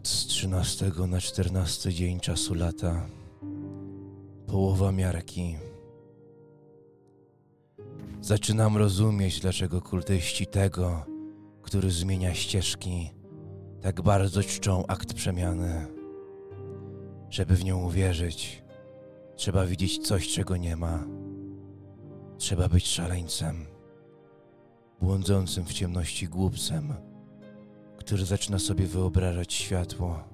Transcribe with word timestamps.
Noc 0.00 0.08
z 0.08 0.26
13 0.26 0.92
na 1.08 1.20
14 1.20 1.92
dzień 1.92 2.20
czasu 2.20 2.54
lata. 2.54 3.06
Połowa 4.46 4.92
miarki. 4.92 5.56
Zaczynam 8.20 8.76
rozumieć, 8.76 9.40
dlaczego 9.40 9.80
kultyści 9.80 10.46
tego, 10.46 11.06
który 11.62 11.90
zmienia 11.90 12.34
ścieżki, 12.34 13.10
tak 13.80 14.02
bardzo 14.02 14.42
czczą 14.42 14.86
akt 14.86 15.14
przemiany. 15.14 15.86
Żeby 17.30 17.56
w 17.56 17.64
nią 17.64 17.86
uwierzyć, 17.86 18.62
trzeba 19.36 19.66
widzieć 19.66 19.98
coś, 19.98 20.28
czego 20.28 20.56
nie 20.56 20.76
ma. 20.76 21.04
Trzeba 22.38 22.68
być 22.68 22.86
szaleńcem, 22.86 23.66
błądzącym 25.00 25.64
w 25.64 25.72
ciemności 25.72 26.28
głupcem, 26.28 27.09
który 28.00 28.24
zaczyna 28.24 28.58
sobie 28.58 28.86
wyobrażać 28.86 29.52
światło. 29.52 30.24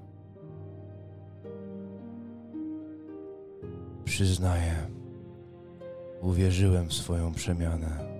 Przyznaję, 4.05 4.75
uwierzyłem 6.21 6.89
w 6.89 6.95
swoją 6.95 7.35
przemianę. 7.35 8.17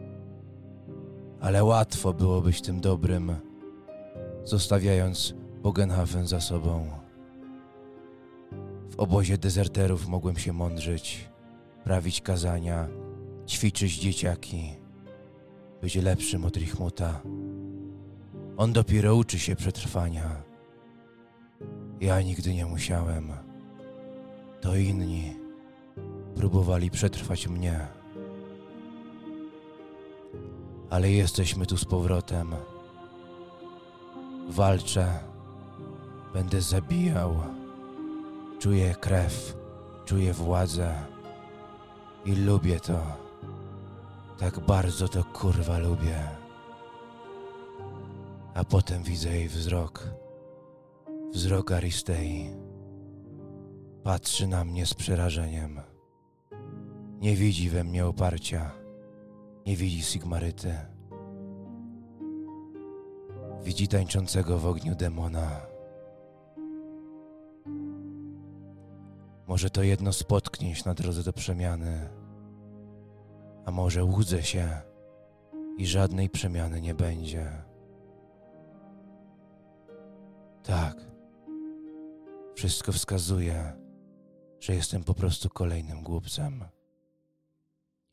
Ale 1.41 1.65
łatwo 1.65 2.13
było 2.13 2.41
być 2.41 2.61
tym 2.61 2.81
dobrym, 2.81 3.37
zostawiając 4.45 5.35
Bogenhafen 5.63 6.27
za 6.27 6.41
sobą. 6.41 6.91
W 8.91 8.97
obozie 9.01 9.39
dezerterów 9.39 10.09
mogłem 10.09 10.37
się 10.37 10.53
mądrzyć, 10.53 11.29
prawić 11.85 12.21
kazania, 12.21 12.89
ćwiczyć 13.49 13.99
dzieciaki, 13.99 14.73
być 15.83 15.95
lepszym 15.95 16.45
od 16.45 16.57
Richmuta. 16.57 17.21
On 18.57 18.73
dopiero 18.73 19.17
uczy 19.17 19.39
się 19.39 19.57
przetrwania. 19.57 20.43
Ja 22.01 22.23
nigdy 22.23 22.55
nie 22.55 22.67
musiałem. 22.67 23.33
To 24.61 24.77
inni 24.77 25.37
próbowali 26.35 26.91
przetrwać 26.91 27.49
mnie. 27.49 27.87
Ale 30.91 31.11
jesteśmy 31.11 31.67
tu 31.67 31.77
z 31.77 31.85
powrotem. 31.85 32.55
Walczę. 34.49 35.19
Będę 36.33 36.61
zabijał. 36.61 37.37
Czuję 38.59 38.95
krew, 38.95 39.57
czuję 40.05 40.33
władzę. 40.33 40.95
I 42.25 42.35
lubię 42.35 42.81
to. 42.81 43.01
Tak 44.39 44.61
bardzo 44.61 45.09
to 45.09 45.25
kurwa 45.25 45.79
lubię. 45.79 46.36
A 48.57 48.65
potem 48.65 49.03
widzę 49.03 49.29
jej 49.29 49.49
wzrok. 49.49 50.11
Wzrok 51.33 51.73
Aristei. 51.73 52.51
Patrzy 54.03 54.47
na 54.47 54.65
mnie 54.65 54.87
z 54.87 54.95
przerażeniem. 54.95 55.81
Nie 57.21 57.37
widzi 57.37 57.71
we 57.71 57.85
mnie 57.85 58.07
oparcia. 58.07 58.71
Nie 59.67 59.77
widzi 59.77 60.03
Sigmaryty. 60.03 60.75
Widzi 63.63 63.89
tańczącego 63.89 64.59
w 64.59 64.67
ogniu 64.67 64.95
demona. 64.95 65.61
Może 69.47 69.71
to 69.71 69.83
jedno 69.83 70.13
spotknięć 70.13 70.85
na 70.85 70.95
drodze 70.95 71.23
do 71.23 71.33
przemiany. 71.33 72.09
A 73.65 73.71
może 73.71 74.05
łudzę 74.05 74.43
się 74.43 74.69
i 75.79 75.87
żadnej 75.87 76.31
przemiany 76.31 76.81
nie 76.81 76.95
będzie. 76.95 77.66
Tak. 80.67 80.97
Wszystko 82.55 82.93
wskazuje, 82.93 83.73
że 84.61 84.75
jestem 84.75 85.05
po 85.05 85.15
prostu 85.15 85.49
kolejnym 85.49 86.03
głupcem. 86.03 86.65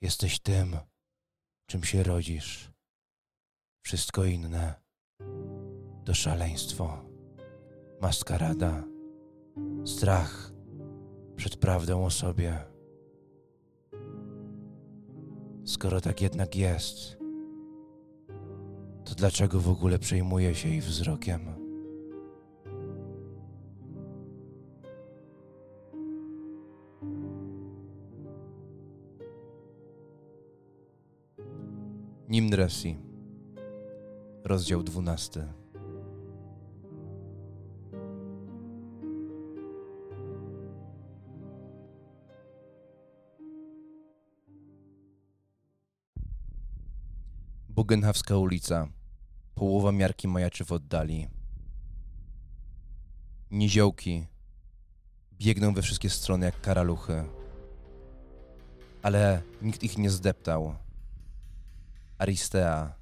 Jesteś 0.01 0.39
tym, 0.39 0.77
czym 1.65 1.83
się 1.83 2.03
rodzisz. 2.03 2.71
Wszystko 3.81 4.25
inne 4.25 4.73
to 6.05 6.13
szaleństwo, 6.13 7.05
maskarada, 8.01 8.83
strach 9.85 10.51
przed 11.35 11.57
prawdą 11.57 12.05
o 12.05 12.09
sobie. 12.09 12.57
Skoro 15.65 16.01
tak 16.01 16.21
jednak 16.21 16.55
jest, 16.55 17.17
to 19.05 19.15
dlaczego 19.15 19.59
w 19.59 19.69
ogóle 19.69 19.99
przejmuję 19.99 20.55
się 20.55 20.69
jej 20.69 20.81
wzrokiem? 20.81 21.62
Nimdresi, 32.33 32.97
rozdział 34.43 34.83
12. 34.83 35.47
Bugenhawska 47.69 48.37
ulica. 48.37 48.87
Połowa 49.55 49.91
miarki 49.91 50.27
majaczy 50.27 50.65
w 50.65 50.71
oddali. 50.71 51.27
Niziołki 53.51 54.27
biegną 55.33 55.73
we 55.73 55.81
wszystkie 55.81 56.09
strony 56.09 56.45
jak 56.45 56.61
karaluchy. 56.61 57.23
Ale 59.01 59.41
nikt 59.61 59.83
ich 59.83 59.97
nie 59.97 60.09
zdeptał. 60.09 60.82
Aristea 62.23 62.93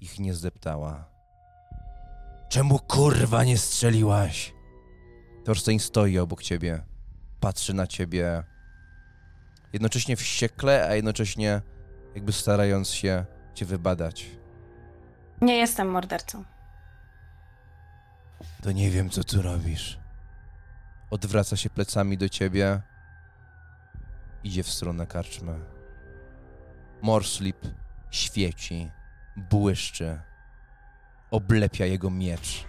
ich 0.00 0.18
nie 0.18 0.34
zdeptała. 0.34 1.08
Czemu 2.48 2.78
kurwa 2.78 3.44
nie 3.44 3.58
strzeliłaś? 3.58 4.54
Thorstein 5.44 5.78
stoi 5.78 6.18
obok 6.18 6.42
ciebie. 6.42 6.82
Patrzy 7.40 7.74
na 7.74 7.86
ciebie. 7.86 8.44
Jednocześnie 9.72 10.16
wściekle, 10.16 10.88
a 10.88 10.94
jednocześnie 10.94 11.62
jakby 12.14 12.32
starając 12.32 12.90
się 12.90 13.24
cię 13.54 13.64
wybadać. 13.66 14.26
Nie 15.40 15.56
jestem 15.56 15.88
mordercą. 15.90 16.44
To 18.62 18.72
nie 18.72 18.90
wiem, 18.90 19.10
co 19.10 19.24
tu 19.24 19.42
robisz. 19.42 19.98
Odwraca 21.10 21.56
się 21.56 21.70
plecami 21.70 22.18
do 22.18 22.28
ciebie. 22.28 22.82
Idzie 24.44 24.62
w 24.62 24.70
stronę 24.70 25.06
karczmy. 25.06 25.60
Morslip 27.02 27.56
świeci, 28.10 28.90
błyszczy. 29.36 30.20
Oblepia 31.30 31.86
jego 31.86 32.10
miecz. 32.10 32.64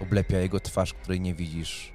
Oblepia 0.00 0.38
jego 0.38 0.60
twarz, 0.60 0.94
której 0.94 1.20
nie 1.20 1.34
widzisz. 1.34 1.92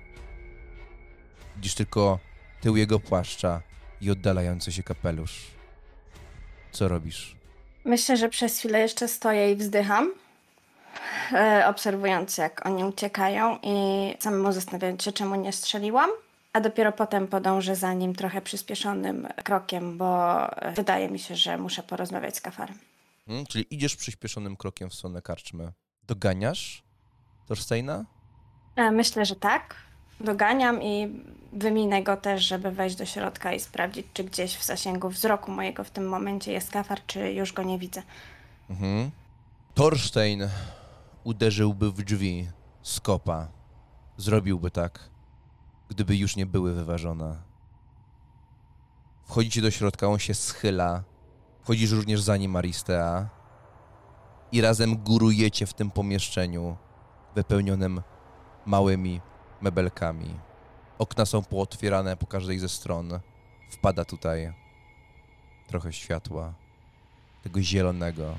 Widzisz 1.55 1.75
tylko 1.75 2.19
tył 2.61 2.75
jego 2.75 2.99
płaszcza 2.99 3.61
i 4.01 4.11
oddalający 4.11 4.71
się 4.71 4.83
kapelusz. 4.83 5.47
Co 6.71 6.87
robisz? 6.87 7.35
Myślę, 7.85 8.17
że 8.17 8.29
przez 8.29 8.59
chwilę 8.59 8.79
jeszcze 8.79 9.07
stoję 9.07 9.51
i 9.51 9.55
wzdycham, 9.55 10.11
e, 11.33 11.63
obserwując 11.67 12.37
jak 12.37 12.65
oni 12.65 12.83
uciekają 12.83 13.59
i 13.63 13.73
samemu 14.19 14.51
zastanawiając 14.51 15.03
się, 15.03 15.11
czemu 15.11 15.35
nie 15.35 15.51
strzeliłam. 15.51 16.09
A 16.53 16.59
dopiero 16.61 16.91
potem 16.91 17.27
podążę 17.27 17.75
za 17.75 17.93
nim 17.93 18.15
trochę 18.15 18.41
przyspieszonym 18.41 19.27
krokiem, 19.43 19.97
bo 19.97 20.41
e, 20.61 20.71
wydaje 20.71 21.09
mi 21.09 21.19
się, 21.19 21.35
że 21.35 21.57
muszę 21.57 21.83
porozmawiać 21.83 22.37
z 22.37 22.41
kafarem. 22.41 22.77
Hmm? 23.27 23.45
Czyli 23.45 23.65
idziesz 23.75 23.95
przyspieszonym 23.95 24.57
krokiem 24.57 24.89
w 24.89 24.93
stronę 24.93 25.21
karczmy. 25.21 25.71
Doganiasz 26.07 26.83
Thorsteina? 27.47 28.05
E, 28.75 28.91
Myślę, 28.91 29.25
że 29.25 29.35
tak. 29.35 29.75
Doganiam 30.19 30.81
i 30.83 31.21
wyminę 31.53 32.03
go 32.03 32.17
też, 32.17 32.43
żeby 32.43 32.71
wejść 32.71 32.95
do 32.95 33.05
środka 33.05 33.53
i 33.53 33.59
sprawdzić, 33.59 34.07
czy 34.13 34.23
gdzieś 34.23 34.57
w 34.57 34.63
zasięgu 34.65 35.09
wzroku 35.09 35.51
mojego 35.51 35.83
w 35.83 35.89
tym 35.89 36.09
momencie 36.09 36.51
jest 36.51 36.71
kafar, 36.71 37.01
czy 37.07 37.31
już 37.31 37.53
go 37.53 37.63
nie 37.63 37.79
widzę. 37.79 38.03
Mhm. 38.69 39.11
Thorstein 39.75 40.49
uderzyłby 41.23 41.91
w 41.91 42.03
drzwi 42.03 42.47
z 42.81 42.99
kopa. 42.99 43.47
Zrobiłby 44.17 44.71
tak, 44.71 44.99
gdyby 45.89 46.17
już 46.17 46.35
nie 46.35 46.45
były 46.45 46.73
wyważone. 46.73 47.37
Wchodzicie 49.25 49.61
do 49.61 49.71
środka, 49.71 50.07
on 50.07 50.19
się 50.19 50.33
schyla. 50.33 51.03
Wchodzisz 51.61 51.91
również 51.91 52.21
za 52.21 52.37
nim 52.37 52.55
Aristea. 52.55 53.29
I 54.51 54.61
razem 54.61 54.97
górujecie 54.97 55.65
w 55.65 55.73
tym 55.73 55.91
pomieszczeniu 55.91 56.77
wypełnionym 57.35 58.01
małymi 58.65 59.21
mebelkami. 59.61 60.39
Okna 60.97 61.25
są 61.25 61.43
pootwierane 61.43 62.17
po 62.17 62.27
każdej 62.27 62.59
ze 62.59 62.69
stron. 62.69 63.19
Wpada 63.71 64.05
tutaj 64.05 64.53
trochę 65.67 65.93
światła, 65.93 66.53
tego 67.43 67.61
zielonego. 67.61 68.37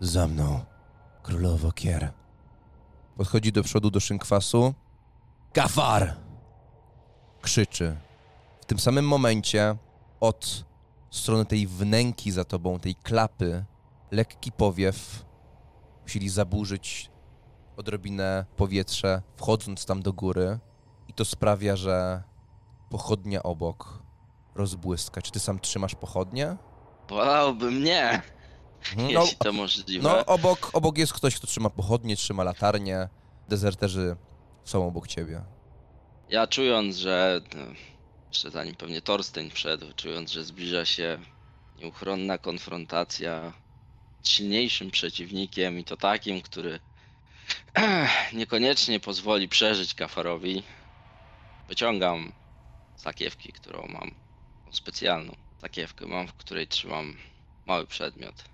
Za 0.00 0.28
mną, 0.28 0.64
królowo 1.22 1.72
Kier. 1.72 2.21
Podchodzi 3.16 3.52
do 3.52 3.62
przodu 3.62 3.90
do 3.90 4.00
szynkwasu. 4.00 4.74
Kafar! 5.52 6.16
Krzyczy. 7.42 7.96
W 8.60 8.64
tym 8.64 8.78
samym 8.78 9.08
momencie 9.08 9.76
od 10.20 10.64
strony 11.10 11.46
tej 11.46 11.66
wnęki 11.66 12.30
za 12.30 12.44
tobą, 12.44 12.78
tej 12.80 12.94
klapy, 12.94 13.64
lekki 14.10 14.52
powiew 14.52 15.24
musieli 16.02 16.28
zaburzyć 16.28 17.10
odrobinę 17.76 18.44
powietrze, 18.56 19.22
wchodząc 19.36 19.86
tam 19.86 20.02
do 20.02 20.12
góry. 20.12 20.58
I 21.08 21.12
to 21.12 21.24
sprawia, 21.24 21.76
że 21.76 22.22
pochodnia 22.90 23.42
obok 23.42 24.02
rozbłyska. 24.54 25.22
Czy 25.22 25.32
ty 25.32 25.40
sam 25.40 25.58
trzymasz 25.60 25.94
pochodnie? 25.94 26.56
Wolałby 27.08 27.70
mnie, 27.70 28.22
Mhm. 28.90 29.12
No, 29.14 29.20
jeśli 29.22 29.36
to 29.36 29.52
możliwe. 29.52 30.08
no 30.08 30.26
obok, 30.26 30.70
obok 30.72 30.98
jest 30.98 31.12
ktoś, 31.12 31.36
kto 31.36 31.46
trzyma 31.46 31.70
pochodnie, 31.70 32.16
trzyma 32.16 32.44
latarnię. 32.44 33.08
Dezerterzy 33.48 34.16
są 34.64 34.86
obok 34.86 35.08
ciebie. 35.08 35.42
Ja 36.28 36.46
czując, 36.46 36.96
że. 36.96 37.40
no, 37.54 37.64
Jeszcze 38.28 38.50
zanim 38.50 38.74
pewnie 38.74 39.02
Torstein 39.02 39.50
wszedł, 39.50 39.86
czując, 39.96 40.30
że 40.32 40.44
zbliża 40.44 40.84
się 40.84 41.18
nieuchronna 41.78 42.38
konfrontacja 42.38 43.52
z 44.22 44.28
silniejszym 44.28 44.90
przeciwnikiem 44.90 45.78
i 45.78 45.84
to 45.84 45.96
takim, 45.96 46.42
który 46.42 46.80
niekoniecznie 48.32 49.00
pozwoli 49.00 49.48
przeżyć 49.48 49.94
Kafarowi, 49.94 50.62
wyciągam 51.68 52.32
sakiewki, 52.96 53.52
którą 53.52 53.86
mam, 53.88 54.14
specjalną 54.70 55.36
sakiewkę 55.60 56.06
mam, 56.06 56.28
w 56.28 56.34
której 56.34 56.68
trzymam 56.68 57.16
mały 57.66 57.86
przedmiot, 57.86 58.44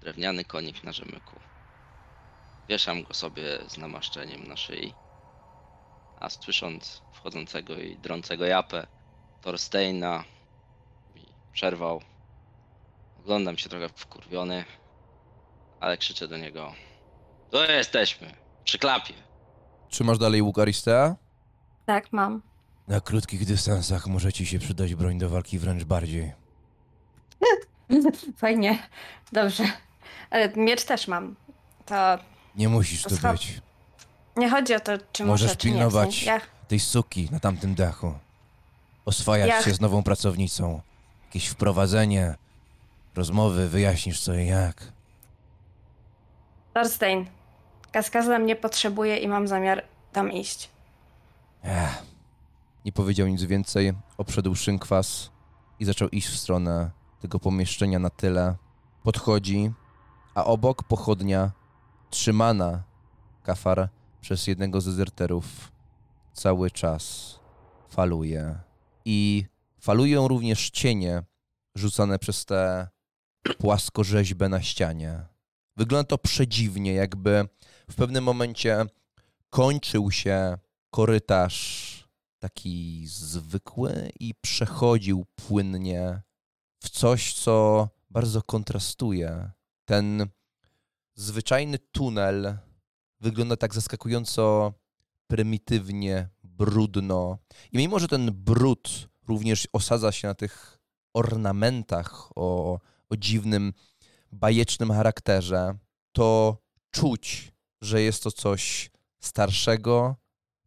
drewniany 0.00 0.44
konik 0.44 0.84
na 0.84 0.92
rzemyku. 0.92 1.40
Wieszam 2.68 3.02
go 3.02 3.14
sobie 3.14 3.58
z 3.68 3.78
namaszczeniem 3.78 4.46
na 4.48 4.56
szyi. 4.56 4.94
A 6.20 6.30
słysząc 6.30 7.02
wchodzącego 7.12 7.74
i 7.76 7.96
drącego 7.96 8.44
japę 8.46 8.86
Thorsteina 9.40 10.24
mi 11.14 11.22
przerwał. 11.52 12.00
Oglądam 13.20 13.58
się 13.58 13.68
trochę 13.68 13.88
wkurwiony, 13.88 14.64
ale 15.80 15.96
krzyczę 15.98 16.28
do 16.28 16.36
niego. 16.36 16.72
Tu 17.50 17.58
jesteśmy, 17.62 18.34
przy 18.64 18.78
klapie. 18.78 19.14
Trzymasz 19.88 20.18
dalej 20.18 20.42
łuk 20.42 20.58
Aristea? 20.58 21.16
Tak, 21.86 22.12
mam. 22.12 22.42
Na 22.88 23.00
krótkich 23.00 23.46
dystansach 23.46 24.06
może 24.06 24.32
ci 24.32 24.46
się 24.46 24.58
przydać 24.58 24.94
broń 24.94 25.18
do 25.18 25.28
walki 25.28 25.58
wręcz 25.58 25.84
bardziej. 25.84 26.32
Fajnie. 28.36 28.88
Dobrze. 29.32 29.64
Ale 30.30 30.52
miecz 30.56 30.84
też 30.84 31.08
mam. 31.08 31.36
To 31.86 31.94
Nie 32.56 32.68
musisz 32.68 33.02
tu 33.02 33.14
Schab- 33.14 33.32
być. 33.32 33.60
nie 34.36 34.50
chodzi 34.50 34.74
o 34.74 34.80
to, 34.80 34.92
czy 35.12 35.24
Możesz 35.24 35.46
muszę, 35.48 35.56
czy 35.56 35.68
nie. 35.68 35.74
pilnować. 35.74 36.08
W 36.10 36.12
sensie, 36.12 36.26
Ja, 36.26 36.40
Tej 36.68 36.80
suki 36.80 37.28
na 37.32 37.40
tamtym 37.40 37.74
dachu. 37.74 38.14
Oswajać 39.04 39.48
Ja- 39.48 39.62
się 39.62 39.74
z 39.74 39.80
nową 39.80 40.02
pracownicą. 40.02 40.80
Jakieś 41.26 41.46
wprowadzenie, 41.48 42.34
rozmowy, 43.14 43.68
wyjaśnisz 43.68 44.20
co 44.20 44.34
i 44.34 44.46
jak. 44.46 44.92
Thorstein, 46.74 47.26
Kaskaza 47.92 48.38
mnie 48.38 48.56
potrzebuje 48.56 49.16
i 49.16 49.28
mam 49.28 49.48
zamiar 49.48 49.82
tam 50.12 50.32
iść. 50.32 50.70
Ech. 51.64 52.02
Nie 52.84 52.92
powiedział 52.92 53.26
nic 53.28 53.42
więcej, 53.42 53.92
obszedł 54.18 54.54
szynkwas 54.54 55.30
i 55.80 55.84
zaczął 55.84 56.08
iść 56.08 56.28
w 56.28 56.38
stronę 56.38 56.90
tego 57.20 57.38
pomieszczenia 57.40 57.98
na 57.98 58.10
tyle. 58.10 58.54
Podchodzi, 59.02 59.72
a 60.34 60.44
obok 60.44 60.82
pochodnia, 60.82 61.52
trzymana 62.10 62.82
kafar 63.42 63.88
przez 64.20 64.46
jednego 64.46 64.80
z 64.80 64.84
dezerterów, 64.84 65.72
cały 66.32 66.70
czas 66.70 67.34
faluje. 67.88 68.58
I 69.04 69.44
falują 69.80 70.28
również 70.28 70.70
cienie 70.70 71.22
rzucane 71.74 72.18
przez 72.18 72.44
tę 72.44 72.88
płaskorzeźbę 73.58 74.48
na 74.48 74.62
ścianie. 74.62 75.26
Wygląda 75.76 76.04
to 76.04 76.18
przedziwnie, 76.18 76.92
jakby 76.92 77.48
w 77.90 77.94
pewnym 77.94 78.24
momencie 78.24 78.84
kończył 79.50 80.10
się 80.10 80.58
korytarz 80.90 81.90
taki 82.38 83.06
zwykły 83.06 84.12
i 84.20 84.34
przechodził 84.34 85.26
płynnie 85.36 86.22
w 86.82 86.90
coś, 86.90 87.34
co 87.34 87.88
bardzo 88.10 88.42
kontrastuje. 88.42 89.50
Ten 89.90 90.26
zwyczajny 91.14 91.78
tunel 91.78 92.58
wygląda 93.20 93.56
tak 93.56 93.74
zaskakująco 93.74 94.72
prymitywnie, 95.26 96.28
brudno. 96.44 97.38
I 97.72 97.78
mimo, 97.78 97.98
że 97.98 98.08
ten 98.08 98.30
brud 98.32 99.08
również 99.28 99.68
osadza 99.72 100.12
się 100.12 100.28
na 100.28 100.34
tych 100.34 100.78
ornamentach 101.14 102.28
o, 102.36 102.78
o 103.08 103.16
dziwnym, 103.16 103.72
bajecznym 104.32 104.92
charakterze, 104.92 105.78
to 106.12 106.56
czuć, 106.90 107.52
że 107.80 108.02
jest 108.02 108.22
to 108.22 108.32
coś 108.32 108.90
starszego, 109.20 110.16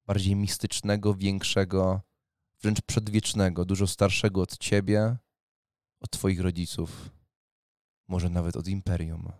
bardziej 0.05 0.35
mistycznego, 0.35 1.13
większego, 1.13 2.01
wręcz 2.61 2.81
przedwiecznego, 2.81 3.65
dużo 3.65 3.87
starszego 3.87 4.41
od 4.41 4.57
ciebie, 4.57 5.17
od 5.99 6.09
twoich 6.09 6.41
rodziców, 6.41 7.12
może 8.13 8.29
nawet 8.29 8.55
od 8.55 8.67
imperium. 8.67 9.31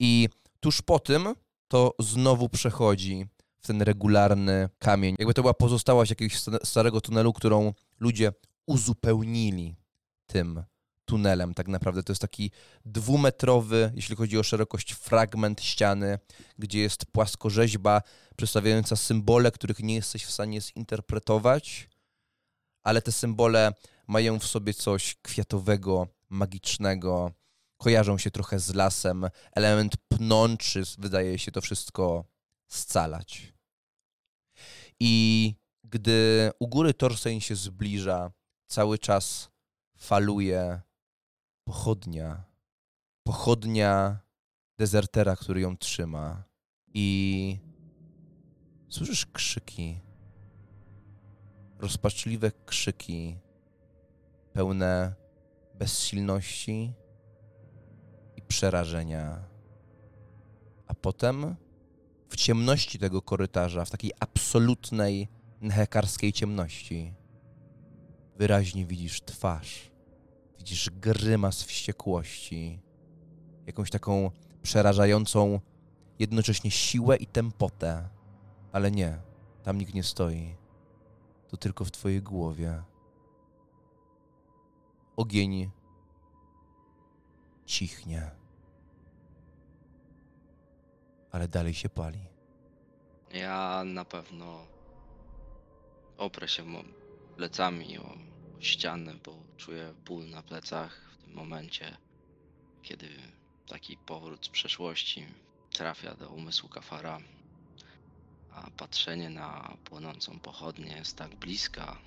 I 0.00 0.28
tuż 0.60 0.82
po 0.82 0.98
tym 0.98 1.34
to 1.68 1.94
znowu 1.98 2.48
przechodzi 2.48 3.26
w 3.58 3.66
ten 3.66 3.82
regularny 3.82 4.68
kamień. 4.78 5.16
Jakby 5.18 5.34
to 5.34 5.42
była 5.42 5.54
pozostałość 5.54 6.10
jakiegoś 6.10 6.38
sta- 6.38 6.58
starego 6.64 7.00
tunelu, 7.00 7.32
którą 7.32 7.72
ludzie 8.00 8.32
uzupełnili 8.66 9.76
tym 10.26 10.62
tunelem. 11.04 11.54
Tak 11.54 11.68
naprawdę 11.68 12.02
to 12.02 12.12
jest 12.12 12.22
taki 12.22 12.50
dwumetrowy, 12.84 13.92
jeśli 13.94 14.16
chodzi 14.16 14.38
o 14.38 14.42
szerokość, 14.42 14.92
fragment 14.92 15.60
ściany, 15.60 16.18
gdzie 16.58 16.80
jest 16.80 17.06
płaskorzeźba 17.06 18.02
przedstawiająca 18.36 18.96
symbole, 18.96 19.50
których 19.50 19.78
nie 19.80 19.94
jesteś 19.94 20.24
w 20.24 20.30
stanie 20.30 20.60
zinterpretować, 20.60 21.88
ale 22.82 23.02
te 23.02 23.12
symbole 23.12 23.72
mają 24.06 24.38
w 24.38 24.46
sobie 24.46 24.74
coś 24.74 25.16
kwiatowego, 25.22 26.06
magicznego, 26.28 27.32
kojarzą 27.78 28.18
się 28.18 28.30
trochę 28.30 28.58
z 28.58 28.74
lasem. 28.74 29.28
Element 29.52 29.96
pnączy 30.08 30.82
wydaje 30.98 31.38
się 31.38 31.52
to 31.52 31.60
wszystko 31.60 32.24
scalać. 32.68 33.52
I 35.00 35.54
gdy 35.84 36.50
u 36.58 36.68
góry 36.68 36.94
Torstein 36.94 37.40
się 37.40 37.56
zbliża, 37.56 38.32
cały 38.66 38.98
czas 38.98 39.50
faluje 39.96 40.80
pochodnia. 41.64 42.44
Pochodnia 43.26 44.20
dezertera, 44.78 45.36
który 45.36 45.60
ją 45.60 45.76
trzyma. 45.76 46.44
I 46.94 47.58
słyszysz 48.88 49.26
krzyki. 49.26 50.00
Rozpaczliwe 51.78 52.52
krzyki, 52.66 53.38
pełne 54.52 55.14
bezsilności 55.74 56.94
przerażenia. 58.48 59.44
A 60.86 60.94
potem 60.94 61.56
w 62.28 62.36
ciemności 62.36 62.98
tego 62.98 63.22
korytarza, 63.22 63.84
w 63.84 63.90
takiej 63.90 64.12
absolutnej 64.20 65.28
nehekarskiej 65.60 66.32
ciemności, 66.32 67.14
wyraźnie 68.36 68.86
widzisz 68.86 69.20
twarz. 69.20 69.90
Widzisz 70.58 70.90
grymas 70.90 71.62
wściekłości, 71.62 72.80
jakąś 73.66 73.90
taką 73.90 74.30
przerażającą 74.62 75.60
jednocześnie 76.18 76.70
siłę 76.70 77.16
i 77.16 77.26
tempotę. 77.26 78.08
Ale 78.72 78.90
nie, 78.90 79.18
tam 79.62 79.78
nikt 79.78 79.94
nie 79.94 80.02
stoi. 80.02 80.56
To 81.48 81.56
tylko 81.56 81.84
w 81.84 81.90
twojej 81.90 82.22
głowie. 82.22 82.82
Ogień 85.16 85.70
cichnie. 87.78 88.30
Ale 91.30 91.48
dalej 91.48 91.74
się 91.74 91.88
pali. 91.88 92.18
Ja 93.32 93.84
na 93.84 94.04
pewno 94.04 94.66
oprę 96.16 96.48
się 96.48 96.64
plecami 97.36 97.98
o 97.98 98.18
ścianę, 98.60 99.14
bo 99.24 99.36
czuję 99.56 99.94
ból 100.06 100.28
na 100.28 100.42
plecach 100.42 101.10
w 101.12 101.22
tym 101.22 101.34
momencie, 101.34 101.96
kiedy 102.82 103.08
taki 103.68 103.96
powrót 103.96 104.46
z 104.46 104.48
przeszłości 104.48 105.26
trafia 105.72 106.14
do 106.14 106.28
umysłu 106.28 106.68
Kafara, 106.68 107.18
a 108.52 108.70
patrzenie 108.70 109.30
na 109.30 109.76
płonącą 109.84 110.40
pochodnię 110.40 110.96
jest 110.96 111.16
tak 111.16 111.36
bliska, 111.36 111.98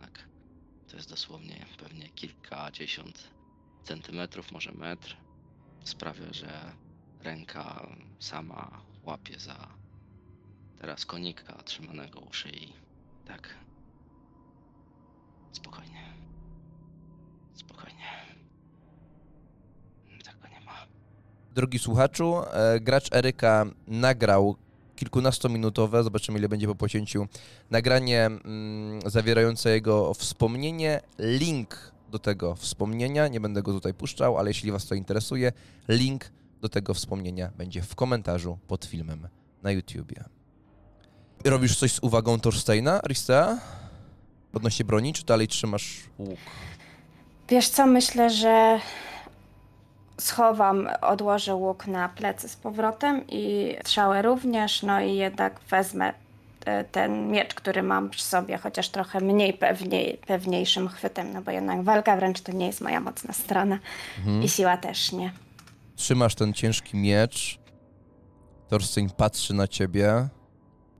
tak, 0.00 0.28
to 0.88 0.96
jest 0.96 1.08
dosłownie 1.08 1.66
pewnie 1.78 2.08
kilkadziesiąt 2.08 3.41
centymetrów, 3.84 4.52
może 4.52 4.72
metr, 4.72 5.16
sprawia, 5.84 6.32
że 6.32 6.72
ręka 7.22 7.86
sama 8.18 8.80
łapie 9.04 9.38
za 9.38 9.68
teraz 10.80 11.06
konika 11.06 11.62
trzymanego 11.62 12.20
u 12.20 12.32
szyi. 12.32 12.72
Tak. 13.26 13.54
Spokojnie. 15.52 16.12
Spokojnie. 17.54 18.04
Tego 20.24 20.48
nie 20.54 20.60
ma. 20.66 20.86
Drogi 21.54 21.78
słuchaczu, 21.78 22.34
e, 22.52 22.80
gracz 22.80 23.12
Eryka 23.12 23.66
nagrał 23.86 24.56
kilkunastominutowe, 24.96 26.04
zobaczymy 26.04 26.38
ile 26.38 26.48
będzie 26.48 26.66
po 26.66 26.74
pocięciu, 26.74 27.26
nagranie 27.70 28.26
mm, 28.26 29.00
zawierające 29.06 29.70
jego 29.70 30.14
wspomnienie. 30.14 31.00
Link 31.18 31.91
do 32.12 32.18
tego 32.18 32.54
wspomnienia, 32.54 33.28
nie 33.28 33.40
będę 33.40 33.62
go 33.62 33.72
tutaj 33.72 33.94
puszczał, 33.94 34.38
ale 34.38 34.50
jeśli 34.50 34.72
Was 34.72 34.86
to 34.86 34.94
interesuje, 34.94 35.52
link 35.88 36.30
do 36.60 36.68
tego 36.68 36.94
wspomnienia 36.94 37.50
będzie 37.58 37.82
w 37.82 37.94
komentarzu 37.94 38.58
pod 38.68 38.84
filmem 38.84 39.28
na 39.62 39.70
YouTubie. 39.70 40.24
Robisz 41.44 41.76
coś 41.76 41.92
z 41.92 41.98
uwagą 42.02 42.40
Thorsteina, 42.40 43.02
Aristea? 43.02 43.58
Odnośnie 44.54 44.84
broni, 44.84 45.12
czy 45.12 45.24
dalej 45.24 45.48
trzymasz 45.48 46.00
łuk? 46.18 46.38
Wiesz 47.48 47.68
co, 47.68 47.86
myślę, 47.86 48.30
że 48.30 48.80
schowam, 50.20 50.88
odłożę 51.00 51.54
łuk 51.54 51.86
na 51.86 52.08
plecy 52.08 52.48
z 52.48 52.56
powrotem 52.56 53.24
i 53.28 53.74
strzałę 53.84 54.22
również, 54.22 54.82
no 54.82 55.00
i 55.00 55.16
jednak 55.16 55.60
wezmę 55.70 56.12
ten 56.92 57.30
miecz, 57.30 57.54
który 57.54 57.82
mam 57.82 58.10
przy 58.10 58.24
sobie, 58.24 58.58
chociaż 58.58 58.88
trochę 58.88 59.20
mniej 59.20 59.52
pewniej, 59.52 60.18
pewniejszym 60.26 60.88
chwytem, 60.88 61.32
no 61.32 61.42
bo 61.42 61.50
jednak 61.50 61.82
walka 61.82 62.16
wręcz 62.16 62.40
to 62.40 62.52
nie 62.52 62.66
jest 62.66 62.80
moja 62.80 63.00
mocna 63.00 63.32
strona 63.32 63.78
i 64.42 64.48
siła 64.48 64.76
też 64.76 65.12
nie. 65.12 65.32
trzymasz 65.96 66.34
ten 66.34 66.52
ciężki 66.52 66.96
miecz. 66.96 67.58
Thorstein 68.68 69.10
patrzy 69.10 69.54
na 69.54 69.68
ciebie. 69.68 70.28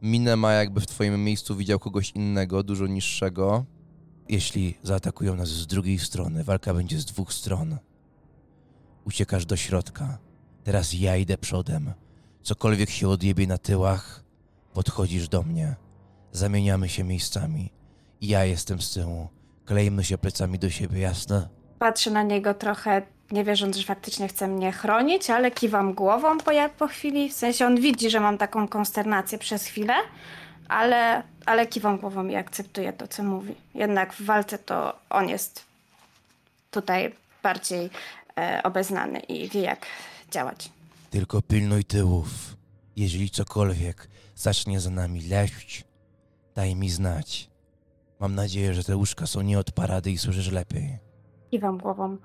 Minę 0.02 0.36
ma 0.36 0.52
jakby 0.52 0.80
w 0.80 0.86
twoim 0.86 1.24
miejscu 1.24 1.56
widział 1.56 1.78
kogoś 1.78 2.10
innego, 2.10 2.62
dużo 2.62 2.86
niższego. 2.86 3.64
Jeśli 4.28 4.78
zaatakują 4.82 5.36
nas 5.36 5.48
z 5.48 5.66
drugiej 5.66 5.98
strony, 5.98 6.44
walka 6.44 6.74
będzie 6.74 6.98
z 7.00 7.04
dwóch 7.04 7.32
stron. 7.32 7.78
Uciekasz 9.04 9.46
do 9.46 9.56
środka. 9.56 10.18
Teraz 10.64 10.92
ja 10.92 11.16
idę 11.16 11.38
przodem. 11.38 11.92
Cokolwiek 12.42 12.90
się 12.90 13.08
odjebie 13.08 13.46
na 13.46 13.58
tyłach, 13.58 14.24
podchodzisz 14.74 15.28
do 15.28 15.42
mnie. 15.42 15.74
Zamieniamy 16.32 16.88
się 16.88 17.04
miejscami. 17.04 17.72
Ja 18.20 18.44
jestem 18.44 18.82
z 18.82 18.94
tyłu. 18.94 19.28
Klejmy 19.64 20.04
się 20.04 20.18
plecami 20.18 20.58
do 20.58 20.70
siebie, 20.70 21.00
jasne? 21.00 21.48
Patrzę 21.78 22.10
na 22.10 22.22
niego 22.22 22.54
trochę, 22.54 23.02
nie 23.30 23.44
wierząc, 23.44 23.76
że 23.76 23.84
faktycznie 23.84 24.28
chce 24.28 24.48
mnie 24.48 24.72
chronić, 24.72 25.30
ale 25.30 25.50
kiwam 25.50 25.94
głową 25.94 26.38
po, 26.38 26.50
po 26.78 26.86
chwili. 26.88 27.28
W 27.30 27.32
sensie 27.32 27.66
on 27.66 27.80
widzi, 27.80 28.10
że 28.10 28.20
mam 28.20 28.38
taką 28.38 28.68
konsternację 28.68 29.38
przez 29.38 29.66
chwilę, 29.66 29.94
ale, 30.68 31.22
ale 31.46 31.66
kiwam 31.66 31.98
głową 31.98 32.26
i 32.28 32.34
akceptuję 32.36 32.92
to, 32.92 33.08
co 33.08 33.22
mówi. 33.22 33.54
Jednak 33.74 34.12
w 34.12 34.22
walce 34.22 34.58
to 34.58 34.98
on 35.10 35.28
jest 35.28 35.64
tutaj 36.70 37.14
bardziej 37.42 37.90
e, 38.38 38.60
obeznany 38.62 39.20
i 39.20 39.48
wie, 39.48 39.60
jak 39.60 39.86
działać. 40.30 40.70
Tylko 41.10 41.42
pilnuj 41.42 41.84
tyłów. 41.84 42.28
Jeżeli 42.96 43.30
cokolwiek 43.30 44.08
zacznie 44.42 44.80
za 44.80 44.90
nami 44.90 45.28
leść, 45.28 45.84
daj 46.54 46.76
mi 46.76 46.90
znać. 46.90 47.50
Mam 48.20 48.34
nadzieję, 48.34 48.74
że 48.74 48.84
te 48.84 48.96
łóżka 48.96 49.26
są 49.26 49.40
nie 49.40 49.58
od 49.58 49.72
parady 49.72 50.10
i 50.10 50.18
słyszysz 50.18 50.50
lepiej. 50.50 50.98
Kiwam 51.50 51.78
głową 51.78 52.16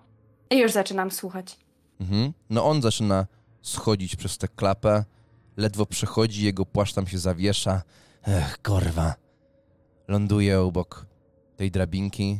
i 0.49 0.59
już 0.59 0.71
zaczynam 0.71 1.11
słuchać. 1.11 1.59
Mhm. 1.99 2.33
No 2.49 2.65
on 2.65 2.81
zaczyna 2.81 3.27
schodzić 3.61 4.15
przez 4.15 4.37
tę 4.37 4.47
klapę, 4.47 5.05
ledwo 5.57 5.85
przechodzi, 5.85 6.45
jego 6.45 6.65
płaszcz 6.65 6.93
tam 6.93 7.07
się 7.07 7.19
zawiesza. 7.19 7.81
Ech, 8.23 8.61
korwa. 8.61 9.15
Ląduje 10.07 10.59
obok 10.61 11.05
tej 11.55 11.71
drabinki. 11.71 12.39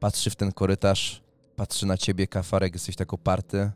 Patrzy 0.00 0.30
w 0.30 0.36
ten 0.36 0.52
korytarz, 0.52 1.22
patrzy 1.56 1.86
na 1.86 1.96
ciebie, 1.96 2.26
kafarek, 2.26 2.74
jesteś 2.74 2.96
tak 2.96 3.12
oparty. 3.12 3.70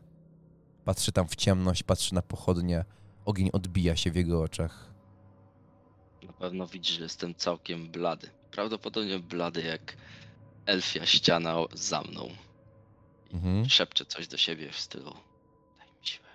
Patrzy 0.85 1.11
tam 1.11 1.27
w 1.27 1.35
ciemność, 1.35 1.83
patrzy 1.83 2.15
na 2.15 2.21
pochodnie. 2.21 2.85
Ogień 3.25 3.49
odbija 3.53 3.95
się 3.95 4.11
w 4.11 4.15
jego 4.15 4.41
oczach. 4.41 4.93
Na 6.23 6.33
pewno 6.33 6.67
widzisz, 6.67 6.97
że 6.97 7.03
jestem 7.03 7.35
całkiem 7.35 7.91
blady. 7.91 8.29
Prawdopodobnie 8.51 9.19
blady 9.19 9.61
jak 9.61 9.97
elfia 10.65 11.05
ściana 11.05 11.55
za 11.73 12.01
mną. 12.01 12.29
Mhm. 13.33 13.69
Szepczę 13.69 14.05
coś 14.05 14.27
do 14.27 14.37
siebie 14.37 14.71
w 14.71 14.79
stylu. 14.79 15.13
Daj 15.77 15.87
mi 15.87 16.07
siłę. 16.07 16.27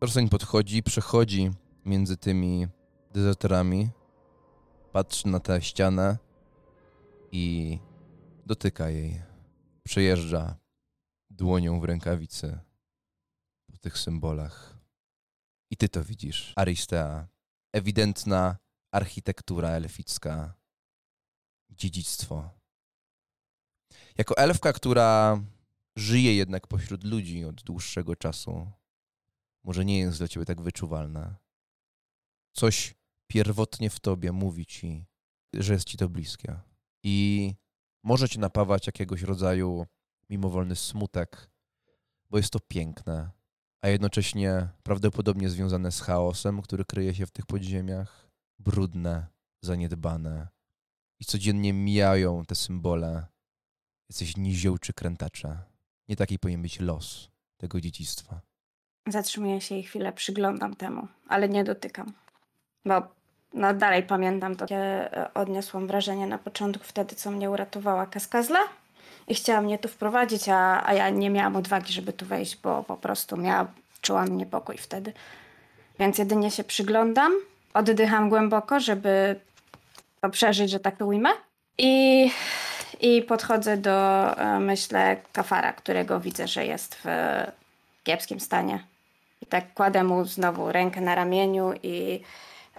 Thorstein 0.00 0.28
podchodzi, 0.28 0.82
przechodzi 0.82 1.50
między 1.84 2.16
tymi 2.16 2.66
dezerterami, 3.12 3.88
patrzy 4.92 5.28
na 5.28 5.40
tę 5.40 5.62
ścianę 5.62 6.18
i 7.32 7.78
dotyka 8.46 8.90
jej. 8.90 9.22
Przejeżdża 9.84 10.56
dłonią 11.30 11.80
w 11.80 11.84
rękawicy 11.84 12.58
po 13.72 13.78
tych 13.78 13.98
symbolach. 13.98 14.75
I 15.70 15.76
ty 15.76 15.88
to 15.88 16.04
widzisz, 16.04 16.52
Aristea. 16.56 17.28
Ewidentna 17.72 18.56
architektura 18.92 19.68
elficka, 19.70 20.54
dziedzictwo. 21.70 22.50
Jako 24.18 24.36
elfka, 24.36 24.72
która 24.72 25.40
żyje 25.96 26.34
jednak 26.36 26.66
pośród 26.66 27.04
ludzi 27.04 27.44
od 27.44 27.62
dłuższego 27.62 28.16
czasu, 28.16 28.70
może 29.64 29.84
nie 29.84 29.98
jest 29.98 30.18
dla 30.18 30.28
ciebie 30.28 30.46
tak 30.46 30.62
wyczuwalna. 30.62 31.36
Coś 32.52 32.94
pierwotnie 33.26 33.90
w 33.90 34.00
tobie 34.00 34.32
mówi 34.32 34.66
ci, 34.66 35.04
że 35.54 35.72
jest 35.72 35.88
ci 35.88 35.96
to 35.96 36.08
bliskie. 36.08 36.60
I 37.02 37.54
może 38.02 38.28
ci 38.28 38.38
napawać 38.38 38.86
jakiegoś 38.86 39.22
rodzaju 39.22 39.86
mimowolny 40.30 40.76
smutek, 40.76 41.50
bo 42.30 42.36
jest 42.38 42.50
to 42.50 42.60
piękne, 42.60 43.30
a 43.82 43.88
jednocześnie 43.88 44.68
prawdopodobnie 44.82 45.48
związane 45.48 45.92
z 45.92 46.00
chaosem, 46.00 46.62
który 46.62 46.84
kryje 46.84 47.14
się 47.14 47.26
w 47.26 47.30
tych 47.30 47.46
podziemiach, 47.46 48.28
brudne, 48.58 49.26
zaniedbane. 49.62 50.48
I 51.20 51.24
codziennie 51.24 51.72
mijają 51.72 52.44
te 52.44 52.54
symbole. 52.54 53.26
Jesteś 54.08 54.36
nizioł 54.36 54.78
czy 54.78 54.92
krętacze. 54.92 55.58
Nie 56.08 56.16
taki 56.16 56.38
powinien 56.38 56.62
być 56.62 56.80
los 56.80 57.30
tego 57.56 57.80
dziedzictwa. 57.80 58.40
Zatrzymuję 59.06 59.60
się 59.60 59.74
i 59.74 59.82
chwilę 59.82 60.12
przyglądam 60.12 60.76
temu, 60.76 61.08
ale 61.28 61.48
nie 61.48 61.64
dotykam. 61.64 62.12
Bo 62.84 63.02
no, 63.54 63.74
dalej 63.74 64.02
pamiętam 64.02 64.56
to, 64.56 64.64
jakie 64.64 65.16
e, 65.16 65.34
odniosłam 65.34 65.86
wrażenie 65.86 66.26
na 66.26 66.38
początku, 66.38 66.84
wtedy 66.84 67.14
co 67.14 67.30
mnie 67.30 67.50
uratowała 67.50 68.06
kaskazla. 68.06 68.58
I 69.28 69.34
chciała 69.34 69.60
mnie 69.60 69.78
tu 69.78 69.88
wprowadzić, 69.88 70.48
a, 70.48 70.86
a 70.86 70.94
ja 70.94 71.10
nie 71.10 71.30
miałam 71.30 71.56
odwagi, 71.56 71.92
żeby 71.92 72.12
tu 72.12 72.26
wejść, 72.26 72.56
bo 72.62 72.82
po 72.82 72.96
prostu 72.96 73.36
miała, 73.36 73.66
czułam 74.00 74.36
niepokój 74.36 74.76
wtedy. 74.78 75.12
Więc 75.98 76.18
jedynie 76.18 76.50
się 76.50 76.64
przyglądam, 76.64 77.32
oddycham 77.74 78.28
głęboko, 78.28 78.80
żeby 78.80 79.40
to 80.20 80.30
przeżyć, 80.30 80.70
że 80.70 80.80
tak 80.80 80.96
to 80.96 81.06
ujmę. 81.06 81.30
I, 81.78 82.30
i 83.00 83.22
podchodzę 83.22 83.76
do, 83.76 83.90
e, 84.38 84.60
myślę, 84.60 85.16
kafara, 85.32 85.72
którego 85.72 86.20
widzę, 86.20 86.48
że 86.48 86.66
jest 86.66 86.94
w 86.94 87.08
kiepskim 88.04 88.40
stanie. 88.40 88.84
I 89.42 89.46
tak 89.46 89.74
kładę 89.74 90.04
mu 90.04 90.24
znowu 90.24 90.72
rękę 90.72 91.00
na 91.00 91.14
ramieniu 91.14 91.72
i 91.82 92.20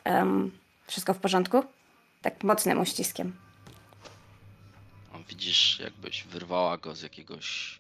em, 0.04 0.52
wszystko 0.88 1.14
w 1.14 1.18
porządku? 1.18 1.64
Tak 2.22 2.44
mocnym 2.44 2.82
uściskiem. 2.82 3.47
Widzisz, 5.30 5.80
jakbyś 5.80 6.24
wyrwała 6.24 6.78
go 6.78 6.96
z 6.96 7.02
jakiegoś 7.02 7.80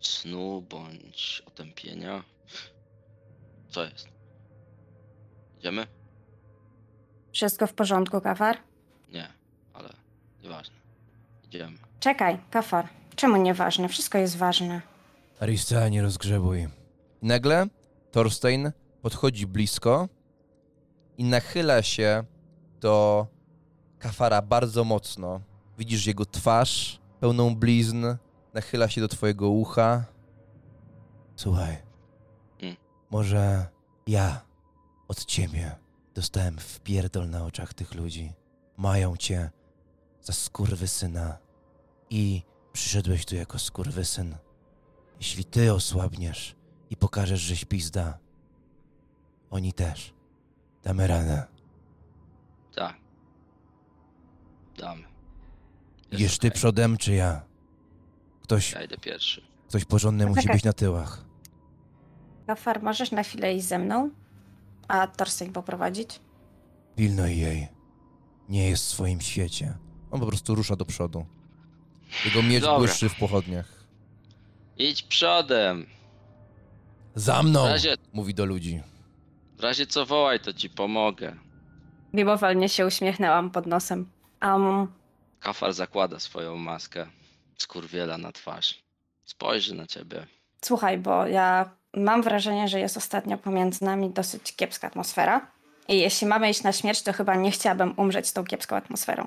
snu 0.00 0.62
bądź 0.70 1.42
otępienia. 1.46 2.24
Co 3.70 3.84
jest? 3.84 4.08
Idziemy? 5.58 5.86
Wszystko 7.32 7.66
w 7.66 7.72
porządku, 7.74 8.20
kafar? 8.20 8.58
Nie, 9.12 9.28
ale 9.72 9.88
nieważne. 10.42 10.76
Idziemy. 11.44 11.78
Czekaj, 12.00 12.38
kafar. 12.50 12.88
Czemu 13.16 13.36
nieważne? 13.36 13.88
Wszystko 13.88 14.18
jest 14.18 14.36
ważne. 14.36 14.82
Aristea, 15.40 15.88
nie 15.88 16.02
rozgrzebuj. 16.02 16.68
Nagle 17.22 17.66
Thorstein 18.12 18.72
podchodzi 19.02 19.46
blisko 19.46 20.08
i 21.18 21.24
nachyla 21.24 21.82
się 21.82 22.24
do 22.80 23.26
kafara 23.98 24.42
bardzo 24.42 24.84
mocno. 24.84 25.40
Widzisz 25.78 26.06
jego 26.06 26.26
twarz 26.26 27.00
pełną 27.20 27.56
blizn, 27.56 28.04
nachyla 28.54 28.88
się 28.88 29.00
do 29.00 29.08
twojego 29.08 29.50
ucha. 29.50 30.04
Słuchaj, 31.36 31.76
Mm. 32.60 32.76
może 33.10 33.66
ja 34.06 34.40
od 35.08 35.24
ciebie 35.24 35.76
dostałem 36.14 36.58
wpierdol 36.58 37.30
na 37.30 37.44
oczach 37.44 37.74
tych 37.74 37.94
ludzi. 37.94 38.32
Mają 38.76 39.16
cię 39.16 39.50
za 40.22 40.32
skurwysyna 40.32 41.38
i 42.10 42.42
przyszedłeś 42.72 43.26
tu 43.26 43.36
jako 43.36 43.58
skurwysyn. 43.58 44.36
Jeśli 45.18 45.44
ty 45.44 45.72
osłabniesz 45.74 46.56
i 46.90 46.96
pokażesz, 46.96 47.40
że 47.40 47.66
pizda, 47.66 48.18
oni 49.50 49.72
też. 49.72 50.14
Damy 50.82 51.06
radę. 51.06 51.46
Tak. 52.74 52.96
Damy. 54.78 55.07
Idziesz 56.12 56.38
ty 56.38 56.50
przodem, 56.50 56.96
czy 56.96 57.14
ja? 57.14 57.42
Ktoś, 58.42 58.72
Ja 58.72 58.82
idę 58.82 58.96
pierwszy. 58.98 59.42
ktoś 59.68 59.84
porządny 59.84 60.26
musi 60.26 60.34
Poczekaj. 60.36 60.56
być 60.56 60.64
na 60.64 60.72
tyłach. 60.72 61.24
Gafar, 62.46 62.82
możesz 62.82 63.10
na 63.10 63.22
chwilę 63.22 63.54
iść 63.54 63.66
ze 63.66 63.78
mną, 63.78 64.10
a 64.88 65.06
Torstein 65.06 65.52
poprowadzić? 65.52 66.20
Pilnuj 66.96 67.38
jej. 67.38 67.68
Nie 68.48 68.68
jest 68.70 68.84
w 68.84 68.88
swoim 68.88 69.20
świecie. 69.20 69.74
On 70.10 70.20
po 70.20 70.26
prostu 70.26 70.54
rusza 70.54 70.76
do 70.76 70.84
przodu. 70.84 71.26
Jego 72.24 72.42
miecz 72.42 72.62
Dobra. 72.62 72.78
błyszczy 72.78 73.08
w 73.08 73.14
pochodniach. 73.18 73.84
Idź 74.76 75.02
przodem. 75.02 75.86
Za 77.14 77.42
mną! 77.42 77.62
W 77.64 77.66
razie, 77.66 77.94
Mówi 78.12 78.34
do 78.34 78.44
ludzi. 78.46 78.82
w 79.56 79.60
razie 79.60 79.86
co 79.86 80.06
wołaj, 80.06 80.40
to 80.40 80.52
ci 80.52 80.70
pomogę. 80.70 81.36
Mimowolnie 82.12 82.68
się 82.68 82.86
uśmiechnęłam 82.86 83.50
pod 83.50 83.66
nosem. 83.66 84.06
Um, 84.42 84.86
Kafar 85.40 85.72
zakłada 85.72 86.20
swoją 86.20 86.56
maskę 86.56 87.06
skurwiela 87.58 88.18
na 88.18 88.32
twarz. 88.32 88.82
Spojrzy 89.24 89.74
na 89.74 89.86
ciebie. 89.86 90.26
słuchaj, 90.64 90.98
bo 90.98 91.26
ja 91.26 91.70
mam 91.96 92.22
wrażenie, 92.22 92.68
że 92.68 92.80
jest 92.80 92.96
ostatnio 92.96 93.38
pomiędzy 93.38 93.84
nami 93.84 94.10
dosyć 94.10 94.56
kiepska 94.56 94.86
atmosfera. 94.86 95.46
I 95.88 95.98
jeśli 96.00 96.26
mamy 96.26 96.50
iść 96.50 96.62
na 96.62 96.72
śmierć, 96.72 97.02
to 97.02 97.12
chyba 97.12 97.34
nie 97.34 97.50
chciałabym 97.50 97.94
umrzeć 97.96 98.26
z 98.26 98.32
tą 98.32 98.44
kiepską 98.44 98.76
atmosferą. 98.76 99.26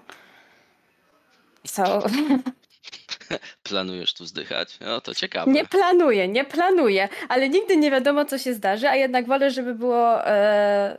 So, 1.67 2.03
Planujesz 3.63 4.13
tu 4.13 4.25
zdychać? 4.25 4.77
No 4.81 5.01
to 5.01 5.15
ciekawe. 5.15 5.51
nie 5.51 5.65
planuję, 5.65 6.27
nie 6.27 6.45
planuję, 6.45 7.09
ale 7.29 7.49
nigdy 7.49 7.77
nie 7.77 7.91
wiadomo, 7.91 8.25
co 8.25 8.37
się 8.37 8.53
zdarzy, 8.53 8.89
a 8.89 8.95
jednak 8.95 9.27
wolę, 9.27 9.51
żeby 9.51 9.75
było. 9.75 10.27
E, 10.27 10.97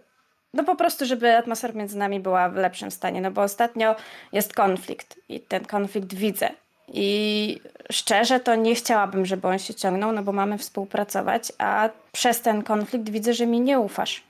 no 0.54 0.64
po 0.64 0.76
prostu, 0.76 1.06
żeby 1.06 1.36
atmosfera 1.36 1.74
między 1.74 1.98
nami 1.98 2.20
była 2.20 2.48
w 2.48 2.56
lepszym 2.56 2.90
stanie, 2.90 3.20
no 3.20 3.30
bo 3.30 3.42
ostatnio 3.42 3.96
jest 4.32 4.54
konflikt 4.54 5.20
i 5.28 5.40
ten 5.40 5.64
konflikt 5.64 6.14
widzę. 6.14 6.50
I 6.88 7.60
szczerze 7.92 8.40
to 8.40 8.54
nie 8.54 8.74
chciałabym, 8.74 9.26
żeby 9.26 9.48
on 9.48 9.58
się 9.58 9.74
ciągnął, 9.74 10.12
no 10.12 10.22
bo 10.22 10.32
mamy 10.32 10.58
współpracować, 10.58 11.52
a 11.58 11.88
przez 12.12 12.40
ten 12.40 12.62
konflikt 12.62 13.08
widzę, 13.10 13.34
że 13.34 13.46
mi 13.46 13.60
nie 13.60 13.78
ufasz. 13.78 14.22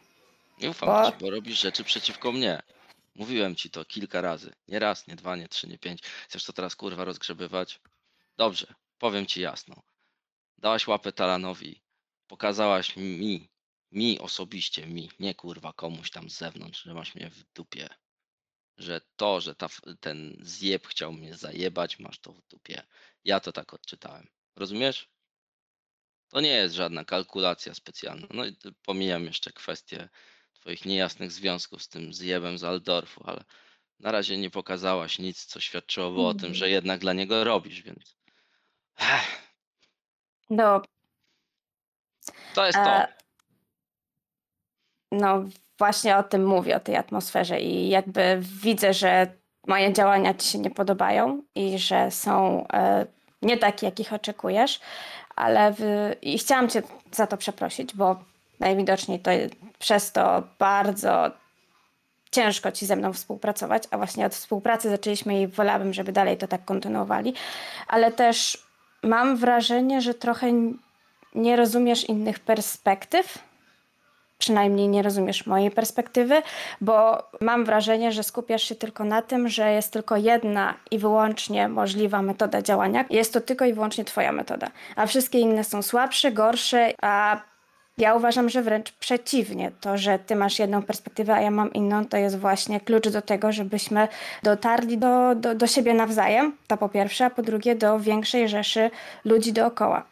Nie 0.60 0.70
ufam 0.70 0.88
Bo- 0.88 1.10
ci, 1.10 1.16
bo 1.20 1.30
robisz 1.30 1.60
rzeczy 1.60 1.84
przeciwko 1.84 2.32
mnie. 2.32 2.62
Mówiłem 3.16 3.56
ci 3.56 3.70
to 3.70 3.84
kilka 3.84 4.20
razy. 4.20 4.52
Nie 4.68 4.78
raz, 4.78 5.06
nie 5.06 5.16
dwa, 5.16 5.36
nie 5.36 5.48
trzy, 5.48 5.68
nie 5.68 5.78
pięć. 5.78 6.02
Chcesz 6.28 6.44
to 6.44 6.52
teraz 6.52 6.76
kurwa 6.76 7.04
rozgrzebywać? 7.04 7.80
Dobrze, 8.36 8.66
powiem 8.98 9.26
ci 9.26 9.40
jasno. 9.40 9.74
Dałaś 10.58 10.86
łapę 10.86 11.12
Talanowi. 11.12 11.80
Pokazałaś 12.28 12.96
mi, 12.96 13.48
mi 13.92 14.18
osobiście, 14.20 14.86
mi, 14.86 15.10
nie 15.18 15.34
kurwa 15.34 15.72
komuś 15.72 16.10
tam 16.10 16.30
z 16.30 16.38
zewnątrz, 16.38 16.82
że 16.82 16.94
masz 16.94 17.14
mnie 17.14 17.30
w 17.30 17.44
dupie. 17.52 17.88
Że 18.76 19.00
to, 19.16 19.40
że 19.40 19.54
ta, 19.54 19.68
ten 20.00 20.36
zjeb 20.40 20.86
chciał 20.86 21.12
mnie 21.12 21.36
zajebać, 21.36 21.98
masz 21.98 22.18
to 22.18 22.32
w 22.32 22.42
dupie. 22.42 22.82
Ja 23.24 23.40
to 23.40 23.52
tak 23.52 23.74
odczytałem. 23.74 24.28
Rozumiesz? 24.56 25.08
To 26.28 26.40
nie 26.40 26.48
jest 26.50 26.74
żadna 26.74 27.04
kalkulacja 27.04 27.74
specjalna. 27.74 28.26
No 28.30 28.46
i 28.46 28.56
pomijam 28.84 29.24
jeszcze 29.24 29.52
kwestię 29.52 30.08
twoich 30.52 30.84
niejasnych 30.84 31.32
związków 31.32 31.82
z 31.82 31.88
tym 31.88 32.14
zjebem 32.14 32.58
z 32.58 32.64
Aldorfu, 32.64 33.22
ale 33.26 33.44
na 34.00 34.12
razie 34.12 34.38
nie 34.38 34.50
pokazałaś 34.50 35.18
nic, 35.18 35.44
co 35.44 35.60
świadczyłoby 35.60 36.20
o 36.20 36.30
tym, 36.32 36.38
Mhm. 36.38 36.54
że 36.54 36.70
jednak 36.70 37.00
dla 37.00 37.12
niego 37.12 37.44
robisz, 37.44 37.82
więc 37.82 38.16
Ech, 38.98 39.42
No, 40.50 40.82
to 42.54 42.66
jest 42.66 42.78
to. 42.78 42.90
E, 42.90 43.21
No, 45.12 45.44
właśnie 45.78 46.16
o 46.16 46.22
tym 46.22 46.46
mówię, 46.46 46.76
o 46.76 46.80
tej 46.80 46.96
atmosferze 46.96 47.60
i 47.60 47.88
jakby 47.88 48.38
widzę, 48.62 48.94
że 48.94 49.26
moje 49.66 49.92
działania 49.92 50.34
ci 50.34 50.48
się 50.48 50.58
nie 50.58 50.70
podobają 50.70 51.42
i 51.54 51.78
że 51.78 52.10
są 52.10 52.66
e, 52.72 53.06
nie 53.42 53.58
takie, 53.58 53.86
jakich 53.86 54.12
oczekujesz, 54.12 54.80
ale 55.36 55.72
w, 55.72 56.12
i 56.22 56.38
chciałam 56.38 56.68
cię 56.68 56.82
za 57.12 57.26
to 57.26 57.36
przeprosić, 57.36 57.94
bo 57.94 58.16
najwidoczniej 58.60 59.20
to 59.20 59.30
przez 59.78 60.12
to 60.12 60.42
bardzo 60.58 61.30
ciężko 62.30 62.72
ci 62.72 62.86
ze 62.86 62.96
mną 62.96 63.12
współpracować, 63.12 63.82
a 63.90 63.96
właśnie 63.96 64.26
od 64.26 64.34
współpracy 64.34 64.90
zaczęliśmy 64.90 65.40
i 65.40 65.46
wolałabym, 65.46 65.92
żeby 65.92 66.12
dalej 66.12 66.36
to 66.36 66.48
tak 66.48 66.64
kontynuowali, 66.64 67.34
ale 67.88 68.12
też 68.12 68.66
mam 69.02 69.36
wrażenie, 69.36 70.00
że 70.00 70.14
trochę 70.14 70.52
nie 71.34 71.56
rozumiesz 71.56 72.04
innych 72.04 72.40
perspektyw. 72.40 73.38
Przynajmniej 74.42 74.88
nie 74.88 75.02
rozumiesz 75.02 75.46
mojej 75.46 75.70
perspektywy, 75.70 76.42
bo 76.80 77.22
mam 77.40 77.64
wrażenie, 77.64 78.12
że 78.12 78.22
skupiasz 78.22 78.62
się 78.62 78.74
tylko 78.74 79.04
na 79.04 79.22
tym, 79.22 79.48
że 79.48 79.72
jest 79.72 79.92
tylko 79.92 80.16
jedna 80.16 80.74
i 80.90 80.98
wyłącznie 80.98 81.68
możliwa 81.68 82.22
metoda 82.22 82.62
działania. 82.62 83.04
Jest 83.10 83.32
to 83.32 83.40
tylko 83.40 83.64
i 83.64 83.72
wyłącznie 83.72 84.04
Twoja 84.04 84.32
metoda, 84.32 84.70
a 84.96 85.06
wszystkie 85.06 85.38
inne 85.38 85.64
są 85.64 85.82
słabsze, 85.82 86.32
gorsze, 86.32 86.94
a 87.02 87.40
ja 87.98 88.14
uważam, 88.14 88.48
że 88.48 88.62
wręcz 88.62 88.92
przeciwnie. 88.92 89.72
To, 89.80 89.98
że 89.98 90.18
Ty 90.18 90.36
masz 90.36 90.58
jedną 90.58 90.82
perspektywę, 90.82 91.34
a 91.34 91.40
ja 91.40 91.50
mam 91.50 91.72
inną, 91.72 92.06
to 92.06 92.16
jest 92.16 92.38
właśnie 92.38 92.80
klucz 92.80 93.08
do 93.08 93.22
tego, 93.22 93.52
żebyśmy 93.52 94.08
dotarli 94.42 94.98
do, 94.98 95.34
do, 95.34 95.54
do 95.54 95.66
siebie 95.66 95.94
nawzajem, 95.94 96.56
to 96.66 96.76
po 96.76 96.88
pierwsze, 96.88 97.24
a 97.24 97.30
po 97.30 97.42
drugie 97.42 97.74
do 97.74 98.00
większej 98.00 98.48
rzeszy 98.48 98.90
ludzi 99.24 99.52
dookoła. 99.52 100.11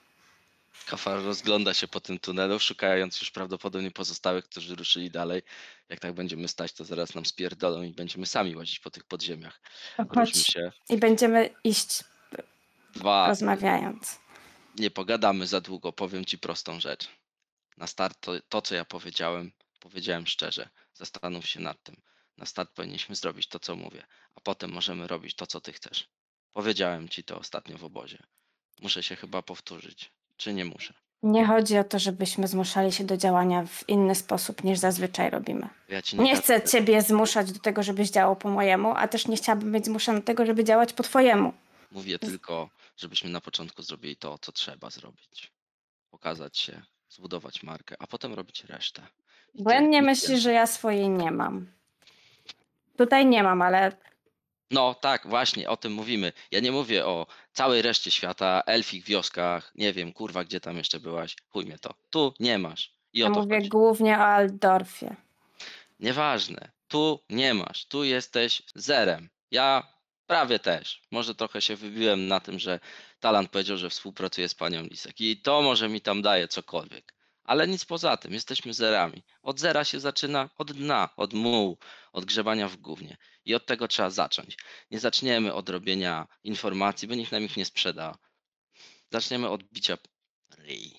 Kafar 0.90 1.22
rozgląda 1.22 1.74
się 1.74 1.88
po 1.88 2.00
tym 2.00 2.18
tunelu, 2.18 2.58
szukając 2.58 3.20
już 3.20 3.30
prawdopodobnie 3.30 3.90
pozostałych, 3.90 4.44
którzy 4.44 4.74
ruszyli 4.74 5.10
dalej. 5.10 5.42
Jak 5.88 6.00
tak 6.00 6.12
będziemy 6.12 6.48
stać, 6.48 6.72
to 6.72 6.84
zaraz 6.84 7.14
nam 7.14 7.26
spierdolą 7.26 7.82
i 7.82 7.92
będziemy 7.92 8.26
sami 8.26 8.56
łazić 8.56 8.78
po 8.78 8.90
tych 8.90 9.04
podziemiach. 9.04 9.60
Chodź 10.14 10.46
się. 10.46 10.72
i 10.88 10.96
będziemy 10.96 11.50
iść 11.64 12.04
Dwa, 12.94 13.28
rozmawiając. 13.28 14.18
nie 14.78 14.90
pogadamy 14.90 15.46
za 15.46 15.60
długo, 15.60 15.92
powiem 15.92 16.24
ci 16.24 16.38
prostą 16.38 16.80
rzecz. 16.80 17.08
Na 17.76 17.86
start 17.86 18.20
to, 18.20 18.32
to, 18.48 18.62
co 18.62 18.74
ja 18.74 18.84
powiedziałem, 18.84 19.52
powiedziałem 19.80 20.26
szczerze. 20.26 20.68
Zastanów 20.94 21.48
się 21.48 21.60
nad 21.60 21.82
tym. 21.82 21.96
Na 22.36 22.46
start 22.46 22.70
powinniśmy 22.70 23.16
zrobić 23.16 23.46
to, 23.46 23.58
co 23.58 23.76
mówię, 23.76 24.06
a 24.34 24.40
potem 24.40 24.70
możemy 24.72 25.06
robić 25.06 25.34
to, 25.34 25.46
co 25.46 25.60
ty 25.60 25.72
chcesz. 25.72 26.08
Powiedziałem 26.52 27.08
ci 27.08 27.24
to 27.24 27.38
ostatnio 27.38 27.78
w 27.78 27.84
obozie. 27.84 28.18
Muszę 28.80 29.02
się 29.02 29.16
chyba 29.16 29.42
powtórzyć. 29.42 30.10
Czy 30.40 30.54
nie 30.54 30.64
muszę? 30.64 30.94
Nie 31.22 31.46
chodzi 31.46 31.78
o 31.78 31.84
to, 31.84 31.98
żebyśmy 31.98 32.48
zmuszali 32.48 32.92
się 32.92 33.04
do 33.04 33.16
działania 33.16 33.66
w 33.66 33.88
inny 33.88 34.14
sposób 34.14 34.64
niż 34.64 34.78
zazwyczaj 34.78 35.30
robimy. 35.30 35.68
Ja 35.88 36.00
Nie 36.18 36.30
każę 36.30 36.42
chcę 36.42 36.62
ciebie 36.62 37.02
zmuszać 37.02 37.52
do 37.52 37.58
tego, 37.60 37.82
żebyś 37.82 38.10
działał 38.10 38.36
po 38.36 38.48
mojemu, 38.48 38.92
a 38.96 39.08
też 39.08 39.26
nie 39.28 39.36
chciałabym 39.36 39.72
być 39.72 39.84
zmuszana 39.84 40.18
do 40.18 40.24
tego, 40.24 40.46
żeby 40.46 40.64
działać 40.64 40.92
po 40.92 41.02
twojemu. 41.02 41.52
Mówię 41.90 42.18
tylko, 42.18 42.70
żebyśmy 42.96 43.30
na 43.30 43.40
początku 43.40 43.82
zrobili 43.82 44.16
to, 44.16 44.38
co 44.38 44.52
trzeba 44.52 44.90
zrobić. 44.90 45.52
Pokazać 46.10 46.58
się, 46.58 46.82
zbudować 47.08 47.62
markę, 47.62 47.96
a 47.98 48.06
potem 48.06 48.34
robić 48.34 48.64
resztę. 48.64 49.02
Błędnie 49.54 50.02
myślisz, 50.02 50.40
że 50.40 50.52
ja 50.52 50.66
swojej 50.66 51.08
nie 51.08 51.30
mam. 51.30 51.66
Tutaj 52.96 53.26
nie 53.26 53.42
mam, 53.42 53.62
ale 53.62 53.92
No 54.70 54.94
tak, 54.94 55.26
właśnie, 55.26 55.70
o 55.70 55.76
tym 55.76 55.92
mówimy. 55.92 56.32
Ja 56.50 56.60
nie 56.60 56.72
mówię 56.72 57.06
o 57.06 57.26
całej 57.52 57.82
reszcie 57.82 58.10
świata, 58.10 58.62
elfich 58.66 59.04
wioskach, 59.04 59.72
nie 59.74 59.92
wiem, 59.92 60.12
kurwa, 60.12 60.44
gdzie 60.44 60.60
tam 60.60 60.76
jeszcze 60.76 61.00
byłaś. 61.00 61.36
Chuj 61.48 61.64
mnie 61.64 61.78
to. 61.78 61.94
Tu 62.10 62.34
nie 62.40 62.58
masz. 62.58 62.92
I 63.12 63.18
ja 63.18 63.26
o 63.26 63.30
to 63.34 63.40
mówię 63.40 63.56
chodzi. 63.56 63.68
głównie 63.68 64.18
o 64.18 64.22
Aldorfie. 64.24 65.16
Nieważne. 66.00 66.70
Tu 66.88 67.20
nie 67.30 67.54
masz. 67.54 67.84
Tu 67.84 68.04
jesteś 68.04 68.62
zerem. 68.74 69.28
Ja 69.50 69.86
prawie 70.26 70.58
też. 70.58 71.02
Może 71.10 71.34
trochę 71.34 71.62
się 71.62 71.76
wybiłem 71.76 72.26
na 72.26 72.40
tym, 72.40 72.58
że 72.58 72.80
Talant 73.20 73.50
powiedział, 73.50 73.76
że 73.76 73.90
współpracuje 73.90 74.48
z 74.48 74.54
panią 74.54 74.82
Lisek. 74.82 75.20
I 75.20 75.36
to 75.36 75.62
może 75.62 75.88
mi 75.88 76.00
tam 76.00 76.22
daje 76.22 76.48
cokolwiek. 76.48 77.14
Ale 77.50 77.68
nic 77.68 77.84
poza 77.84 78.16
tym. 78.16 78.32
Jesteśmy 78.32 78.74
zerami. 78.74 79.22
Od 79.42 79.60
zera 79.60 79.84
się 79.84 80.00
zaczyna 80.00 80.50
od 80.56 80.72
dna, 80.72 81.08
od 81.16 81.32
mułu, 81.32 81.78
od 82.12 82.24
grzebania 82.24 82.68
w 82.68 82.76
gównie. 82.76 83.16
I 83.44 83.54
od 83.54 83.66
tego 83.66 83.88
trzeba 83.88 84.10
zacząć. 84.10 84.56
Nie 84.90 85.00
zaczniemy 85.00 85.54
od 85.54 85.68
robienia 85.68 86.26
informacji, 86.44 87.08
bo 87.08 87.14
nikt 87.14 87.32
nam 87.32 87.42
ich 87.42 87.56
nie 87.56 87.64
sprzeda. 87.64 88.18
Zaczniemy 89.12 89.48
od 89.48 89.62
bicia 89.62 89.98
ryj. 90.58 90.96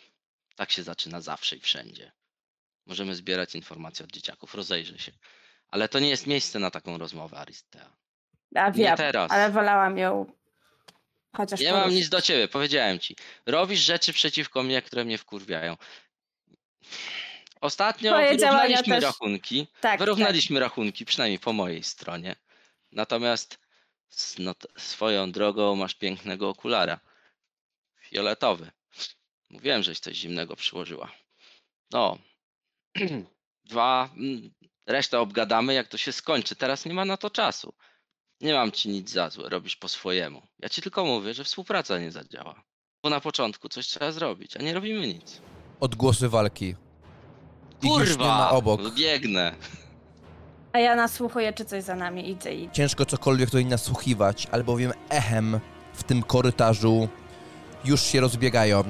Tak 0.55 0.71
się 0.71 0.83
zaczyna 0.83 1.21
zawsze 1.21 1.55
i 1.55 1.59
wszędzie. 1.59 2.11
Możemy 2.85 3.15
zbierać 3.15 3.55
informacje 3.55 4.05
od 4.05 4.11
dzieciaków, 4.11 4.55
rozejrzę 4.55 4.99
się. 4.99 5.11
Ale 5.67 5.89
to 5.89 5.99
nie 5.99 6.09
jest 6.09 6.27
miejsce 6.27 6.59
na 6.59 6.71
taką 6.71 6.97
rozmowę, 6.97 7.37
Aristea. 7.37 7.97
A 8.55 8.69
Nie 8.69 8.73
wiem, 8.73 8.97
teraz. 8.97 9.31
ale 9.31 9.51
wolałam 9.51 9.97
ją 9.97 10.25
chociaż 11.37 11.59
Nie 11.59 11.71
mam 11.71 11.89
nic 11.89 12.09
do 12.09 12.21
ciebie, 12.21 12.47
powiedziałem 12.47 12.99
ci. 12.99 13.15
Robisz 13.45 13.79
rzeczy 13.79 14.13
przeciwko 14.13 14.63
mnie, 14.63 14.81
które 14.81 15.05
mnie 15.05 15.17
wkurwiają. 15.17 15.77
Ostatnio 17.61 18.11
Twoje 18.11 18.37
wyrównaliśmy 18.37 18.95
też- 18.95 19.03
rachunki. 19.03 19.67
Tak, 19.81 19.99
Wyrównaliśmy 19.99 20.59
rachunki, 20.59 21.05
przynajmniej 21.05 21.39
po 21.39 21.53
mojej 21.53 21.83
stronie. 21.83 22.35
Natomiast 22.91 23.59
no, 24.39 24.55
swoją 24.77 25.31
drogą 25.31 25.75
masz 25.75 25.95
pięknego 25.95 26.49
okulara. 26.49 26.99
Fioletowy. 28.01 28.71
Mówiłem, 29.49 29.83
żeś 29.83 29.99
coś 29.99 30.15
zimnego 30.17 30.55
przyłożyła. 30.55 31.11
No. 31.91 32.17
Dwa. 33.63 34.09
mm, 34.17 34.51
Resztę 34.85 35.19
obgadamy, 35.19 35.73
jak 35.73 35.87
to 35.87 35.97
się 35.97 36.11
skończy. 36.11 36.55
Teraz 36.55 36.85
nie 36.85 36.93
ma 36.93 37.05
na 37.05 37.17
to 37.17 37.29
czasu. 37.29 37.73
Nie 38.41 38.53
mam 38.53 38.71
ci 38.71 38.89
nic 38.89 39.09
za 39.09 39.29
złe, 39.29 39.49
robisz 39.49 39.75
po 39.75 39.87
swojemu. 39.87 40.47
Ja 40.59 40.69
ci 40.69 40.81
tylko 40.81 41.05
mówię, 41.05 41.33
że 41.33 41.43
współpraca 41.43 41.99
nie 41.99 42.11
zadziała. 42.11 42.63
Bo 43.03 43.09
na 43.09 43.21
początku 43.21 43.69
coś 43.69 43.87
trzeba 43.87 44.11
zrobić, 44.11 44.57
a 44.57 44.61
nie 44.61 44.73
robimy 44.73 45.07
nic. 45.07 45.41
Odgłosy 45.81 46.29
walki. 46.29 46.75
Ich 47.81 47.91
już 47.99 48.09
nie 48.17 48.25
ma 48.25 48.33
Kurwa! 48.33 48.49
obok. 48.49 48.81
Biegnę. 48.95 49.51
A 50.73 50.79
ja 50.79 50.95
nasłuchuję, 50.95 51.53
czy 51.53 51.65
coś 51.65 51.83
za 51.83 51.95
nami 51.95 52.29
idzie 52.29 52.53
i 52.53 52.69
Ciężko 52.71 53.05
cokolwiek 53.05 53.49
tutaj 53.49 53.65
nasłuchiwać, 53.65 54.47
albowiem 54.51 54.93
echem 55.09 55.59
w 55.93 56.03
tym 56.03 56.23
korytarzu 56.23 57.07
już 57.85 58.01
się 58.01 58.21
rozbiegają. 58.21 58.83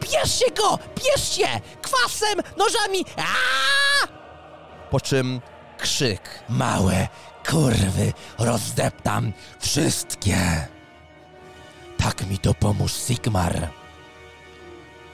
Bierzcie 0.00 0.50
go! 0.50 0.78
Bierzcie! 1.04 1.46
Kwasem! 1.82 2.38
Nożami! 2.58 3.04
Aaaa! 3.16 4.08
Po 4.90 5.00
czym 5.00 5.40
krzyk. 5.78 6.20
Małe 6.48 7.08
kurwy 7.48 8.12
rozdeptam 8.38 9.32
wszystkie. 9.60 10.36
Tak 11.98 12.26
mi 12.30 12.38
to 12.38 12.54
pomóż 12.54 12.92
Sigmar. 12.92 13.68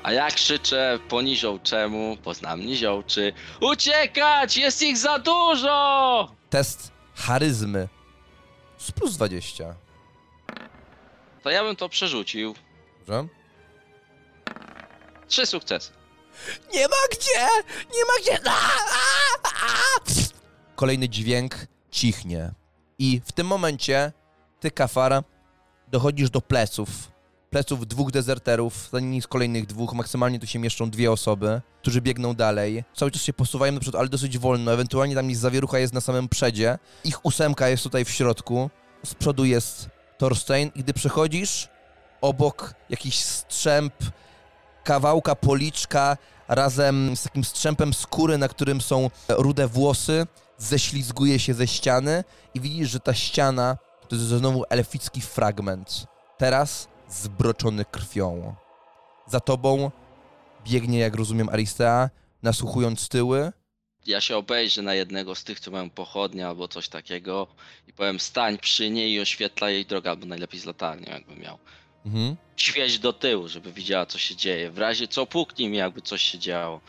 A 0.03 0.13
jak 0.13 0.35
krzyczę 0.35 0.99
po 1.09 1.23
niziołczemu, 1.23 2.17
poznam 2.23 2.61
niziołczy. 2.61 3.33
Uciekać! 3.61 4.57
Jest 4.57 4.83
ich 4.83 4.99
za 4.99 5.19
dużo! 5.19 6.35
Test 6.51 6.93
charyzmy. 7.15 7.89
Z 8.79 8.93
plus 8.93 9.17
20. 9.17 9.75
To 11.43 11.51
ja 11.51 11.63
bym 11.65 11.77
to 11.77 11.89
przerzucił. 11.89 12.55
Dobrze? 12.99 13.29
Trzy 15.29 15.47
sukcesy. 15.47 15.93
Nie 16.75 16.89
ma 16.89 16.97
gdzie! 17.13 17.47
Nie 17.95 18.05
ma 18.05 18.13
gdzie! 18.23 18.51
A, 18.51 18.55
a, 19.43 19.67
a. 19.67 20.01
Kolejny 20.77 21.09
dźwięk 21.09 21.55
cichnie. 21.91 22.51
I 22.99 23.21
w 23.25 23.33
tym 23.33 23.47
momencie 23.47 24.13
ty, 24.61 24.71
Kafar, 24.71 25.23
dochodzisz 25.89 26.31
do 26.31 26.41
pleców. 26.41 26.89
Pleców 27.53 27.87
dwóch 27.87 28.11
dezerterów, 28.11 28.89
za 28.93 29.01
nimi 29.01 29.23
z 29.23 29.27
kolejnych 29.27 29.67
dwóch. 29.67 29.93
Maksymalnie 29.93 30.41
tu 30.41 30.47
się 30.47 30.59
mieszczą 30.59 30.91
dwie 30.91 31.13
osoby, 31.13 31.61
którzy 31.81 32.01
biegną 32.01 32.35
dalej. 32.35 32.85
Cały 32.95 33.11
czas 33.11 33.23
się 33.23 33.33
posuwają 33.33 33.75
do 33.75 33.81
przodu, 33.81 33.99
ale 33.99 34.09
dosyć 34.09 34.39
wolno. 34.39 34.73
Ewentualnie 34.73 35.15
tam 35.15 35.27
gdzieś 35.27 35.39
zawierucha 35.39 35.79
jest 35.79 35.93
na 35.93 36.01
samym 36.01 36.29
przedzie. 36.29 36.79
Ich 37.05 37.25
ósemka 37.25 37.69
jest 37.69 37.83
tutaj 37.83 38.05
w 38.05 38.11
środku. 38.11 38.71
Z 39.05 39.15
przodu 39.15 39.45
jest 39.45 39.89
Thorstein. 40.19 40.71
I 40.75 40.81
gdy 40.81 40.93
przechodzisz, 40.93 41.69
obok 42.21 42.75
jakiś 42.91 43.25
strzęp 43.25 43.95
kawałka 44.85 45.35
policzka 45.35 46.17
razem 46.49 47.17
z 47.17 47.23
takim 47.23 47.45
strzępem 47.45 47.95
skóry, 47.95 48.39
na 48.39 48.49
którym 48.49 48.81
są 48.81 49.11
rude 49.29 49.69
włosy, 49.69 50.27
ześlizguje 50.59 51.39
się 51.39 51.55
ze 51.55 51.67
ściany 51.67 52.25
i 52.55 52.61
widzisz, 52.61 52.91
że 52.91 53.01
ta 53.01 53.15
ściana 53.15 53.77
to 54.09 54.17
jest 54.17 54.29
znowu 54.29 54.65
elficki 54.71 55.21
fragment. 55.21 56.07
Teraz 56.39 56.89
zbroczony 57.13 57.85
krwią. 57.85 58.55
Za 59.27 59.41
tobą 59.41 59.91
biegnie, 60.65 60.99
jak 60.99 61.15
rozumiem, 61.15 61.49
Aristea, 61.49 62.11
nasłuchując 62.43 63.09
tyły. 63.09 63.53
Ja 64.07 64.21
się 64.21 64.37
obejrzę 64.37 64.83
na 64.83 64.95
jednego 64.95 65.35
z 65.35 65.45
tych, 65.45 65.61
co 65.61 65.71
mają 65.71 65.91
pochodnie 65.91 66.49
albo 66.49 66.69
coś 66.69 66.89
takiego 66.89 67.47
i 67.89 67.93
powiem 67.93 68.21
stań 68.21 68.59
przy 68.59 68.91
niej 68.91 69.13
i 69.13 69.21
oświetla 69.21 69.71
jej 69.71 69.87
drogę, 69.87 70.11
albo 70.11 70.27
najlepiej 70.27 70.61
z 70.61 70.65
latarnią 70.65 71.13
jakby 71.13 71.37
miał. 71.37 71.59
Mhm. 72.07 72.37
Świeć 72.57 72.99
do 72.99 73.13
tyłu, 73.13 73.49
żeby 73.49 73.73
widziała 73.73 74.07
co 74.07 74.19
się 74.19 74.37
dzieje. 74.37 74.71
W 74.71 74.79
razie 74.79 75.09
co 75.09 75.27
puknij 75.27 75.69
mi 75.69 75.77
jakby 75.77 76.03
coś 76.03 76.23
się 76.23 76.39
działo. 76.39 76.81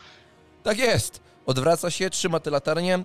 Tak 0.62 0.78
jest. 0.78 1.20
Odwraca 1.46 1.90
się, 1.90 2.10
trzyma 2.10 2.40
tę 2.40 2.50
latarnię, 2.50 3.04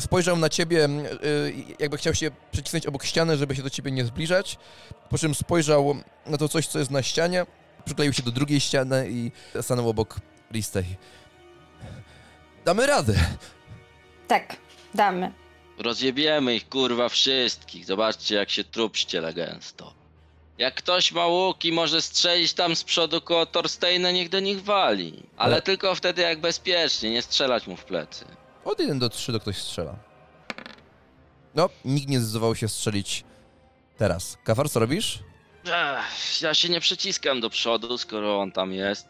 spojrzał 0.00 0.36
na 0.36 0.48
ciebie, 0.48 0.84
y, 1.24 1.54
jakby 1.78 1.96
chciał 1.96 2.14
się 2.14 2.30
przycisnąć 2.52 2.86
obok 2.86 3.04
ściany, 3.04 3.36
żeby 3.36 3.56
się 3.56 3.62
do 3.62 3.70
ciebie 3.70 3.90
nie 3.90 4.04
zbliżać, 4.04 4.58
po 5.10 5.18
czym 5.18 5.34
spojrzał 5.34 5.96
na 6.26 6.38
to 6.38 6.48
coś, 6.48 6.66
co 6.66 6.78
jest 6.78 6.90
na 6.90 7.02
ścianie, 7.02 7.46
przykleił 7.84 8.12
się 8.12 8.22
do 8.22 8.30
drugiej 8.30 8.60
ściany 8.60 9.06
i 9.10 9.32
stanął 9.62 9.88
obok 9.88 10.16
Ristej. 10.52 10.84
Damy 12.64 12.86
radę. 12.86 13.14
tak, 14.28 14.56
damy. 14.94 15.32
Rozjebiemy 15.78 16.54
ich 16.54 16.68
kurwa 16.68 17.08
wszystkich. 17.08 17.84
Zobaczcie 17.84 18.34
jak 18.34 18.50
się 18.50 18.64
trup 18.64 18.96
ściele 18.96 19.34
gęsto. 19.34 19.94
Jak 20.58 20.74
ktoś 20.74 21.12
ma 21.12 21.26
łuk 21.26 21.64
i 21.64 21.72
może 21.72 22.02
strzelić 22.02 22.52
tam 22.52 22.76
z 22.76 22.84
przodu 22.84 23.20
koło 23.20 23.46
Torsteina, 23.46 24.10
niech 24.10 24.28
do 24.28 24.40
nich 24.40 24.62
wali. 24.62 25.22
Ale 25.36 25.52
Ale- 25.54 25.62
tylko 25.62 25.94
wtedy 25.94 26.22
jak 26.22 26.40
bezpiecznie, 26.40 27.10
nie 27.10 27.22
strzelać 27.22 27.66
mu 27.66 27.76
w 27.76 27.84
plecy. 27.84 28.24
Od 28.68 28.80
1 28.80 28.98
do 28.98 29.08
3 29.08 29.32
do 29.32 29.40
ktoś 29.40 29.58
strzela. 29.58 29.96
No, 31.54 31.68
nikt 31.84 32.08
nie 32.08 32.20
zdecydował 32.20 32.54
się 32.54 32.68
strzelić 32.68 33.24
teraz. 33.96 34.38
Kafar, 34.44 34.70
co 34.70 34.80
robisz? 34.80 35.18
Ech, 35.64 36.42
ja 36.42 36.54
się 36.54 36.68
nie 36.68 36.80
przyciskam 36.80 37.40
do 37.40 37.50
przodu, 37.50 37.98
skoro 37.98 38.40
on 38.40 38.52
tam 38.52 38.72
jest. 38.72 39.08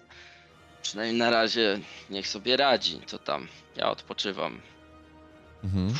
Przynajmniej 0.82 1.18
na 1.18 1.30
razie 1.30 1.80
niech 2.10 2.28
sobie 2.28 2.56
radzi, 2.56 3.00
co 3.06 3.18
tam. 3.18 3.48
Ja 3.76 3.90
odpoczywam. 3.90 4.60
Mhm. 5.64 5.94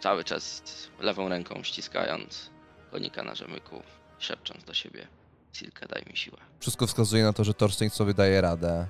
Cały 0.00 0.24
czas 0.24 0.62
lewą 0.98 1.28
ręką 1.28 1.62
ściskając 1.62 2.50
konika 2.90 3.22
na 3.22 3.34
rzemyku, 3.34 3.82
szepcząc 4.18 4.64
do 4.64 4.74
siebie. 4.74 5.06
Silkę, 5.52 5.86
daj 5.88 6.02
mi 6.06 6.16
siłę. 6.16 6.38
Wszystko 6.60 6.86
wskazuje 6.86 7.22
na 7.22 7.32
to, 7.32 7.44
że 7.44 7.54
Thorstein 7.54 7.90
sobie 7.90 8.14
daje 8.14 8.40
radę. 8.40 8.86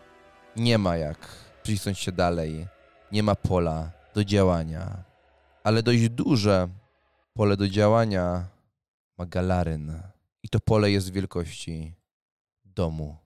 Nie 0.57 0.79
ma 0.79 0.97
jak 0.97 1.19
przycisnąć 1.63 1.99
się 1.99 2.13
dalej. 2.13 2.67
Nie 3.13 3.23
ma 3.23 3.35
pola 3.35 4.00
do 4.15 4.25
działania. 4.25 5.05
Ale 5.65 5.83
dość 5.83 6.09
duże 6.09 6.69
pole 7.35 7.57
do 7.57 7.69
działania 7.69 8.49
ma 9.19 9.27
Galaryn. 9.27 10.03
I 10.43 10.49
to 10.49 10.61
pole 10.61 10.91
jest 10.91 11.11
wielkości 11.13 11.95
domu 12.65 13.17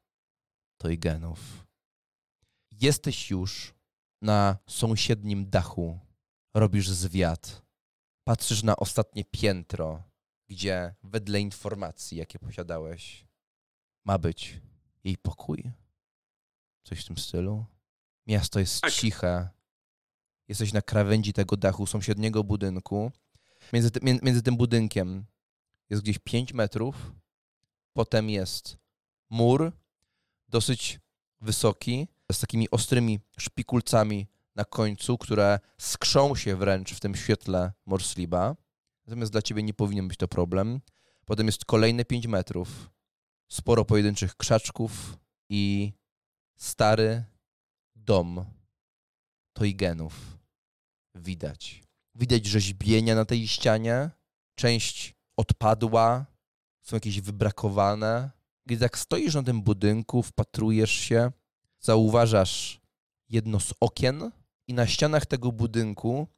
Toigenów. 0.79 1.67
Jesteś 2.81 3.31
już 3.31 3.75
na 4.23 4.57
sąsiednim 4.67 5.51
dachu. 5.51 5.99
Robisz 6.55 6.89
zwiat. 6.89 7.63
Patrzysz 8.25 8.63
na 8.63 8.77
ostatnie 8.77 9.25
piętro, 9.25 10.03
gdzie 10.49 10.95
wedle 11.03 11.41
informacji, 11.41 12.19
jakie 12.19 12.39
posiadałeś, 12.39 13.27
ma 14.05 14.19
być 14.19 14.61
jej 15.05 15.17
pokój? 15.17 15.73
Coś 16.85 17.01
w 17.05 17.07
tym 17.07 17.19
stylu? 17.19 17.65
Miasto 18.27 18.61
jest 18.61 18.81
Tak. 18.81 18.93
ciche. 18.93 19.49
Jesteś 20.49 20.73
na 20.73 20.83
krawędzi 20.83 21.33
tego 21.33 21.57
dachu 21.57 21.87
sąsiedniego 21.87 22.45
budynku. 22.45 23.13
Między, 23.73 23.91
ty, 23.91 24.01
mię- 24.01 24.19
między 24.23 24.43
tym 24.43 24.57
budynkiem 24.57 25.25
jest 25.91 26.03
gdzieś 26.03 26.19
5 26.19 26.53
metrów. 26.53 27.13
Potem 27.93 28.31
jest 28.31 28.79
mur, 29.31 29.73
dosyć 30.49 31.01
wysoki, 31.41 32.09
z 32.33 32.41
takimi 32.41 32.71
ostrymi 32.71 33.21
szpikulcami 33.39 34.27
na 34.55 34.65
końcu, 34.65 35.19
które 35.19 35.59
skrzą 35.79 36.35
się 36.35 36.57
wręcz 36.57 36.95
w 36.95 37.01
tym 37.01 37.15
świetle 37.15 37.73
Morsliba. 37.87 38.57
Natomiast 39.07 39.33
dla 39.33 39.43
ciebie 39.43 39.63
nie 39.63 39.75
powinien 39.75 40.09
być 40.09 40.19
to 40.19 40.29
problem. 40.29 40.81
Potem 41.25 41.47
jest 41.47 41.65
kolejne 41.65 42.05
5 42.05 42.27
metrów 42.27 42.91
sporo 43.49 43.85
pojedynczych 43.85 44.37
krzaczków 44.37 45.19
i 45.49 45.93
stary 46.57 47.25
dom 47.97 48.45
Toigenów. 49.53 50.34
Widać. 51.15 51.83
Widać 52.15 52.47
rzeźbienia 52.47 53.15
na 53.15 53.25
tej 53.25 53.49
ścianie. 53.49 54.11
Część 54.55 55.15
odpadła, 55.37 56.27
są 56.83 56.97
jakieś 56.97 57.21
wybrakowane. 57.21 58.31
Gdy 58.67 58.79
tak 58.79 58.99
stoisz 58.99 59.35
na 59.35 59.43
tym 59.43 59.63
budynku, 59.63 60.23
wpatrujesz 60.23 60.91
się, 60.91 61.33
zauważasz 61.81 62.81
jedno 63.29 63.61
z 63.61 63.75
okien 63.81 64.31
i 64.69 64.75
na 64.75 64.87
ścianach 64.87 65.27
tego 65.27 65.53
budynku 65.53 66.29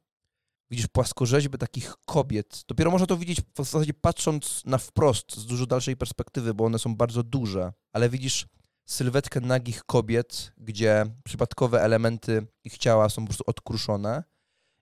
widzisz 0.71 0.87
płaskorzeźby 0.87 1.57
takich 1.57 1.95
kobiet. 2.05 2.63
Dopiero 2.67 2.91
można 2.91 3.07
to 3.07 3.17
widzieć 3.17 3.41
w 3.41 3.57
zasadzie 3.57 3.93
patrząc 3.93 4.61
na 4.65 4.77
wprost, 4.77 5.37
z 5.37 5.45
dużo 5.45 5.65
dalszej 5.65 5.97
perspektywy, 5.97 6.53
bo 6.53 6.65
one 6.65 6.79
są 6.79 6.95
bardzo 6.95 7.23
duże, 7.23 7.73
ale 7.93 8.09
widzisz 8.09 8.47
sylwetkę 8.85 9.41
nagich 9.41 9.83
kobiet, 9.83 10.51
gdzie 10.57 11.05
przypadkowe 11.23 11.81
elementy 11.81 12.47
ich 12.63 12.77
ciała 12.77 13.09
są 13.09 13.21
po 13.21 13.27
prostu 13.27 13.43
odkruszone 13.47 14.23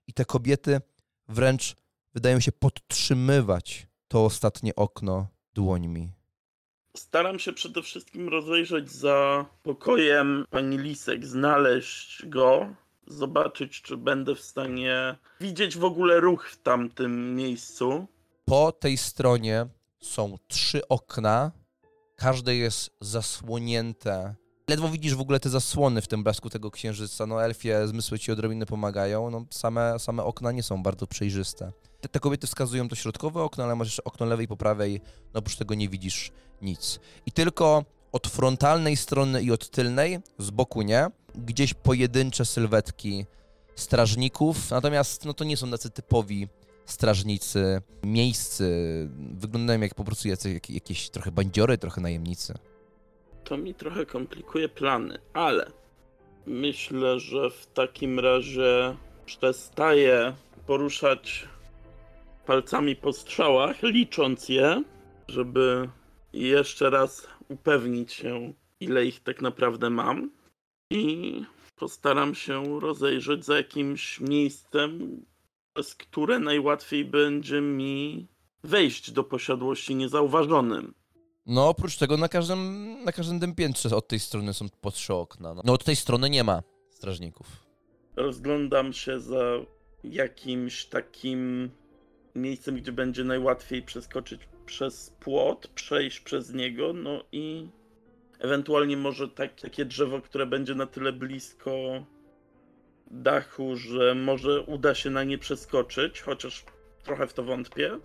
i 0.06 0.12
te 0.12 0.24
kobiety 0.24 0.80
wręcz 1.28 1.76
wydają 2.14 2.40
się 2.40 2.52
podtrzymywać 2.52 3.86
to 4.08 4.24
ostatnie 4.24 4.74
okno 4.76 5.26
dłońmi. 5.54 6.10
Staram 6.96 7.38
się 7.38 7.52
przede 7.52 7.82
wszystkim 7.82 8.28
rozejrzeć 8.28 8.90
za 8.90 9.46
pokojem 9.62 10.44
pani 10.50 10.78
Lisek, 10.78 11.26
znaleźć 11.26 12.26
go, 12.26 12.74
zobaczyć, 13.06 13.82
czy 13.82 13.96
będę 13.96 14.34
w 14.34 14.40
stanie 14.40 15.16
widzieć 15.40 15.76
w 15.76 15.84
ogóle 15.84 16.20
ruch 16.20 16.50
w 16.50 16.62
tamtym 16.62 17.34
miejscu. 17.34 18.06
Po 18.44 18.72
tej 18.72 18.96
stronie 18.96 19.66
są 20.00 20.38
trzy 20.48 20.88
okna. 20.88 21.52
Każde 22.16 22.56
jest 22.56 22.90
zasłonięte 23.00 24.34
Ledwo 24.70 24.88
widzisz 24.88 25.14
w 25.14 25.20
ogóle 25.20 25.40
te 25.40 25.48
zasłony 25.48 26.02
w 26.02 26.06
tym 26.06 26.24
blasku 26.24 26.50
tego 26.50 26.70
księżyca. 26.70 27.26
No 27.26 27.44
elfie 27.44 27.88
zmysły 27.88 28.18
ci 28.18 28.32
odrobinę 28.32 28.66
pomagają. 28.66 29.30
No 29.30 29.44
same, 29.50 29.98
same 29.98 30.24
okna 30.24 30.52
nie 30.52 30.62
są 30.62 30.82
bardzo 30.82 31.06
przejrzyste. 31.06 31.72
Te, 32.00 32.08
te 32.08 32.20
kobiety 32.20 32.46
wskazują 32.46 32.88
to 32.88 32.94
środkowe 32.94 33.42
okno, 33.42 33.64
ale 33.64 33.76
masz 33.76 33.86
jeszcze 33.88 34.04
okno 34.04 34.26
lewej 34.26 34.48
po 34.48 34.56
prawej. 34.56 35.00
No 35.34 35.38
oprócz 35.38 35.56
tego 35.56 35.74
nie 35.74 35.88
widzisz 35.88 36.32
nic. 36.62 37.00
I 37.26 37.32
tylko 37.32 37.84
od 38.12 38.26
frontalnej 38.26 38.96
strony 38.96 39.42
i 39.42 39.50
od 39.50 39.70
tylnej, 39.70 40.18
z 40.38 40.50
boku 40.50 40.82
nie, 40.82 41.06
gdzieś 41.34 41.74
pojedyncze 41.74 42.44
sylwetki 42.44 43.26
strażników, 43.76 44.70
natomiast 44.70 45.24
no 45.24 45.34
to 45.34 45.44
nie 45.44 45.56
są 45.56 45.70
tacy 45.70 45.90
typowi 45.90 46.48
strażnicy, 46.86 47.82
miejscy, 48.02 48.68
wyglądają 49.32 49.80
jak 49.80 49.94
po 49.94 50.04
prostu 50.04 50.28
jacy, 50.28 50.52
jak, 50.52 50.70
jakieś 50.70 51.10
trochę 51.10 51.32
bandziory, 51.32 51.78
trochę 51.78 52.00
najemnicy. 52.00 52.54
To 53.46 53.56
mi 53.56 53.74
trochę 53.74 54.06
komplikuje 54.06 54.68
plany, 54.68 55.18
ale 55.32 55.70
myślę, 56.46 57.20
że 57.20 57.50
w 57.50 57.66
takim 57.66 58.20
razie 58.20 58.96
przestaję 59.26 60.34
poruszać 60.66 61.48
palcami 62.46 62.96
po 62.96 63.12
strzałach, 63.12 63.82
licząc 63.82 64.48
je, 64.48 64.82
żeby 65.28 65.88
jeszcze 66.32 66.90
raz 66.90 67.28
upewnić 67.48 68.12
się, 68.12 68.52
ile 68.80 69.06
ich 69.06 69.20
tak 69.20 69.42
naprawdę 69.42 69.90
mam. 69.90 70.30
I 70.90 71.42
postaram 71.76 72.34
się 72.34 72.80
rozejrzeć 72.80 73.44
za 73.44 73.56
jakimś 73.56 74.20
miejscem, 74.20 75.20
przez 75.74 75.94
które 75.94 76.38
najłatwiej 76.38 77.04
będzie 77.04 77.60
mi 77.60 78.26
wejść 78.64 79.10
do 79.10 79.24
posiadłości 79.24 79.94
niezauważonym. 79.94 80.94
No 81.46 81.68
oprócz 81.68 81.96
tego 81.96 82.16
na 82.16 82.28
każdym, 82.28 82.96
na 83.04 83.12
każdym 83.12 83.40
tym 83.40 83.54
piętrze 83.54 83.96
od 83.96 84.08
tej 84.08 84.20
strony 84.20 84.54
są 84.54 84.66
po 84.80 84.90
trzy 84.90 85.14
okna. 85.14 85.54
No, 85.54 85.62
no 85.64 85.72
od 85.72 85.84
tej 85.84 85.96
strony 85.96 86.30
nie 86.30 86.44
ma 86.44 86.62
strażników. 86.90 87.46
Rozglądam 88.16 88.92
się 88.92 89.20
za 89.20 89.42
jakimś 90.04 90.84
takim 90.84 91.70
miejscem, 92.34 92.76
gdzie 92.76 92.92
będzie 92.92 93.24
najłatwiej 93.24 93.82
przeskoczyć 93.82 94.48
przez 94.66 95.10
płot, 95.20 95.68
przejść 95.68 96.20
przez 96.20 96.54
niego, 96.54 96.92
no 96.92 97.24
i 97.32 97.68
ewentualnie 98.38 98.96
może 98.96 99.28
tak, 99.28 99.60
takie 99.60 99.84
drzewo, 99.84 100.20
które 100.20 100.46
będzie 100.46 100.74
na 100.74 100.86
tyle 100.86 101.12
blisko 101.12 101.72
dachu, 103.10 103.76
że 103.76 104.14
może 104.14 104.62
uda 104.62 104.94
się 104.94 105.10
na 105.10 105.24
nie 105.24 105.38
przeskoczyć, 105.38 106.20
chociaż 106.20 106.64
trochę 107.04 107.26
w 107.26 107.34
to 107.34 107.42
wątpię. 107.42 107.98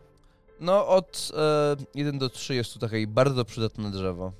No 0.61 0.87
od 0.87 1.31
e, 1.37 1.75
1 1.95 2.19
do 2.19 2.29
3 2.29 2.55
jest 2.55 2.73
tu 2.73 2.79
takie 2.79 3.07
bardzo 3.07 3.45
przydatne 3.45 3.91
drzewo. 3.91 4.31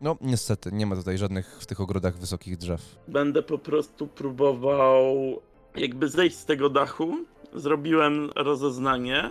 No 0.00 0.16
niestety, 0.20 0.72
nie 0.72 0.86
ma 0.86 0.96
tutaj 0.96 1.18
żadnych 1.18 1.58
w 1.60 1.66
tych 1.66 1.80
ogrodach 1.80 2.18
wysokich 2.18 2.56
drzew. 2.56 2.96
Będę 3.08 3.42
po 3.42 3.58
prostu 3.58 4.06
próbował 4.06 5.40
jakby 5.76 6.08
zejść 6.08 6.36
z 6.36 6.44
tego 6.44 6.70
dachu. 6.70 7.16
Zrobiłem 7.54 8.30
rozeznanie 8.36 9.30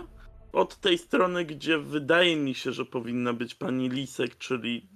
od 0.52 0.76
tej 0.76 0.98
strony, 0.98 1.44
gdzie 1.44 1.78
wydaje 1.78 2.36
mi 2.36 2.54
się, 2.54 2.72
że 2.72 2.84
powinna 2.84 3.32
być 3.32 3.54
pani 3.54 3.88
Lisek, 3.88 4.38
czyli 4.38 4.88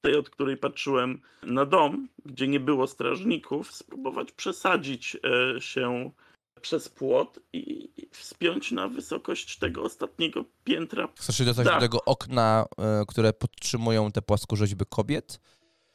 tej, 0.00 0.16
od 0.16 0.30
której 0.30 0.56
patrzyłem 0.56 1.20
na 1.42 1.66
dom, 1.66 2.08
gdzie 2.24 2.48
nie 2.48 2.60
było 2.60 2.86
strażników, 2.86 3.74
spróbować 3.74 4.32
przesadzić 4.32 5.16
e, 5.16 5.60
się 5.60 6.10
przez 6.60 6.88
płot 6.88 7.38
i 7.52 7.90
wspiąć 8.10 8.72
na 8.72 8.88
wysokość 8.88 9.58
tego 9.58 9.82
ostatniego 9.82 10.44
piętra. 10.64 11.08
Chcesz 11.18 11.36
się 11.38 11.44
dostać 11.44 11.66
do 11.66 11.80
tego 11.80 12.04
okna, 12.04 12.66
e, 12.78 13.04
które 13.08 13.32
podtrzymują 13.32 14.12
te 14.12 14.22
płaskorzeźby 14.22 14.84
kobiet? 14.88 15.40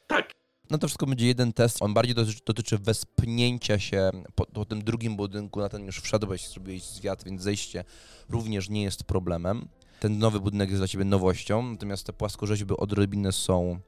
Tak, 0.06 0.34
No 0.70 0.78
to 0.78 0.86
wszystko 0.86 1.06
będzie 1.06 1.26
jeden 1.26 1.52
test. 1.52 1.82
On 1.82 1.94
bardziej 1.94 2.14
dotyczy, 2.14 2.40
dotyczy 2.46 2.78
wespnięcia 2.78 3.78
się 3.78 4.10
po, 4.34 4.46
po 4.46 4.64
tym 4.64 4.84
drugim 4.84 5.16
budynku. 5.16 5.60
Na 5.60 5.68
ten 5.68 5.84
już 5.84 6.00
wszedłeś, 6.00 6.48
zrobiłeś 6.48 6.82
zwiat, 6.82 7.24
więc 7.24 7.42
zejście 7.42 7.84
również 8.28 8.68
nie 8.68 8.82
jest 8.82 9.04
problemem. 9.04 9.68
Ten 10.00 10.18
nowy 10.18 10.40
budynek 10.40 10.68
jest 10.68 10.80
dla 10.80 10.88
ciebie 10.88 11.04
nowością, 11.04 11.62
natomiast 11.62 12.06
te 12.06 12.12
płaskorzeźby 12.12 12.76
odrobinę 12.76 13.32
są 13.32 13.78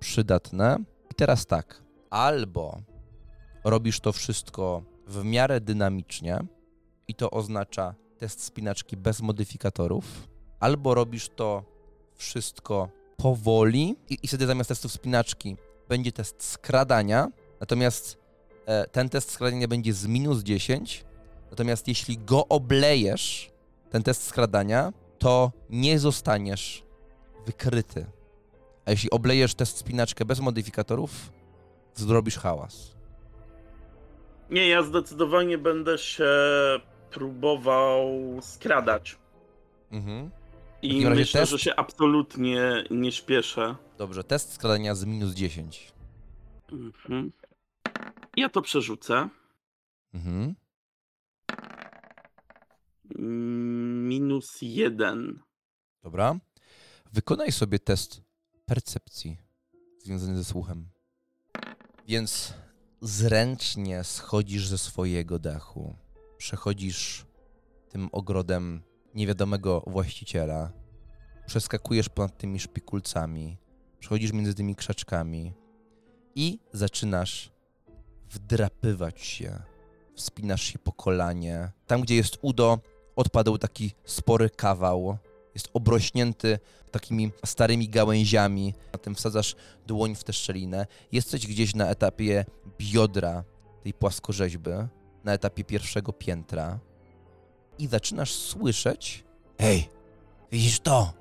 przydatne. 0.00 0.78
I 1.10 1.14
teraz 1.14 1.46
tak, 1.46 1.82
albo 2.10 2.80
robisz 3.64 4.00
to 4.00 4.12
wszystko 4.12 4.82
w 5.08 5.24
miarę 5.24 5.60
dynamicznie 5.60 6.38
i 7.08 7.14
to 7.14 7.30
oznacza 7.30 7.94
test 8.18 8.44
spinaczki 8.44 8.96
bez 8.96 9.20
modyfikatorów, 9.20 10.28
albo 10.60 10.94
robisz 10.94 11.28
to 11.28 11.64
wszystko 12.14 12.88
powoli 13.16 13.96
i, 14.10 14.18
i 14.22 14.28
wtedy 14.28 14.46
zamiast 14.46 14.68
testu 14.68 14.88
wspinaczki 14.88 15.56
będzie 15.88 16.12
test 16.12 16.42
skradania, 16.42 17.28
natomiast 17.60 18.18
e, 18.66 18.86
ten 18.86 19.08
test 19.08 19.30
skradania 19.30 19.68
będzie 19.68 19.92
z 19.92 20.06
minus 20.06 20.42
10, 20.42 21.04
natomiast 21.50 21.88
jeśli 21.88 22.18
go 22.18 22.48
oblejesz, 22.48 23.50
ten 23.90 24.02
test 24.02 24.22
skradania, 24.22 24.92
to 25.18 25.52
nie 25.70 25.98
zostaniesz 25.98 26.82
wykryty. 27.46 28.06
A 28.84 28.90
jeśli 28.90 29.10
oblejesz 29.10 29.54
test 29.54 29.76
spinaczkę 29.76 30.24
bez 30.24 30.40
modyfikatorów, 30.40 31.32
zrobisz 31.94 32.38
hałas. 32.38 32.97
Nie, 34.50 34.68
ja 34.68 34.82
zdecydowanie 34.82 35.58
będę 35.58 35.98
się 35.98 36.30
próbował 37.10 38.08
skradać. 38.40 39.18
Mhm. 39.90 40.30
I 40.82 41.06
myślę, 41.06 41.40
test? 41.40 41.52
że 41.52 41.58
się 41.58 41.76
absolutnie 41.76 42.84
nie 42.90 43.12
śpieszę. 43.12 43.76
Dobrze, 43.98 44.24
test 44.24 44.52
skradania 44.52 44.94
z 44.94 45.04
minus 45.04 45.34
10. 45.34 45.92
Mhm. 46.72 47.32
Ja 48.36 48.48
to 48.48 48.62
przerzucę. 48.62 49.28
Mhm. 50.14 50.54
Minus 54.08 54.58
jeden. 54.62 55.40
Dobra. 56.02 56.38
Wykonaj 57.12 57.52
sobie 57.52 57.78
test 57.78 58.22
percepcji 58.66 59.36
związany 59.98 60.36
ze 60.36 60.44
słuchem. 60.44 60.88
Więc 62.06 62.54
zręcznie 63.00 64.04
schodzisz 64.04 64.66
ze 64.66 64.78
swojego 64.78 65.38
dachu. 65.38 65.94
Przechodzisz 66.38 67.26
tym 67.88 68.08
ogrodem 68.12 68.82
niewiadomego 69.14 69.82
właściciela. 69.86 70.72
Przeskakujesz 71.46 72.08
ponad 72.08 72.38
tymi 72.38 72.60
szpikulcami. 72.60 73.58
Przechodzisz 73.98 74.32
między 74.32 74.54
tymi 74.54 74.76
krzaczkami 74.76 75.52
i 76.34 76.58
zaczynasz 76.72 77.52
wdrapywać 78.30 79.20
się. 79.20 79.62
Wspinasz 80.14 80.62
się 80.62 80.78
po 80.78 80.92
kolanie. 80.92 81.72
Tam, 81.86 82.00
gdzie 82.00 82.16
jest 82.16 82.38
udo, 82.42 82.78
odpadł 83.16 83.58
taki 83.58 83.94
spory 84.04 84.50
kawał. 84.50 85.18
Jest 85.58 85.70
obrośnięty 85.72 86.58
takimi 86.90 87.32
starymi 87.46 87.88
gałęziami. 87.88 88.74
A 88.92 88.98
tym 88.98 89.14
wsadzasz 89.14 89.56
dłoń 89.86 90.14
w 90.14 90.24
tę 90.24 90.32
szczelinę. 90.32 90.86
Jesteś 91.12 91.46
gdzieś 91.46 91.74
na 91.74 91.90
etapie 91.90 92.44
biodra 92.78 93.44
tej 93.82 93.94
płaskorzeźby, 93.94 94.70
na 95.24 95.32
etapie 95.32 95.64
pierwszego 95.64 96.12
piętra 96.12 96.78
i 97.78 97.86
zaczynasz 97.86 98.34
słyszeć 98.34 99.24
Hej, 99.60 99.90
widzisz 100.52 100.80
to? 100.80 101.12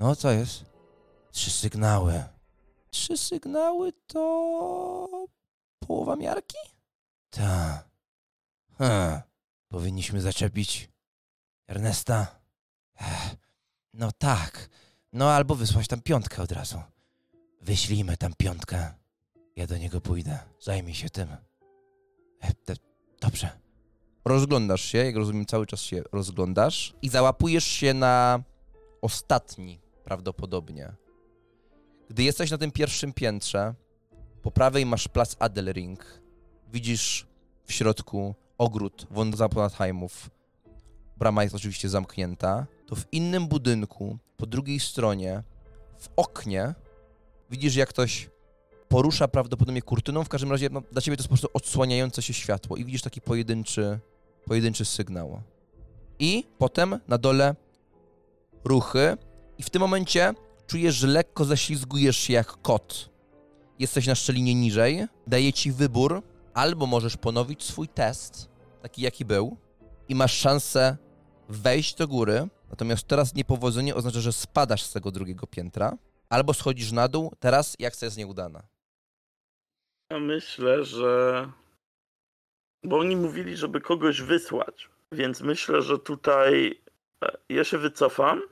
No, 0.00 0.16
co 0.16 0.30
jest? 0.30 0.64
Trzy 1.30 1.50
sygnały. 1.50 2.24
Trzy 2.90 3.16
sygnały 3.16 3.92
to... 4.06 5.26
połowa 5.86 6.16
miarki? 6.16 6.58
Tak. 7.30 7.88
Hmm. 8.78 9.20
Powinniśmy 9.68 10.20
zaczepić 10.20 10.90
Ernesta? 11.68 12.26
Ech, 13.00 13.36
No 13.94 14.12
tak. 14.12 14.68
No 15.12 15.30
albo 15.30 15.54
wysłać 15.54 15.88
tam 15.88 16.00
piątkę 16.00 16.42
od 16.42 16.52
razu. 16.52 16.82
Wyślijmy 17.60 18.16
tam 18.16 18.32
piątkę. 18.38 18.94
Ja 19.56 19.66
do 19.66 19.78
niego 19.78 20.00
pójdę. 20.00 20.38
Zajmij 20.60 20.94
się 20.94 21.10
tym. 21.10 21.28
E, 22.40 22.52
te, 22.64 22.74
dobrze. 23.20 23.50
Rozglądasz 24.24 24.82
się, 24.82 24.98
jak 24.98 25.16
rozumiem, 25.16 25.46
cały 25.46 25.66
czas 25.66 25.80
się 25.80 26.02
rozglądasz 26.12 26.94
i 27.02 27.08
załapujesz 27.08 27.64
się 27.64 27.94
na 27.94 28.42
ostatni 29.02 29.80
prawdopodobnie. 30.04 30.92
Gdy 32.10 32.22
jesteś 32.22 32.50
na 32.50 32.58
tym 32.58 32.70
pierwszym 32.70 33.12
piętrze, 33.12 33.74
po 34.42 34.50
prawej 34.50 34.86
masz 34.86 35.08
plac 35.08 35.36
Adelring. 35.38 36.04
Widzisz 36.72 37.26
w 37.66 37.72
środku 37.72 38.34
ogród 38.58 39.06
von 39.10 39.36
Zaponatheimów. 39.36 40.30
Brama 41.16 41.42
jest 41.42 41.54
oczywiście 41.54 41.88
zamknięta. 41.88 42.66
To 42.92 42.96
w 42.96 43.12
innym 43.12 43.48
budynku, 43.48 44.18
po 44.36 44.46
drugiej 44.46 44.80
stronie, 44.80 45.42
w 45.98 46.08
oknie, 46.16 46.74
widzisz 47.50 47.76
jak 47.76 47.88
ktoś 47.88 48.30
porusza 48.88 49.28
prawdopodobnie 49.28 49.82
kurtyną. 49.82 50.24
W 50.24 50.28
każdym 50.28 50.50
razie 50.50 50.68
no, 50.70 50.82
dla 50.92 51.02
ciebie 51.02 51.16
to 51.16 51.20
jest 51.20 51.28
po 51.28 51.34
prostu 51.34 51.48
odsłaniające 51.54 52.22
się 52.22 52.32
światło 52.32 52.76
i 52.76 52.84
widzisz 52.84 53.02
taki 53.02 53.20
pojedynczy, 53.20 53.98
pojedynczy 54.46 54.84
sygnał. 54.84 55.42
I 56.18 56.44
potem 56.58 57.00
na 57.08 57.18
dole 57.18 57.54
ruchy 58.64 59.16
i 59.58 59.62
w 59.62 59.70
tym 59.70 59.80
momencie 59.80 60.34
czujesz, 60.66 60.94
że 60.94 61.06
lekko 61.06 61.44
ześlizgujesz 61.44 62.16
się 62.16 62.32
jak 62.32 62.62
kot. 62.62 63.10
jesteś 63.78 64.06
na 64.06 64.14
szczelinie 64.14 64.54
niżej, 64.54 65.06
daje 65.26 65.52
ci 65.52 65.72
wybór, 65.72 66.22
albo 66.54 66.86
możesz 66.86 67.16
ponowić 67.16 67.62
swój 67.62 67.88
test, 67.88 68.48
taki 68.82 69.02
jaki 69.02 69.24
był, 69.24 69.56
i 70.08 70.14
masz 70.14 70.32
szansę 70.32 70.96
wejść 71.48 71.94
do 71.94 72.08
góry, 72.08 72.48
natomiast 72.72 73.06
teraz 73.06 73.34
niepowodzenie 73.34 73.94
oznacza, 73.94 74.20
że 74.20 74.32
spadasz 74.32 74.82
z 74.82 74.92
tego 74.92 75.10
drugiego 75.10 75.46
piętra, 75.46 75.96
albo 76.28 76.54
schodzisz 76.54 76.92
na 76.92 77.08
dół, 77.08 77.32
teraz 77.40 77.76
akcja 77.86 78.06
jest 78.06 78.16
nieudana. 78.16 78.62
Ja 80.10 80.18
myślę, 80.18 80.84
że. 80.84 81.48
Bo 82.84 82.98
oni 82.98 83.16
mówili, 83.16 83.56
żeby 83.56 83.80
kogoś 83.80 84.20
wysłać. 84.22 84.88
Więc 85.12 85.40
myślę, 85.40 85.82
że 85.82 85.98
tutaj 85.98 86.80
e, 87.24 87.32
ja 87.48 87.64
się 87.64 87.78
wycofam, 87.78 88.42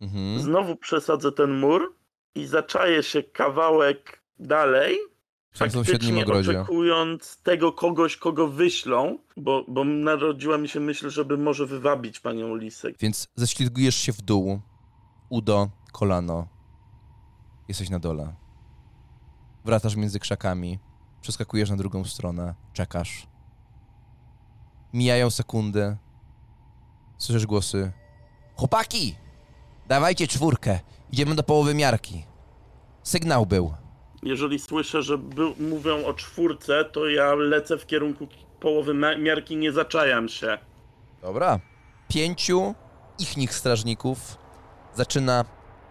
Mhm. 0.00 0.40
znowu 0.40 0.76
przesadzę 0.76 1.32
ten 1.32 1.58
mur 1.58 1.94
i 2.34 2.46
zaczaję 2.46 3.02
się 3.02 3.22
kawałek 3.22 4.22
dalej. 4.38 4.98
Sąsiednim 5.56 5.84
faktycznie 5.84 6.22
ogrodzie. 6.22 6.60
oczekując 6.60 7.36
tego 7.42 7.72
kogoś, 7.72 8.16
kogo 8.16 8.48
wyślą, 8.48 9.18
bo, 9.36 9.64
bo 9.68 9.84
narodziła 9.84 10.58
mi 10.58 10.68
się 10.68 10.80
myśl, 10.80 11.10
żeby 11.10 11.38
może 11.38 11.66
wywabić 11.66 12.20
panią 12.20 12.56
Lisek. 12.56 12.96
Więc 12.98 13.28
ześlizgujesz 13.34 13.96
się 13.96 14.12
w 14.12 14.22
dół. 14.22 14.60
Udo, 15.28 15.68
kolano. 15.92 16.48
Jesteś 17.68 17.90
na 17.90 17.98
dole. 17.98 18.34
Wracasz 19.64 19.96
między 19.96 20.20
krzakami. 20.20 20.78
Przeskakujesz 21.20 21.70
na 21.70 21.76
drugą 21.76 22.04
stronę. 22.04 22.54
Czekasz. 22.72 23.26
Mijają 24.92 25.30
sekundy. 25.30 25.96
Słyszysz 27.18 27.46
głosy. 27.46 27.92
Chłopaki! 28.56 29.16
Dawajcie 29.88 30.28
czwórkę. 30.28 30.80
Idziemy 31.12 31.34
do 31.34 31.42
połowy 31.42 31.74
miarki. 31.74 32.24
Sygnał 33.02 33.46
był. 33.46 33.74
Jeżeli 34.26 34.58
słyszę, 34.58 35.02
że 35.02 35.18
by, 35.18 35.42
mówią 35.58 36.04
o 36.04 36.14
czwórce, 36.14 36.84
to 36.84 37.08
ja 37.08 37.34
lecę 37.34 37.78
w 37.78 37.86
kierunku 37.86 38.28
połowy 38.60 38.94
miarki, 39.18 39.56
nie 39.56 39.72
zaczajam 39.72 40.28
się. 40.28 40.58
Dobra. 41.22 41.60
Pięciu 42.08 42.74
ich 43.36 43.54
strażników 43.54 44.38
zaczyna 44.94 45.44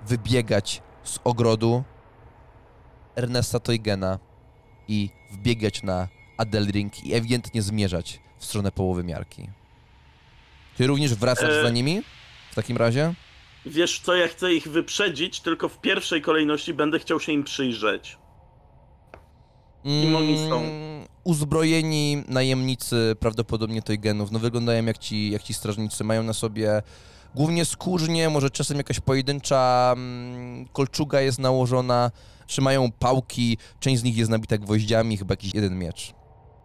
wybiegać 0.07 0.81
z 1.03 1.19
ogrodu 1.23 1.83
Ernesta 3.15 3.59
Toygena 3.59 4.19
i 4.87 5.09
wbiegać 5.31 5.83
na 5.83 6.07
Adelring 6.37 7.05
i 7.05 7.13
ewidentnie 7.13 7.61
zmierzać 7.61 8.19
w 8.39 8.45
stronę 8.45 8.71
połowy 8.71 9.03
miarki. 9.03 9.49
Ty 10.77 10.87
również 10.87 11.15
wracasz 11.15 11.49
E- 11.49 11.63
za 11.63 11.69
nimi? 11.69 12.01
W 12.51 12.55
takim 12.55 12.77
razie? 12.77 13.13
Wiesz 13.65 13.99
co, 13.99 14.15
ja 14.15 14.27
chcę 14.27 14.53
ich 14.53 14.67
wyprzedzić, 14.67 15.39
tylko 15.39 15.69
w 15.69 15.81
pierwszej 15.81 16.21
kolejności 16.21 16.73
będę 16.73 16.99
chciał 16.99 17.19
się 17.19 17.31
im 17.31 17.43
przyjrzeć. 17.43 18.17
Kim 19.85 20.15
oni 20.15 20.37
są? 20.49 20.57
Mm, 20.57 21.05
Uzbrojeni 21.23 22.23
najemnicy 22.27 23.15
prawdopodobnie 23.19 23.81
Toygenów. 23.81 24.31
No 24.31 24.39
wyglądają 24.39 24.85
jak 24.85 24.97
ci, 24.97 25.31
jak 25.31 25.43
ci 25.43 25.53
strażnicy. 25.53 26.03
Mają 26.03 26.23
na 26.23 26.33
sobie 26.33 26.81
głównie 27.35 27.65
skórznie, 27.65 28.29
może 28.29 28.49
czasem 28.49 28.77
jakaś 28.77 28.99
pojedyncza 28.99 29.93
mm, 29.97 30.65
kolczuga 30.73 31.21
jest 31.21 31.39
nałożona. 31.39 32.11
Trzymają 32.47 32.91
pałki, 32.91 33.57
część 33.79 34.01
z 34.01 34.03
nich 34.03 34.17
jest 34.17 34.31
nabita 34.31 34.57
gwoździami, 34.57 35.17
chyba 35.17 35.33
jakiś 35.33 35.53
jeden 35.53 35.79
miecz. 35.79 36.13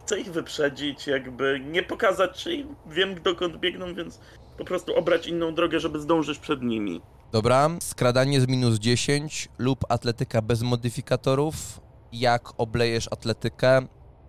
Chcę 0.05 0.19
ich 0.19 0.31
wyprzedzić, 0.31 1.07
jakby 1.07 1.61
nie 1.71 1.83
pokazać, 1.83 2.43
czy 2.43 2.65
wiem 2.91 3.21
dokąd 3.23 3.57
biegną, 3.57 3.95
więc 3.95 4.19
po 4.57 4.65
prostu 4.65 4.95
obrać 4.95 5.27
inną 5.27 5.55
drogę, 5.55 5.79
żeby 5.79 5.99
zdążyć 5.99 6.39
przed 6.39 6.61
nimi. 6.63 7.01
Dobra, 7.31 7.69
skradanie 7.81 8.41
z 8.41 8.47
minus 8.47 8.79
10 8.79 9.49
lub 9.57 9.85
atletyka 9.89 10.41
bez 10.41 10.61
modyfikatorów. 10.61 11.81
Jak 12.11 12.49
oblejesz 12.57 13.07
atletykę, 13.11 13.81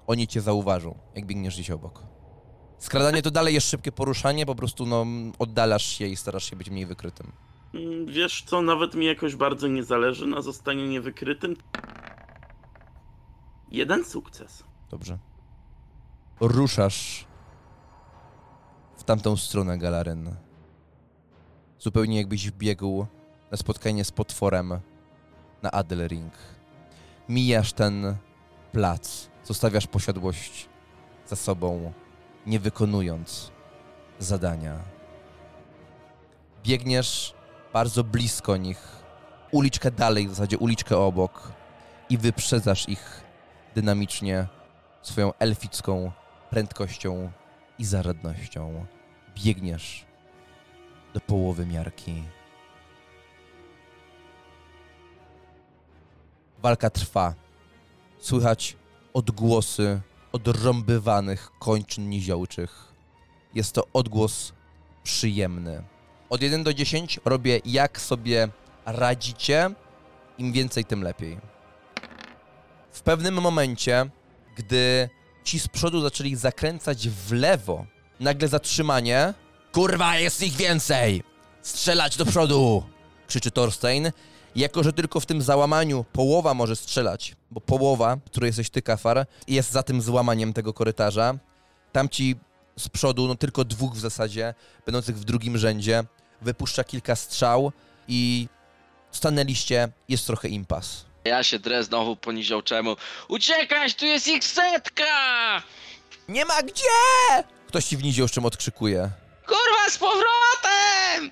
oni 0.07 0.29
cię 0.29 0.41
zauważą, 0.41 0.99
jak 1.15 1.27
biegniesz 1.27 1.55
gdzieś 1.55 1.71
obok. 1.71 2.03
Skradanie 2.79 3.23
to 3.23 3.31
dalej 3.31 3.55
jest 3.55 3.71
szybkie 3.71 3.93
poruszanie, 3.93 4.47
po 4.47 4.55
prostu 4.55 4.87
no, 4.87 5.07
oddalasz 5.39 5.87
się 5.87 6.07
i 6.07 6.17
starasz 6.17 6.45
się 6.51 6.57
być 6.57 6.71
mniej 6.71 6.87
wykrytym. 6.87 7.33
Mm, 7.75 8.07
Wiesz 8.07 8.45
co, 8.47 8.63
nawet 8.63 8.95
mi 8.95 9.07
jakoś 9.07 9.37
bardzo 9.37 9.69
nie 9.69 9.85
zależy 9.85 10.27
na 10.27 10.41
zostaniu 10.41 10.87
niewykrytym. 10.87 11.57
Jeden 13.71 14.05
sukces. 14.05 14.65
Dobrze. 14.91 15.19
Ruszasz 16.41 17.27
w 18.97 19.05
tamtą 19.05 19.37
stronę, 19.37 19.79
Galaryn. 19.79 20.37
Zupełnie 21.79 22.17
jakbyś 22.17 22.51
biegł 22.51 23.07
na 23.51 23.57
spotkanie 23.57 24.05
z 24.05 24.11
potworem 24.13 24.81
na 25.63 25.71
Adelring. 25.71 26.33
Mijasz 27.29 27.73
ten 27.73 28.17
plac, 28.73 29.29
zostawiasz 29.45 29.87
posiadłość 29.87 30.69
za 31.27 31.37
sobą, 31.37 31.93
nie 32.47 32.61
wykonując 32.61 33.53
zadania. 34.19 34.79
Biegniesz 36.65 37.35
bardzo 37.73 38.05
blisko 38.05 38.57
nich, 38.57 38.89
uliczkę 39.51 39.91
dalej, 39.91 40.27
w 40.27 40.31
zasadzie 40.31 40.59
uliczkę 40.59 40.99
obok 40.99 41.53
i 42.11 42.19
wyprzedzasz 42.19 42.89
ich 42.89 43.23
dynamicznie 43.75 44.47
swoją 45.03 45.33
elficką 45.39 46.13
prędkością 46.51 47.33
i 47.79 47.85
zaradnością. 47.85 48.87
Biegniesz 49.37 50.05
do 51.15 51.21
połowy 51.21 51.67
miarki. 51.67 52.23
Walka 56.63 56.91
trwa. 56.91 57.35
Słychać 58.19 58.77
odgłosy 59.15 60.01
odrąbywanych 60.33 61.51
kończyn 61.59 62.11
niziołczych. 62.11 62.93
Jest 63.55 63.73
to 63.73 63.87
odgłos 63.93 64.53
przyjemny. 65.03 65.83
Od 66.31 66.43
1 66.43 66.65
do 66.65 66.75
10 66.75 67.21
robię 67.25 67.61
jak 67.65 68.01
sobie 68.01 68.49
radzicie. 68.87 69.71
Im 70.39 70.53
więcej, 70.53 70.85
tym 70.85 71.03
lepiej. 71.03 71.39
W 72.93 73.03
pewnym 73.03 73.35
momencie, 73.35 74.11
gdy 74.57 75.09
ci 75.45 75.61
z 75.61 75.69
przodu 75.69 76.01
zaczęli 76.01 76.37
zakręcać 76.37 77.09
w 77.09 77.33
lewo, 77.33 77.87
nagle 78.21 78.49
zatrzymanie. 78.49 79.35
Kurwa, 79.73 80.19
jest 80.19 80.43
ich 80.43 80.53
więcej! 80.53 81.23
Strzelać 81.63 82.17
do 82.17 82.27
przodu! 82.27 82.83
krzyczy 83.27 83.51
Thorstein. 83.51 84.13
Jako, 84.57 84.83
że 84.83 84.93
tylko 84.93 85.21
w 85.21 85.27
tym 85.27 85.43
załamaniu 85.43 86.05
połowa 86.13 86.55
może 86.55 86.77
strzelać, 86.77 87.37
bo 87.51 87.61
połowa, 87.61 88.17
której 88.27 88.49
jesteś 88.49 88.71
ty, 88.71 88.83
Kafar, 88.83 89.27
jest 89.49 89.71
za 89.71 89.83
tym 89.83 90.03
złamaniem 90.03 90.53
tego 90.53 90.73
korytarza. 90.73 91.35
Tamci 91.93 92.37
z 92.79 92.89
przodu, 92.89 93.29
no 93.29 93.35
tylko 93.35 93.65
dwóch 93.65 93.95
w 93.95 94.01
zasadzie, 94.01 94.55
będących 94.87 95.19
w 95.19 95.25
drugim 95.25 95.59
rzędzie, 95.59 96.05
wypuszcza 96.43 96.85
kilka 96.85 97.17
strzał 97.17 97.73
i 98.09 98.49
stanęliście, 99.13 99.89
jest 100.09 100.27
trochę 100.27 100.49
impas. 100.49 101.05
Ja 101.25 101.43
się 101.43 101.59
drę 101.59 101.85
znowu 101.85 102.17
po 102.17 102.33
niziołczemu. 102.33 102.97
Uciekać, 103.29 103.95
tu 103.95 104.07
jest 104.07 104.29
ich 104.29 104.45
setka! 104.45 105.63
Nie 106.29 106.45
ma 106.45 106.63
gdzie! 106.63 107.45
Ktoś 107.69 107.85
ci 107.85 107.97
w 107.97 108.03
nizie 108.03 108.29
czym 108.29 108.45
odkrzykuje. 108.45 109.11
Kurwa, 109.47 109.91
z 109.91 109.99
powrotem! 109.99 111.31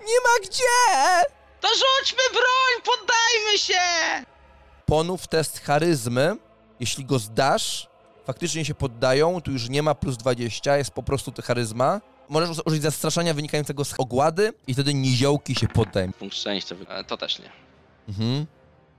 Nie 0.00 0.20
ma 0.24 0.48
gdzie! 0.48 1.39
To 1.60 1.68
rzućmy 1.68 2.22
broń, 2.32 2.84
poddajmy 2.84 3.58
się! 3.58 3.80
Ponów 4.86 5.28
test 5.28 5.58
charyzmy. 5.60 6.36
Jeśli 6.80 7.04
go 7.04 7.18
zdasz, 7.18 7.88
faktycznie 8.24 8.64
się 8.64 8.74
poddają, 8.74 9.40
tu 9.40 9.52
już 9.52 9.68
nie 9.68 9.82
ma 9.82 9.94
plus 9.94 10.16
20, 10.16 10.76
jest 10.76 10.90
po 10.90 11.02
prostu 11.02 11.32
to 11.32 11.42
charyzma. 11.42 12.00
Możesz 12.28 12.58
użyć 12.64 12.82
zastraszania 12.82 13.34
wynikającego 13.34 13.84
z 13.84 13.94
ogłady 13.98 14.52
i 14.66 14.74
wtedy 14.74 14.94
niziołki 14.94 15.54
się 15.54 15.68
poddają. 15.68 16.12
Punkt 16.12 16.36
szczęścia, 16.36 16.74
e, 16.88 17.04
to 17.04 17.16
też 17.16 17.38
nie. 17.38 17.50
Mhm. 18.08 18.46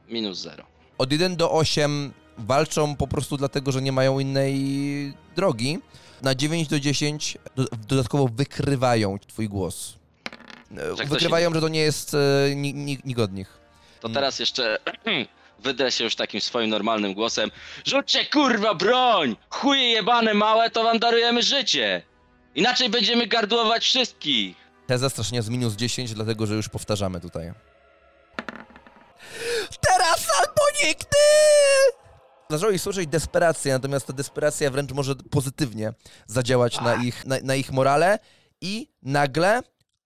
Minus 0.07 0.39
zero. 0.39 0.63
Od 0.97 1.11
1 1.11 1.35
do 1.35 1.51
8 1.51 2.13
walczą 2.37 2.95
po 2.95 3.07
prostu 3.07 3.37
dlatego, 3.37 3.71
że 3.71 3.81
nie 3.81 3.91
mają 3.91 4.19
innej 4.19 4.53
drogi. 5.35 5.79
Na 6.21 6.35
9 6.35 6.67
do 6.67 6.79
10 6.79 7.37
do, 7.55 7.65
dodatkowo 7.87 8.27
wykrywają 8.27 9.19
twój 9.19 9.49
głos. 9.49 10.00
E, 10.77 10.93
ktoś 10.93 11.07
Wykrywają, 11.07 11.53
że 11.53 11.61
to 11.61 11.67
nie 11.67 11.79
jest 11.79 12.13
e, 12.13 12.55
ni, 12.55 12.73
ni, 12.73 12.97
nikt 13.05 13.19
od 13.19 13.33
nich. 13.33 13.59
To 13.99 14.09
teraz 14.09 14.39
jeszcze 14.39 14.79
wydrę 15.63 15.91
się 15.91 16.03
już 16.03 16.15
takim 16.15 16.41
swoim 16.41 16.69
normalnym 16.69 17.13
głosem. 17.13 17.51
Rzućcie 17.85 18.25
kurwa 18.25 18.73
broń! 18.73 19.35
Chuje 19.49 19.89
jebane 19.89 20.33
małe, 20.33 20.69
to 20.69 20.83
wam 20.83 20.99
darujemy 20.99 21.43
życie! 21.43 22.01
Inaczej 22.55 22.89
będziemy 22.89 23.27
gardłować 23.27 23.83
wszystkich! 23.83 24.55
Te 24.87 24.97
zastraszenia 24.97 25.41
z 25.41 25.49
minus 25.49 25.75
10, 25.75 26.13
dlatego 26.13 26.47
że 26.47 26.55
już 26.55 26.69
powtarzamy 26.69 27.19
tutaj. 27.19 27.51
Teraz 29.87 30.27
albo 30.39 30.61
nigdy! 30.85 31.17
Zaczęło 32.49 32.71
ich 32.71 32.81
słyszeć 32.81 33.07
desperację, 33.07 33.73
natomiast 33.73 34.07
ta 34.07 34.13
desperacja 34.13 34.71
wręcz 34.71 34.91
może 34.91 35.15
pozytywnie 35.15 35.93
zadziałać 36.27 36.81
na 36.81 36.95
ich, 36.95 37.25
na, 37.25 37.35
na 37.43 37.55
ich 37.55 37.71
morale 37.71 38.19
i 38.61 38.87
nagle 39.03 39.61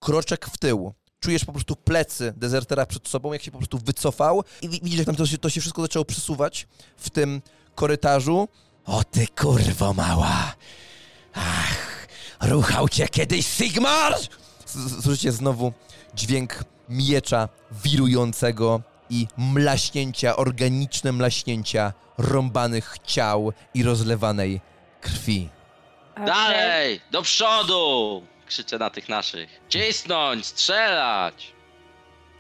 kroczek 0.06 0.45
w 0.45 0.58
tył. 0.58 0.93
czujesz 1.20 1.45
po 1.45 1.51
prostu 1.51 1.76
plecy 1.76 2.34
dezertera 2.38 2.86
przed 2.86 3.08
sobą, 3.08 3.34
jak 3.34 3.43
się 3.43 3.51
po 3.51 3.58
prostu 3.58 3.78
wycofał 3.78 4.43
i 4.62 4.70
wi- 4.70 4.80
widzisz, 4.84 4.97
jak 4.99 5.06
tam 5.06 5.16
to 5.16 5.26
się, 5.26 5.38
to 5.38 5.49
się 5.49 5.62
wszystko 5.62 5.82
zaczęło 5.82 6.06
przesuwać 6.06 6.68
w 6.97 7.10
tym 7.10 7.41
korytarzu. 7.76 8.47
O 8.86 9.03
ty 9.03 9.28
kurwo 9.28 9.93
mała! 9.93 10.56
Ach, 11.34 12.08
ruchał 12.41 12.89
cię 12.89 13.08
kiedyś 13.08 13.47
Sigmar! 13.47 14.16
Słyszycie 15.01 15.32
znowu 15.32 15.74
dźwięk 16.16 16.64
miecza 16.89 17.49
wirującego 17.72 18.82
i 19.10 19.28
mlaśnięcia, 19.38 20.36
organiczne 20.36 21.12
mlaśnięcia 21.12 21.93
rąbanych 22.18 22.95
ciał 23.03 23.53
i 23.74 23.84
rozlewanej 23.84 24.62
krwi. 25.01 25.49
Dalej! 26.26 27.01
Do 27.12 27.22
przodu! 27.22 28.24
Krzyczę 28.46 28.78
na 28.78 28.89
tych 28.89 29.10
naszych. 29.10 29.62
Cisnąć! 29.70 30.46
Strzelać! 30.46 31.54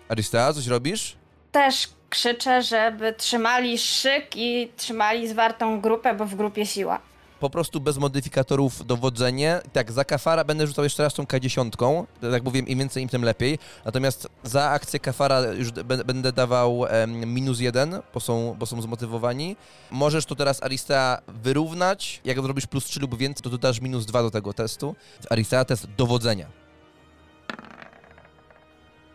Aristea, 0.09 0.53
coś 0.53 0.67
robisz? 0.67 1.15
Też 1.51 1.89
krzyczę, 2.09 2.61
żeby 2.61 3.13
trzymali 3.13 3.77
szyk 3.77 4.35
i 4.35 4.71
trzymali 4.77 5.27
zwartą 5.27 5.81
grupę, 5.81 6.13
bo 6.15 6.25
w 6.25 6.35
grupie 6.35 6.65
siła. 6.65 6.99
Po 7.39 7.49
prostu 7.49 7.81
bez 7.81 7.97
modyfikatorów 7.97 8.85
dowodzenie. 8.85 9.61
Tak, 9.73 9.91
za 9.91 10.05
kafara 10.05 10.43
będę 10.43 10.67
rzucał 10.67 10.83
jeszcze 10.83 11.03
raz 11.03 11.13
tą 11.13 11.23
K10. 11.23 12.05
Tak 12.31 12.43
mówię, 12.43 12.59
im 12.59 12.79
więcej, 12.79 13.03
im 13.03 13.09
tym 13.09 13.23
lepiej. 13.23 13.59
Natomiast 13.85 14.27
za 14.43 14.69
akcję 14.69 14.99
kafara 14.99 15.39
już 15.41 15.71
będę 16.05 16.31
dawał 16.31 16.85
em, 16.85 17.33
minus 17.33 17.59
jeden, 17.59 18.01
bo 18.13 18.19
są, 18.19 18.55
bo 18.59 18.65
są 18.65 18.81
zmotywowani. 18.81 19.55
Możesz 19.91 20.25
to 20.25 20.35
teraz 20.35 20.63
Aristea 20.63 21.21
wyrównać. 21.27 22.21
Jak 22.25 22.41
zrobisz 22.41 22.67
plus 22.67 22.85
3 22.85 22.99
lub 22.99 23.17
więcej, 23.17 23.43
to 23.43 23.49
dodasz 23.49 23.81
minus 23.81 24.05
2 24.05 24.21
do 24.21 24.31
tego 24.31 24.53
testu. 24.53 24.95
Aristea 25.29 25.65
test 25.65 25.87
dowodzenia. 25.97 26.47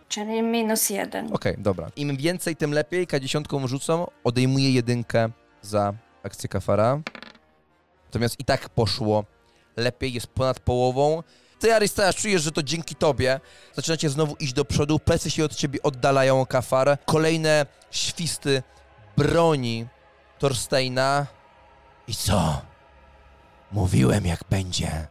Czyli 0.08 0.42
minus 0.42 0.90
jeden. 0.90 1.32
Okej, 1.32 1.54
dobra. 1.58 1.90
Im 1.96 2.16
więcej, 2.16 2.56
tym 2.56 2.72
lepiej. 2.72 3.06
K10 3.06 3.66
rzucą, 3.66 4.06
odejmuję 4.24 4.72
jedynkę 4.72 5.30
za 5.62 5.92
akcję 6.22 6.48
kafara. 6.48 7.00
Natomiast 8.10 8.40
i 8.40 8.44
tak 8.44 8.68
poszło 8.68 9.24
lepiej, 9.76 10.12
jest 10.12 10.26
ponad 10.26 10.60
połową. 10.60 11.22
Ty, 11.58 11.74
Aristea, 11.74 12.12
czujesz, 12.12 12.42
że 12.42 12.52
to 12.52 12.62
dzięki 12.62 12.94
tobie 12.94 13.40
zaczynacie 13.74 14.10
znowu 14.10 14.34
iść 14.34 14.52
do 14.52 14.64
przodu, 14.64 14.98
plecy 14.98 15.30
się 15.30 15.44
od 15.44 15.54
ciebie 15.54 15.82
oddalają, 15.82 16.46
kafar. 16.46 16.98
Kolejne 17.06 17.66
świsty 17.90 18.62
broni 19.16 19.86
Torsteina. 20.38 21.26
I 22.08 22.14
co? 22.14 22.62
Mówiłem, 23.72 24.26
jak 24.26 24.40
będzie. 24.50 25.08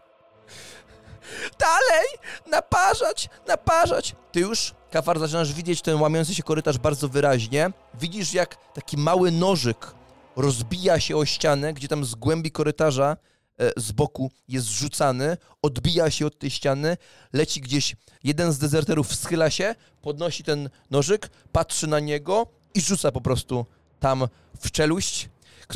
Dalej! 1.60 2.08
Naparzać! 2.52 3.30
Naparzać! 3.48 4.16
Ty 4.32 4.40
już, 4.40 4.74
Kafar, 4.92 5.20
zaczynasz 5.20 5.54
widzieć 5.54 5.82
ten 5.82 6.02
łamiący 6.02 6.36
się 6.36 6.44
korytarz 6.44 6.78
bardzo 6.78 7.10
wyraźnie. 7.10 7.72
Widzisz, 7.94 8.34
jak 8.34 8.74
taki 8.74 8.98
mały 8.98 9.32
nożyk 9.32 9.99
rozbija 10.36 11.00
się 11.00 11.18
o 11.18 11.26
ścianę, 11.26 11.74
gdzie 11.74 11.88
tam 11.88 12.06
z 12.06 12.16
głębi 12.16 12.52
korytarza 12.52 13.18
e, 13.60 13.72
z 13.78 13.92
boku 13.92 14.32
jest 14.48 14.68
rzucany, 14.68 15.38
odbija 15.62 16.12
się 16.12 16.26
od 16.26 16.40
tej 16.40 16.50
ściany, 16.50 16.98
leci 17.34 17.62
gdzieś. 17.62 17.96
Jeden 18.24 18.52
z 18.54 18.58
dezerterów 18.58 19.16
schyla 19.16 19.50
się, 19.50 19.76
podnosi 20.02 20.44
ten 20.44 20.70
nożyk, 20.92 21.30
patrzy 21.52 21.88
na 21.88 22.00
niego 22.00 22.48
i 22.74 22.82
rzuca 22.82 23.12
po 23.12 23.22
prostu 23.22 23.66
tam 24.00 24.28
w 24.62 24.72
czeluść. 24.72 25.30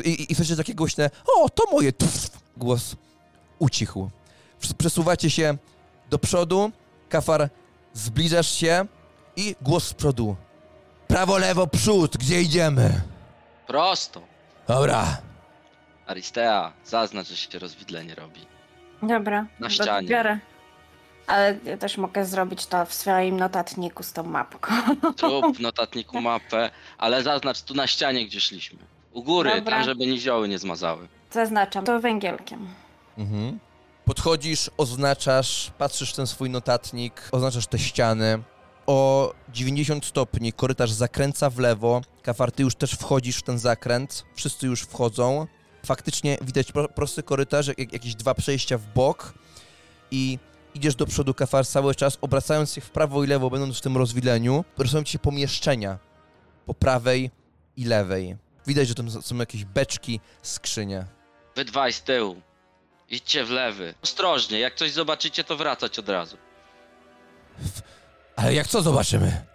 I, 0.04 0.10
i, 0.10 0.32
i 0.32 0.36
słyszycie 0.36 0.56
takie 0.56 0.76
głośne, 0.76 1.10
o, 1.38 1.50
to 1.50 1.64
moje, 1.72 1.92
głos 2.58 2.96
ucichł. 3.60 4.10
Przes- 4.62 4.74
Przesuwacie 4.74 5.30
się 5.30 5.58
do 6.10 6.20
przodu, 6.20 6.72
Kafar, 7.10 7.50
zbliżasz 7.94 8.52
się 8.52 8.86
i 9.36 9.56
głos 9.62 9.88
z 9.88 9.94
przodu. 9.94 10.36
Prawo, 11.08 11.38
lewo, 11.38 11.68
przód, 11.68 12.18
gdzie 12.18 12.42
idziemy? 12.42 13.02
Prosto! 13.68 14.33
Dobra. 14.68 15.18
Aristea, 16.08 16.74
zaznacz, 16.86 17.28
że 17.28 17.38
się 17.38 17.60
rozwidlenie 17.60 18.16
robi. 18.16 18.46
Dobra. 19.04 19.46
Na 19.60 19.70
ścianie. 19.70 20.08
Biorę. 20.08 20.40
Ale 21.28 21.58
ja 21.66 21.78
też 21.78 21.98
mogę 21.98 22.26
zrobić 22.26 22.66
to 22.66 22.86
w 22.86 22.94
swoim 22.94 23.38
notatniku 23.38 24.04
z 24.04 24.14
tą 24.14 24.24
mapką. 24.24 24.74
Zrób 25.20 25.58
w 25.58 25.60
notatniku 25.70 26.22
mapę, 26.22 26.70
ale 26.98 27.24
zaznacz 27.24 27.62
tu 27.62 27.74
na 27.74 27.88
ścianie, 27.88 28.26
gdzie 28.26 28.42
szliśmy. 28.42 28.80
U 29.14 29.24
góry, 29.24 29.56
Dobra. 29.56 29.76
tam, 29.78 29.86
żeby 29.86 30.06
nizioły 30.06 30.50
nie 30.50 30.60
zmazały. 30.60 31.08
Zaznaczam 31.32 31.86
to 31.86 32.00
węgielkiem. 32.00 32.68
Mhm. 33.18 33.60
Podchodzisz, 34.06 34.70
oznaczasz, 34.78 35.72
patrzysz 35.78 36.14
w 36.14 36.16
ten 36.16 36.28
swój 36.28 36.50
notatnik, 36.50 37.30
oznaczasz 37.32 37.68
te 37.68 37.80
ściany. 37.80 38.40
O 38.86 39.34
90 39.50 40.06
stopni 40.06 40.54
korytarz 40.54 40.92
zakręca 40.92 41.50
w 41.50 41.60
lewo. 41.60 42.02
Kafar, 42.22 42.52
ty 42.52 42.64
już 42.64 42.76
też 42.76 42.92
wchodzisz 42.92 43.38
w 43.38 43.44
ten 43.44 43.60
zakręt. 43.60 44.26
Wszyscy 44.36 44.68
już 44.68 44.82
wchodzą. 44.82 45.48
Faktycznie 45.86 46.38
widać 46.42 46.72
pro, 46.72 46.90
prosty 46.90 47.24
korytarz, 47.24 47.68
jak, 47.68 47.94
jakieś 47.94 48.16
dwa 48.16 48.34
przejścia 48.34 48.78
w 48.78 48.86
bok 48.94 49.34
i 50.12 50.40
idziesz 50.74 50.96
do 50.96 51.06
przodu, 51.06 51.34
Kafar, 51.34 51.68
cały 51.68 51.96
czas, 51.96 52.18
obracając 52.22 52.74
się 52.74 52.82
w 52.82 52.90
prawo 52.90 53.24
i 53.24 53.28
lewo, 53.28 53.50
będąc 53.50 53.78
w 53.78 53.82
tym 53.82 53.98
rozwileniu. 53.98 54.66
Rysują 54.78 55.04
ci 55.04 55.12
się 55.12 55.20
pomieszczenia 55.20 55.98
po 56.66 56.74
prawej 56.74 57.32
i 57.78 57.86
lewej. 57.86 58.38
Widać, 58.68 58.88
że 58.88 58.96
tam 58.96 59.12
są 59.12 59.36
jakieś 59.38 59.66
beczki, 59.66 60.20
skrzynie. 60.42 61.06
Wy 61.56 61.66
dwaj 61.66 61.94
z 61.94 62.02
tyłu. 62.02 62.42
Idźcie 63.10 63.46
w 63.46 63.50
lewy. 63.50 63.94
Ostrożnie, 64.02 64.60
jak 64.60 64.76
coś 64.76 64.92
zobaczycie, 64.92 65.44
to 65.44 65.58
wracać 65.58 66.00
od 66.00 66.10
razu. 66.10 66.38
Ale 68.36 68.54
jak 68.54 68.68
co 68.68 68.82
zobaczymy? 68.82 69.46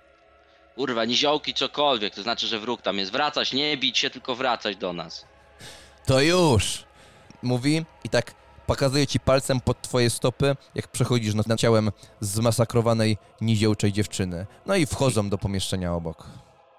Urwa, 0.77 1.05
niziołki, 1.05 1.55
cokolwiek, 1.55 2.15
to 2.15 2.23
znaczy, 2.23 2.47
że 2.47 2.59
wróg 2.61 2.83
tam 2.83 2.99
jest. 2.99 3.13
Wracać, 3.13 3.53
nie 3.53 3.77
bić 3.77 3.99
się, 3.99 4.11
tylko 4.11 4.35
wracać 4.35 4.77
do 4.77 4.93
nas. 4.93 5.25
To 6.07 6.21
już! 6.21 6.85
Mówi 7.43 7.85
i 8.05 8.09
tak 8.09 8.35
pokazuje 8.67 9.07
ci 9.07 9.21
palcem 9.21 9.61
pod 9.61 9.83
twoje 9.83 10.11
stopy, 10.11 10.57
jak 10.75 10.89
przechodzisz 10.89 11.35
nad 11.35 11.47
nad 11.47 11.61
ciałem 11.61 11.91
zmasakrowanej 12.21 13.17
niziołczej 13.41 13.93
dziewczyny. 13.93 14.47
No 14.67 14.75
i 14.77 14.87
wchodzą 14.87 15.29
do 15.29 15.39
pomieszczenia 15.39 15.95
obok. 15.95 16.27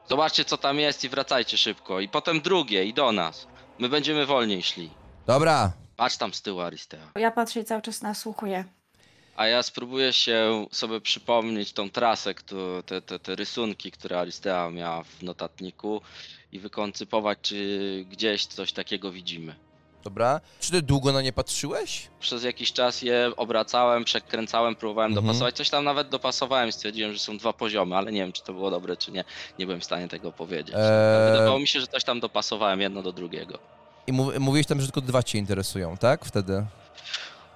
Zobaczcie, 0.10 0.46
co 0.46 0.58
tam 0.58 0.80
jest 0.80 1.04
i 1.04 1.10
wracajcie 1.10 1.58
szybko. 1.58 2.00
I 2.00 2.10
potem 2.10 2.42
drugie, 2.42 2.86
i 2.86 2.94
do 2.94 3.12
nas. 3.12 3.48
My 3.80 3.90
będziemy 3.90 4.26
wolniej 4.26 4.64
szli. 4.64 4.90
Dobra, 5.28 5.72
Patrz 5.96 6.18
tam 6.18 6.34
z 6.34 6.42
tyłu, 6.42 6.62
Aristea. 6.62 7.12
Ja 7.16 7.32
patrzę 7.32 7.60
i 7.60 7.66
cały 7.66 7.82
czas 7.82 8.02
nasłuchuję. 8.02 8.66
A 9.40 9.48
ja 9.48 9.64
spróbuję 9.64 10.14
się 10.14 10.66
sobie 10.72 11.02
przypomnieć 11.02 11.74
tą 11.74 11.90
trasę, 11.90 12.34
te, 12.86 13.02
te, 13.02 13.20
te 13.20 13.36
rysunki, 13.36 13.92
które 13.92 14.20
Aristea 14.20 14.70
miała 14.70 15.04
w 15.04 15.24
notatniku 15.24 16.02
i 16.52 16.60
wykoncypować, 16.60 17.38
czy 17.42 18.06
gdzieś 18.10 18.46
coś 18.46 18.72
takiego 18.74 19.12
widzimy. 19.12 19.56
dobra. 20.04 20.42
Czy 20.60 20.72
ty 20.72 20.82
długo 20.82 21.12
na 21.12 21.22
nie 21.22 21.34
patrzyłeś? 21.34 22.08
Przez 22.20 22.44
jakiś 22.44 22.74
czas 22.74 23.02
je 23.02 23.32
obracałem, 23.38 24.04
przekręcałem, 24.06 24.76
próbowałem 24.76 25.12
Mhm. 25.12 25.26
dopasować. 25.28 25.56
Coś 25.56 25.70
tam 25.70 25.84
nawet 25.84 26.10
dopasowałem, 26.10 26.72
stwierdziłem, 26.72 27.14
że 27.14 27.20
są 27.20 27.38
dwa 27.38 27.54
poziomy, 27.54 27.96
ale 27.96 28.12
nie 28.12 28.20
wiem, 28.22 28.32
czy 28.32 28.44
to 28.44 28.54
było 28.54 28.72
dobre, 28.72 28.98
czy 28.98 29.12
nie. 29.12 29.24
Nie 29.60 29.66
byłem 29.66 29.82
w 29.82 29.86
stanie 29.86 30.08
tego 30.08 30.32
powiedzieć. 30.32 30.76
Eee. 30.76 31.32
Wydawało 31.32 31.60
mi 31.60 31.68
się, 31.68 31.82
że 31.82 31.88
coś 31.88 32.04
tam 32.04 32.20
dopasowałem 32.20 32.82
jedno 32.82 33.02
do 33.04 33.12
drugiego. 33.12 33.60
I 34.08 34.12
mów, 34.12 34.40
mówiłeś 34.40 34.68
tam, 34.68 34.80
że 34.82 34.88
tylko 34.88 35.02
dwa 35.02 35.24
cię 35.24 35.38
interesują, 35.38 35.98
tak? 35.98 36.26
Wtedy. 36.26 36.66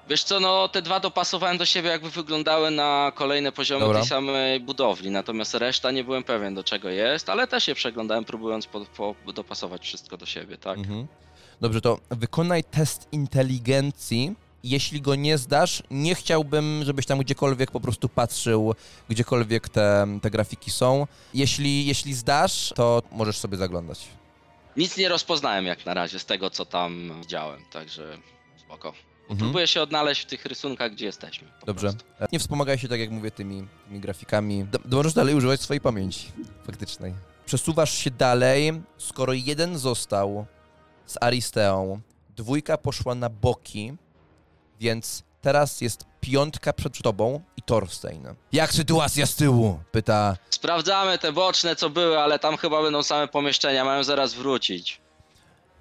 Wiesz 0.10 0.24
co, 0.24 0.40
no 0.40 0.68
te 0.68 0.82
dwa 0.82 1.00
dopasowałem 1.00 1.58
do 1.58 1.66
siebie, 1.66 1.90
jakby 1.90 2.10
wyglądały 2.10 2.72
na 2.72 3.12
kolejne 3.16 3.52
poziomy 3.52 3.86
Dobra. 3.86 4.00
tej 4.00 4.10
samej 4.10 4.60
budowli, 4.60 5.12
natomiast 5.12 5.54
reszta 5.54 5.92
nie 5.92 6.04
byłem 6.04 6.24
pewien 6.24 6.56
do 6.56 6.64
czego 6.64 6.90
jest, 6.90 7.30
ale 7.30 7.48
też 7.48 7.68
je 7.68 7.76
przeglądałem, 7.76 8.26
próbując 8.26 8.68
po, 8.68 8.86
po, 8.86 9.16
dopasować 9.34 9.82
wszystko 9.82 10.18
do 10.18 10.26
siebie, 10.26 10.58
tak? 10.58 10.78
Mhm. 10.78 11.08
Dobrze, 11.62 11.82
to 11.82 12.00
wykonaj 12.10 12.64
test 12.64 13.08
inteligencji. 13.12 14.36
Jeśli 14.64 15.02
go 15.02 15.16
nie 15.16 15.38
zdasz, 15.38 15.84
nie 15.92 16.16
chciałbym, 16.16 16.84
żebyś 16.84 17.06
tam 17.06 17.20
gdziekolwiek 17.20 17.72
po 17.72 17.80
prostu 17.80 18.10
patrzył, 18.10 18.76
gdziekolwiek 19.10 19.70
te, 19.70 20.08
te 20.22 20.32
grafiki 20.32 20.72
są. 20.72 21.08
Jeśli, 21.34 21.86
jeśli 21.86 22.14
zdasz, 22.14 22.74
to 22.76 23.02
możesz 23.12 23.38
sobie 23.38 23.58
zaglądać. 23.58 24.08
Nic 24.78 24.98
nie 24.98 25.10
rozpoznałem 25.10 25.66
jak 25.66 25.86
na 25.86 25.94
razie 25.94 26.20
z 26.20 26.26
tego, 26.26 26.50
co 26.50 26.66
tam 26.66 27.12
widziałem, 27.22 27.66
także 27.72 28.18
spoko. 28.58 28.94
Mhm. 29.34 29.38
Próbuję 29.50 29.68
się 29.68 29.82
odnaleźć 29.82 30.22
w 30.22 30.26
tych 30.26 30.46
rysunkach, 30.46 30.92
gdzie 30.92 31.06
jesteśmy. 31.06 31.48
po 31.60 31.66
Dobrze. 31.66 31.88
prostu. 31.88 32.04
Nie 32.32 32.40
wspomagaj 32.40 32.78
się, 32.78 32.88
tak 32.88 33.00
jak 33.00 33.12
mówię, 33.12 33.32
tymi, 33.32 33.68
tymi 33.88 34.00
grafikami. 34.00 34.66
D- 34.66 34.80
możesz 34.98 35.14
dalej 35.14 35.36
używać 35.36 35.62
swojej 35.62 35.82
pamięci 35.82 36.28
faktycznej. 36.66 37.14
Przesuwasz 37.46 37.94
się 37.94 38.12
dalej, 38.12 38.82
skoro 38.98 39.34
jeden 39.34 39.78
został 39.78 40.46
z 41.06 41.18
Aristeą, 41.22 42.00
dwójka 42.36 42.78
poszła 42.78 43.16
na 43.16 43.30
boki, 43.30 43.94
więc 44.80 45.24
teraz 45.42 45.82
jest 45.82 46.06
piątka 46.22 46.74
przed 46.74 47.02
tobą 47.02 47.42
i 47.58 47.62
Thorstein. 47.62 48.28
Jak 48.52 48.74
sytuacja 48.74 49.26
z 49.26 49.36
tyłu? 49.36 49.80
Pyta. 49.92 50.38
Sprawdzamy 50.50 51.18
te 51.18 51.32
boczne, 51.32 51.76
co 51.76 51.90
były, 51.90 52.20
ale 52.20 52.40
tam 52.40 52.58
chyba 52.58 52.82
będą 52.82 53.04
same 53.04 53.28
pomieszczenia, 53.28 53.86
mają 53.86 54.04
zaraz 54.04 54.34
wrócić. 54.34 55.02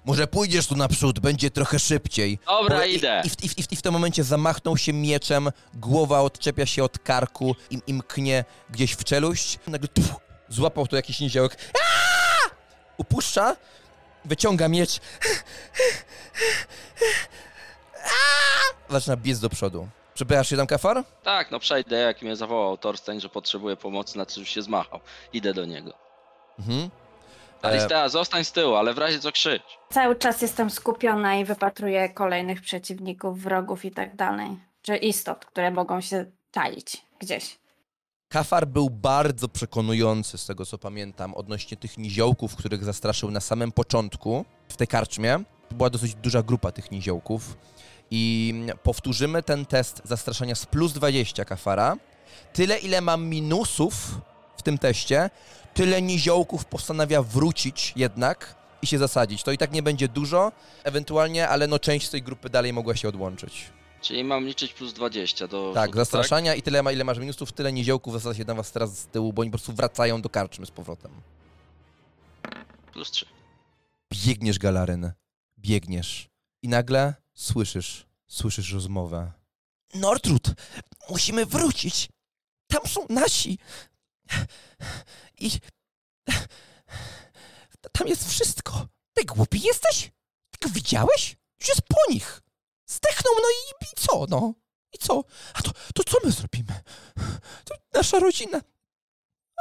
Może 0.05 0.27
pójdziesz 0.27 0.67
tu 0.67 0.75
naprzód, 0.75 1.19
będzie 1.19 1.51
trochę 1.51 1.79
szybciej. 1.79 2.39
Dobra, 2.47 2.77
Bo- 2.77 2.83
i- 2.85 2.95
idę. 2.95 3.21
I, 3.25 3.29
w, 3.29 3.43
i, 3.43 3.63
w, 3.63 3.71
I 3.71 3.75
w 3.75 3.81
tym 3.81 3.93
momencie 3.93 4.23
zamachnął 4.23 4.77
się 4.77 4.93
mieczem, 4.93 5.49
głowa 5.73 6.21
odczepia 6.21 6.65
się 6.65 6.83
od 6.83 6.99
karku 6.99 7.55
i, 7.69 7.79
i 7.87 7.93
mknie 7.93 8.45
gdzieś 8.69 8.91
w 8.91 9.03
czeluść. 9.03 9.59
Nagle 9.67 9.87
tuf, 9.87 10.05
złapał 10.49 10.87
to 10.87 10.95
jakiś 10.95 11.19
niziołek. 11.19 11.57
Aaa! 11.81 12.55
Upuszcza, 12.97 13.55
wyciąga 14.25 14.67
miecz. 14.67 14.99
Aaa! 18.03 18.89
Zaczyna 18.89 19.17
biec 19.17 19.39
do 19.39 19.49
przodu. 19.49 19.87
Przepychasz 20.13 20.49
się 20.49 20.57
tam, 20.57 20.67
Kafar? 20.67 21.03
Tak, 21.23 21.51
no 21.51 21.59
przejdę, 21.59 21.95
jak 21.97 22.21
mnie 22.21 22.35
zawołał 22.35 22.77
Thorstein, 22.77 23.19
że 23.19 23.29
potrzebuje 23.29 23.75
pomocy, 23.75 24.17
na 24.17 24.25
co 24.25 24.39
już 24.39 24.49
się 24.49 24.61
zmachał. 24.61 24.99
Idę 25.33 25.53
do 25.53 25.65
niego. 25.65 25.93
Mhm. 26.59 26.89
Aristea, 27.63 28.09
zostań 28.09 28.43
z 28.43 28.51
tyłu, 28.51 28.75
ale 28.75 28.93
w 28.93 28.97
razie 28.97 29.19
co 29.19 29.31
krzycz. 29.31 29.63
Cały 29.89 30.15
czas 30.15 30.41
jestem 30.41 30.69
skupiona 30.69 31.35
i 31.35 31.45
wypatruję 31.45 32.09
kolejnych 32.09 32.61
przeciwników, 32.61 33.41
wrogów 33.41 33.85
i 33.85 33.91
tak 33.91 34.15
dalej. 34.15 34.49
Czy 34.81 34.97
istot, 34.97 35.45
które 35.45 35.71
mogą 35.71 36.01
się 36.01 36.25
czaić 36.51 37.05
gdzieś. 37.19 37.59
Kafar 38.29 38.67
był 38.67 38.89
bardzo 38.89 39.47
przekonujący, 39.47 40.37
z 40.37 40.45
tego 40.45 40.65
co 40.65 40.77
pamiętam, 40.77 41.33
odnośnie 41.33 41.77
tych 41.77 41.97
niziołków, 41.97 42.55
których 42.55 42.83
zastraszył 42.83 43.31
na 43.31 43.39
samym 43.39 43.71
początku 43.71 44.45
w 44.69 44.77
tej 44.77 44.87
karczmie. 44.87 45.39
Była 45.71 45.89
dosyć 45.89 46.15
duża 46.15 46.43
grupa 46.43 46.71
tych 46.71 46.91
niziołków. 46.91 47.57
I 48.11 48.53
powtórzymy 48.83 49.43
ten 49.43 49.65
test 49.65 50.01
zastraszania 50.05 50.55
z 50.55 50.65
plus 50.65 50.93
20 50.93 51.45
Kafara. 51.45 51.97
Tyle, 52.53 52.77
ile 52.77 53.01
mam 53.01 53.25
minusów 53.25 53.93
w 54.57 54.61
tym 54.61 54.77
teście, 54.77 55.29
tyle 55.73 56.01
niziołków 56.01 56.65
postanawia 56.65 57.23
wrócić 57.23 57.93
jednak 57.95 58.55
i 58.81 58.87
się 58.87 58.97
zasadzić. 58.97 59.43
To 59.43 59.51
i 59.51 59.57
tak 59.57 59.71
nie 59.71 59.83
będzie 59.83 60.07
dużo, 60.07 60.51
ewentualnie, 60.83 61.49
ale 61.49 61.67
no 61.67 61.79
część 61.79 62.07
z 62.07 62.09
tej 62.09 62.21
grupy 62.23 62.49
dalej 62.49 62.73
mogła 62.73 62.95
się 62.95 63.09
odłączyć. 63.09 63.71
Czyli 64.01 64.23
mam 64.23 64.45
liczyć 64.45 64.73
plus 64.73 64.93
20 64.93 65.47
do 65.47 65.71
Tak, 65.73 65.85
rzutu, 65.85 65.97
zastraszania 65.97 66.55
i 66.55 66.61
tyle, 66.61 66.83
ma, 66.83 66.91
ile 66.91 67.03
masz 67.03 67.17
minusów, 67.17 67.51
tyle 67.51 67.73
niziołków 67.73 68.13
zasadza 68.13 68.35
się 68.37 68.45
na 68.45 68.53
was 68.55 68.71
teraz 68.71 68.99
z 68.99 69.05
tyłu, 69.07 69.33
bo 69.33 69.41
oni 69.41 69.51
po 69.51 69.57
prostu 69.57 69.73
wracają 69.73 70.21
do 70.21 70.29
karczmy 70.29 70.65
z 70.65 70.71
powrotem. 70.71 71.11
Plus 72.93 73.11
3. 73.11 73.25
Biegniesz, 74.13 74.59
Galaryn, 74.59 75.11
biegniesz 75.59 76.29
i 76.61 76.67
nagle 76.67 77.13
słyszysz, 77.33 78.05
słyszysz 78.27 78.73
rozmowę. 78.73 79.31
Nortrud, 79.93 80.47
musimy 81.09 81.45
wrócić. 81.45 82.09
Tam 82.67 82.87
są 82.87 83.05
nasi. 83.09 83.57
I 85.39 85.51
tam 87.91 88.07
jest 88.07 88.29
wszystko. 88.29 88.87
Ty 89.13 89.25
głupi 89.25 89.61
jesteś? 89.61 90.11
Ty 90.51 90.67
go 90.67 90.73
widziałeś? 90.73 91.37
Już 91.59 91.69
jest 91.69 91.81
po 91.81 92.13
nich. 92.13 92.41
Zdechnął, 92.85 93.33
no 93.35 93.47
i, 93.49 93.85
i 93.85 93.95
co, 93.95 94.25
no? 94.29 94.53
I 94.93 94.97
co? 94.97 95.23
A 95.53 95.61
to, 95.61 95.71
to 95.93 96.03
co 96.03 96.17
my 96.25 96.31
zrobimy? 96.31 96.81
To 97.65 97.75
nasza 97.93 98.19
rodzina. 98.19 98.61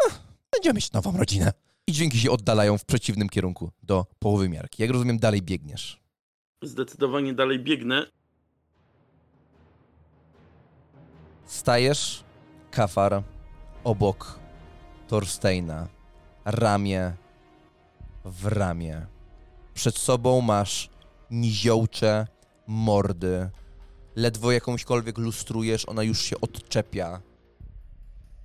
Ach, 0.07 0.21
będziemy 0.53 0.75
mieć 0.75 0.93
nową 0.93 1.17
rodzinę. 1.17 1.53
I 1.87 1.93
dźwięki 1.93 2.19
się 2.19 2.31
oddalają 2.31 2.79
w 2.79 2.85
przeciwnym 2.85 3.29
kierunku 3.29 3.73
do 3.83 4.07
połowy 4.19 4.49
miarki. 4.49 4.83
Jak 4.83 4.91
rozumiem, 4.91 5.19
dalej 5.19 5.43
biegniesz. 5.43 6.01
Zdecydowanie 6.63 7.35
dalej 7.35 7.59
biegnę. 7.59 8.07
Stajesz, 11.47 12.25
kafar, 12.71 13.23
obok 13.85 14.42
Thorsteina, 15.13 15.89
ramię 16.45 17.13
w 18.25 18.47
ramię. 18.47 19.07
Przed 19.75 19.99
sobą 19.99 20.41
masz 20.41 20.91
niziołcze 21.31 22.27
mordy. 22.67 23.51
Ledwo 24.17 24.53
jakąśkolwiek 24.53 25.19
lustrujesz, 25.19 25.89
ona 25.89 26.03
już 26.03 26.23
się 26.23 26.41
odczepia 26.41 27.21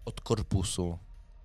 od 0.05 0.21
korpusu. 0.21 0.97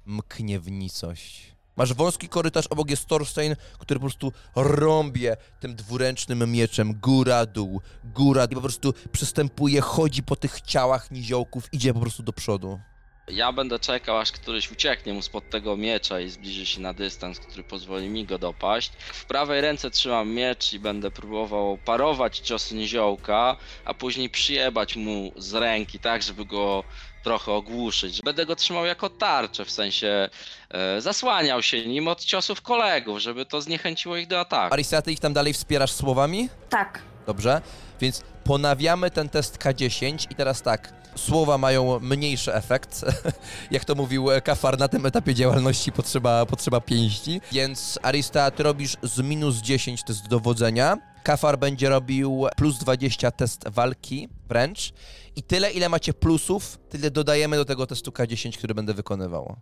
Mknie 0.06 0.60
w 0.60 0.70
nicość. 0.70 1.56
Masz 1.76 1.94
wąski 1.94 2.28
korytarz, 2.28 2.66
obok 2.66 2.90
jest 2.90 3.06
Thorstein, 3.06 3.56
który 3.78 4.00
po 4.00 4.06
prostu 4.06 4.32
rąbie 4.56 5.36
tym 5.60 5.74
dwuręcznym 5.74 6.50
mieczem 6.50 6.94
góra-dół, 6.94 7.80
góra 8.04 8.44
i 8.44 8.54
po 8.54 8.60
prostu 8.60 8.94
przystępuje, 9.12 9.80
chodzi 9.80 10.22
po 10.22 10.36
tych 10.36 10.60
ciałach 10.60 11.10
niziołków, 11.10 11.68
idzie 11.72 11.94
po 11.94 12.00
prostu 12.00 12.22
do 12.22 12.32
przodu. 12.32 12.80
Ja 13.28 13.52
będę 13.52 13.78
czekał, 13.78 14.18
aż 14.18 14.32
któryś 14.32 14.72
ucieknie 14.72 15.12
mu 15.12 15.22
spod 15.22 15.50
tego 15.50 15.76
miecza 15.76 16.20
i 16.20 16.28
zbliży 16.28 16.66
się 16.66 16.80
na 16.80 16.92
dystans, 16.92 17.38
który 17.38 17.62
pozwoli 17.62 18.08
mi 18.08 18.24
go 18.26 18.38
dopaść. 18.38 18.92
W 19.12 19.24
prawej 19.24 19.60
ręce 19.60 19.90
trzymam 19.90 20.28
miecz 20.30 20.72
i 20.72 20.78
będę 20.78 21.10
próbował 21.10 21.78
parować 21.84 22.38
ciosy 22.38 22.74
niziołka, 22.74 23.56
a 23.84 23.94
później 23.94 24.30
przyjebać 24.30 24.96
mu 24.96 25.32
z 25.36 25.54
ręki, 25.54 25.98
tak, 25.98 26.22
żeby 26.22 26.44
go 26.44 26.84
trochę 27.24 27.52
ogłuszyć. 27.52 28.22
Będę 28.22 28.46
go 28.46 28.56
trzymał 28.56 28.86
jako 28.86 29.10
tarczę, 29.10 29.64
w 29.64 29.70
sensie 29.70 30.28
e, 30.70 31.00
zasłaniał 31.00 31.62
się 31.62 31.86
nim 31.86 32.08
od 32.08 32.24
ciosów 32.24 32.62
kolegów, 32.62 33.18
żeby 33.18 33.46
to 33.46 33.60
zniechęciło 33.60 34.16
ich 34.16 34.26
do 34.26 34.40
ataku. 34.40 34.74
Arisa, 34.74 35.02
ty 35.02 35.12
ich 35.12 35.20
tam 35.20 35.32
dalej 35.32 35.52
wspierasz 35.52 35.92
słowami? 35.92 36.48
Tak. 36.68 37.02
Dobrze, 37.26 37.60
więc 38.03 38.22
ponawiamy 38.44 39.11
ten 39.11 39.28
test 39.28 39.59
K10 39.59 40.26
i 40.30 40.34
teraz 40.34 40.62
tak, 40.62 40.92
słowa 41.16 41.59
mają 41.59 42.00
mniejszy 42.00 42.55
efekt, 42.55 43.05
jak 43.70 43.84
to 43.84 43.94
mówił 43.94 44.28
Kafar, 44.44 44.78
na 44.78 44.88
tym 44.88 45.07
etapie 45.07 45.34
działalności 45.34 45.92
potrzeba, 45.92 46.46
potrzeba 46.46 46.80
pięści, 46.80 47.40
więc 47.53 47.98
Arista, 48.03 48.50
ty 48.50 48.62
robisz 48.62 48.96
z 49.03 49.20
minus 49.20 49.57
10 49.57 50.05
test 50.05 50.28
dowodzenia, 50.28 50.98
Kafar 51.22 51.59
będzie 51.59 51.88
robił 51.88 52.46
plus 52.57 52.78
20 52.78 53.30
test 53.30 53.68
walki 53.68 54.28
wręcz 54.48 54.92
i 55.36 55.42
tyle 55.42 55.70
ile 55.70 55.88
macie 55.88 56.14
plusów, 56.14 56.78
tyle 56.88 57.11
dodajemy 57.11 57.57
do 57.57 57.64
tego 57.64 57.86
testu 57.86 58.11
K10, 58.11 58.59
który 58.59 58.74
będę 58.74 58.94
wykonywał. 58.94 59.57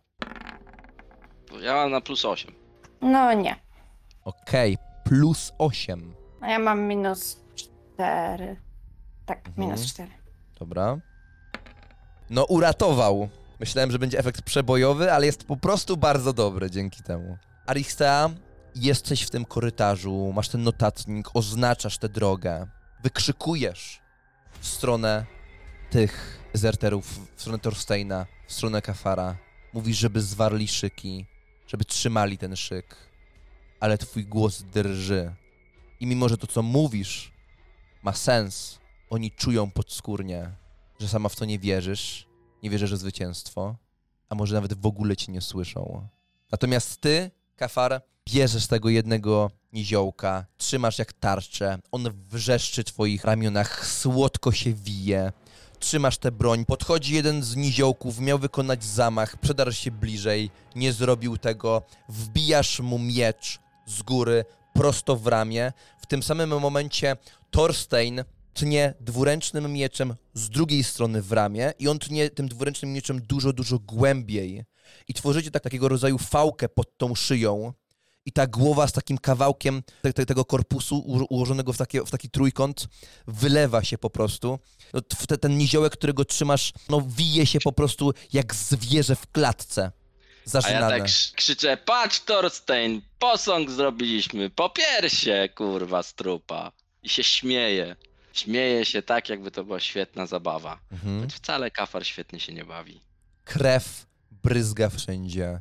Ja 1.63 1.75
mam 1.75 1.91
na 1.91 2.01
plus 2.01 2.25
8. 2.25 2.55
No 3.01 3.33
nie. 3.33 3.57
Okej, 4.25 4.79
plus 5.05 5.53
8, 5.59 6.15
A 6.41 6.51
ja 6.51 6.59
mam 6.59 6.81
minus 6.81 7.37
4. 8.05 8.57
Tak, 9.27 9.49
Mhm. 9.49 9.69
minus 9.69 9.87
4. 9.87 10.11
Dobra. 10.59 10.99
No, 12.31 12.45
uratował. 12.45 13.29
Myślałem, 13.61 13.91
że 13.91 13.99
będzie 13.99 14.19
efekt 14.19 14.43
przebojowy, 14.43 15.13
ale 15.13 15.27
jest 15.27 15.45
po 15.45 15.57
prostu 15.57 15.97
bardzo 15.97 16.33
dobry 16.33 16.71
dzięki 16.71 17.03
temu. 17.03 17.39
Aristea, 17.67 18.31
jesteś 18.75 19.23
w 19.23 19.31
tym 19.31 19.45
korytarzu, 19.45 20.33
masz 20.35 20.49
ten 20.49 20.63
notatnik, 20.63 21.29
oznaczasz 21.35 21.99
tę 21.99 22.09
drogę, 22.09 22.67
wykrzykujesz 23.03 24.01
w 24.61 24.67
stronę 24.67 25.27
tych 25.91 26.41
zerterów, 26.55 27.21
w 27.37 27.41
stronę 27.41 27.59
Thorsteina, 27.59 28.27
w 28.47 28.53
stronę 28.53 28.83
Kafara. 28.83 29.37
Mówisz, 29.73 29.99
żeby 29.99 30.21
zwarli 30.21 30.69
szyki, 30.69 31.27
żeby 31.67 31.85
trzymali 31.85 32.39
ten 32.39 32.57
szyk, 32.57 32.97
ale 33.81 33.99
twój 33.99 34.25
głos 34.27 34.63
drży. 34.63 35.35
I 36.01 36.07
mimo, 36.07 36.29
że 36.29 36.37
to, 36.39 36.47
co 36.47 36.63
mówisz, 36.63 37.30
ma 38.03 38.13
sens, 38.13 38.79
oni 39.11 39.31
czują 39.31 39.71
podskórnie, 39.71 40.51
że 41.01 41.09
sama 41.09 41.29
w 41.29 41.37
to 41.37 41.45
nie 41.45 41.59
wierzysz, 41.59 42.27
nie 42.63 42.71
wierzysz, 42.71 42.91
że 42.91 42.97
zwycięstwo, 42.97 43.77
a 44.29 44.35
może 44.35 44.55
nawet 44.55 44.75
w 44.75 44.87
ogóle 44.87 45.17
cię 45.17 45.33
nie 45.33 45.41
słyszą. 45.41 46.09
Natomiast 46.53 47.01
ty, 47.01 47.31
Kafar, 47.57 48.03
bierzesz 48.29 48.67
tego 48.67 48.89
jednego 48.89 49.51
niziołka, 49.73 50.47
trzymasz 50.57 50.99
jak 50.99 51.13
tarczę, 51.13 51.79
on 51.93 52.09
wrzeszczy 52.29 52.83
w 52.83 52.87
twoich 52.87 53.25
ramionach, 53.25 53.87
słodko 53.87 54.53
się 54.53 54.75
wije, 54.75 55.33
trzymasz 55.79 56.19
tę 56.19 56.33
broń, 56.33 56.65
podchodzi 56.65 57.15
jeden 57.15 57.43
z 57.43 57.57
niziołków, 57.57 58.21
miał 58.21 58.39
wykonać 58.39 58.85
zamach, 58.85 59.37
przedarł 59.37 59.73
się 59.73 59.91
bliżej, 59.91 60.51
nie 60.77 60.93
zrobił 60.93 61.39
tego, 61.39 61.83
wbijasz 62.09 62.81
mu 62.81 62.99
miecz 62.99 63.59
z 63.87 64.03
góry, 64.03 64.45
prosto 64.73 65.17
w 65.17 65.27
ramię. 65.27 65.73
W 66.03 66.07
tym 66.07 66.23
samym 66.23 66.61
momencie 66.61 67.17
Thorstein 67.51 68.25
tnie 68.55 68.95
dwuręcznym 69.01 69.73
mieczem 69.73 70.15
z 70.35 70.51
drugiej 70.51 70.85
strony 70.85 71.23
w 71.23 71.33
ramię 71.33 71.73
i 71.79 71.89
on 71.89 71.99
tnie 71.99 72.31
tym 72.31 72.49
dwuręcznym 72.49 72.93
mieczem 72.93 73.21
dużo, 73.21 73.53
dużo 73.53 73.79
głębiej. 73.79 74.65
I 75.09 75.15
tworzycie 75.15 75.51
tak, 75.51 75.63
takiego 75.63 75.89
rodzaju 75.89 76.19
fałkę 76.19 76.69
pod 76.69 76.97
tą 76.99 77.15
szyją 77.15 77.73
i 78.27 78.33
ta 78.33 78.47
głowa 78.47 78.87
z 78.87 78.93
takim 78.93 79.19
kawałkiem 79.19 79.83
te, 80.03 80.13
te, 80.13 80.27
tego 80.27 80.45
korpusu 80.45 80.99
uło- 80.99 81.27
ułożonego 81.31 81.73
w, 81.73 81.77
takie, 81.77 82.05
w 82.05 82.11
taki 82.11 82.31
trójkąt 82.31 82.89
wylewa 83.27 83.85
się 83.85 83.99
po 83.99 84.11
prostu. 84.11 84.59
No, 84.93 85.01
te, 85.01 85.39
ten 85.39 85.59
niziołek, 85.59 85.93
którego 85.93 86.25
trzymasz, 86.25 86.73
no 86.89 87.03
wije 87.09 87.47
się 87.47 87.59
po 87.61 87.73
prostu 87.73 88.13
jak 88.33 88.55
zwierzę 88.55 89.17
w 89.17 89.27
klatce. 89.33 89.93
A 90.41 90.49
ja 90.49 90.51
Zażynane. 90.61 90.89
tak 90.99 91.03
krz- 91.03 91.35
krzyczę, 91.35 91.77
patrz 91.77 92.21
Thorstein, 92.21 93.03
posąg 93.19 93.71
zrobiliśmy, 93.71 94.51
po 94.51 94.71
piersie, 94.71 95.49
kurwa, 95.55 96.03
strupa. 96.03 96.73
I 97.03 97.09
się 97.09 97.23
śmieje. 97.25 97.97
Śmieje 98.33 98.85
się 98.85 99.03
tak, 99.03 99.29
jakby 99.29 99.51
to 99.51 99.65
była 99.65 99.81
świetna 99.81 100.27
zabawa. 100.27 100.79
Mhm. 100.93 101.21
Choć 101.21 101.35
wcale 101.35 101.71
kafar 101.71 102.07
świetnie 102.07 102.41
się 102.41 102.53
nie 102.53 102.65
bawi. 102.65 103.01
Krew 103.45 104.07
bryzga 104.43 104.89
wszędzie. 104.89 105.61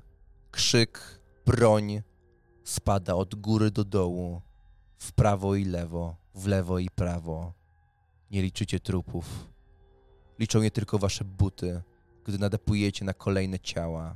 Krzyk, 0.52 1.20
broń 1.46 2.02
spada 2.64 3.14
od 3.16 3.36
góry 3.36 3.72
do 3.72 3.84
dołu. 3.84 4.42
w 4.98 5.12
prawo 5.12 5.56
i 5.56 5.66
lewo, 5.66 6.16
w 6.36 6.48
lewo 6.48 6.80
i 6.80 6.90
prawo. 6.90 7.54
Nie 8.32 8.42
liczycie 8.42 8.80
trupów. 8.80 9.26
Liczą 10.40 10.62
je 10.62 10.72
tylko 10.72 10.98
wasze 11.00 11.24
buty, 11.24 11.82
gdy 12.26 12.38
nadepujecie 12.40 13.06
na 13.06 13.14
kolejne 13.14 13.60
ciała. 13.60 14.16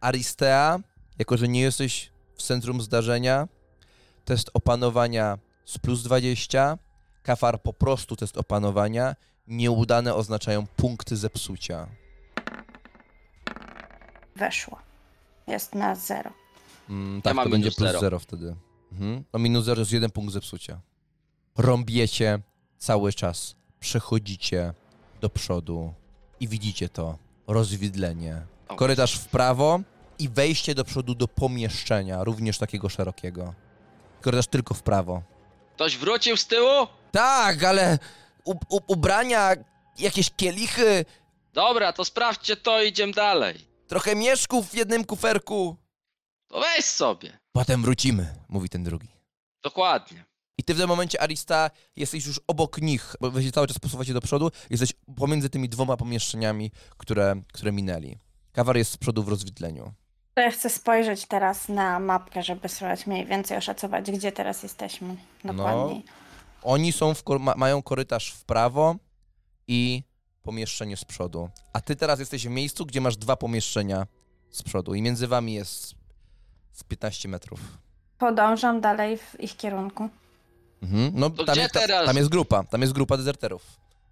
Aristea, 0.00 0.78
jako 1.18 1.36
że 1.36 1.48
nie 1.48 1.60
jesteś 1.60 2.10
w 2.34 2.42
centrum 2.42 2.80
zdarzenia, 2.82 3.48
test 4.24 4.50
opanowania 4.54 5.38
z 5.64 5.78
plus 5.78 6.02
20, 6.02 6.78
kafar 7.22 7.62
po 7.62 7.72
prostu 7.72 8.16
test 8.16 8.36
opanowania, 8.36 9.16
nieudane 9.46 10.14
oznaczają 10.14 10.66
punkty 10.66 11.16
zepsucia. 11.16 11.88
Weszło. 14.36 14.78
Jest 15.46 15.74
na 15.74 15.94
zero. 15.94 16.30
Mm, 16.88 17.22
tak, 17.22 17.34
mam 17.34 17.44
to 17.44 17.50
będzie 17.50 17.70
plus 17.70 17.88
zero. 17.88 18.00
0 18.00 18.18
wtedy. 18.18 18.56
Mhm. 18.92 19.24
No 19.32 19.38
minus 19.38 19.64
0 19.64 19.80
jest 19.80 19.92
jeden 19.92 20.10
punkt 20.10 20.32
zepsucia. 20.32 20.80
Rąbiecie 21.56 22.38
cały 22.78 23.12
czas, 23.12 23.56
przechodzicie 23.80 24.74
do 25.20 25.28
przodu 25.30 25.94
i 26.40 26.48
widzicie 26.48 26.88
to 26.88 27.18
rozwidlenie. 27.46 28.42
Korytarz 28.76 29.14
w 29.18 29.26
prawo 29.28 29.80
i 30.18 30.28
wejście 30.28 30.74
do 30.74 30.84
przodu 30.84 31.14
do 31.14 31.28
pomieszczenia, 31.28 32.24
również 32.24 32.58
takiego 32.58 32.88
szerokiego. 32.88 33.54
Korytarz 34.20 34.46
tylko 34.46 34.74
w 34.74 34.82
prawo. 34.82 35.22
Ktoś 35.74 35.96
wrócił 35.96 36.36
z 36.36 36.46
tyłu? 36.46 36.86
Tak, 37.12 37.64
ale 37.64 37.98
u, 38.44 38.52
u, 38.68 38.80
ubrania, 38.86 39.50
jakieś 39.98 40.30
kielichy, 40.30 41.04
Dobra, 41.52 41.92
to 41.92 42.04
sprawdźcie 42.04 42.56
to 42.56 42.82
i 42.82 42.88
idziemy 42.88 43.12
dalej. 43.12 43.68
trochę 43.86 44.14
mieszków 44.16 44.68
w 44.70 44.74
jednym 44.74 45.04
kuferku. 45.04 45.76
To 46.48 46.60
weź 46.60 46.84
sobie. 46.84 47.38
Potem 47.52 47.82
wrócimy, 47.82 48.34
mówi 48.48 48.68
ten 48.68 48.84
drugi. 48.84 49.08
Dokładnie. 49.62 50.24
I 50.58 50.64
ty 50.64 50.74
w 50.74 50.78
tym 50.78 50.88
momencie, 50.88 51.20
Arista, 51.22 51.70
jesteś 51.96 52.26
już 52.26 52.40
obok 52.46 52.78
nich, 52.80 53.16
bo 53.20 53.30
wy 53.30 53.42
się 53.42 53.52
cały 53.52 53.66
czas 53.66 53.78
posuwacie 53.78 54.14
do 54.14 54.20
przodu, 54.20 54.50
jesteś 54.70 54.92
pomiędzy 55.16 55.50
tymi 55.50 55.68
dwoma 55.68 55.96
pomieszczeniami, 55.96 56.70
które, 56.96 57.42
które 57.52 57.72
minęli. 57.72 58.18
Kawar 58.58 58.76
jest 58.76 58.92
z 58.92 58.96
przodu 58.96 59.22
w 59.22 59.28
rozwidleniu. 59.28 59.92
To 60.34 60.40
ja 60.40 60.50
chcę 60.50 60.70
spojrzeć 60.70 61.26
teraz 61.26 61.68
na 61.68 62.00
mapkę, 62.00 62.42
żeby 62.42 62.68
spróbować 62.68 63.06
mniej 63.06 63.26
więcej 63.26 63.56
oszacować, 63.56 64.10
gdzie 64.10 64.32
teraz 64.32 64.62
jesteśmy. 64.62 65.16
Dokładniej. 65.44 66.04
Oni 66.62 66.92
są 66.92 67.14
w, 67.14 67.22
ma, 67.40 67.54
mają 67.56 67.82
korytarz 67.82 68.32
w 68.32 68.44
prawo 68.44 68.96
i 69.68 70.02
pomieszczenie 70.42 70.96
z 70.96 71.04
przodu. 71.04 71.48
A 71.72 71.80
ty 71.80 71.96
teraz 71.96 72.20
jesteś 72.20 72.46
w 72.46 72.50
miejscu, 72.50 72.86
gdzie 72.86 73.00
masz 73.00 73.16
dwa 73.16 73.36
pomieszczenia 73.36 74.06
z 74.50 74.62
przodu 74.62 74.94
i 74.94 75.02
między 75.02 75.26
wami 75.26 75.54
jest 75.54 75.94
z 76.72 76.84
15 76.84 77.28
metrów. 77.28 77.60
Podążam 78.18 78.80
dalej 78.80 79.18
w 79.18 79.40
ich 79.40 79.56
kierunku. 79.56 80.08
Mhm. 80.82 81.12
No, 81.14 81.30
tam, 81.30 81.46
gdzie 81.46 81.60
jest, 81.60 81.74
ta- 81.74 81.80
teraz? 81.80 82.06
tam 82.06 82.16
jest 82.16 82.28
grupa, 82.28 82.64
tam 82.64 82.80
jest 82.80 82.92
grupa 82.92 83.16
dezerterów. 83.16 83.62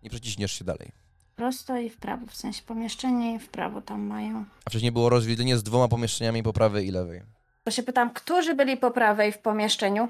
Nie 0.02 0.10
przeciśniesz 0.10 0.52
się 0.52 0.64
dalej. 0.64 1.05
Prosto 1.36 1.76
i 1.76 1.90
w 1.90 1.96
prawo, 1.96 2.26
w 2.26 2.36
sensie 2.36 2.62
pomieszczenie 2.62 3.34
i 3.34 3.38
w 3.38 3.48
prawo 3.48 3.80
tam 3.80 4.00
mają. 4.00 4.44
A 4.64 4.70
wcześniej 4.70 4.92
było 4.92 5.08
rozwidlenie 5.08 5.56
z 5.58 5.62
dwoma 5.62 5.88
pomieszczeniami 5.88 6.42
po 6.42 6.52
prawej 6.52 6.86
i 6.86 6.90
lewej. 6.90 7.22
To 7.64 7.70
się 7.70 7.82
pytam, 7.82 8.10
którzy 8.10 8.54
byli 8.54 8.76
po 8.76 8.90
prawej 8.90 9.32
w 9.32 9.38
pomieszczeniu? 9.38 10.08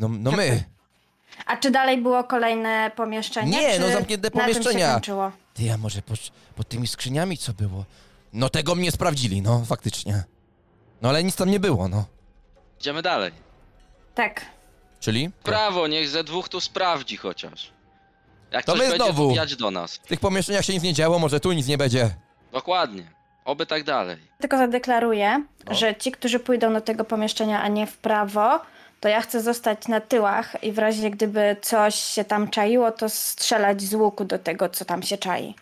No, 0.00 0.08
no 0.08 0.32
my. 0.32 0.64
A 1.46 1.56
czy 1.56 1.70
dalej 1.70 1.98
było 2.02 2.24
kolejne 2.24 2.90
pomieszczenie? 2.96 3.50
Nie, 3.50 3.74
czy 3.74 3.80
no 3.80 3.90
zamknięte 3.90 4.26
Na 4.26 4.30
tym 4.30 4.40
pomieszczenia. 4.40 4.86
się 4.86 4.92
kończyło? 4.94 5.32
Ty, 5.54 5.72
a 5.72 5.76
może 5.76 6.02
pod, 6.02 6.18
pod 6.56 6.68
tymi 6.68 6.86
skrzyniami 6.86 7.38
co 7.38 7.52
było? 7.52 7.84
No 8.32 8.48
tego 8.48 8.74
mnie 8.74 8.92
sprawdzili, 8.92 9.42
no 9.42 9.64
faktycznie. 9.64 10.24
No 11.02 11.08
ale 11.08 11.24
nic 11.24 11.36
tam 11.36 11.50
nie 11.50 11.60
było, 11.60 11.88
no. 11.88 12.04
Idziemy 12.80 13.02
dalej. 13.02 13.32
Tak. 14.14 14.46
Czyli? 15.00 15.30
Prawo, 15.42 15.86
niech 15.86 16.08
ze 16.08 16.24
dwóch 16.24 16.48
tu 16.48 16.60
sprawdzi 16.60 17.16
chociaż. 17.16 17.72
Jak 18.52 18.64
To 18.64 18.72
my 18.74 18.78
będzie, 18.80 18.96
znowu. 18.96 19.34
to 19.36 19.56
do 19.56 19.70
nas. 19.70 19.94
W 19.96 19.98
tych 20.06 20.20
pomieszczeniach 20.20 20.64
się 20.64 20.72
nic 20.72 20.82
nie 20.82 20.92
działo, 20.94 21.18
może 21.18 21.40
tu 21.40 21.52
nic 21.52 21.66
nie 21.66 21.78
będzie. 21.78 22.10
Dokładnie. 22.52 23.02
Oby 23.44 23.66
tak 23.66 23.84
dalej. 23.84 24.16
Tylko 24.40 24.58
zadeklaruję, 24.58 25.44
No. 25.66 25.74
że 25.74 25.96
ci, 25.96 26.12
którzy 26.12 26.38
pójdą 26.38 26.72
do 26.72 26.80
tego 26.80 27.04
pomieszczenia, 27.04 27.62
a 27.62 27.68
nie 27.68 27.86
w 27.86 27.96
prawo, 27.96 28.60
to 29.00 29.08
ja 29.08 29.20
chcę 29.20 29.40
zostać 29.42 29.88
na 29.88 30.00
tyłach 30.00 30.64
i 30.64 30.72
w 30.72 30.78
razie 30.78 31.10
gdyby 31.10 31.56
coś 31.62 31.94
się 31.94 32.24
tam 32.24 32.50
czaiło, 32.50 32.92
to 32.92 33.08
strzelać 33.08 33.82
z 33.82 33.94
łuku 33.94 34.24
do 34.24 34.38
tego, 34.38 34.68
co 34.68 34.84
tam 34.84 35.02
się 35.02 35.18
czai 35.18 35.54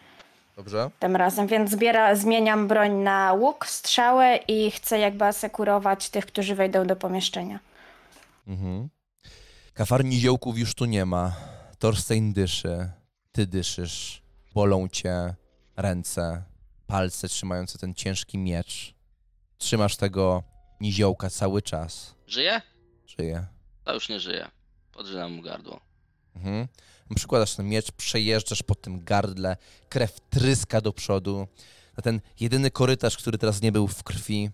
Dobrze. 0.57 0.91
tym 0.99 1.17
razem. 1.17 1.47
Więc 1.47 1.71
zbiera, 1.71 2.15
zmieniam 2.15 2.69
broń 2.69 2.93
na 2.93 3.33
łuk, 3.33 3.67
strzałę 3.67 4.37
i 4.49 4.71
chcę 4.71 4.99
jakby 4.99 5.25
asekurować 5.25 6.09
tych, 6.11 6.27
którzy 6.27 6.55
wejdą 6.55 6.87
do 6.87 6.97
pomieszczenia. 6.97 7.59
Mhm. 8.49 8.89
Kafar 9.75 10.05
niziołków 10.05 10.59
już 10.59 10.75
tu 10.75 10.85
nie 10.85 11.07
ma. 11.07 11.33
Torstein 11.81 12.33
dyszy. 12.33 12.91
Ty 13.33 13.47
dyszysz. 13.47 14.23
Bolą 14.55 14.89
cię 14.89 15.35
ręce, 15.77 16.45
palce 16.87 17.29
trzymające 17.29 17.79
ten 17.79 17.95
ciężki 17.95 18.39
miecz. 18.39 18.95
Trzymasz 19.59 19.97
tego 19.97 20.43
niziołka 20.81 21.31
cały 21.31 21.63
czas. 21.63 22.15
Żyje? 22.27 22.63
Żyje. 23.07 23.47
To 23.85 23.95
już 23.95 24.09
nie 24.09 24.21
żyje. 24.21 24.49
Podrzynam 24.93 25.33
mu 25.33 25.43
gardło. 25.43 25.81
Mhm. 26.37 26.69
Przykładasz 27.17 27.55
ten 27.55 27.69
miecz, 27.69 27.93
przejeżdżasz 27.93 28.63
po 28.63 28.75
tym 28.75 29.05
gardle, 29.05 29.57
krew 29.89 30.21
tryska 30.31 30.81
do 30.81 30.93
przodu. 30.93 31.47
Na 31.97 32.03
ten 32.03 32.21
jedyny 32.41 32.71
korytarz, 32.71 33.17
który 33.17 33.39
teraz 33.39 33.63
nie 33.63 33.73
był 33.73 33.89
w 33.89 34.03
krwi, 34.03 34.51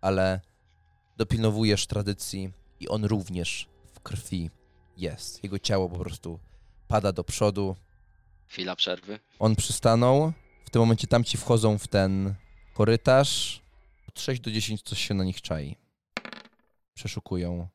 ale 0.00 0.40
dopilnowujesz 1.16 1.86
tradycji 1.86 2.52
i 2.80 2.88
on 2.88 3.04
również 3.04 3.68
w 3.92 4.00
krwi 4.00 4.50
jest. 4.96 5.44
Jego 5.44 5.58
ciało 5.58 5.88
po 5.88 5.98
prostu 5.98 6.38
pada 6.88 7.12
do 7.12 7.24
przodu. 7.24 7.76
Chwila 8.46 8.76
przerwy. 8.76 9.18
On 9.38 9.56
przystanął. 9.56 10.32
W 10.64 10.70
tym 10.70 10.80
momencie 10.80 11.06
tamci 11.06 11.36
wchodzą 11.36 11.78
w 11.78 11.88
ten 11.88 12.34
korytarz. 12.74 13.62
Od 14.08 14.20
6 14.20 14.40
do 14.40 14.50
10 14.50 14.82
coś 14.82 14.98
się 14.98 15.14
na 15.14 15.24
nich 15.24 15.42
czai. 15.42 15.76
Przeszukują, 16.94 17.68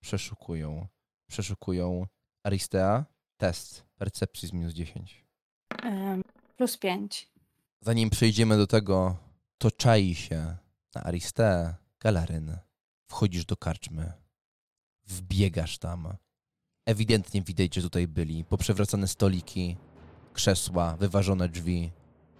przeszukują, 0.00 0.86
przeszukują. 1.28 2.06
Aristea, 2.42 3.04
test 3.36 3.84
percepcji 3.96 4.48
z 4.48 4.52
minus 4.52 4.72
10. 4.72 5.24
Ym, 5.84 6.22
plus 6.56 6.76
pięć. 6.78 7.28
Zanim 7.80 8.10
przejdziemy 8.10 8.56
do 8.56 8.66
tego, 8.66 9.16
to 9.58 9.70
czai 9.70 10.14
się 10.14 10.56
na 10.94 11.04
Aristeę 11.04 11.74
Galaryn. 12.00 12.58
Wchodzisz 13.06 13.44
do 13.44 13.56
karczmy. 13.56 14.12
Wbiegasz 15.06 15.78
tam. 15.78 16.16
Ewidentnie 16.86 17.42
widać, 17.42 17.74
że 17.74 17.82
tutaj 17.82 18.08
byli. 18.08 18.44
Poprzewracane 18.44 19.08
stoliki, 19.08 19.76
krzesła, 20.32 20.96
wyważone 21.00 21.48
drzwi. 21.48 21.90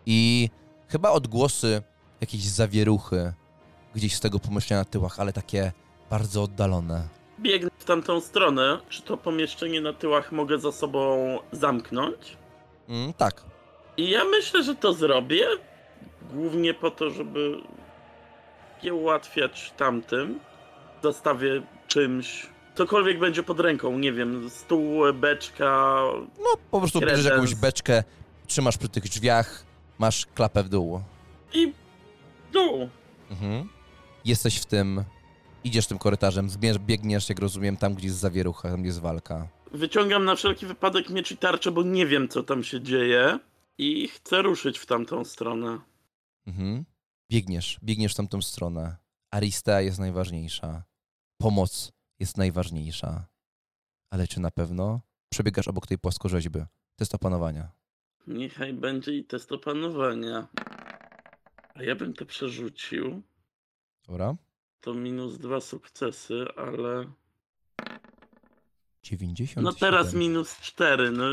I 0.07 0.51
chyba 0.89 1.11
odgłosy 1.11 1.83
jakiejś 2.21 2.45
zawieruchy 2.45 3.33
gdzieś 3.95 4.15
z 4.15 4.21
tego 4.21 4.39
pomieszczenia 4.39 4.81
na 4.81 4.85
tyłach, 4.85 5.21
ale 5.21 5.33
takie 5.33 5.73
bardzo 6.11 6.43
oddalone. 6.43 7.09
Biegnę 7.41 7.71
w 7.79 7.85
tamtą 7.85 8.21
stronę. 8.21 8.79
Czy 8.89 9.03
to 9.03 9.17
pomieszczenie 9.17 9.81
na 9.81 9.93
tyłach 9.93 10.33
mogę 10.33 10.59
za 10.59 10.73
sobą 10.73 11.39
zamknąć? 11.53 12.37
Mm, 12.89 13.13
tak. 13.13 13.45
I 13.97 14.11
ja 14.11 14.25
myślę, 14.25 14.63
że 14.63 14.75
to 14.75 14.93
zrobię. 14.93 15.47
Głównie 16.33 16.75
po 16.75 16.91
to, 16.91 17.11
żeby 17.11 17.61
je 18.83 18.95
ułatwiać 18.95 19.73
tamtym. 19.77 20.41
Zostawię 21.03 21.63
czymś. 21.89 22.47
Cokolwiek 22.77 23.19
będzie 23.19 23.43
pod 23.43 23.61
ręką, 23.61 23.99
nie 23.99 24.13
wiem, 24.13 24.51
stół, 24.51 25.13
beczka. 25.15 25.97
No, 26.39 26.51
po 26.71 26.79
prostu 26.81 27.01
bierzesz 27.01 27.25
jakąś 27.25 27.55
beczkę, 27.55 28.05
trzymasz 28.47 28.79
przy 28.79 28.89
tych 28.89 29.05
drzwiach, 29.05 29.65
masz 29.99 30.27
klapę 30.27 30.63
w 30.63 30.69
dół. 30.69 31.01
I 31.55 31.73
dół. 32.53 32.89
Mhm. 33.31 33.69
Jesteś 34.25 34.59
w 34.59 34.67
tym, 34.67 35.05
idziesz 35.65 35.87
tym 35.87 35.99
korytarzem, 35.99 36.51
zbierz, 36.51 36.79
biegniesz, 36.79 37.29
jak 37.29 37.39
rozumiem, 37.39 37.77
tam, 37.77 37.95
gdzie 37.95 38.07
jest 38.07 38.19
zawierucha, 38.19 38.71
tam 38.71 38.85
jest 38.85 39.01
walka. 39.01 39.49
Wyciągam 39.73 40.25
na 40.25 40.35
wszelki 40.35 40.67
wypadek 40.67 41.11
miecz 41.11 41.31
i 41.31 41.37
tarczę, 41.37 41.71
bo 41.71 41.83
nie 41.83 42.07
wiem, 42.07 42.29
co 42.29 42.43
tam 42.43 42.65
się 42.65 42.81
dzieje. 42.81 43.39
I 43.79 44.09
chcę 44.09 44.43
ruszyć 44.43 44.79
w 44.79 44.87
tamtą 44.87 45.25
stronę. 45.25 45.79
Mhm. 46.47 46.85
Biegniesz, 47.33 47.79
biegniesz 47.83 48.13
w 48.13 48.17
tamtą 48.17 48.43
stronę. 48.43 48.97
Aristea 49.31 49.81
jest 49.81 49.99
najważniejsza. 49.99 50.83
Pomoc 51.39 51.96
jest 52.19 52.37
najważniejsza. 52.37 53.27
Ale 54.11 54.29
czy 54.29 54.41
na 54.41 54.51
pewno 54.51 55.01
przebiegasz 55.29 55.69
obok 55.69 55.87
tej 55.87 55.99
płaskorzeźby? 55.99 56.61
Test 56.97 57.15
opanowania. 57.15 57.71
Niechaj 58.27 58.75
będzie 58.75 59.17
i 59.17 59.25
test 59.25 59.53
opanowania. 59.53 60.49
A 61.75 61.83
ja 61.83 61.97
bym 61.97 62.15
to 62.15 62.27
przerzucił. 62.27 63.23
Dobra? 64.07 64.37
To 64.81 64.95
minus 64.95 65.39
dwa 65.39 65.61
sukcesy, 65.61 66.45
ale. 66.57 67.05
90. 69.03 69.65
No 69.65 69.73
teraz 69.73 70.15
minus 70.15 70.57
cztery. 70.61 71.11
No 71.11 71.25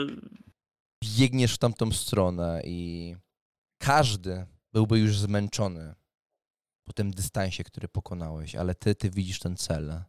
biegniesz 1.04 1.56
w 1.56 1.58
tamtą 1.58 1.92
stronę 1.92 2.62
i 2.66 3.16
każdy 3.78 4.46
byłby 4.74 5.00
już 5.00 5.18
zmęczony 5.18 5.96
po 6.84 6.94
tym 6.94 7.12
dystansie, 7.12 7.64
który 7.64 7.88
pokonałeś, 7.88 8.56
ale 8.56 8.76
ty, 8.76 8.96
ty 8.96 9.10
widzisz 9.10 9.40
ten 9.40 9.58
cel. 9.58 10.04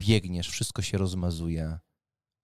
Biegniesz, 0.00 0.48
wszystko 0.48 0.82
się 0.82 0.98
rozmazuje. 0.98 1.78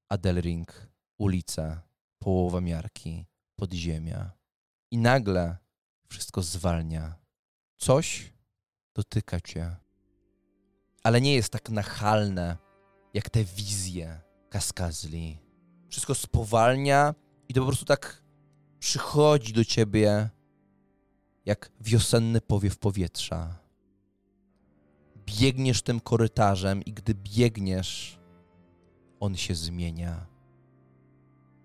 Adelring, 0.09 0.89
ulice, 1.19 1.81
połowa 2.19 2.61
miarki, 2.61 3.27
podziemia. 3.57 4.31
I 4.91 4.99
nagle 4.99 5.57
wszystko 6.09 6.43
zwalnia. 6.43 7.15
Coś 7.77 8.33
dotyka 8.95 9.41
cię. 9.41 9.77
Ale 11.03 11.21
nie 11.21 11.35
jest 11.35 11.53
tak 11.53 11.71
nachalne, 11.71 12.57
jak 13.15 13.31
te 13.31 13.45
wizje 13.45 14.21
kaskazli. 14.51 15.39
Wszystko 15.89 16.15
spowalnia 16.15 17.15
i 17.49 17.55
to 17.55 17.61
po 17.61 17.67
prostu 17.67 17.85
tak 17.85 18.23
przychodzi 18.79 19.53
do 19.53 19.65
ciebie 19.65 20.31
jak 21.45 21.73
wiosenny 21.81 22.41
powiew 22.41 22.79
powietrza. 22.79 23.66
Biegniesz 25.27 25.83
tym 25.83 26.01
korytarzem 26.01 26.83
i 26.83 26.93
gdy 26.93 27.14
biegniesz, 27.14 28.18
on 29.20 29.37
się 29.37 29.55
zmienia. 29.55 30.27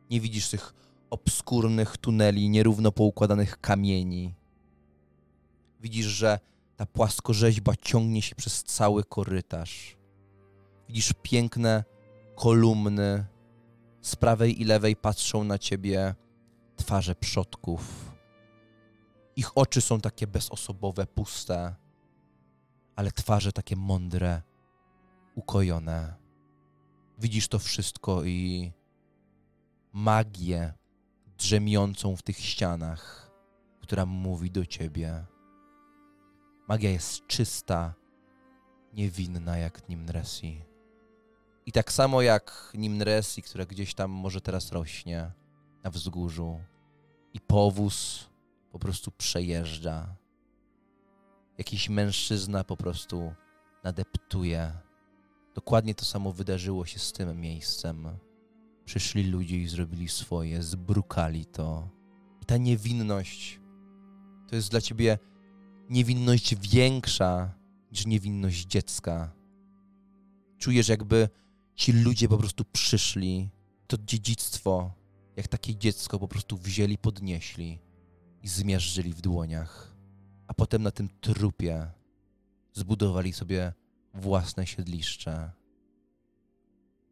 Nie 0.10 0.22
widzisz 0.22 0.50
tych 0.50 0.74
obskurnych 1.10 1.98
tuneli, 1.98 2.50
nierówno 2.50 2.92
poukładanych 2.92 3.62
kamieni. 3.62 4.34
Widzisz, 5.82 6.06
że 6.06 6.40
ta 6.78 6.86
płaskorzeźba 6.86 7.76
ciągnie 7.76 8.22
się 8.22 8.36
przez 8.36 8.64
cały 8.64 9.04
korytarz. 9.04 9.98
Widzisz 10.88 11.14
piękne 11.22 11.84
kolumny. 12.36 13.26
Z 14.02 14.16
prawej 14.16 14.62
i 14.62 14.66
lewej 14.66 14.96
patrzą 14.96 15.44
na 15.44 15.58
ciebie 15.58 16.16
twarze 16.76 17.16
przodków. 17.16 18.12
Ich 19.36 19.58
oczy 19.58 19.82
są 19.82 20.02
takie 20.02 20.28
bezosobowe, 20.28 21.08
puste, 21.08 21.76
ale 22.96 23.12
twarze 23.12 23.52
takie 23.52 23.76
mądre, 23.76 24.42
ukojone. 25.36 26.16
Widzisz 27.20 27.48
to 27.48 27.60
wszystko 27.60 28.24
i 28.24 28.72
magię 29.94 30.74
drzemiącą 31.38 32.16
w 32.16 32.22
tych 32.22 32.38
ścianach, 32.38 33.32
która 33.82 34.06
mówi 34.06 34.52
do 34.52 34.66
ciebie. 34.66 35.26
Magia 36.68 36.90
jest 36.90 37.28
czysta, 37.28 37.94
niewinna 38.94 39.58
jak 39.58 39.90
Nimresi. 39.90 40.64
I 41.66 41.72
tak 41.72 41.92
samo 41.92 42.22
jak 42.22 42.72
Nimresi, 42.74 43.42
która 43.42 43.66
gdzieś 43.66 43.94
tam 43.94 44.12
może 44.12 44.42
teraz 44.42 44.72
rośnie 44.72 45.32
na 45.84 45.90
wzgórzu, 45.90 46.60
i 47.34 47.40
powóz 47.40 48.30
po 48.72 48.80
prostu 48.80 49.12
przejeżdża. 49.12 50.16
Jakiś 51.62 51.90
mężczyzna 51.90 52.64
po 52.64 52.78
prostu 52.78 53.34
nadeptuje. 53.84 54.72
Dokładnie 55.56 55.96
to 55.96 56.06
samo 56.06 56.32
wydarzyło 56.32 56.86
się 56.86 57.00
z 57.00 57.12
tym 57.12 57.42
miejscem. 57.42 58.08
Przyszli 58.86 59.24
ludzie 59.24 59.58
i 59.58 59.68
zrobili 59.68 60.10
swoje, 60.10 60.64
zbrukali 60.64 61.46
to. 61.46 61.90
I 62.42 62.46
ta 62.46 62.58
niewinność 62.58 63.60
to 64.48 64.56
jest 64.56 64.72
dla 64.72 64.82
ciebie 64.82 65.18
niewinność 65.90 66.56
większa 66.56 67.54
niż 67.92 68.06
niewinność 68.06 68.66
dziecka. 68.66 69.34
Czujesz, 70.58 70.90
jakby 70.90 71.30
ci 71.76 71.94
ludzie 71.94 72.28
po 72.28 72.38
prostu 72.38 72.66
przyszli. 72.66 73.50
To 73.88 73.98
dziedzictwo, 73.98 74.94
jak 75.36 75.48
takie 75.48 75.76
dziecko, 75.76 76.20
po 76.20 76.28
prostu 76.28 76.58
wzięli, 76.58 76.98
podnieśli 76.98 77.80
i 78.44 78.48
zmiażdżyli 78.48 79.14
w 79.14 79.22
dłoniach. 79.22 79.91
A 80.52 80.54
potem 80.54 80.84
na 80.84 80.92
tym 80.92 81.10
trupie 81.22 81.92
zbudowali 82.74 83.34
sobie 83.34 83.74
własne 84.14 84.68
siedliszcze. 84.68 85.52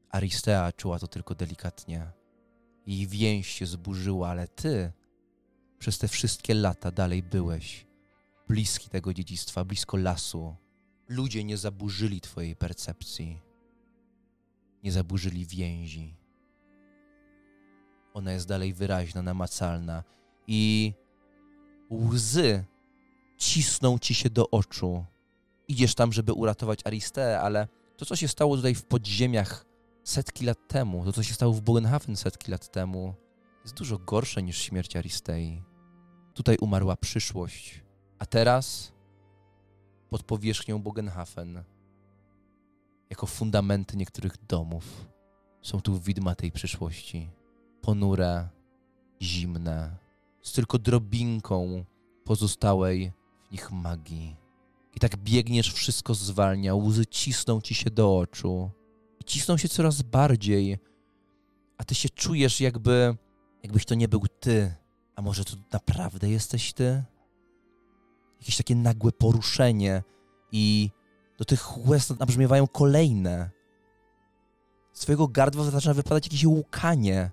Aristea 0.09 0.71
czuła 0.71 0.99
to 0.99 1.07
tylko 1.07 1.35
delikatnie. 1.35 2.11
Jej 2.87 3.07
więź 3.07 3.47
się 3.47 3.65
zburzyła, 3.65 4.29
ale 4.29 4.47
ty 4.47 4.91
przez 5.77 5.97
te 5.97 6.07
wszystkie 6.07 6.53
lata 6.53 6.91
dalej 6.91 7.23
byłeś 7.23 7.87
bliski 8.47 8.89
tego 8.89 9.13
dziedzictwa, 9.13 9.65
blisko 9.65 9.97
lasu. 9.97 10.55
Ludzie 11.07 11.43
nie 11.43 11.57
zaburzyli 11.57 12.21
twojej 12.21 12.55
percepcji. 12.55 13.41
Nie 14.83 14.91
zaburzyli 14.91 15.45
więzi. 15.45 16.15
Ona 18.13 18.31
jest 18.31 18.47
dalej 18.47 18.73
wyraźna, 18.73 19.21
namacalna 19.21 20.03
i 20.47 20.93
łzy 21.91 22.65
cisną 23.39 23.99
ci 23.99 24.13
się 24.13 24.29
do 24.29 24.49
oczu. 24.49 25.05
Idziesz 25.67 25.95
tam, 25.95 26.13
żeby 26.13 26.33
uratować 26.33 26.79
Aristeę, 26.85 27.41
ale 27.41 27.67
to, 27.97 28.05
co 28.05 28.15
się 28.15 28.27
stało 28.27 28.55
tutaj 28.55 28.75
w 28.75 28.85
podziemiach 28.85 29.65
setki 30.03 30.45
lat 30.45 30.67
temu, 30.67 31.05
to, 31.05 31.13
co 31.13 31.23
się 31.23 31.33
stało 31.33 31.53
w 31.53 31.61
Bogenhafen 31.61 32.15
setki 32.15 32.51
lat 32.51 32.71
temu, 32.71 33.13
jest 33.63 33.75
dużo 33.75 33.97
gorsze 33.97 34.43
niż 34.43 34.57
śmierć 34.61 34.95
Aristei. 34.95 35.63
Tutaj 36.33 36.57
umarła 36.61 36.95
przyszłość, 36.95 37.83
a 38.19 38.25
teraz 38.25 38.93
pod 40.09 40.23
powierzchnią 40.23 40.81
Bogenhafen, 40.81 41.63
jako 43.09 43.25
fundamenty 43.27 43.97
niektórych 43.97 44.45
domów, 44.47 45.07
są 45.61 45.81
tu 45.81 45.99
widma 45.99 46.35
tej 46.35 46.51
przyszłości. 46.51 47.29
Ponure, 47.81 48.49
zimne, 49.21 49.97
z 50.41 50.53
tylko 50.53 50.79
drobinką 50.79 51.85
pozostałej 52.23 53.11
w 53.49 53.51
nich 53.51 53.71
magii. 53.71 54.35
I 54.95 54.99
tak 54.99 55.17
biegniesz, 55.17 55.73
wszystko 55.73 56.13
zwalnia, 56.13 56.75
łzy 56.75 57.05
cisną 57.05 57.61
ci 57.61 57.75
się 57.75 57.89
do 57.89 58.17
oczu. 58.17 58.71
I 59.19 59.23
cisną 59.23 59.57
się 59.57 59.69
coraz 59.69 60.01
bardziej, 60.01 60.77
a 61.77 61.83
ty 61.83 61.95
się 61.95 62.09
czujesz 62.09 62.61
jakby, 62.61 63.17
jakbyś 63.63 63.85
to 63.85 63.95
nie 63.95 64.07
był 64.07 64.21
ty. 64.39 64.75
A 65.15 65.21
może 65.21 65.45
to 65.45 65.53
naprawdę 65.71 66.29
jesteś 66.29 66.73
ty? 66.73 67.03
Jakieś 68.39 68.57
takie 68.57 68.75
nagłe 68.75 69.11
poruszenie 69.11 70.03
i 70.51 70.89
do 71.37 71.45
tych 71.45 71.87
łez 71.87 72.19
nabrzmiewają 72.19 72.67
kolejne. 72.67 73.49
Z 74.93 74.99
twojego 74.99 75.27
gardła 75.27 75.63
zaczyna 75.63 75.93
wypadać 75.93 76.25
jakieś 76.25 76.45
łukanie. 76.45 77.31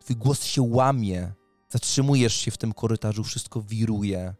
Twój 0.00 0.16
głos 0.16 0.44
się 0.44 0.62
łamie. 0.62 1.32
Zatrzymujesz 1.68 2.34
się 2.34 2.50
w 2.50 2.58
tym 2.58 2.72
korytarzu, 2.72 3.24
wszystko 3.24 3.62
wiruje. 3.62 4.34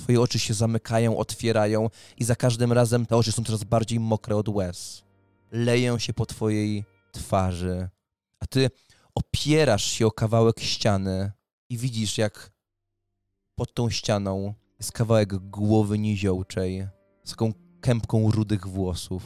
Twoje 0.00 0.20
oczy 0.20 0.38
się 0.38 0.54
zamykają, 0.54 1.16
otwierają 1.16 1.90
i 2.16 2.24
za 2.24 2.36
każdym 2.36 2.72
razem 2.72 3.06
te 3.06 3.16
oczy 3.16 3.32
są 3.32 3.44
coraz 3.44 3.64
bardziej 3.64 4.00
mokre 4.00 4.36
od 4.36 4.48
łez. 4.48 5.04
Leją 5.52 5.98
się 5.98 6.12
po 6.12 6.26
twojej 6.26 6.84
twarzy, 7.12 7.88
a 8.40 8.46
ty 8.46 8.70
opierasz 9.14 9.84
się 9.84 10.06
o 10.06 10.10
kawałek 10.10 10.60
ściany 10.60 11.32
i 11.68 11.76
widzisz, 11.76 12.18
jak 12.18 12.52
pod 13.54 13.74
tą 13.74 13.90
ścianą 13.90 14.54
jest 14.78 14.92
kawałek 14.92 15.36
głowy 15.36 15.98
niziołczej 15.98 16.88
z 17.24 17.30
taką 17.30 17.52
kępką 17.80 18.30
rudych 18.30 18.66
włosów. 18.66 19.22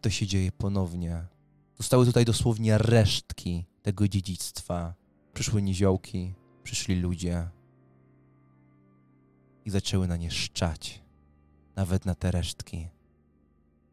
To 0.00 0.10
się 0.10 0.26
dzieje 0.26 0.52
ponownie. 0.52 1.26
Zostały 1.78 2.06
tutaj 2.06 2.24
dosłownie 2.24 2.78
resztki 2.78 3.66
tego 3.82 4.08
dziedzictwa. 4.08 4.94
Przyszły 5.34 5.62
niziołki, 5.62 6.34
przyszli 6.62 6.94
ludzie 7.00 7.48
i 9.64 9.70
zaczęły 9.70 10.08
na 10.08 10.16
nie 10.16 10.30
szczać, 10.30 11.02
nawet 11.76 12.04
na 12.06 12.14
te 12.14 12.30
resztki. 12.30 12.88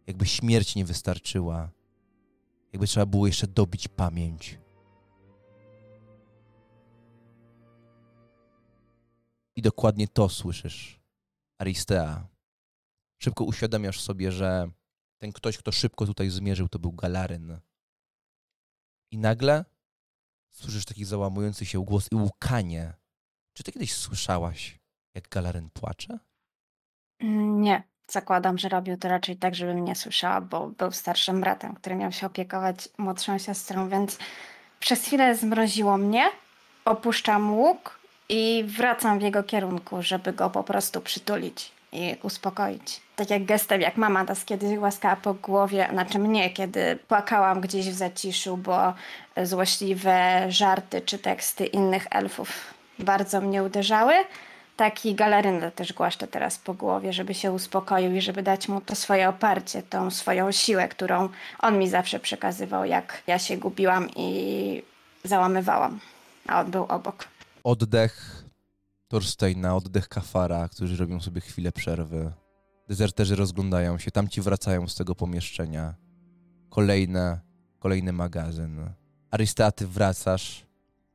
Jakby 0.08 0.26
śmierć 0.26 0.76
nie 0.76 0.86
wystarczyła, 0.86 1.70
jakby 2.74 2.88
trzeba 2.88 3.06
było 3.06 3.28
jeszcze 3.28 3.48
dobić 3.48 3.88
pamięć. 3.88 4.60
I 9.56 9.62
dokładnie 9.62 10.08
to 10.08 10.30
słyszysz, 10.30 11.00
Aristea. 11.58 12.28
Szybko 13.18 13.44
uświadamiasz 13.44 14.02
sobie, 14.02 14.32
że 14.32 14.72
ten 15.18 15.32
ktoś, 15.32 15.58
kto 15.58 15.72
szybko 15.72 16.06
tutaj 16.06 16.30
zmierzył, 16.30 16.70
to 16.70 16.80
był 16.80 16.92
Galaryn. 16.92 17.60
I 19.12 19.18
nagle 19.18 19.66
słyszysz 20.50 20.86
taki 20.86 21.06
załamujący 21.06 21.66
się 21.66 21.86
głos 21.86 22.08
i 22.12 22.16
łukanie. 22.16 22.94
Czy 23.54 23.64
ty 23.64 23.72
kiedyś 23.72 23.94
słyszałaś, 23.94 24.79
jak 25.20 25.30
Galaryn 25.30 25.70
płacze? 25.74 26.20
Nie, 27.66 27.84
zakładam, 28.08 28.58
że 28.58 28.70
robił 28.70 28.98
to 28.98 29.10
raczej 29.10 29.38
tak, 29.38 29.56
żebym 29.56 29.86
nie 29.86 29.96
słyszała, 29.96 30.42
bo 30.42 30.68
był 30.68 30.92
starszym 30.92 31.42
bratem, 31.42 31.76
który 31.76 31.96
miał 31.96 32.12
się 32.12 32.28
opiekować 32.28 32.90
młodszą 32.98 33.38
siostrą, 33.38 33.90
więc 33.90 34.18
przez 34.80 35.06
chwilę 35.06 35.36
zmroziło 35.36 35.98
mnie, 35.98 36.30
opuszczam 36.86 37.54
łuk 37.54 38.00
i 38.30 38.66
wracam 38.78 39.20
w 39.20 39.22
jego 39.22 39.44
kierunku, 39.44 40.02
żeby 40.02 40.34
go 40.34 40.50
po 40.50 40.64
prostu 40.64 41.02
przytulić 41.02 41.72
i 41.92 42.16
uspokoić. 42.24 43.02
Tak 43.16 43.30
jak 43.30 43.46
gestem, 43.46 43.82
jak 43.82 43.98
mama 43.98 44.24
nas 44.24 44.46
kiedyś 44.46 44.78
łaskała 44.78 45.16
po 45.16 45.34
głowie, 45.34 45.88
znaczy 45.92 46.20
mnie, 46.20 46.50
kiedy 46.50 46.96
płakałam 47.08 47.62
gdzieś 47.62 47.90
w 47.90 47.94
zaciszu, 47.94 48.58
bo 48.58 48.94
złośliwe 49.44 50.46
żarty 50.50 51.02
czy 51.02 51.20
teksty 51.20 51.66
innych 51.66 52.08
elfów 52.12 52.74
bardzo 53.00 53.42
mnie 53.42 53.64
uderzały, 53.64 54.14
taki 54.80 55.16
galarynę 55.16 55.72
też 55.72 55.94
głaszczę 55.94 56.28
teraz 56.28 56.58
po 56.58 56.74
głowie, 56.74 57.14
żeby 57.14 57.34
się 57.34 57.52
uspokoił 57.52 58.16
i 58.16 58.22
żeby 58.22 58.44
dać 58.44 58.68
mu 58.68 58.82
to 58.82 58.96
swoje 58.96 59.30
oparcie, 59.30 59.84
tą 59.84 60.12
swoją 60.12 60.52
siłę, 60.52 60.88
którą 60.88 61.30
on 61.60 61.80
mi 61.80 61.90
zawsze 61.90 62.20
przekazywał, 62.20 62.86
jak 62.86 63.24
ja 63.28 63.40
się 63.40 63.58
gubiłam 63.58 64.10
i 64.16 64.82
załamywałam, 65.24 66.00
a 66.48 66.62
on 66.62 66.72
był 66.72 66.84
obok. 66.84 67.28
Oddech 67.64 68.44
Thorsteina, 69.08 69.76
oddech 69.76 70.08
Kafara, 70.08 70.70
którzy 70.70 70.98
robią 70.98 71.22
sobie 71.22 71.42
chwilę 71.42 71.72
przerwy. 71.72 72.32
Dezerterzy 72.88 73.36
rozglądają 73.36 73.98
się, 73.98 74.12
tamci 74.12 74.42
wracają 74.42 74.88
z 74.88 74.96
tego 74.96 75.16
pomieszczenia. 75.16 75.94
Kolejne, 76.70 77.40
kolejny 77.80 78.14
magazyn. 78.14 78.90
Arysta, 79.32 79.72
ty 79.72 79.88
wracasz, 79.88 80.66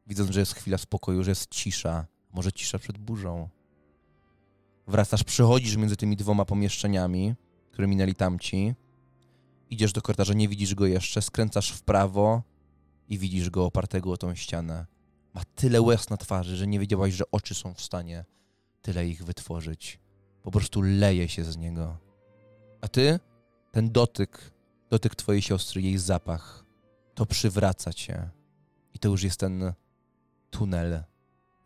widząc, 0.07 0.31
że 0.31 0.41
jest 0.41 0.55
chwila 0.55 0.79
spokoju, 0.79 1.23
że 1.23 1.31
jest 1.31 1.51
cisza. 1.51 2.14
Może 2.35 2.53
cisza 2.53 2.79
przed 2.79 2.99
burzą. 2.99 3.49
Wracasz, 4.87 5.25
przychodzisz 5.25 5.77
między 5.77 5.97
tymi 5.97 6.17
dwoma 6.17 6.45
pomieszczeniami, 6.45 7.35
które 7.71 7.89
minęli 7.89 8.15
tamci. 8.15 8.75
Idziesz 9.71 9.93
do 9.93 10.03
korytarza, 10.03 10.35
nie 10.35 10.49
widzisz 10.49 10.75
go 10.75 10.87
jeszcze, 10.87 11.23
skręcasz 11.23 11.71
w 11.71 11.83
prawo 11.83 12.43
i 13.09 13.19
widzisz 13.19 13.51
go 13.51 13.65
opartego 13.65 14.13
o 14.13 14.17
tą 14.17 14.35
ścianę. 14.35 14.87
Ma 15.35 15.43
tyle 15.55 15.83
łez 15.83 16.11
na 16.11 16.17
twarzy, 16.17 16.57
że 16.57 16.67
nie 16.67 16.81
wiedziałaś, 16.81 17.15
że 17.15 17.25
oczy 17.31 17.55
są 17.55 17.75
w 17.75 17.81
stanie 17.81 18.25
tyle 18.83 19.09
ich 19.09 19.25
wytworzyć. 19.25 20.01
Po 20.43 20.51
prostu 20.51 20.83
leje 20.83 21.29
się 21.29 21.45
z 21.45 21.57
niego. 21.57 21.97
A 22.81 22.89
ty? 22.89 23.21
Ten 23.73 23.93
dotyk, 23.93 24.51
dotyk 24.91 25.15
twojej 25.15 25.43
siostry, 25.43 25.83
jej 25.83 25.99
zapach, 25.99 26.65
to 27.15 27.27
przywraca 27.27 27.93
cię. 27.93 28.31
I 28.95 28.99
to 28.99 29.09
już 29.09 29.23
jest 29.23 29.41
ten 29.41 29.73
tunel. 30.51 31.05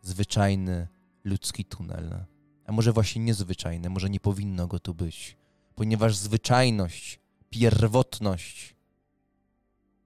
Zwyczajny, 0.01 0.87
ludzki 1.23 1.65
tunel. 1.65 2.25
A 2.65 2.71
może 2.71 2.91
właśnie 2.93 3.21
niezwyczajny, 3.21 3.89
może 3.89 4.09
nie 4.09 4.19
powinno 4.19 4.67
go 4.67 4.79
tu 4.79 4.93
być. 4.93 5.37
Ponieważ 5.75 6.15
zwyczajność, 6.15 7.19
pierwotność 7.49 8.75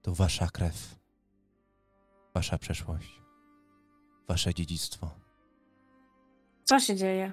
to 0.02 0.14
wasza 0.14 0.46
krew, 0.46 0.98
wasza 2.34 2.58
przeszłość, 2.58 3.20
wasze 4.28 4.54
dziedzictwo. 4.54 5.10
Co 6.64 6.80
się 6.80 6.96
dzieje? 6.96 7.32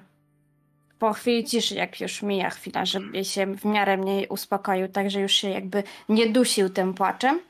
Po 0.98 1.12
chwili 1.12 1.44
ciszy, 1.44 1.74
jak 1.74 2.00
już 2.00 2.22
mija 2.22 2.50
chwila, 2.50 2.86
żeby 2.86 3.24
się 3.24 3.56
w 3.56 3.64
miarę 3.64 3.96
mniej 3.96 4.28
uspokoił, 4.28 4.88
tak 4.88 5.10
że 5.10 5.20
już 5.20 5.32
się 5.32 5.48
jakby 5.48 5.82
nie 6.08 6.32
dusił 6.32 6.70
tym 6.70 6.94
płaczem, 6.94 7.40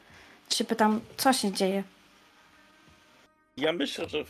się 0.51 0.65
pytam, 0.65 1.01
co 1.17 1.33
się 1.33 1.53
dzieje? 1.53 1.85
Ja 3.57 3.73
myślę, 3.73 4.09
że 4.09 4.25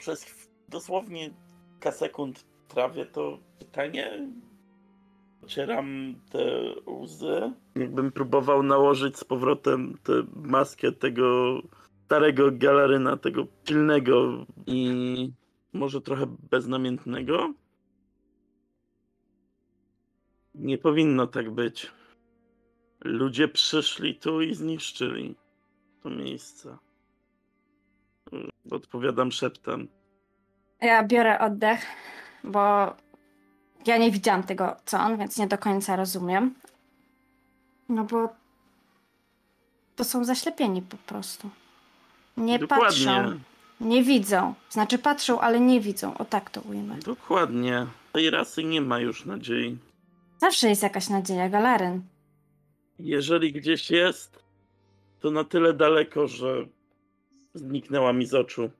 przez 0.00 0.48
dosłownie 0.68 1.30
kilka 1.70 1.92
sekund 1.92 2.44
trawię 2.68 3.06
to 3.06 3.38
pytanie. 3.58 4.28
Ocieram 5.44 6.14
te 6.30 6.74
łzy. 6.86 7.52
Jakbym 7.76 8.12
próbował 8.12 8.62
nałożyć 8.62 9.18
z 9.18 9.24
powrotem 9.24 9.98
tę 10.02 10.12
maskę 10.36 10.92
tego 10.92 11.58
starego 12.06 12.50
galaryna, 12.52 13.16
tego 13.16 13.46
pilnego 13.64 14.46
i 14.66 15.32
może 15.72 16.00
trochę 16.00 16.26
beznamiętnego. 16.50 17.54
Nie 20.54 20.78
powinno 20.78 21.26
tak 21.26 21.50
być. 21.50 21.90
Ludzie 23.04 23.48
przyszli 23.48 24.14
tu 24.14 24.40
i 24.40 24.54
zniszczyli 24.54 25.34
to 26.02 26.10
miejsce. 26.10 26.78
Odpowiadam 28.70 29.32
szeptem. 29.32 29.88
Ja 30.80 31.04
biorę 31.04 31.38
oddech, 31.38 31.86
bo 32.44 32.94
ja 33.86 33.98
nie 33.98 34.10
widziałam 34.10 34.42
tego, 34.42 34.76
co 34.84 35.00
on, 35.00 35.18
więc 35.18 35.38
nie 35.38 35.46
do 35.46 35.58
końca 35.58 35.96
rozumiem. 35.96 36.54
No 37.88 38.04
bo 38.04 38.28
to 39.96 40.04
są 40.04 40.24
zaślepieni 40.24 40.82
po 40.82 40.96
prostu. 40.96 41.50
Nie 42.36 42.58
patrzą, 42.58 43.40
nie 43.80 44.02
widzą. 44.02 44.54
Znaczy 44.70 44.98
patrzą, 44.98 45.40
ale 45.40 45.60
nie 45.60 45.80
widzą. 45.80 46.18
O 46.18 46.24
tak 46.24 46.50
to 46.50 46.60
ujmę. 46.60 46.98
Dokładnie. 46.98 47.86
Tej 48.12 48.30
rasy 48.30 48.64
nie 48.64 48.80
ma 48.80 48.98
już 48.98 49.24
nadziei. 49.24 49.78
Zawsze 50.38 50.68
jest 50.68 50.82
jakaś 50.82 51.08
nadzieja, 51.08 51.48
galaryn. 51.48 52.02
Jeżeli 52.98 53.52
gdzieś 53.52 53.90
jest, 53.90 54.44
to 55.20 55.30
na 55.30 55.44
tyle 55.44 55.72
daleko, 55.72 56.28
że 56.28 56.66
zniknęła 57.54 58.12
mi 58.12 58.26
z 58.26 58.34
oczu. 58.34 58.70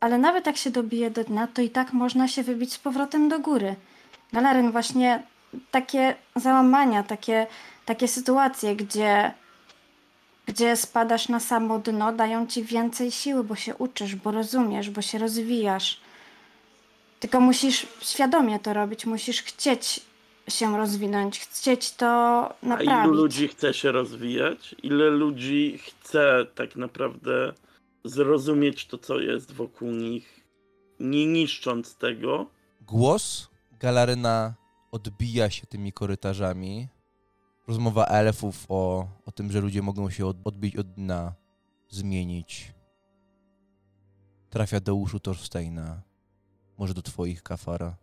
Ale 0.00 0.18
nawet 0.18 0.46
jak 0.46 0.56
się 0.56 0.70
dobije 0.70 1.10
do 1.10 1.24
dna, 1.24 1.46
to 1.46 1.62
i 1.62 1.70
tak 1.70 1.92
można 1.92 2.28
się 2.28 2.42
wybić 2.42 2.72
z 2.72 2.78
powrotem 2.78 3.28
do 3.28 3.38
góry. 3.38 3.76
Galaryn, 4.32 4.72
właśnie 4.72 5.22
takie 5.70 6.14
załamania, 6.36 7.02
takie, 7.02 7.46
takie 7.86 8.08
sytuacje, 8.08 8.76
gdzie, 8.76 9.32
gdzie 10.46 10.76
spadasz 10.76 11.28
na 11.28 11.40
samo 11.40 11.78
dno, 11.78 12.12
dają 12.12 12.46
ci 12.46 12.62
więcej 12.62 13.10
siły, 13.10 13.44
bo 13.44 13.56
się 13.56 13.74
uczysz, 13.74 14.14
bo 14.16 14.30
rozumiesz, 14.30 14.90
bo 14.90 15.02
się 15.02 15.18
rozwijasz. 15.18 16.00
Tylko 17.20 17.40
musisz 17.40 17.86
świadomie 18.00 18.58
to 18.58 18.72
robić, 18.74 19.06
musisz 19.06 19.42
chcieć 19.42 20.00
się 20.48 20.76
rozwinąć, 20.76 21.40
chcieć 21.40 21.92
to 21.92 22.06
A 22.06 22.54
naprawić. 22.66 23.04
ilu 23.04 23.14
ludzi 23.14 23.48
chce 23.48 23.74
się 23.74 23.92
rozwijać? 23.92 24.74
Ile 24.82 25.10
ludzi 25.10 25.78
chce 25.78 26.46
tak 26.54 26.76
naprawdę 26.76 27.52
zrozumieć 28.04 28.86
to, 28.86 28.98
co 28.98 29.20
jest 29.20 29.52
wokół 29.52 29.90
nich, 29.90 30.46
nie 31.00 31.26
niszcząc 31.26 31.96
tego? 31.96 32.50
Głos 32.80 33.50
Galaryna 33.80 34.54
odbija 34.92 35.50
się 35.50 35.66
tymi 35.66 35.92
korytarzami. 35.92 36.88
Rozmowa 37.66 38.06
elfów 38.06 38.66
o, 38.68 39.08
o 39.26 39.32
tym, 39.32 39.52
że 39.52 39.60
ludzie 39.60 39.82
mogą 39.82 40.10
się 40.10 40.26
od, 40.26 40.36
odbić 40.44 40.76
od 40.76 40.92
dna, 40.92 41.34
zmienić. 41.88 42.74
Trafia 44.50 44.80
do 44.80 44.94
uszu 44.94 45.20
Thorsteina. 45.20 46.02
Może 46.78 46.94
do 46.94 47.02
twoich, 47.02 47.42
Kafara. 47.42 47.96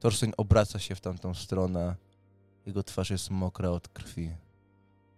Thorstein 0.00 0.32
obraca 0.36 0.78
się 0.78 0.94
w 0.94 1.00
tamtą 1.00 1.34
stronę. 1.34 1.96
Jego 2.66 2.82
twarz 2.82 3.10
jest 3.10 3.30
mokra 3.30 3.70
od 3.70 3.88
krwi. 3.88 4.36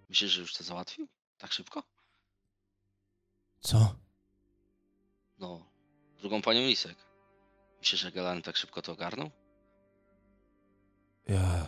Myślisz, 0.09 0.31
że 0.31 0.41
już 0.41 0.55
to 0.55 0.65
załatwił? 0.65 1.09
Tak 1.39 1.53
szybko? 1.53 1.83
Co? 3.61 3.95
No, 5.41 5.67
drugą 6.21 6.43
panią 6.43 6.61
Lisek. 6.61 6.97
Myślisz, 7.79 8.01
że 8.01 8.13
Galan 8.13 8.43
tak 8.43 8.57
szybko 8.57 8.83
to 8.83 8.93
ogarnął? 8.93 9.31
Ja. 11.29 11.67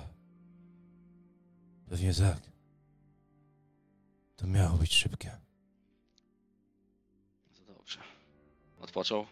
Pewnie 1.89 2.15
tak. 2.15 2.39
To 4.37 4.47
miało 4.47 4.79
być 4.79 4.95
szybkie. 4.95 5.31
No 7.47 7.53
to 7.67 7.75
dobrze. 7.75 8.01
Odpoczął? 8.81 9.27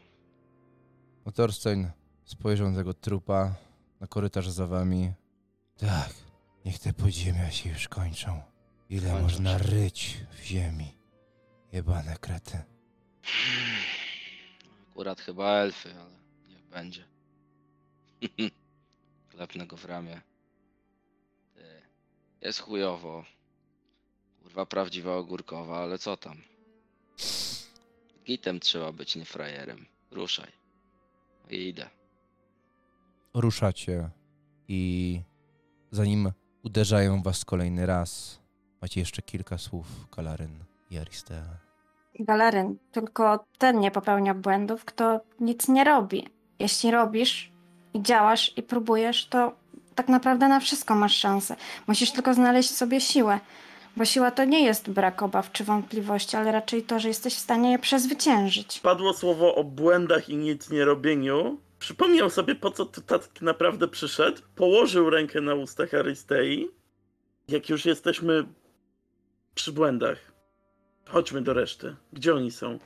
No 1.27 1.33
Thorstein 1.33 1.91
spojrzał 2.25 2.71
na 2.71 2.77
tego 2.77 2.95
trupa, 2.95 3.55
na 4.01 4.07
korytarz 4.07 4.51
za 4.51 4.67
wami. 4.67 5.13
Tak, 5.77 6.15
niech 6.65 6.79
te 6.79 6.93
podziemia 6.93 7.51
się 7.51 7.71
już 7.71 7.89
kończą. 7.89 8.43
Ile 8.91 9.11
Kończą 9.11 9.23
można 9.23 9.59
się. 9.59 9.65
ryć 9.65 10.17
w 10.31 10.43
ziemi? 10.43 10.99
Jebane 11.73 12.17
krety. 12.17 12.59
Akurat 14.99 15.21
chyba 15.21 15.63
elfy, 15.63 15.95
ale 15.95 16.19
niech 16.49 16.63
będzie. 16.63 17.05
Klepnę 19.31 19.67
go 19.67 19.77
w 19.77 19.85
ramię. 19.85 20.21
Ty. 21.55 21.83
Jest 22.41 22.61
chujowo. 22.61 23.25
Kurwa 24.43 24.67
prawdziwa 24.67 25.17
ogórkowa, 25.17 25.79
ale 25.79 25.99
co 25.99 26.17
tam? 26.17 26.43
Gitem 28.25 28.61
trzeba 28.61 28.93
być, 28.93 29.17
nie 29.17 29.25
frajerem. 29.25 29.87
Ruszaj. 30.11 30.53
I 31.51 31.69
idę. 31.69 31.91
Ruszacie 33.35 34.11
i 34.69 35.23
zanim 35.91 36.33
uderzają 36.63 37.23
was 37.23 37.45
kolejny 37.45 37.87
raz, 37.87 38.41
macie 38.83 39.01
jeszcze 39.01 39.23
kilka 39.23 39.59
słów 39.59 40.11
Kalaryn 40.11 40.65
i 40.91 40.99
Aristea. 40.99 41.68
Galaryn, 42.25 42.77
tylko 42.93 43.45
ten 43.59 43.81
nie 43.81 43.91
popełnia 43.91 44.35
błędów, 44.35 44.85
kto 44.85 45.21
nic 45.41 45.69
nie 45.69 45.85
robi. 45.85 46.29
Jeśli 46.59 46.91
robisz 46.91 47.53
i 47.95 48.03
działasz 48.03 48.53
i 48.57 48.63
próbujesz, 48.63 49.27
to 49.27 49.53
tak 49.95 50.09
naprawdę 50.09 50.49
na 50.49 50.61
wszystko 50.61 50.95
masz 50.95 51.17
szansę. 51.17 51.57
Musisz 51.87 52.11
tylko 52.11 52.35
znaleźć 52.35 52.71
sobie 52.71 53.01
siłę, 53.01 53.41
bo 53.97 54.05
siła 54.05 54.31
to 54.31 54.45
nie 54.45 54.65
jest 54.65 54.91
brak 54.91 55.23
obaw 55.23 55.53
czy 55.53 55.65
wątpliwości, 55.65 56.37
ale 56.37 56.53
raczej 56.53 56.83
to, 56.83 56.99
że 56.99 57.09
jesteś 57.09 57.35
w 57.35 57.39
stanie 57.39 57.73
je 57.73 57.79
przezwyciężyć. 57.79 58.81
Padło 58.81 59.13
słowo 59.15 59.55
o 59.55 59.65
błędach 59.65 60.29
i 60.29 60.37
nic 60.37 60.71
nie 60.71 60.85
robieniu. 60.85 61.59
Przypomniał 61.79 62.31
sobie, 62.31 62.55
po 62.55 62.71
co 62.71 62.87
tu 62.87 63.01
tak 63.01 63.23
naprawdę 63.41 63.89
przyszedł. 63.89 64.43
Położył 64.55 65.11
rękę 65.11 65.41
na 65.41 65.55
ustach 65.55 65.95
Aristei. 65.95 66.69
Jak 67.49 67.69
już 67.69 67.85
jesteśmy 67.85 68.45
przy 69.55 69.73
błędach, 69.73 70.19
chodźmy 71.09 71.43
do 71.43 71.53
reszty. 71.53 71.97
Gdzie 72.13 72.35
oni 72.35 72.51
są? 72.51 72.79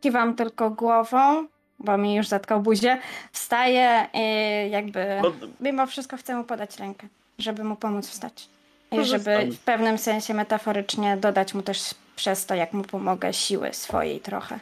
Kiwam 0.00 0.34
tylko 0.36 0.70
głową, 0.70 1.46
bo 1.78 1.98
mi 1.98 2.14
już 2.14 2.28
zatkał 2.28 2.62
buzię. 2.62 2.98
Wstaje 3.32 4.06
i 4.14 4.70
jakby 4.70 5.06
No, 5.22 5.32
mimo 5.60 5.86
wszystko 5.86 6.16
chcę 6.16 6.36
mu 6.36 6.44
podać 6.44 6.78
rękę, 6.78 7.08
żeby 7.38 7.64
mu 7.64 7.76
pomóc 7.76 8.08
wstać. 8.08 8.48
I 8.92 8.96
Korzystam. 8.96 9.20
żeby 9.40 9.52
w 9.56 9.58
pewnym 9.60 9.98
sensie 9.98 10.34
metaforycznie 10.34 11.16
dodać 11.16 11.54
mu 11.54 11.62
też 11.62 11.94
przez 12.16 12.46
to, 12.46 12.54
jak 12.54 12.72
mu 12.72 12.82
pomogę, 12.84 13.32
siły 13.32 13.72
swojej 13.74 14.20
trochę. 14.20 14.60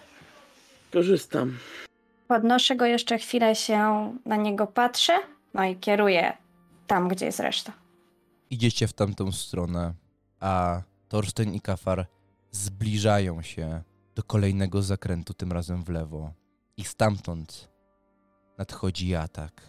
korzystam. 0.92 1.58
Podnoszę 2.28 2.76
go 2.76 2.84
jeszcze 2.84 3.18
chwilę 3.18 3.54
się 3.56 4.12
na 4.26 4.36
niego 4.36 4.66
patrzę, 4.66 5.12
no 5.54 5.64
i 5.64 5.76
kieruję 5.76 6.32
tam, 6.86 7.08
gdzie 7.08 7.26
jest 7.26 7.40
reszta. 7.40 7.72
Idziecie 8.50 8.86
w 8.88 8.92
tamtą 8.92 9.32
stronę, 9.32 9.92
a 10.40 10.80
Torsten 11.08 11.54
i 11.54 11.60
Kafar 11.60 12.06
zbliżają 12.50 13.42
się 13.42 13.82
do 14.14 14.22
kolejnego 14.22 14.82
zakrętu, 14.82 15.34
tym 15.34 15.52
razem 15.52 15.84
w 15.84 15.88
lewo. 15.88 16.32
I 16.76 16.84
stamtąd 16.84 17.68
nadchodzi 18.58 19.14
atak. 19.14 19.62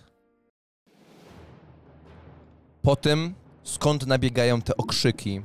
Po 2.82 2.96
tym, 2.96 3.36
skąd 3.64 4.08
nabiegają 4.08 4.62
te 4.62 4.78
okrzyki, 4.78 5.42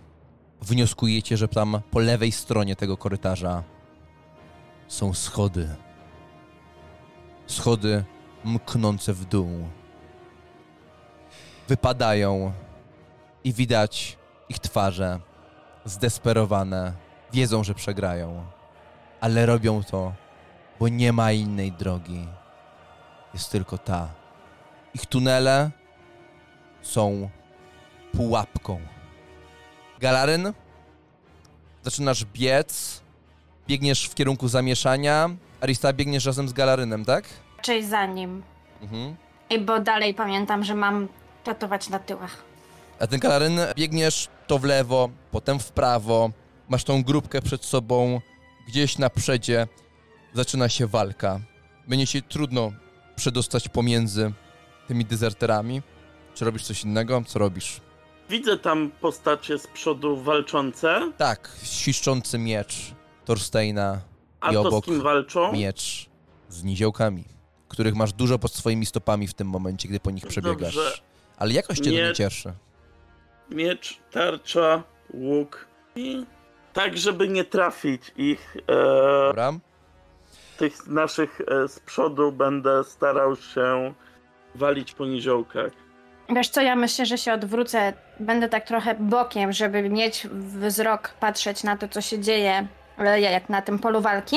wnioskujecie, 0.62 1.36
że 1.36 1.48
tam 1.48 1.80
po 1.90 1.98
lewej 1.98 2.32
stronie 2.32 2.76
tego 2.76 2.96
korytarza 2.96 3.64
są 4.88 5.14
schody. 5.14 5.76
Schody 7.46 8.04
mknące 8.44 9.12
w 9.12 9.24
dół. 9.24 9.68
Wypadają 11.68 12.52
i 13.44 13.52
widać 13.52 14.18
ich 14.48 14.58
twarze 14.58 15.20
zdesperowane. 15.84 17.05
Wiedzą, 17.36 17.64
że 17.64 17.74
przegrają, 17.74 18.44
ale 19.20 19.46
robią 19.46 19.82
to, 19.82 20.12
bo 20.80 20.88
nie 20.88 21.12
ma 21.12 21.32
innej 21.32 21.72
drogi. 21.72 22.26
Jest 23.34 23.52
tylko 23.52 23.78
ta. 23.78 24.08
Ich 24.94 25.06
tunele 25.06 25.70
są 26.82 27.30
pułapką. 28.12 28.80
Galaryn, 30.00 30.52
zaczynasz 31.82 32.24
biec, 32.24 33.00
biegniesz 33.68 34.08
w 34.08 34.14
kierunku 34.14 34.48
zamieszania. 34.48 35.30
Arista, 35.60 35.92
biegniesz 35.92 36.26
razem 36.26 36.48
z 36.48 36.52
Galarynem, 36.52 37.04
tak? 37.04 37.24
Czyli 37.62 37.86
za 37.86 38.06
nim. 38.06 38.42
Mhm. 38.82 39.16
I 39.50 39.58
bo 39.58 39.80
dalej 39.80 40.14
pamiętam, 40.14 40.64
że 40.64 40.74
mam 40.74 41.08
tatować 41.44 41.88
na 41.88 41.98
tyłach. 41.98 42.36
A 43.00 43.06
ten 43.06 43.20
kalaryn 43.20 43.60
biegniesz 43.74 44.28
to 44.46 44.58
w 44.58 44.64
lewo, 44.64 45.08
potem 45.30 45.58
w 45.58 45.72
prawo, 45.72 46.30
masz 46.68 46.84
tą 46.84 47.02
grupkę 47.02 47.42
przed 47.42 47.64
sobą, 47.64 48.20
gdzieś 48.68 48.98
na 48.98 49.10
przedzie 49.10 49.66
zaczyna 50.34 50.68
się 50.68 50.86
walka. 50.86 51.40
Będzie 51.88 52.06
ci 52.06 52.22
trudno 52.22 52.72
przedostać 53.16 53.68
pomiędzy 53.68 54.32
tymi 54.88 55.04
dezerterami. 55.04 55.82
Czy 56.34 56.44
robisz 56.44 56.62
coś 56.64 56.84
innego? 56.84 57.22
Co 57.26 57.38
robisz? 57.38 57.80
Widzę 58.30 58.58
tam 58.58 58.90
postacie 59.00 59.58
z 59.58 59.66
przodu 59.66 60.16
walczące, 60.16 61.12
Tak, 61.16 61.52
świszczący 61.62 62.38
miecz 62.38 62.74
Torsteina 63.24 64.00
a 64.40 64.50
I 64.50 64.54
to 64.54 64.60
obok 64.60 64.84
z 64.84 64.88
kim 64.88 65.02
walczą? 65.02 65.52
miecz 65.52 66.08
z 66.48 66.62
niziołkami, 66.64 67.24
których 67.68 67.94
masz 67.94 68.12
dużo 68.12 68.38
pod 68.38 68.52
swoimi 68.54 68.86
stopami 68.86 69.26
w 69.28 69.34
tym 69.34 69.48
momencie, 69.48 69.88
gdy 69.88 70.00
po 70.00 70.10
nich 70.10 70.26
przebiegasz. 70.26 70.74
Dobrze. 70.74 70.92
Ale 71.36 71.52
jakoś 71.52 71.78
cię 71.78 71.84
to 71.84 71.90
nie 71.90 72.02
Nie- 72.02 72.12
cieszy. 72.12 72.52
Miecz, 73.50 73.98
tarcza, 74.10 74.82
łuk 75.14 75.66
i 75.96 76.26
tak, 76.76 76.98
żeby 76.98 77.28
nie 77.28 77.44
trafić 77.44 78.12
ich, 78.16 78.56
e, 78.68 79.26
Dobra? 79.26 79.52
tych 80.58 80.86
naszych 80.86 81.40
e, 81.40 81.68
z 81.68 81.80
przodu, 81.80 82.32
będę 82.32 82.84
starał 82.84 83.36
się 83.36 83.94
walić 84.54 84.92
po 84.92 85.06
niziołkach. 85.06 85.72
Wiesz 86.28 86.48
co, 86.48 86.60
ja 86.62 86.76
myślę, 86.76 87.06
że 87.06 87.18
się 87.18 87.32
odwrócę. 87.32 87.92
Będę 88.20 88.48
tak 88.48 88.66
trochę 88.66 88.94
bokiem, 88.94 89.52
żeby 89.52 89.88
mieć 89.88 90.26
wzrok, 90.66 91.14
patrzeć 91.20 91.64
na 91.64 91.76
to, 91.76 91.88
co 91.88 92.00
się 92.00 92.18
dzieje, 92.18 92.66
ale 92.96 93.20
ja 93.20 93.30
jak 93.30 93.48
na 93.48 93.62
tym 93.62 93.78
polu 93.78 94.00
walki, 94.00 94.36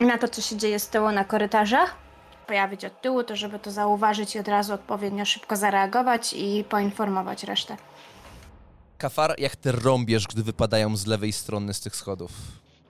na 0.00 0.18
to, 0.18 0.28
co 0.28 0.42
się 0.42 0.56
dzieje 0.56 0.78
z 0.78 0.88
tyłu 0.88 1.10
na 1.10 1.24
korytarzach. 1.24 1.94
Pojawić 2.46 2.84
od 2.84 3.00
tyłu, 3.00 3.22
to 3.22 3.36
żeby 3.36 3.58
to 3.58 3.70
zauważyć 3.70 4.36
i 4.36 4.38
od 4.38 4.48
razu 4.48 4.74
odpowiednio 4.74 5.24
szybko 5.24 5.56
zareagować 5.56 6.32
i 6.32 6.64
poinformować 6.68 7.44
resztę. 7.44 7.76
Kafar, 8.98 9.34
jak 9.40 9.56
ty 9.56 9.72
rąbiesz, 9.72 10.26
gdy 10.26 10.42
wypadają 10.42 10.96
z 10.96 11.06
lewej 11.06 11.32
strony 11.32 11.74
z 11.74 11.80
tych 11.80 11.96
schodów? 11.96 12.30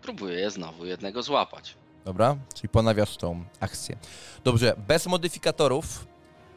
Próbuję 0.03 0.51
znowu 0.51 0.87
jednego 0.87 1.23
złapać. 1.23 1.75
Dobra? 2.05 2.37
Czyli 2.55 2.69
ponawiasz 2.69 3.17
tą 3.17 3.45
akcję. 3.61 3.97
Dobrze, 4.45 4.75
bez 4.89 5.07
modyfikatorów. 5.07 6.07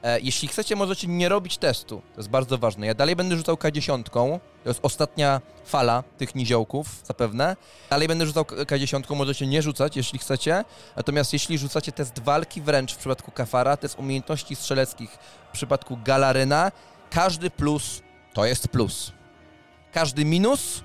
E, 0.04 0.20
jeśli 0.20 0.48
chcecie, 0.48 0.76
możecie 0.76 1.08
nie 1.08 1.30
robić 1.30 1.58
testu. 1.58 2.02
To 2.16 2.20
jest 2.22 2.30
bardzo 2.30 2.58
ważne. 2.58 2.88
Ja 2.88 2.94
dalej 2.94 3.16
będę 3.16 3.38
rzucał 3.38 3.56
K10. 3.56 4.04
To 4.04 4.40
jest 4.70 4.80
ostatnia 4.84 5.42
fala 5.66 6.04
tych 6.18 6.36
niziołków, 6.36 6.88
zapewne. 7.04 7.56
Dalej 7.90 8.08
będę 8.08 8.26
rzucał 8.26 8.46
K- 8.46 8.56
K10. 8.56 9.16
Możecie 9.16 9.48
nie 9.48 9.62
rzucać, 9.62 9.98
jeśli 9.98 10.20
chcecie. 10.20 10.66
Natomiast 10.96 11.34
jeśli 11.34 11.58
rzucacie 11.58 11.92
test 11.92 12.20
walki 12.20 12.62
wręcz 12.62 12.94
w 12.94 12.98
przypadku 12.98 13.32
Kafara, 13.32 13.78
test 13.78 14.00
umiejętności 14.00 14.56
strzeleckich 14.56 15.12
w 15.50 15.52
przypadku 15.52 15.98
Galaryna, 16.06 16.72
każdy 17.10 17.50
plus 17.50 18.02
to 18.34 18.46
jest 18.46 18.68
plus. 18.68 19.12
Każdy 19.94 20.26
minus 20.26 20.84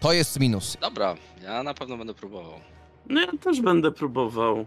to 0.00 0.12
jest 0.12 0.40
minus. 0.40 0.76
Dobra, 0.80 1.16
ja 1.42 1.62
na 1.62 1.74
pewno 1.74 1.96
będę 1.96 2.14
próbował. 2.14 2.60
No 3.06 3.20
ja 3.20 3.28
też 3.40 3.60
będę 3.60 3.92
próbował. 3.92 4.66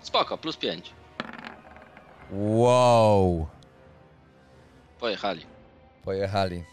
Spoko, 0.00 0.38
plus 0.38 0.56
5. 0.56 0.92
Wow. 2.32 3.46
Pojechali. 5.00 5.46
Pojechali. 6.04 6.64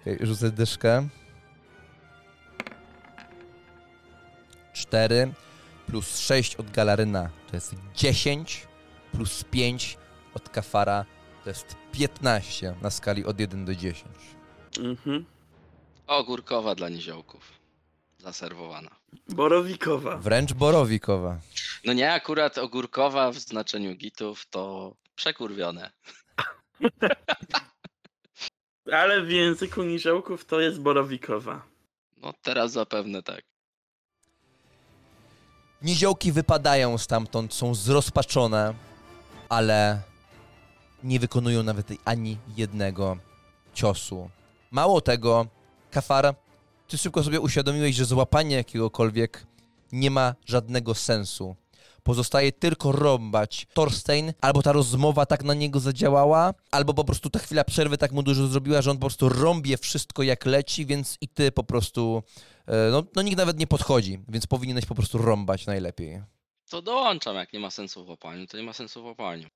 Okay, 0.00 0.18
rzucę 0.26 0.50
dyszkę. 0.50 1.08
4 4.72 5.32
plus 5.86 6.18
6 6.18 6.56
od 6.56 6.70
Galaryna 6.70 7.30
to 7.50 7.56
jest 7.56 7.74
10 7.94 8.66
plus 9.12 9.44
5 9.44 9.98
od 10.34 10.48
Kafara 10.48 11.04
to 11.44 11.50
jest 11.50 11.76
15 11.92 12.74
na 12.82 12.90
skali 12.90 13.24
od 13.24 13.40
1 13.40 13.64
do 13.64 13.74
10. 13.74 14.04
Mhm. 14.80 15.24
Ogórkowa 16.06 16.74
dla 16.74 16.88
niziołków. 16.88 17.52
Zaserwowana. 18.18 18.90
Borowikowa. 19.28 20.16
Wręcz 20.16 20.52
borowikowa. 20.52 21.38
No 21.84 21.92
nie 21.92 22.12
akurat 22.12 22.58
ogórkowa 22.58 23.30
w 23.30 23.38
znaczeniu 23.38 23.94
gitów, 23.94 24.46
to 24.50 24.94
przekurwione. 25.14 25.90
Ale 28.92 29.22
w 29.22 29.30
języku 29.30 29.82
niziołków 29.82 30.44
to 30.44 30.60
jest 30.60 30.80
borowikowa. 30.80 31.62
No 32.16 32.34
teraz 32.42 32.72
zapewne 32.72 33.22
tak. 33.22 33.42
Niziołki 35.82 36.32
wypadają 36.32 36.98
stamtąd, 36.98 37.54
są 37.54 37.74
zrozpaczone, 37.74 38.74
ale 39.48 40.02
nie 41.04 41.20
wykonują 41.20 41.62
nawet 41.62 41.86
ani 42.04 42.38
jednego 42.56 43.16
ciosu. 43.74 44.30
Mało 44.72 45.00
tego, 45.00 45.46
Kafar, 45.90 46.34
ty 46.88 46.98
szybko 46.98 47.22
sobie 47.22 47.40
uświadomiłeś, 47.40 47.96
że 47.96 48.04
złapanie 48.04 48.56
jakiegokolwiek 48.56 49.46
nie 49.92 50.10
ma 50.10 50.34
żadnego 50.46 50.94
sensu. 50.94 51.56
Pozostaje 52.02 52.52
tylko 52.52 52.92
rąbać. 52.92 53.66
Thorstein, 53.74 54.32
albo 54.40 54.62
ta 54.62 54.72
rozmowa 54.72 55.26
tak 55.26 55.44
na 55.44 55.54
niego 55.54 55.80
zadziałała, 55.80 56.54
albo 56.70 56.94
po 56.94 57.04
prostu 57.04 57.30
ta 57.30 57.38
chwila 57.38 57.64
przerwy 57.64 57.98
tak 57.98 58.12
mu 58.12 58.22
dużo 58.22 58.46
zrobiła, 58.46 58.82
że 58.82 58.90
on 58.90 58.96
po 58.96 59.06
prostu 59.06 59.28
rąbie 59.28 59.78
wszystko 59.78 60.22
jak 60.22 60.46
leci, 60.46 60.86
więc 60.86 61.18
i 61.20 61.28
ty 61.28 61.52
po 61.52 61.64
prostu 61.64 62.22
E, 62.66 62.90
No, 62.90 63.02
no 63.16 63.22
nikt 63.22 63.36
nawet 63.36 63.58
nie 63.58 63.66
podchodzi, 63.66 64.18
więc 64.28 64.46
powinieneś 64.46 64.86
po 64.86 64.94
prostu 64.94 65.18
rąbać 65.18 65.66
najlepiej. 65.66 66.22
To 66.70 66.82
dołączam, 66.82 67.36
jak 67.36 67.52
nie 67.52 67.60
ma 67.60 67.70
sensu 67.70 68.04
w 68.04 68.08
łapaniu, 68.08 68.46
to 68.46 68.56
nie 68.56 68.62
ma 68.62 68.72
sensu 68.72 69.02
w 69.02 69.04
łapaniu. 69.04 69.48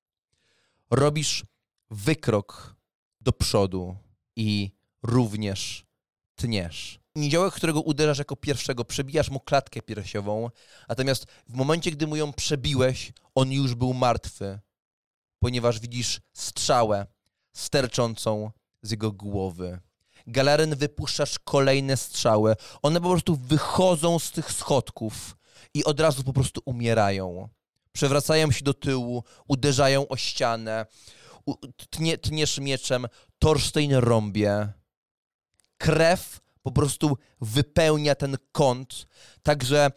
Robisz 0.90 1.44
wykrok 1.90 2.74
do 3.20 3.32
przodu 3.32 3.96
i 4.36 4.70
również 5.06 5.86
tniesz. 6.36 7.00
Niziołek, 7.16 7.54
którego 7.54 7.80
uderzasz 7.80 8.18
jako 8.18 8.36
pierwszego, 8.36 8.84
przebijasz 8.84 9.30
mu 9.30 9.40
klatkę 9.40 9.82
piersiową, 9.82 10.50
natomiast 10.88 11.26
w 11.48 11.54
momencie, 11.54 11.90
gdy 11.90 12.06
mu 12.06 12.16
ją 12.16 12.32
przebiłeś, 12.32 13.12
on 13.34 13.52
już 13.52 13.74
był 13.74 13.94
martwy, 13.94 14.60
ponieważ 15.38 15.80
widzisz 15.80 16.20
strzałę 16.32 17.06
sterczącą 17.56 18.50
z 18.82 18.90
jego 18.90 19.12
głowy. 19.12 19.78
Galaryn 20.26 20.76
wypuszczasz 20.76 21.38
kolejne 21.38 21.96
strzały. 21.96 22.56
One 22.82 23.00
po 23.00 23.10
prostu 23.10 23.36
wychodzą 23.36 24.18
z 24.18 24.30
tych 24.30 24.52
schodków 24.52 25.36
i 25.74 25.84
od 25.84 26.00
razu 26.00 26.24
po 26.24 26.32
prostu 26.32 26.60
umierają. 26.64 27.48
Przewracają 27.92 28.52
się 28.52 28.64
do 28.64 28.74
tyłu, 28.74 29.24
uderzają 29.48 30.08
o 30.08 30.16
ścianę, 30.16 30.86
tnie, 31.90 32.18
tniesz 32.18 32.58
mieczem, 32.58 33.06
Thorstein 33.38 33.94
rąbie. 33.94 34.72
Krew 35.78 36.40
po 36.62 36.72
prostu 36.72 37.16
wypełnia 37.40 38.14
ten 38.14 38.36
kąt, 38.52 39.06
także 39.42 39.90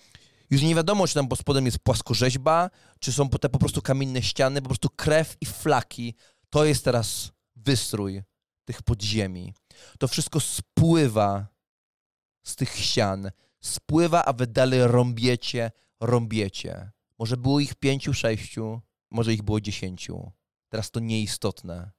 Już 0.49 0.61
nie 0.61 0.75
wiadomo, 0.75 1.07
czy 1.07 1.13
tam 1.13 1.27
pod 1.27 1.39
spodem 1.39 1.65
jest 1.65 1.79
płaskorzeźba, 1.79 2.69
czy 2.99 3.11
są 3.11 3.29
te 3.29 3.49
po 3.49 3.59
prostu 3.59 3.81
kamienne 3.81 4.21
ściany, 4.21 4.61
po 4.61 4.67
prostu 4.67 4.89
krew 4.89 5.37
i 5.41 5.45
flaki. 5.45 6.15
To 6.49 6.65
jest 6.65 6.85
teraz 6.85 7.31
wystrój 7.55 8.23
tych 8.65 8.81
podziemi. 8.81 9.53
To 9.99 10.07
wszystko 10.07 10.39
spływa 10.39 11.47
z 12.43 12.55
tych 12.55 12.75
ścian. 12.75 13.31
Spływa, 13.61 14.25
a 14.25 14.33
wy 14.33 14.47
dalej 14.47 14.87
rąbiecie, 14.87 15.71
rąbiecie. 15.99 16.91
Może 17.19 17.37
było 17.37 17.59
ich 17.59 17.75
pięciu, 17.75 18.13
sześciu, 18.13 18.81
może 19.11 19.33
ich 19.33 19.41
było 19.41 19.61
dziesięciu. 19.61 20.31
Teraz 20.69 20.91
to 20.91 20.99
nieistotne. 20.99 21.91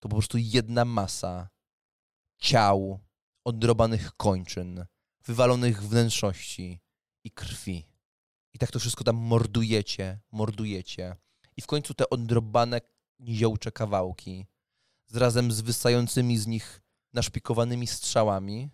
To 0.00 0.08
po 0.08 0.16
prostu 0.16 0.38
jedna 0.38 0.84
masa 0.84 1.48
ciał, 2.44 3.00
odrobanych 3.44 4.16
kończyn, 4.16 4.86
wywalonych 5.24 5.82
wnętrzości 5.82 6.80
i 7.24 7.30
krwi. 7.30 7.88
I 8.52 8.58
tak 8.58 8.70
to 8.70 8.78
wszystko 8.78 9.04
tam 9.04 9.16
mordujecie, 9.16 10.20
mordujecie. 10.32 11.16
I 11.56 11.62
w 11.62 11.66
końcu 11.66 11.94
te 11.94 12.10
odrobane 12.10 12.80
niziołcze 13.18 13.72
kawałki, 13.72 14.46
z 15.06 15.16
razem 15.16 15.52
z 15.52 15.60
wystającymi 15.60 16.38
z 16.38 16.46
nich 16.46 16.80
naszpikowanymi 17.12 17.86
strzałami, 17.86 18.70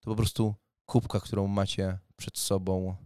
to 0.00 0.10
po 0.10 0.16
prostu 0.16 0.54
kubka, 0.86 1.20
którą 1.20 1.46
macie 1.46 1.98
przed 2.16 2.38
sobą. 2.38 2.96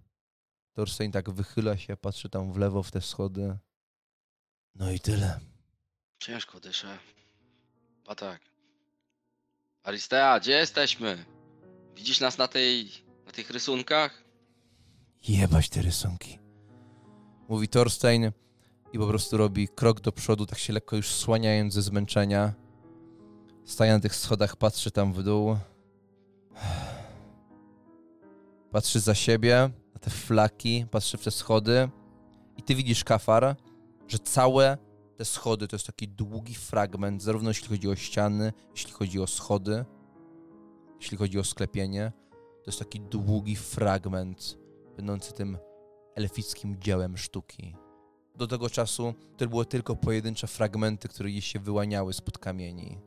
Torstein 0.73 1.13
tak 1.13 1.31
wychyla 1.31 1.77
się, 1.77 1.97
patrzy 1.97 2.29
tam 2.29 2.53
w 2.53 2.57
lewo 2.57 2.83
w 2.83 2.91
te 2.91 3.01
schody. 3.01 3.59
No 4.75 4.93
i 4.93 5.01
tyle. 5.01 5.41
Ciężko 6.19 6.61
dyszę. 6.61 6.99
A 8.07 8.15
tak. 8.15 8.58
Aristea, 9.83 10.41
gdzie 10.41 10.53
jesteśmy? 10.53 11.25
Widzisz 11.97 12.21
nas 12.21 12.39
na 12.39 12.49
tej, 12.49 12.91
na 13.27 13.33
tych 13.33 13.51
rysunkach? 13.51 14.25
Jebać 15.29 15.69
te 15.69 15.83
rysunki. 15.83 16.39
Mówi 17.49 17.69
Thorstein 17.69 18.33
i 18.93 18.99
po 18.99 19.07
prostu 19.07 19.37
robi 19.37 19.69
krok 19.69 20.01
do 20.01 20.13
przodu, 20.13 20.47
tak 20.47 20.59
się 20.59 20.73
lekko 20.73 20.97
już 20.97 21.09
słaniając 21.09 21.75
ze 21.75 21.83
zmęczenia. 21.83 22.55
Staje 23.65 23.93
na 23.93 24.01
tych 24.01 24.17
schodach, 24.17 24.57
patrzy 24.57 24.91
tam 24.91 25.13
w 25.13 25.23
dół. 25.23 25.57
Patrzy 28.73 29.01
za 29.01 29.15
siebie, 29.15 29.71
na 29.95 30.01
te 30.01 30.11
flaki, 30.11 30.87
patrzy 30.91 31.19
w 31.19 31.25
te 31.25 31.31
schody. 31.31 31.89
I 32.57 32.63
ty 32.63 32.75
widzisz, 32.75 33.05
Kafar, 33.05 33.57
że 34.09 34.19
całe 34.19 34.79
te 35.19 35.25
schody 35.25 35.69
to 35.69 35.77
jest 35.77 35.87
taki 35.87 36.09
długi 36.09 36.55
fragment, 36.55 37.23
zarówno 37.23 37.51
jeśli 37.51 37.69
chodzi 37.69 37.89
o 37.89 37.97
ściany, 37.97 38.53
jeśli 38.71 38.93
chodzi 38.93 39.21
o 39.21 39.27
schody, 39.27 39.85
jeśli 41.01 41.17
chodzi 41.17 41.39
o 41.39 41.45
sklepienie. 41.45 42.13
To 42.65 42.71
jest 42.71 42.79
taki 42.79 43.01
długi 43.01 43.57
fragment 43.57 44.59
będący 44.97 45.33
tym 45.33 45.59
elfickim 46.15 46.77
dziełem 46.81 47.17
sztuki. 47.17 47.77
Do 48.37 48.47
tego 48.47 48.71
czasu 48.71 49.15
to 49.37 49.49
były 49.49 49.67
tylko 49.67 49.97
pojedyncze 49.97 50.47
fragmenty, 50.47 51.09
które 51.09 51.31
gdzieś 51.31 51.47
się 51.47 51.59
wyłaniały 51.59 52.13
spod 52.13 52.39
kamieni. 52.39 52.99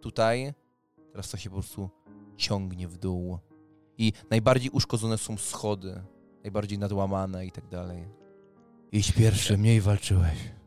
Tutaj 0.00 0.54
teraz 1.12 1.30
to 1.30 1.36
się 1.36 1.50
po 1.50 1.56
prostu 1.56 1.90
ciągnie 2.36 2.88
w 2.88 2.96
dół. 2.96 3.38
I 3.98 4.12
najbardziej 4.30 4.70
uszkodzone 4.70 5.18
są 5.18 5.36
schody, 5.36 6.02
najbardziej 6.42 6.78
nadłamane 6.78 7.46
i 7.46 7.52
tak 7.52 7.68
dalej. 7.68 8.08
Idź 8.92 9.12
pierwszy, 9.12 9.58
mniej 9.58 9.80
walczyłeś. 9.80 10.57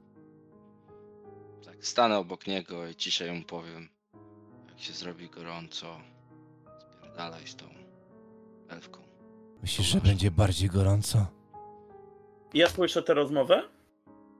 Stanę 1.81 2.17
obok 2.17 2.47
niego 2.47 2.87
i 2.87 2.95
ciszej 2.95 3.31
mu 3.39 3.43
powiem. 3.45 3.89
Jak 4.69 4.79
się 4.79 4.93
zrobi 4.93 5.29
gorąco, 5.29 5.97
spierdalaj 6.97 7.47
z 7.47 7.55
tą 7.55 7.65
elfką. 8.69 9.01
Myślisz, 9.61 9.87
że 9.87 10.01
będzie 10.01 10.31
bardziej 10.31 10.69
gorąco? 10.69 11.27
Ja 12.53 12.69
słyszę 12.69 13.03
tę 13.03 13.13
rozmowę? 13.13 13.63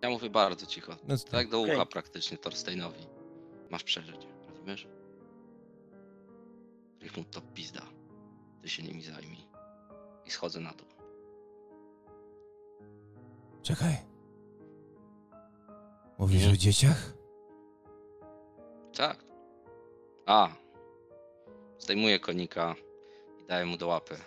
Ja 0.01 0.09
mówię 0.09 0.29
bardzo 0.29 0.65
cicho. 0.65 0.95
No, 1.07 1.15
Tak 1.31 1.49
do 1.49 1.59
ucha 1.61 1.85
praktycznie 1.85 2.37
Thorsteinowi. 2.37 3.07
Masz 3.69 3.83
przeżyć, 3.83 4.27
rozumiesz? 4.49 4.87
Niech 7.01 7.17
mu 7.17 7.23
to 7.23 7.41
pizda. 7.41 7.81
Ty 8.61 8.69
się 8.69 8.83
nimi 8.83 9.01
zajmij. 9.01 9.47
I 10.25 10.31
schodzę 10.31 10.59
na 10.59 10.71
dół. 10.73 10.87
Czekaj. 13.61 13.95
Mówisz 16.17 16.35
Mhm. 16.37 16.53
o 16.53 16.57
dzieciach? 16.57 17.13
Tak. 19.01 19.25
A. 20.25 20.49
Zdejmuję 21.79 22.19
konika 22.19 22.75
i 23.39 23.45
daję 23.45 23.65
mu 23.65 23.77
do 23.77 23.87
łapy. 23.87 24.17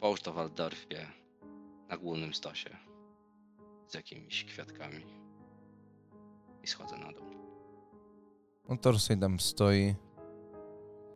Połóż 0.00 0.20
to 0.20 0.32
w 0.32 0.34
Waldorfie 0.34 1.06
na 1.88 1.96
głównym 1.96 2.34
stosie. 2.34 2.76
Z 3.86 3.94
jakimiś 3.94 4.44
kwiatkami. 4.44 5.06
I 6.62 6.66
schodzę 6.66 6.98
na 6.98 7.12
dół. 7.12 7.26
No 8.68 8.76
Thorstein 8.76 9.20
tam 9.20 9.40
stoi, 9.40 9.94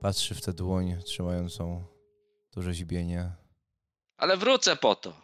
patrzy 0.01 0.35
w 0.35 0.41
tę 0.41 0.53
dłoń 0.53 1.03
trzymającą 1.05 1.85
to 2.51 2.63
rzeźbienie. 2.63 3.33
Ale 4.17 4.37
wrócę 4.37 4.77
po 4.77 4.95
to. 4.95 5.23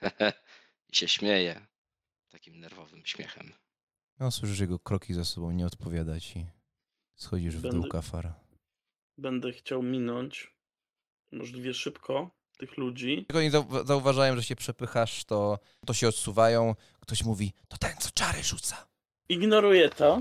I 0.92 0.96
się 0.96 1.08
śmieje. 1.08 1.66
Takim 2.30 2.60
nerwowym 2.60 3.06
śmiechem. 3.06 3.63
No, 4.20 4.30
słyszysz 4.30 4.58
jego 4.60 4.78
kroki 4.78 5.14
za 5.14 5.24
sobą, 5.24 5.50
nie 5.50 5.66
odpowiada 5.66 6.20
ci. 6.20 6.46
Schodzisz 7.14 7.56
w 7.56 7.60
dół, 7.62 7.70
Będę- 7.70 7.88
kafar. 7.88 8.34
Będę 9.18 9.52
chciał 9.52 9.82
minąć 9.82 10.54
możliwie 11.32 11.74
szybko 11.74 12.30
tych 12.58 12.76
ludzi. 12.76 13.26
Jak 13.28 13.36
oni 13.36 13.50
zau- 13.50 13.86
zauważają, 13.86 14.36
że 14.36 14.42
się 14.42 14.56
przepychasz, 14.56 15.24
to, 15.24 15.58
to 15.86 15.94
się 15.94 16.08
odsuwają. 16.08 16.74
Ktoś 17.00 17.24
mówi, 17.24 17.52
to 17.68 17.76
ten, 17.76 17.96
co 17.98 18.10
czary 18.14 18.42
rzuca. 18.42 18.86
Ignoruję 19.28 19.88
to. 19.88 20.20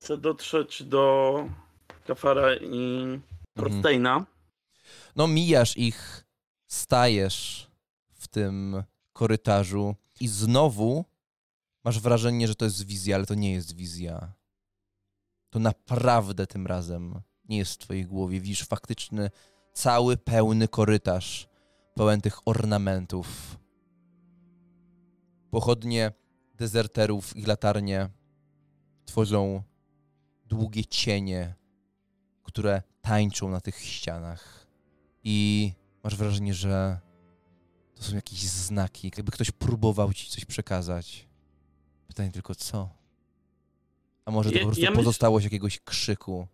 Chcę 0.00 0.16
dotrzeć 0.18 0.82
do 0.82 1.34
Kafara 2.06 2.56
i 2.56 3.04
Thorsteina. 3.54 4.26
No, 5.16 5.26
mijasz 5.26 5.76
ich, 5.76 6.24
stajesz 6.66 7.70
w 8.14 8.28
tym 8.28 8.82
korytarzu 9.12 9.94
i 10.20 10.28
znowu 10.28 11.04
masz 11.86 12.00
wrażenie, 12.00 12.48
że 12.48 12.54
to 12.54 12.64
jest 12.64 12.86
wizja, 12.86 13.16
ale 13.16 13.26
to 13.26 13.34
nie 13.34 13.52
jest 13.52 13.76
wizja. 13.76 14.32
To 15.50 15.58
naprawdę 15.58 16.46
tym 16.46 16.66
razem 16.66 17.20
nie 17.48 17.58
jest 17.58 17.72
w 17.72 17.78
twojej 17.78 18.06
głowie. 18.06 18.40
Widzisz 18.40 18.64
faktyczny, 18.64 19.30
cały 19.72 20.16
pełny 20.16 20.68
korytarz, 20.68 21.48
pełen 21.94 22.20
tych 22.20 22.48
ornamentów. 22.48 23.58
Pochodnie 25.50 26.12
dezerterów 26.54 27.36
i 27.36 27.42
latarnie 27.42 28.08
tworzą 29.04 29.62
długie 30.46 30.84
cienie, 30.84 31.54
które 32.42 32.82
tańczą 33.00 33.48
na 33.48 33.60
tych 33.60 33.80
ścianach. 33.80 34.66
I 35.24 35.72
masz 36.02 36.16
wrażenie, 36.16 36.54
że 36.54 37.00
to 37.94 38.02
są 38.02 38.14
jakieś 38.14 38.40
znaki, 38.48 39.12
jakby 39.16 39.32
ktoś 39.32 39.50
próbował 39.50 40.12
ci 40.12 40.30
coś 40.30 40.44
przekazać. 40.44 41.28
Pytanie 42.08 42.30
tylko 42.32 42.54
co? 42.54 42.88
A 44.24 44.30
może 44.30 44.50
to 44.50 44.54
Ja- 44.56 44.60
po 44.62 44.66
prostu 44.66 44.84
ja 44.84 44.90
myśl- 44.90 44.96
pozostałość 44.96 45.44
jakiegoś 45.44 45.80
krzyku, 45.80 46.46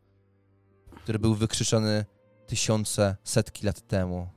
który 0.96 1.18
był 1.18 1.34
wykrzyczany 1.34 2.04
tysiące, 2.46 3.16
setki 3.24 3.66
lat 3.66 3.80
temu 3.86 4.28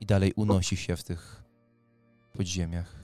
i 0.00 0.06
dalej 0.06 0.32
unosi 0.36 0.76
się 0.76 0.96
w 0.96 1.02
tych 1.04 1.42
podziemiach. 2.32 2.94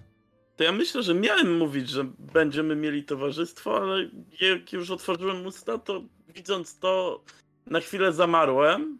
To 0.56 0.64
ja 0.64 0.72
myślę, 0.72 1.02
że 1.02 1.14
miałem 1.14 1.58
mówić, 1.58 1.88
że 1.88 2.04
będziemy 2.18 2.76
mieli 2.76 3.04
towarzystwo, 3.04 3.76
ale 3.76 4.10
jak 4.40 4.72
już 4.72 4.90
otworzyłem 4.90 5.46
usta, 5.46 5.78
to 5.78 6.02
widząc 6.28 6.78
to, 6.78 7.24
na 7.66 7.80
chwilę 7.80 8.12
zamarłem. 8.12 8.98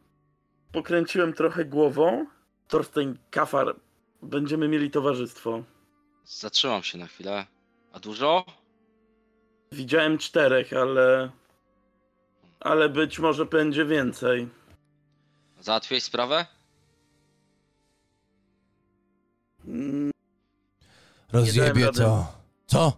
Pokręciłem 0.73 1.33
trochę 1.33 1.65
głową. 1.65 2.27
Thorstein, 2.69 3.19
Kafar, 3.31 3.77
będziemy 4.23 4.69
mieli 4.69 4.91
towarzystwo. 4.91 5.65
Zatrzymam 6.25 6.83
się 6.83 6.99
na 6.99 7.07
chwilę. 7.07 7.47
A 7.93 7.99
dużo? 8.01 8.45
Widziałem 9.73 10.19
czterech, 10.19 10.73
ale. 10.73 11.31
Ale 12.61 12.89
być 12.89 13.19
może 13.19 13.47
będzie 13.47 13.85
więcej. 13.85 14.49
Załatwiłeś 15.61 16.03
sprawę? 16.03 16.47
Mm, 19.65 20.11
Rozjebie 21.33 21.93
to. 21.93 22.27
Co? 22.67 22.93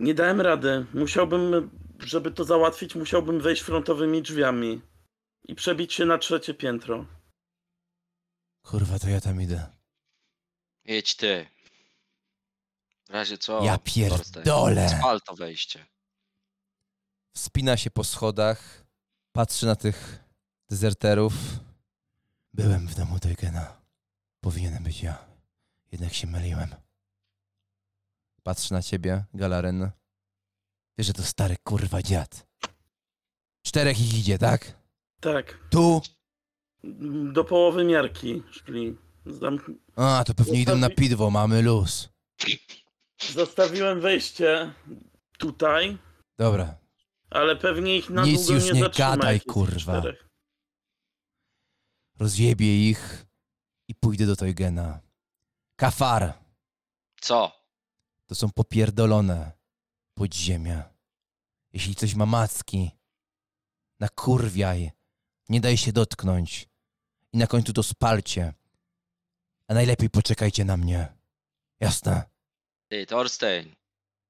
Nie 0.00 0.14
dałem 0.14 0.40
rady. 0.40 0.86
Musiałbym, 0.94 1.70
żeby 1.98 2.30
to 2.30 2.44
załatwić, 2.44 2.94
musiałbym 2.94 3.40
wejść 3.40 3.62
frontowymi 3.62 4.22
drzwiami 4.22 4.80
i 5.48 5.54
przebić 5.54 5.92
się 5.92 6.04
na 6.04 6.18
trzecie 6.18 6.54
piętro. 6.54 7.06
Kurwa, 8.62 8.98
to 8.98 9.08
ja 9.08 9.20
tam 9.20 9.40
idę. 9.42 9.66
Jedź 10.84 11.16
ty. 11.16 11.46
W 13.08 13.10
razie 13.10 13.38
co? 13.38 13.64
Ja 13.64 13.78
pierdolę. 13.78 14.88
Spal 14.98 15.20
to 15.20 15.34
wejście. 15.34 15.86
Wspina 17.36 17.76
się 17.76 17.90
po 17.90 18.04
schodach, 18.04 18.84
patrzy 19.32 19.66
na 19.66 19.76
tych 19.76 20.20
dezerterów. 20.70 21.32
Byłem 22.52 22.88
w 22.88 22.94
domu 22.94 23.18
Deugena. 23.18 23.76
Powinienem 24.40 24.82
być 24.84 25.02
ja. 25.02 25.24
Jednak 25.92 26.14
się 26.14 26.26
myliłem. 26.26 26.74
Patrz 28.42 28.70
na 28.70 28.82
ciebie, 28.82 29.24
Galaryn. 29.34 29.90
Wiesz, 30.98 31.06
że 31.06 31.12
to 31.12 31.22
stary 31.22 31.56
kurwa 31.64 32.02
dziad. 32.02 32.46
Czterech 33.66 34.00
ich 34.00 34.18
idzie, 34.18 34.38
tak? 34.38 34.78
Tak. 35.20 35.58
Tu? 35.70 36.02
Do 37.32 37.44
połowy 37.44 37.84
miarki 37.84 38.42
szli. 38.50 38.96
Zamk- 39.26 39.74
A, 39.96 40.24
to 40.26 40.34
pewnie 40.34 40.60
idą 40.60 40.76
na 40.76 40.90
pidwo, 40.90 41.30
mamy 41.30 41.62
luz. 41.62 42.08
Zostawiłem 43.20 44.00
wejście 44.00 44.74
tutaj, 45.38 45.98
Dobra, 46.38 46.78
ale 47.30 47.56
pewnie 47.56 47.96
ich 47.96 48.10
na 48.10 48.24
Nic 48.24 48.40
długo 48.40 48.54
już 48.54 48.72
nie, 48.72 48.80
nie 48.80 48.88
gadaj, 48.90 49.40
kurwa. 49.40 50.00
czterech. 50.00 50.28
rozjebię 52.18 52.90
ich 52.90 53.26
i 53.88 53.94
pójdę 53.94 54.26
do 54.26 54.36
Teugena. 54.36 55.00
Kafar! 55.76 56.34
Co? 57.20 57.52
To 58.26 58.34
są 58.34 58.50
popierdolone 58.50 59.52
podziemia. 60.14 60.94
Jeśli 61.72 61.94
coś 61.94 62.14
ma 62.14 62.26
macki, 62.26 62.90
nakurwiaj, 64.00 64.90
nie 65.48 65.60
daj 65.60 65.76
się 65.76 65.92
dotknąć 65.92 66.68
i 67.32 67.38
na 67.38 67.46
końcu 67.46 67.72
to 67.72 67.82
spalcie. 67.82 68.54
A 69.68 69.74
najlepiej 69.74 70.10
poczekajcie 70.10 70.64
na 70.64 70.76
mnie. 70.76 71.16
Jasne? 71.80 72.22
Ty, 72.88 73.06
Thorstein, 73.06 73.76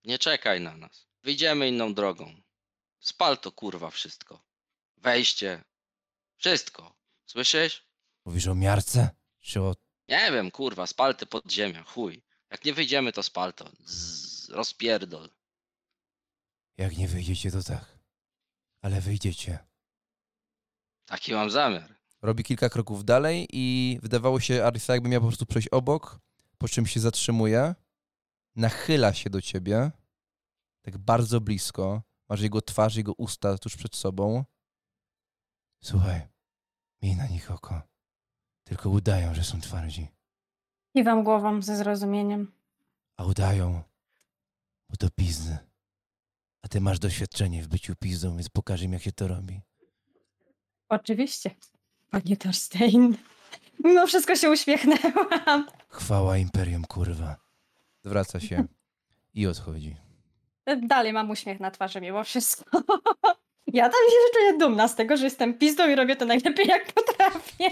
nie 0.04 0.18
czekaj 0.18 0.60
na 0.60 0.76
nas. 0.76 1.06
Wyjdziemy 1.22 1.68
inną 1.68 1.94
drogą. 1.94 2.34
Spal 3.00 3.38
to 3.38 3.52
kurwa 3.52 3.90
wszystko. 3.90 4.42
Wejście. 4.96 5.64
Wszystko. 6.36 6.94
Słyszysz? 7.26 7.86
Mówisz 8.24 8.46
o 8.46 8.54
miarce? 8.54 9.10
Czy 9.40 9.62
o... 9.62 9.74
Nie 10.08 10.32
wiem, 10.32 10.50
kurwa, 10.50 10.86
spal 10.86 11.16
te 11.16 11.26
podziemia, 11.26 11.82
chuj. 11.82 12.22
Jak 12.50 12.64
nie 12.64 12.74
wyjdziemy, 12.74 13.12
to 13.12 13.22
spal 13.22 13.52
to. 13.54 13.70
Zzz, 13.86 14.48
rozpierdol. 14.48 15.30
Jak 16.76 16.96
nie 16.96 17.08
wyjdziecie, 17.08 17.50
to 17.50 17.62
tak. 17.62 17.98
Ale 18.82 19.00
wyjdziecie. 19.00 19.58
Taki 21.06 21.32
mam 21.32 21.50
zamiar. 21.50 21.94
Robi 22.22 22.44
kilka 22.44 22.68
kroków 22.68 23.04
dalej 23.04 23.48
i 23.52 23.98
wydawało 24.02 24.40
się 24.40 24.64
Arisa 24.64 24.92
jakby 24.92 25.08
miał 25.08 25.20
po 25.20 25.26
prostu 25.26 25.46
przejść 25.46 25.68
obok, 25.68 26.18
po 26.58 26.68
czym 26.68 26.86
się 26.86 27.00
zatrzymuje, 27.00 27.74
nachyla 28.56 29.12
się 29.12 29.30
do 29.30 29.40
ciebie, 29.40 29.90
tak 30.82 30.98
bardzo 30.98 31.40
blisko, 31.40 32.02
masz 32.28 32.40
jego 32.40 32.62
twarz, 32.62 32.96
jego 32.96 33.12
usta 33.12 33.58
tuż 33.58 33.76
przed 33.76 33.96
sobą. 33.96 34.44
Słuchaj, 35.84 36.28
miej 37.02 37.16
na 37.16 37.26
nich 37.26 37.50
oko. 37.50 37.82
Tylko 38.64 38.90
udają, 38.90 39.34
że 39.34 39.44
są 39.44 39.60
twardzi. 39.60 40.08
Kiwam 40.92 41.24
głową 41.24 41.62
ze 41.62 41.76
zrozumieniem. 41.76 42.52
A 43.16 43.24
udają, 43.24 43.82
bo 44.90 44.96
to 44.96 45.10
pizdy. 45.10 45.58
A 46.62 46.68
ty 46.68 46.80
masz 46.80 46.98
doświadczenie 46.98 47.62
w 47.62 47.68
byciu 47.68 47.96
pizdą, 47.96 48.36
więc 48.36 48.48
pokażę 48.48 48.84
im, 48.84 48.92
jak 48.92 49.02
się 49.02 49.12
to 49.12 49.28
robi. 49.28 49.60
Oczywiście, 50.88 51.50
panie 52.10 52.36
Thorstein. 52.36 53.16
Mimo 53.84 54.06
wszystko 54.06 54.36
się 54.36 54.50
uśmiechnęłam. 54.50 55.68
Chwała 55.88 56.38
Imperium, 56.38 56.84
kurwa. 56.84 57.43
Zwraca 58.04 58.40
się 58.40 58.64
i 59.34 59.46
odchodzi. 59.46 59.96
Dalej 60.82 61.12
mam 61.12 61.30
uśmiech 61.30 61.60
na 61.60 61.70
twarzy 61.70 62.00
mimo 62.00 62.24
wszystko. 62.24 62.82
Ja 63.66 63.84
tam 63.84 64.00
się 64.10 64.38
czuję 64.38 64.58
dumna 64.58 64.88
z 64.88 64.96
tego, 64.96 65.16
że 65.16 65.24
jestem 65.24 65.58
pizdą 65.58 65.88
i 65.88 65.94
robię 65.94 66.16
to 66.16 66.24
najlepiej 66.24 66.66
jak 66.66 66.92
potrafię. 66.92 67.70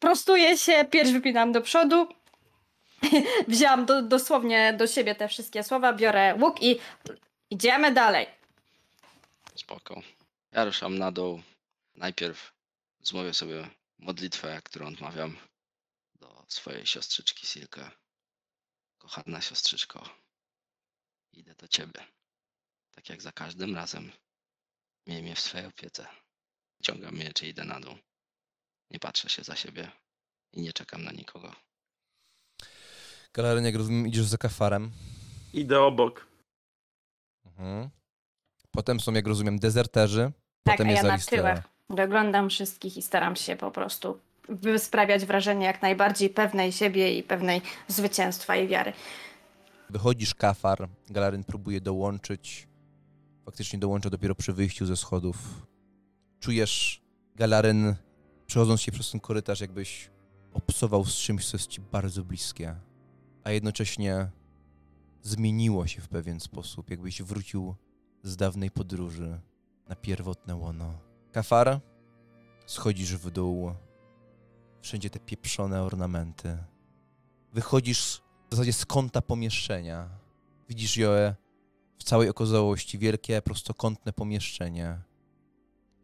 Prostuję 0.00 0.58
się, 0.58 0.84
pierś 0.90 1.10
wypinam 1.10 1.52
do 1.52 1.60
przodu. 1.60 2.08
Wzięłam 3.48 3.86
do, 3.86 4.02
dosłownie 4.02 4.72
do 4.72 4.86
siebie 4.86 5.14
te 5.14 5.28
wszystkie 5.28 5.62
słowa, 5.62 5.92
biorę 5.92 6.34
łuk 6.40 6.62
i 6.62 6.78
idziemy 7.50 7.92
dalej. 7.92 8.26
Spoko. 9.54 10.00
Ja 10.52 10.64
ruszam 10.64 10.98
na 10.98 11.12
dół. 11.12 11.42
Najpierw 11.96 12.52
zmówię 13.02 13.34
sobie 13.34 13.68
modlitwę, 13.98 14.60
którą 14.64 14.86
odmawiam 14.86 15.36
do 16.14 16.44
swojej 16.48 16.86
siostrzyczki 16.86 17.46
Silke. 17.46 17.90
Kochana 19.02 19.40
siostrzyczko, 19.40 20.08
idę 21.32 21.54
do 21.54 21.68
ciebie. 21.68 22.00
Tak 22.90 23.08
jak 23.08 23.22
za 23.22 23.32
każdym 23.32 23.74
razem. 23.74 24.12
Miej 25.06 25.22
mnie 25.22 25.34
w 25.34 25.40
swojej 25.40 25.66
opiece. 25.66 26.06
Ciągam 26.82 27.14
miecz 27.14 27.42
i 27.42 27.46
idę 27.46 27.64
na 27.64 27.80
dół. 27.80 27.94
Nie 28.90 28.98
patrzę 28.98 29.28
się 29.28 29.44
za 29.44 29.56
siebie 29.56 29.90
i 30.52 30.60
nie 30.60 30.72
czekam 30.72 31.04
na 31.04 31.12
nikogo. 31.12 31.54
Galaryn, 33.32 33.64
jak 33.64 33.74
rozumiem, 33.74 34.06
idziesz 34.06 34.24
za 34.26 34.38
kafarem. 34.38 34.92
Idę 35.52 35.80
obok. 35.80 36.26
Mhm. 37.44 37.90
Potem 38.70 39.00
są, 39.00 39.12
jak 39.12 39.26
rozumiem, 39.26 39.58
dezerterzy. 39.58 40.32
Tak, 40.62 40.74
Potem 40.76 40.86
a 40.86 40.90
ja 40.90 40.96
jest 40.96 41.30
na 41.30 41.36
tyłach. 41.36 41.68
Doglądam 41.90 42.50
wszystkich 42.50 42.96
i 42.96 43.02
staram 43.02 43.36
się 43.36 43.56
po 43.56 43.70
prostu 43.70 44.20
wy- 44.48 44.78
sprawiać 44.78 45.24
wrażenie 45.26 45.66
jak 45.66 45.82
najbardziej 45.82 46.30
pewnej 46.30 46.72
siebie 46.72 47.18
i 47.18 47.22
pewnej 47.22 47.60
zwycięstwa 47.88 48.56
i 48.56 48.68
wiary. 48.68 48.92
Wychodzisz 49.90 50.34
kafar, 50.34 50.88
Galaryn 51.10 51.44
próbuje 51.44 51.80
dołączyć. 51.80 52.68
Faktycznie 53.44 53.78
dołącza 53.78 54.10
dopiero 54.10 54.34
przy 54.34 54.52
wyjściu 54.52 54.86
ze 54.86 54.96
schodów. 54.96 55.66
Czujesz, 56.40 57.02
Galaryn, 57.36 57.94
przechodząc 58.46 58.80
się 58.80 58.92
przez 58.92 59.10
ten 59.10 59.20
korytarz, 59.20 59.60
jakbyś 59.60 60.10
obsował 60.54 61.04
z 61.04 61.14
czymś, 61.16 61.46
co 61.50 61.56
jest 61.56 61.68
ci 61.68 61.80
bardzo 61.80 62.24
bliskie. 62.24 62.74
A 63.44 63.50
jednocześnie 63.50 64.30
zmieniło 65.22 65.86
się 65.86 66.00
w 66.00 66.08
pewien 66.08 66.40
sposób, 66.40 66.90
jakbyś 66.90 67.22
wrócił 67.22 67.74
z 68.22 68.36
dawnej 68.36 68.70
podróży 68.70 69.40
na 69.88 69.96
pierwotne 69.96 70.56
łono. 70.56 70.94
Kafar, 71.32 71.80
schodzisz 72.66 73.16
w 73.16 73.30
dół. 73.30 73.72
Wszędzie 74.82 75.10
te 75.10 75.18
pieprzone 75.18 75.82
ornamenty. 75.82 76.58
Wychodzisz 77.52 78.22
w 78.50 78.54
zasadzie 78.54 78.72
z 78.72 78.86
kąta 78.86 79.22
pomieszczenia. 79.22 80.08
Widzisz 80.68 80.96
je 80.96 81.34
w 81.98 82.04
całej 82.04 82.28
okazałości, 82.28 82.98
wielkie, 82.98 83.42
prostokątne 83.42 84.12
pomieszczenie. 84.12 84.98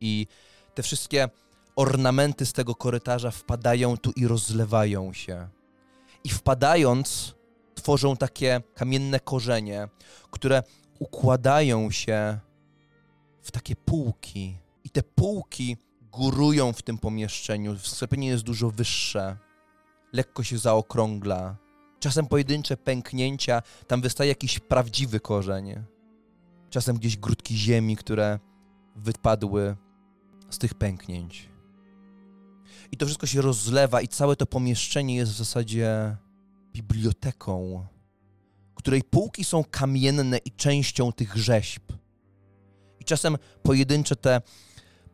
I 0.00 0.26
te 0.74 0.82
wszystkie 0.82 1.28
ornamenty 1.76 2.46
z 2.46 2.52
tego 2.52 2.74
korytarza 2.74 3.30
wpadają 3.30 3.96
tu 3.96 4.10
i 4.10 4.26
rozlewają 4.26 5.12
się. 5.12 5.48
I 6.24 6.28
wpadając, 6.28 7.34
tworzą 7.74 8.16
takie 8.16 8.60
kamienne 8.74 9.20
korzenie, 9.20 9.88
które 10.30 10.62
układają 10.98 11.90
się 11.90 12.38
w 13.42 13.50
takie 13.50 13.76
półki. 13.76 14.58
I 14.84 14.90
te 14.90 15.02
półki 15.02 15.76
górują 16.12 16.72
w 16.72 16.82
tym 16.82 16.98
pomieszczeniu. 16.98 17.78
Sklepienie 17.78 18.28
jest 18.28 18.44
dużo 18.44 18.70
wyższe. 18.70 19.36
Lekko 20.12 20.42
się 20.42 20.58
zaokrągla. 20.58 21.56
Czasem 22.00 22.26
pojedyncze 22.26 22.76
pęknięcia, 22.76 23.62
tam 23.86 24.00
wystaje 24.00 24.28
jakiś 24.28 24.58
prawdziwy 24.58 25.20
korzeń. 25.20 25.74
Czasem 26.70 26.96
gdzieś 26.96 27.16
grudki 27.16 27.56
ziemi, 27.56 27.96
które 27.96 28.38
wypadły 28.96 29.76
z 30.50 30.58
tych 30.58 30.74
pęknięć. 30.74 31.48
I 32.92 32.96
to 32.96 33.06
wszystko 33.06 33.26
się 33.26 33.42
rozlewa, 33.42 34.00
i 34.00 34.08
całe 34.08 34.36
to 34.36 34.46
pomieszczenie 34.46 35.16
jest 35.16 35.32
w 35.32 35.36
zasadzie 35.36 36.16
biblioteką, 36.72 37.86
której 38.74 39.02
półki 39.02 39.44
są 39.44 39.64
kamienne 39.64 40.38
i 40.38 40.50
częścią 40.50 41.12
tych 41.12 41.36
rzeźb. 41.36 41.82
I 43.00 43.04
czasem 43.04 43.36
pojedyncze 43.62 44.16
te 44.16 44.40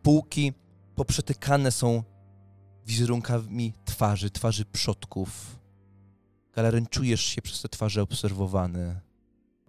półki 0.03 0.53
poprzetykane 0.95 1.71
są 1.73 2.03
wizerunkami 2.87 3.73
twarzy, 3.85 4.31
twarzy 4.31 4.65
przodków. 4.65 5.59
Galaryn, 6.53 6.87
czujesz 6.87 7.25
się 7.25 7.43
przez 7.43 7.63
te 7.63 7.69
twarze 7.69 8.03
obserwowany. 8.03 9.01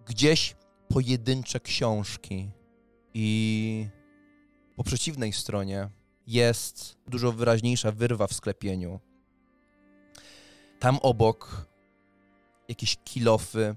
Gdzieś 0.06 0.56
pojedyncze 0.88 1.60
książki 1.60 2.50
i 3.14 3.88
po 4.76 4.84
przeciwnej 4.84 5.32
stronie 5.32 5.88
jest 6.26 6.96
dużo 7.06 7.32
wyraźniejsza 7.32 7.92
wyrwa 7.92 8.26
w 8.26 8.32
sklepieniu. 8.32 9.00
Tam 10.78 10.98
obok 11.02 11.66
jakieś 12.68 12.96
kilofy, 13.04 13.76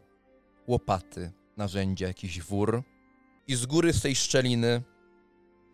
łopaty, 0.68 1.32
narzędzia, 1.58 2.08
jakiś 2.08 2.42
wór. 2.42 2.84
I 3.48 3.56
z 3.56 3.66
góry 3.66 3.94
z 3.94 4.02
tej 4.02 4.16
szczeliny, 4.16 4.84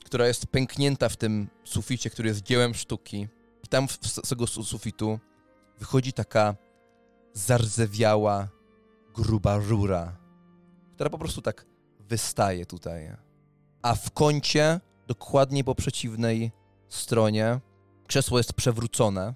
która 0.05 0.27
jest 0.27 0.47
pęknięta 0.47 1.09
w 1.09 1.17
tym 1.17 1.47
suficie, 1.63 2.09
który 2.09 2.29
jest 2.29 2.41
dziełem 2.41 2.73
sztuki, 2.73 3.27
i 3.63 3.67
tam 3.67 3.87
z 4.01 4.29
tego 4.29 4.47
su- 4.47 4.63
sufitu 4.63 5.19
wychodzi 5.79 6.13
taka 6.13 6.55
zardzewiała, 7.33 8.47
gruba 9.13 9.57
rura, 9.57 10.17
która 10.93 11.09
po 11.09 11.17
prostu 11.17 11.41
tak 11.41 11.65
wystaje 11.99 12.65
tutaj. 12.65 13.15
A 13.81 13.95
w 13.95 14.11
kącie, 14.11 14.79
dokładnie 15.07 15.63
po 15.63 15.75
przeciwnej 15.75 16.51
stronie, 16.89 17.59
Krzesło 18.07 18.37
jest 18.37 18.53
przewrócone, 18.53 19.33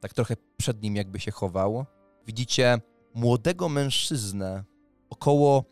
tak 0.00 0.14
trochę 0.14 0.36
przed 0.56 0.82
nim 0.82 0.96
jakby 0.96 1.20
się 1.20 1.30
chował. 1.30 1.86
Widzicie 2.26 2.80
młodego 3.14 3.68
mężczyznę, 3.68 4.64
około 5.10 5.64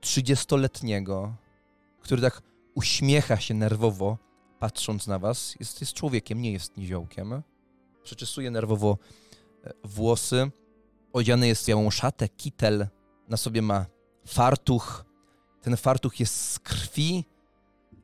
30-letniego, 0.00 1.32
który 2.00 2.22
tak 2.22 2.42
uśmiecha 2.74 3.36
się 3.36 3.54
nerwowo, 3.54 4.18
patrząc 4.58 5.06
na 5.06 5.18
was. 5.18 5.54
Jest, 5.60 5.80
jest 5.80 5.92
człowiekiem, 5.92 6.42
nie 6.42 6.52
jest 6.52 6.76
niziołkiem. 6.76 7.42
Przeczesuje 8.02 8.50
nerwowo 8.50 8.98
e, 9.64 9.72
włosy. 9.84 10.50
Odziany 11.12 11.48
jest 11.48 11.66
białą 11.66 11.90
szatę, 11.90 12.28
kitel. 12.28 12.86
Na 13.28 13.36
sobie 13.36 13.62
ma 13.62 13.86
fartuch. 14.26 15.04
Ten 15.62 15.76
fartuch 15.76 16.20
jest 16.20 16.50
z 16.50 16.58
krwi, 16.58 17.24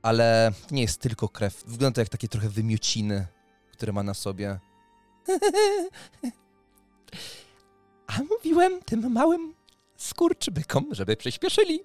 ale 0.03 0.53
nie 0.71 0.83
jest 0.83 1.01
tylko 1.01 1.29
krew. 1.29 1.65
Wygląda 1.67 2.03
jak 2.03 2.09
takie 2.09 2.29
trochę 2.29 2.49
wymiociny, 2.49 3.27
które 3.73 3.93
ma 3.93 4.03
na 4.03 4.15
sobie. 4.15 4.61
A 8.07 8.19
mówiłem 8.23 8.83
tym 8.83 9.13
małym 9.13 9.55
skurczybykom, 9.97 10.87
żeby 10.91 11.17
przyspieszyli, 11.17 11.81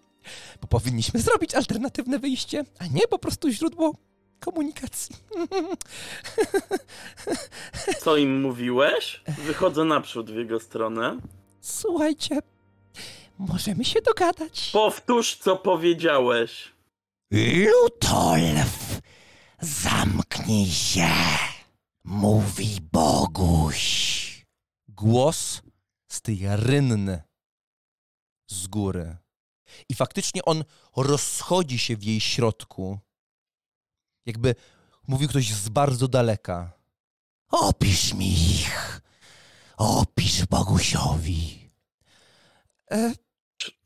bo 0.62 0.68
powinniśmy 0.68 1.20
zrobić 1.22 1.56
alternatywne 1.56 2.20
wyjście, 2.20 2.66
a 2.80 2.88
nie 2.88 3.08
po 3.08 3.20
prostu 3.20 3.50
źródło 3.50 3.96
komunikacji. 4.40 5.16
Co 8.04 8.18
im 8.18 8.42
mówiłeś? 8.42 9.22
Wychodzę 9.28 9.86
naprzód 9.86 10.32
w 10.32 10.36
jego 10.36 10.60
stronę. 10.60 11.18
Słuchajcie, 11.62 12.40
możemy 13.38 13.86
się 13.86 14.02
dogadać. 14.02 14.70
Powtórz, 14.74 15.38
co 15.38 15.56
powiedziałeś. 15.58 16.72
Lutolf, 17.32 19.00
zamknij 19.62 20.66
się, 20.68 21.10
mówi 22.04 22.78
Boguś. 22.92 24.46
Głos 24.88 25.62
z 26.12 26.22
tej 26.22 26.40
rynny 26.44 27.22
z 28.48 28.68
góry. 28.68 29.18
I 29.90 29.96
faktycznie 29.96 30.46
on 30.46 30.64
rozchodzi 30.96 31.80
się 31.80 31.98
w 31.98 32.04
jej 32.04 32.22
środku. 32.22 33.00
Jakby 34.26 34.56
mówił 35.08 35.30
ktoś 35.30 35.54
z 35.54 35.70
bardzo 35.70 36.08
daleka. 36.08 36.72
Opisz 37.48 38.14
mi 38.14 38.34
ich. 38.34 39.02
Opisz 39.78 40.46
Bogusiowi. 40.46 41.70
E, 42.92 43.14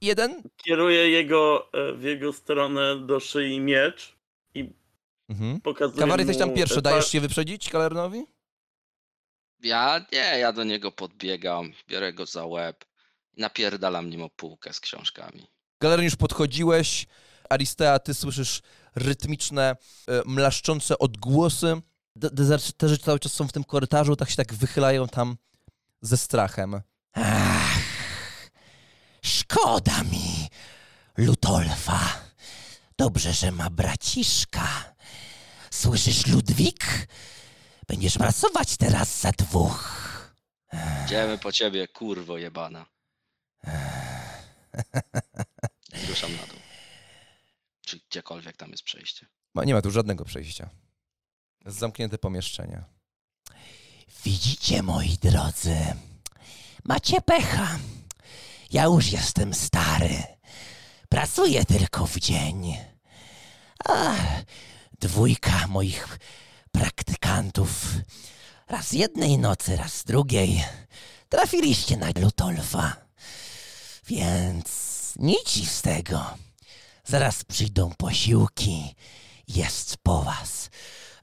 jeden 0.02 0.44
Kieruję 0.58 1.10
jego, 1.10 1.70
e, 1.74 1.94
w 1.94 2.04
jego 2.04 2.34
stronę 2.34 3.06
do 3.08 3.20
szyi 3.20 3.60
miecz 3.60 4.16
i 4.54 4.74
Mhm. 5.30 5.62
pokazuję 5.62 6.00
Kawary, 6.00 6.22
jesteś 6.24 6.38
tam 6.38 6.54
pierwszy, 6.54 6.80
e, 6.80 6.82
dajesz 6.82 7.06
pa- 7.06 7.12
się 7.12 7.22
wyprzedzić 7.22 7.70
Kalernowi? 7.70 8.26
Ja 9.60 10.06
nie, 10.12 10.40
ja 10.40 10.54
do 10.54 10.64
niego 10.64 10.92
podbiegam, 10.92 11.72
biorę 11.88 12.14
go 12.14 12.26
za 12.26 12.46
łeb 12.46 12.86
i 13.34 13.42
napierdalam 13.42 14.10
nim 14.10 14.22
o 14.22 14.30
półkę 14.30 14.74
z 14.74 14.80
książkami. 14.80 15.48
Galerian 15.82 16.06
już 16.06 16.16
podchodziłeś. 16.16 17.08
Aristea, 17.50 18.00
ty 18.00 18.14
słyszysz 18.14 18.62
rytmiczne, 18.96 19.76
e, 20.08 20.22
mlaszczące 20.26 20.98
odgłosy. 21.00 21.82
De- 22.16 22.30
Dezerterzy 22.30 22.98
cały 22.98 23.20
czas 23.20 23.34
są 23.34 23.48
w 23.48 23.52
tym 23.52 23.64
korytarzu, 23.64 24.16
tak 24.16 24.30
się 24.30 24.36
tak 24.36 24.54
wychylają 24.54 25.08
tam 25.08 25.38
ze 26.02 26.18
strachem. 26.18 26.82
Ach, 27.14 27.80
szkoda 29.26 30.04
mi 30.04 30.48
Lutolfa. 31.18 32.00
Dobrze, 32.98 33.34
że 33.34 33.52
ma 33.52 33.70
braciszka. 33.70 34.68
Słyszysz, 35.72 36.28
Ludwik? 36.28 37.08
Będziesz 37.88 38.18
pracować 38.18 38.78
teraz 38.78 39.22
za 39.22 39.32
dwóch. 39.32 40.06
Idziemy 41.06 41.38
po 41.38 41.52
ciebie, 41.52 41.88
kurwo 41.88 42.38
jebana. 42.38 42.86
Ruszam 46.10 46.32
na 46.36 46.46
dół. 46.48 46.60
Czy 47.82 48.00
gdziekolwiek 48.10 48.58
tam 48.58 48.72
jest 48.72 48.84
przejście. 48.84 49.26
Ma, 49.54 49.64
nie 49.64 49.74
ma 49.74 49.82
tu 49.82 49.92
żadnego 49.92 50.26
przejścia. 50.26 50.70
Jest 51.66 51.78
zamknięte 51.78 52.18
pomieszczenie. 52.18 52.84
Widzicie, 54.24 54.84
moi 54.84 55.18
drodzy, 55.18 55.76
macie 56.84 57.22
pecha. 57.22 57.80
Ja 58.72 58.84
już 58.84 59.12
jestem 59.12 59.54
stary. 59.54 60.24
Pracuję 61.10 61.66
tylko 61.66 62.08
w 62.08 62.20
dzień. 62.20 62.78
A 63.86 64.16
dwójka 65.00 65.68
moich 65.68 66.20
praktykantów 66.72 67.86
raz 68.68 68.92
jednej 68.92 69.38
nocy, 69.38 69.76
raz 69.76 70.04
drugiej 70.04 70.64
trafiliście 71.30 71.98
na 71.98 72.08
Lutolfa. 72.22 72.96
Więc 74.08 74.85
nic 75.16 75.72
z 75.72 75.82
tego. 75.82 76.26
Zaraz 77.06 77.44
przyjdą 77.44 77.92
posiłki. 77.98 78.96
Jest 79.48 79.98
po 80.04 80.22
was. 80.24 80.70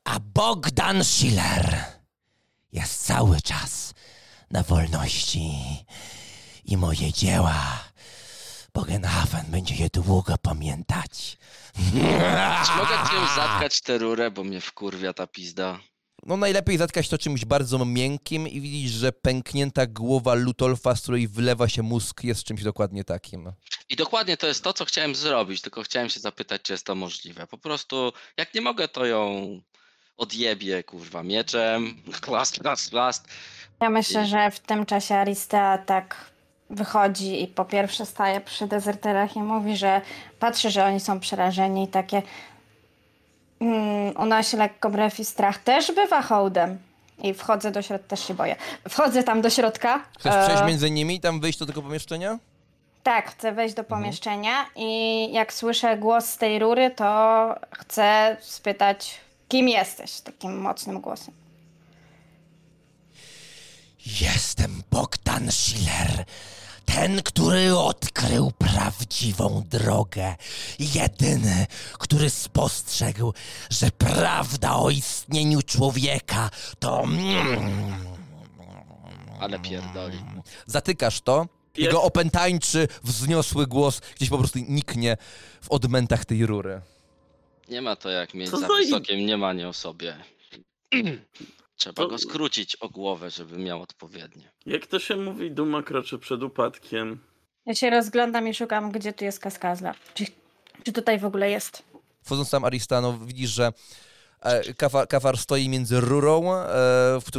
A 0.04 0.20
Bogdan 0.20 1.04
Schiller 1.04 1.84
jest 2.72 3.06
cały 3.06 3.40
czas 3.40 3.94
na 4.50 4.62
wolności. 4.62 5.52
I 6.64 6.76
moje 6.76 7.12
dzieła 7.12 7.82
Bogenhafen 8.74 9.46
będzie 9.48 9.74
je 9.74 9.88
długo 9.88 10.38
pamiętać. 10.38 11.38
Czy 12.66 12.72
mogę 12.76 12.96
czymś 13.10 13.30
zatkać 13.36 13.80
tę 13.80 13.98
rurę, 13.98 14.30
bo 14.30 14.44
mnie 14.44 14.60
wkurwia 14.60 15.12
ta 15.12 15.26
pizda? 15.26 15.78
No 16.26 16.36
najlepiej 16.36 16.78
zatkać 16.78 17.08
to 17.08 17.18
czymś 17.18 17.44
bardzo 17.44 17.84
miękkim 17.84 18.48
i 18.48 18.60
widzisz, 18.60 18.90
że 18.90 19.12
pęknięta 19.12 19.86
głowa 19.86 20.34
Lutolfa, 20.34 20.96
z 20.96 21.02
której 21.02 21.28
wylewa 21.28 21.68
się 21.68 21.82
mózg, 21.82 22.24
jest 22.24 22.44
czymś 22.44 22.62
dokładnie 22.62 23.04
takim. 23.04 23.52
I 23.88 23.96
dokładnie 23.96 24.36
to 24.36 24.46
jest 24.46 24.64
to, 24.64 24.72
co 24.72 24.84
chciałem 24.84 25.14
zrobić, 25.14 25.60
tylko 25.60 25.82
chciałem 25.82 26.08
się 26.08 26.20
zapytać, 26.20 26.62
czy 26.62 26.72
jest 26.72 26.86
to 26.86 26.94
możliwe. 26.94 27.46
Po 27.46 27.58
prostu, 27.58 28.12
jak 28.36 28.54
nie 28.54 28.60
mogę, 28.60 28.88
to 28.88 29.06
ją 29.06 29.60
odjebię, 30.16 30.84
kurwa, 30.84 31.22
mieczem, 31.22 32.02
chlast, 32.24 32.62
chlast, 32.62 32.90
chlast. 32.90 33.28
Ja 33.80 33.90
myślę, 33.90 34.26
że 34.26 34.50
w 34.50 34.60
tym 34.60 34.86
czasie 34.86 35.14
Aristea 35.14 35.78
tak 35.78 36.32
wychodzi 36.70 37.42
i 37.42 37.46
po 37.46 37.64
pierwsze 37.64 38.06
staje 38.06 38.40
przy 38.40 38.66
dezerterach 38.66 39.36
i 39.36 39.42
mówi, 39.42 39.76
że 39.76 40.00
patrzy, 40.38 40.70
że 40.70 40.84
oni 40.84 41.00
są 41.00 41.20
przerażeni 41.20 41.84
i 41.84 41.88
takie 41.88 42.22
mm, 43.62 44.16
unosi 44.16 44.56
lekko 44.56 44.90
brew 44.90 45.20
i 45.20 45.24
strach 45.24 45.58
też 45.58 45.92
bywa 45.92 46.22
hołdem. 46.22 46.78
I 47.22 47.34
wchodzę 47.34 47.70
do 47.70 47.82
środka, 47.82 48.08
też 48.08 48.26
się 48.26 48.34
boję. 48.34 48.56
Wchodzę 48.88 49.22
tam 49.22 49.42
do 49.42 49.50
środka. 49.50 50.04
Chcesz 50.18 50.34
e, 50.34 50.44
przejść 50.44 50.62
między 50.64 50.90
nimi 50.90 51.14
i 51.14 51.20
tam 51.20 51.40
wyjść 51.40 51.58
do 51.58 51.66
tego 51.66 51.82
pomieszczenia? 51.82 52.38
Tak, 53.02 53.30
chcę 53.30 53.52
wejść 53.52 53.74
do 53.74 53.84
pomieszczenia 53.84 54.66
i 54.76 55.28
jak 55.32 55.52
słyszę 55.52 55.96
głos 55.96 56.24
z 56.26 56.36
tej 56.36 56.58
rury, 56.58 56.90
to 56.90 57.54
chcę 57.72 58.36
spytać, 58.40 59.20
kim 59.48 59.68
jesteś 59.68 60.20
takim 60.20 60.60
mocnym 60.60 61.00
głosem. 61.00 61.34
Jestem 64.06 64.82
Bogdan 64.90 65.50
Schiller. 65.50 66.24
Ten, 66.84 67.22
który 67.22 67.76
odkrył 67.76 68.52
prawdziwą 68.58 69.62
drogę. 69.70 70.34
Jedyny, 70.78 71.66
który 71.92 72.30
spostrzegł, 72.30 73.32
że 73.70 73.90
prawda 73.98 74.74
o 74.76 74.90
istnieniu 74.90 75.62
człowieka 75.62 76.50
to. 76.78 77.04
Ale 79.40 79.58
pierdoli. 79.58 80.18
Zatykasz 80.66 81.20
to. 81.20 81.46
Jego 81.76 82.02
opętańczy, 82.02 82.88
wzniosły 83.04 83.66
głos 83.66 84.00
gdzieś 84.16 84.28
po 84.28 84.38
prostu 84.38 84.58
niknie 84.68 85.16
w 85.62 85.70
odmętach 85.70 86.24
tej 86.24 86.46
rury. 86.46 86.80
Nie 87.68 87.82
ma 87.82 87.96
to 87.96 88.10
jak 88.10 88.34
mieć 88.34 88.50
Co 88.50 88.58
za 88.60 88.66
za 88.68 88.80
i- 88.80 88.84
wysokie 88.84 89.16
mniemanie 89.16 89.68
o 89.68 89.72
sobie. 89.72 90.16
Trzeba 91.82 92.02
To- 92.02 92.08
go 92.08 92.18
skrócić 92.18 92.76
o 92.76 92.88
głowę, 92.88 93.30
żeby 93.30 93.58
miał 93.58 93.82
odpowiednie. 93.82 94.52
Jak 94.66 94.86
to 94.86 94.98
się 94.98 95.16
mówi, 95.16 95.50
duma 95.50 95.82
kroczy 95.82 96.18
przed 96.18 96.42
upadkiem. 96.42 97.18
Ja 97.66 97.74
się 97.74 97.90
rozglądam 97.90 98.48
i 98.48 98.54
szukam, 98.54 98.92
gdzie 98.92 99.12
tu 99.12 99.24
jest 99.24 99.38
kaskazla. 99.38 99.94
Czy, 100.14 100.24
czy 100.84 100.92
tutaj 100.92 101.18
w 101.18 101.24
ogóle 101.24 101.50
jest? 101.50 101.82
Wchodząc 102.22 102.50
tam 102.50 102.64
Aristano, 102.64 103.18
widzisz, 103.18 103.50
że 103.50 103.72
e, 104.40 104.74
kafar, 104.74 105.08
kafar 105.08 105.38
stoi 105.38 105.68
między 105.68 106.00
rurą, 106.00 106.52
e, 106.54 106.66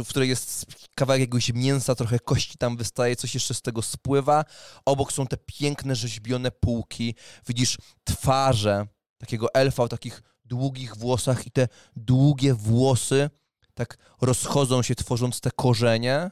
w 0.04 0.08
której 0.08 0.28
jest 0.28 0.66
kawałek 0.94 1.20
jakiegoś 1.20 1.52
mięsa, 1.52 1.94
trochę 1.94 2.18
kości 2.18 2.58
tam 2.58 2.76
wystaje, 2.76 3.16
coś 3.16 3.34
jeszcze 3.34 3.54
z 3.54 3.62
tego 3.62 3.82
spływa. 3.82 4.44
Obok 4.84 5.12
są 5.12 5.26
te 5.26 5.36
piękne, 5.36 5.96
rzeźbione 5.96 6.50
półki. 6.50 7.14
Widzisz 7.48 7.76
twarze 8.04 8.86
takiego 9.18 9.54
elfa 9.54 9.82
o 9.82 9.88
takich 9.88 10.22
długich 10.44 10.96
włosach 10.96 11.46
i 11.46 11.50
te 11.50 11.68
długie 11.96 12.54
włosy 12.54 13.30
tak 13.74 13.96
rozchodzą 14.20 14.82
się, 14.82 14.94
tworząc 14.94 15.40
te 15.40 15.50
korzenie 15.50 16.30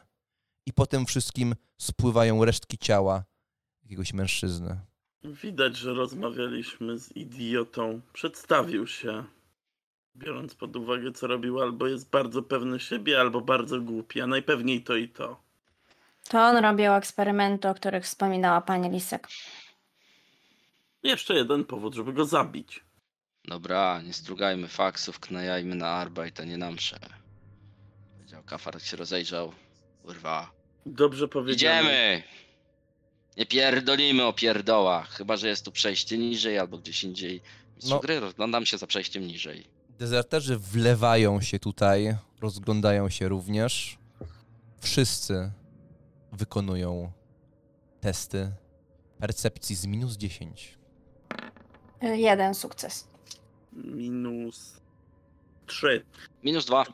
i 0.66 0.72
po 0.72 0.86
tym 0.86 1.06
wszystkim 1.06 1.54
spływają 1.78 2.44
resztki 2.44 2.78
ciała 2.78 3.24
jakiegoś 3.82 4.12
mężczyzny. 4.12 4.80
Widać, 5.24 5.76
że 5.76 5.94
rozmawialiśmy 5.94 6.98
z 6.98 7.16
idiotą. 7.16 8.00
Przedstawił 8.12 8.86
się. 8.86 9.24
Biorąc 10.16 10.54
pod 10.54 10.76
uwagę, 10.76 11.12
co 11.12 11.26
robił, 11.26 11.62
albo 11.62 11.86
jest 11.86 12.10
bardzo 12.10 12.42
pewny 12.42 12.80
siebie, 12.80 13.20
albo 13.20 13.40
bardzo 13.40 13.80
głupi, 13.80 14.20
a 14.20 14.26
najpewniej 14.26 14.82
to 14.82 14.96
i 14.96 15.08
to. 15.08 15.42
To 16.28 16.38
on 16.38 16.56
robił 16.56 16.92
eksperymenty, 16.92 17.68
o 17.68 17.74
których 17.74 18.04
wspominała 18.04 18.60
pani 18.60 18.90
Lisek. 18.90 19.28
Jeszcze 21.02 21.34
jeden 21.34 21.64
powód, 21.64 21.94
żeby 21.94 22.12
go 22.12 22.24
zabić. 22.24 22.84
Dobra, 23.44 24.02
nie 24.02 24.12
strugajmy 24.12 24.68
faksów, 24.68 25.20
knajajmy 25.20 25.74
na 25.74 25.88
Arbeit, 25.88 26.40
a 26.40 26.44
nie 26.44 26.58
na 26.58 26.70
mszę. 26.70 26.98
Kafar, 28.46 28.82
się 28.82 28.96
rozejrzał. 28.96 29.52
Kurwa. 30.02 30.50
Dobrze 30.86 31.28
powiedziane. 31.28 31.80
Idziemy! 31.82 32.22
Nie 33.36 33.46
pierdolimy 33.46 34.24
o 34.24 34.32
pierdołach, 34.32 35.08
chyba 35.10 35.36
że 35.36 35.48
jest 35.48 35.64
tu 35.64 35.72
przejście 35.72 36.18
niżej 36.18 36.58
albo 36.58 36.78
gdzieś 36.78 37.04
indziej. 37.04 37.40
Mistrzu 37.76 37.94
No. 37.94 38.00
gry, 38.00 38.20
rozglądam 38.20 38.66
się 38.66 38.78
za 38.78 38.86
przejściem 38.86 39.26
niżej. 39.26 39.64
Dezerterzy 39.98 40.58
wlewają 40.58 41.40
się 41.40 41.58
tutaj, 41.58 42.16
rozglądają 42.40 43.08
się 43.08 43.28
również. 43.28 43.98
Wszyscy 44.80 45.50
wykonują 46.32 47.12
testy 48.00 48.50
percepcji 49.18 49.76
z 49.76 49.86
minus 49.86 50.16
10. 50.16 50.78
Y, 52.04 52.16
Jeden 52.16 52.54
sukces. 52.54 53.08
Minus 53.72 54.80
trzy. 55.66 56.04
Minus 56.44 56.66
dwa. 56.66 56.84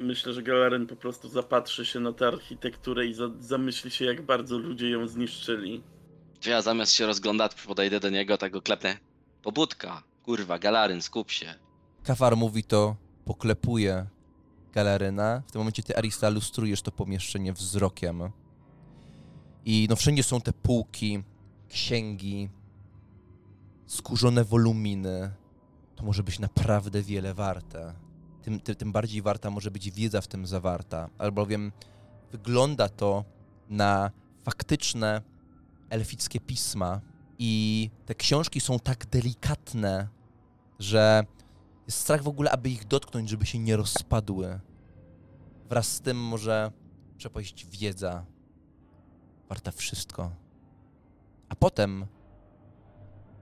Myślę, 0.00 0.32
że 0.32 0.42
Galaren 0.42 0.86
po 0.86 0.96
prostu 0.96 1.28
zapatrzy 1.28 1.86
się 1.86 2.00
na 2.00 2.12
tę 2.12 2.28
architekturę 2.28 3.06
i 3.06 3.14
za 3.14 3.30
zamyśli 3.40 3.90
się, 3.90 4.04
jak 4.04 4.22
bardzo 4.22 4.58
ludzie 4.58 4.90
ją 4.90 5.08
zniszczyli. 5.08 5.82
To 6.40 6.50
ja 6.50 6.62
zamiast 6.62 6.92
się 6.92 7.06
rozglądać, 7.06 7.54
podejdę 7.66 8.00
do 8.00 8.10
niego, 8.10 8.38
tak 8.38 8.52
go 8.52 8.62
klepnę. 8.62 8.96
Pobudka. 9.42 10.02
Kurwa, 10.24 10.58
galaryn, 10.58 11.02
skup 11.02 11.30
się. 11.30 11.54
Kafar 12.04 12.36
mówi 12.36 12.64
to, 12.64 12.96
poklepuje 13.24 14.06
galaryna. 14.72 15.42
W 15.46 15.52
tym 15.52 15.58
momencie 15.58 15.82
ty, 15.82 15.96
Arista, 15.96 16.28
lustrujesz 16.28 16.82
to 16.82 16.92
pomieszczenie 16.92 17.52
wzrokiem. 17.52 18.22
I 19.64 19.86
no 19.90 19.96
wszędzie 19.96 20.22
są 20.22 20.40
te 20.40 20.52
półki, 20.52 21.22
księgi, 21.68 22.48
skórzone 23.86 24.44
woluminy. 24.44 25.30
To 25.96 26.04
może 26.04 26.22
być 26.22 26.38
naprawdę 26.38 27.02
wiele 27.02 27.34
warte. 27.34 27.94
Tym, 28.58 28.76
tym, 28.76 28.92
bardziej 28.92 29.22
warta 29.22 29.50
może 29.50 29.70
być 29.70 29.90
wiedza 29.90 30.20
w 30.20 30.28
tym 30.28 30.46
zawarta, 30.46 31.08
albowiem 31.18 31.72
wygląda 32.32 32.88
to 32.88 33.24
na 33.68 34.10
faktyczne 34.44 35.22
elfickie 35.90 36.40
pisma 36.40 37.00
i 37.38 37.90
te 38.06 38.14
książki 38.14 38.60
są 38.60 38.78
tak 38.78 39.06
delikatne, 39.06 40.08
że 40.78 41.24
jest 41.86 41.98
strach 41.98 42.22
w 42.22 42.28
ogóle, 42.28 42.50
aby 42.50 42.70
ich 42.70 42.86
dotknąć, 42.86 43.30
żeby 43.30 43.46
się 43.46 43.58
nie 43.58 43.76
rozpadły. 43.76 44.60
Wraz 45.68 45.88
z 45.88 46.00
tym 46.00 46.24
może 46.24 46.72
przepaść 47.16 47.66
wiedza 47.66 48.24
warta 49.48 49.70
wszystko. 49.70 50.30
A 51.48 51.54
potem, 51.54 52.06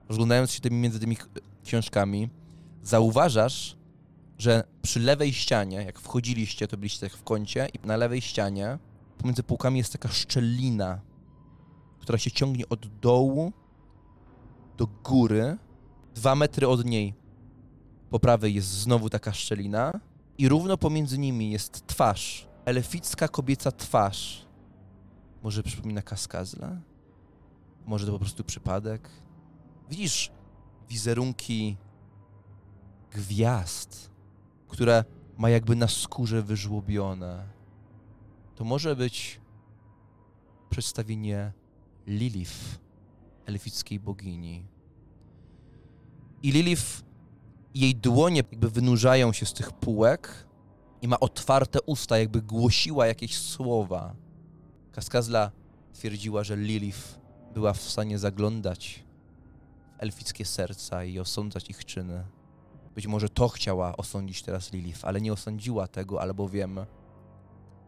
rozglądając 0.09 0.51
się 0.51 0.61
tymi, 0.61 0.77
między 0.77 0.99
tymi 0.99 1.17
książkami, 1.63 2.29
zauważasz, 2.83 3.78
że 4.39 4.63
przy 4.81 4.99
lewej 4.99 5.33
ścianie, 5.33 5.77
jak 5.77 5.99
wchodziliście, 5.99 6.67
to 6.67 6.77
byliście 6.77 7.09
tak 7.09 7.17
w 7.17 7.23
kącie 7.23 7.67
i 7.73 7.87
na 7.87 7.97
lewej 7.97 8.21
ścianie 8.21 8.77
pomiędzy 9.17 9.43
półkami 9.43 9.77
jest 9.77 9.91
taka 9.91 10.09
szczelina, 10.09 11.01
która 11.99 12.17
się 12.17 12.31
ciągnie 12.31 12.69
od 12.69 12.99
dołu 12.99 13.53
do 14.77 14.87
góry. 14.87 15.57
Dwa 16.15 16.35
metry 16.35 16.67
od 16.67 16.85
niej 16.85 17.13
po 18.09 18.19
prawej 18.19 18.53
jest 18.53 18.67
znowu 18.67 19.09
taka 19.09 19.33
szczelina 19.33 19.99
i 20.37 20.49
równo 20.49 20.77
pomiędzy 20.77 21.17
nimi 21.17 21.51
jest 21.51 21.87
twarz. 21.87 22.47
Elficka 22.65 23.27
kobieca 23.27 23.71
twarz. 23.71 24.45
Może 25.43 25.63
przypomina 25.63 26.01
kaskazla? 26.01 26.81
Może 27.85 28.05
to 28.05 28.11
po 28.11 28.19
prostu 28.19 28.43
przypadek? 28.43 29.09
Widzisz 29.89 30.31
wizerunki 30.89 31.77
gwiazd, 33.11 34.09
które 34.69 35.03
ma 35.37 35.49
jakby 35.49 35.75
na 35.75 35.87
skórze 35.87 36.43
wyżłobione. 36.43 37.47
To 38.55 38.63
może 38.63 38.95
być 38.95 39.41
przedstawienie 40.69 41.53
Lilith, 42.07 42.79
elfickiej 43.45 43.99
bogini. 43.99 44.67
I 46.43 46.51
Lilith 46.51 47.03
jej 47.75 47.95
dłonie 47.95 48.43
jakby 48.51 48.69
wynurzają 48.69 49.33
się 49.33 49.45
z 49.45 49.53
tych 49.53 49.71
półek 49.71 50.47
i 51.01 51.07
ma 51.07 51.19
otwarte 51.19 51.81
usta, 51.81 52.17
jakby 52.17 52.41
głosiła 52.41 53.07
jakieś 53.07 53.37
słowa. 53.37 54.15
Kaskazla 54.91 55.51
twierdziła, 55.93 56.43
że 56.43 56.57
Lilith 56.57 57.19
była 57.53 57.73
w 57.73 57.81
stanie 57.81 58.19
zaglądać 58.19 59.05
w 59.97 60.03
elfickie 60.03 60.45
serca 60.45 61.03
i 61.03 61.19
osądzać 61.19 61.69
ich 61.69 61.85
czyny. 61.85 62.23
Być 62.99 63.07
może 63.07 63.29
to 63.29 63.49
chciała 63.49 63.97
osądzić 63.97 64.41
teraz 64.41 64.73
Lilith, 64.73 65.05
ale 65.05 65.21
nie 65.21 65.33
osądziła 65.33 65.87
tego, 65.87 66.21
albowiem 66.21 66.79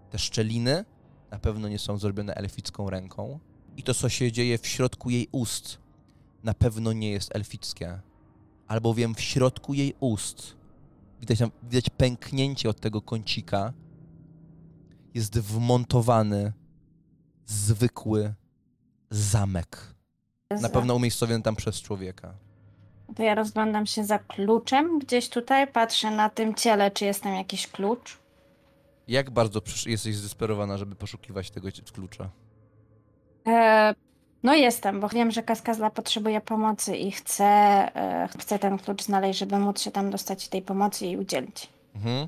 te 0.09 0.19
szczeliny 0.19 0.85
na 1.31 1.39
pewno 1.39 1.67
nie 1.67 1.79
są 1.79 1.97
zrobione 1.97 2.35
elficką 2.35 2.89
ręką 2.89 3.39
i 3.77 3.83
to, 3.83 3.93
co 3.93 4.09
się 4.09 4.31
dzieje 4.31 4.57
w 4.57 4.67
środku 4.67 5.09
jej 5.09 5.27
ust, 5.31 5.77
na 6.43 6.53
pewno 6.53 6.93
nie 6.93 7.11
jest 7.11 7.35
elfickie 7.35 8.01
albowiem 8.67 9.15
w 9.15 9.21
środku 9.21 9.73
jej 9.73 9.93
ust 9.99 10.55
widać, 11.19 11.39
tam- 11.39 11.51
widać 11.63 11.89
pęknięcie 11.89 12.69
od 12.69 12.79
tego 12.79 13.01
kącika. 13.01 13.73
Jest 15.13 15.39
wmontowany 15.39 16.53
zwykły 17.45 18.33
zamek. 19.09 19.95
Na 20.61 20.69
pewno 20.69 20.95
umiejscowiony 20.95 21.43
tam 21.43 21.55
przez 21.55 21.81
człowieka. 21.81 22.33
To 23.15 23.23
ja 23.23 23.35
rozglądam 23.35 23.85
się 23.85 24.03
za 24.03 24.19
kluczem 24.19 24.99
gdzieś 24.99 25.29
tutaj, 25.29 25.67
patrzę 25.67 26.11
na 26.11 26.29
tym 26.29 26.55
ciele, 26.55 26.91
czy 26.91 27.05
jest 27.05 27.23
tam 27.23 27.35
jakiś 27.35 27.67
klucz. 27.67 28.17
Jak 29.07 29.29
bardzo 29.29 29.59
przysz- 29.59 29.89
jesteś 29.89 30.15
zdesperowana, 30.15 30.77
żeby 30.77 30.95
poszukiwać 30.95 31.51
tego 31.51 31.67
klucza? 31.93 32.29
E, 33.47 33.95
no 34.43 34.53
jestem, 34.55 34.99
bo 34.99 35.09
wiem, 35.09 35.31
że 35.31 35.43
Kaskazla 35.43 35.89
potrzebuje 35.89 36.41
pomocy 36.41 36.97
i 36.97 37.11
chce, 37.11 37.45
e, 37.45 38.29
chce 38.39 38.59
ten 38.59 38.77
klucz 38.77 39.03
znaleźć, 39.03 39.39
żeby 39.39 39.59
móc 39.59 39.81
się 39.81 39.91
tam 39.91 40.09
dostać 40.11 40.47
tej 40.47 40.61
pomocy 40.61 41.05
i 41.05 41.17
udzielić. 41.17 41.69
Mhm. 41.95 42.27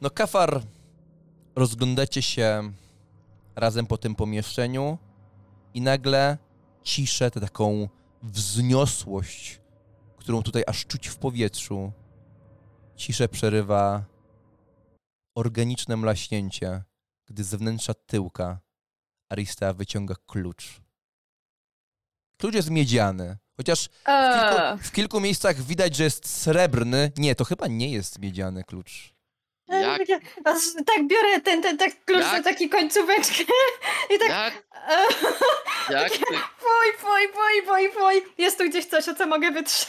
No, 0.00 0.10
Kafar, 0.10 0.60
rozglądacie 1.56 2.22
się 2.22 2.62
razem 3.56 3.86
po 3.86 3.98
tym 3.98 4.14
pomieszczeniu 4.14 4.98
i 5.74 5.80
nagle 5.80 6.38
ciszę, 6.82 7.30
tę 7.30 7.40
taką 7.40 7.88
wzniosłość, 8.22 9.60
którą 10.22 10.42
tutaj 10.42 10.62
aż 10.66 10.86
czuć 10.86 11.08
w 11.08 11.16
powietrzu, 11.16 11.92
ciszę 12.96 13.28
przerywa 13.28 14.04
organiczne 15.34 15.96
mlaśnięcie, 15.96 16.82
gdy 17.26 17.44
z 17.44 17.46
zewnętrza 17.46 17.94
tyłka 17.94 18.60
Arista 19.28 19.72
wyciąga 19.72 20.14
klucz. 20.26 20.80
Klucz 22.36 22.54
jest 22.54 22.70
miedziany, 22.70 23.38
chociaż 23.56 23.88
w 23.88 24.04
kilku, 24.04 24.88
w 24.88 24.92
kilku 24.92 25.20
miejscach 25.20 25.62
widać, 25.62 25.96
że 25.96 26.04
jest 26.04 26.28
srebrny. 26.28 27.12
Nie, 27.16 27.34
to 27.34 27.44
chyba 27.44 27.66
nie 27.66 27.92
jest 27.92 28.18
miedziany 28.18 28.64
klucz. 28.64 29.14
Jak? 29.80 30.02
Aż 30.44 30.58
Tak 30.86 31.06
biorę 31.06 31.40
ten, 31.40 31.62
ten, 31.62 31.78
ten 31.78 31.90
klucz 32.04 32.20
Jak? 32.24 32.36
za 32.36 32.42
taki 32.42 32.68
końcóweczkę 32.68 33.44
i 34.14 34.18
tak... 34.18 34.28
Jak? 34.28 34.54
E, 34.88 35.92
Jak 35.92 36.12
ty? 36.18 36.24
Fuj, 36.58 36.92
fuj, 36.98 37.28
fuj, 37.32 37.66
fuj, 37.66 37.90
fuj. 37.92 38.22
Jest 38.38 38.58
tu 38.58 38.68
gdzieś 38.68 38.86
coś, 38.86 39.08
o 39.08 39.14
co 39.14 39.26
mogę 39.26 39.50
wytrzeć. 39.50 39.86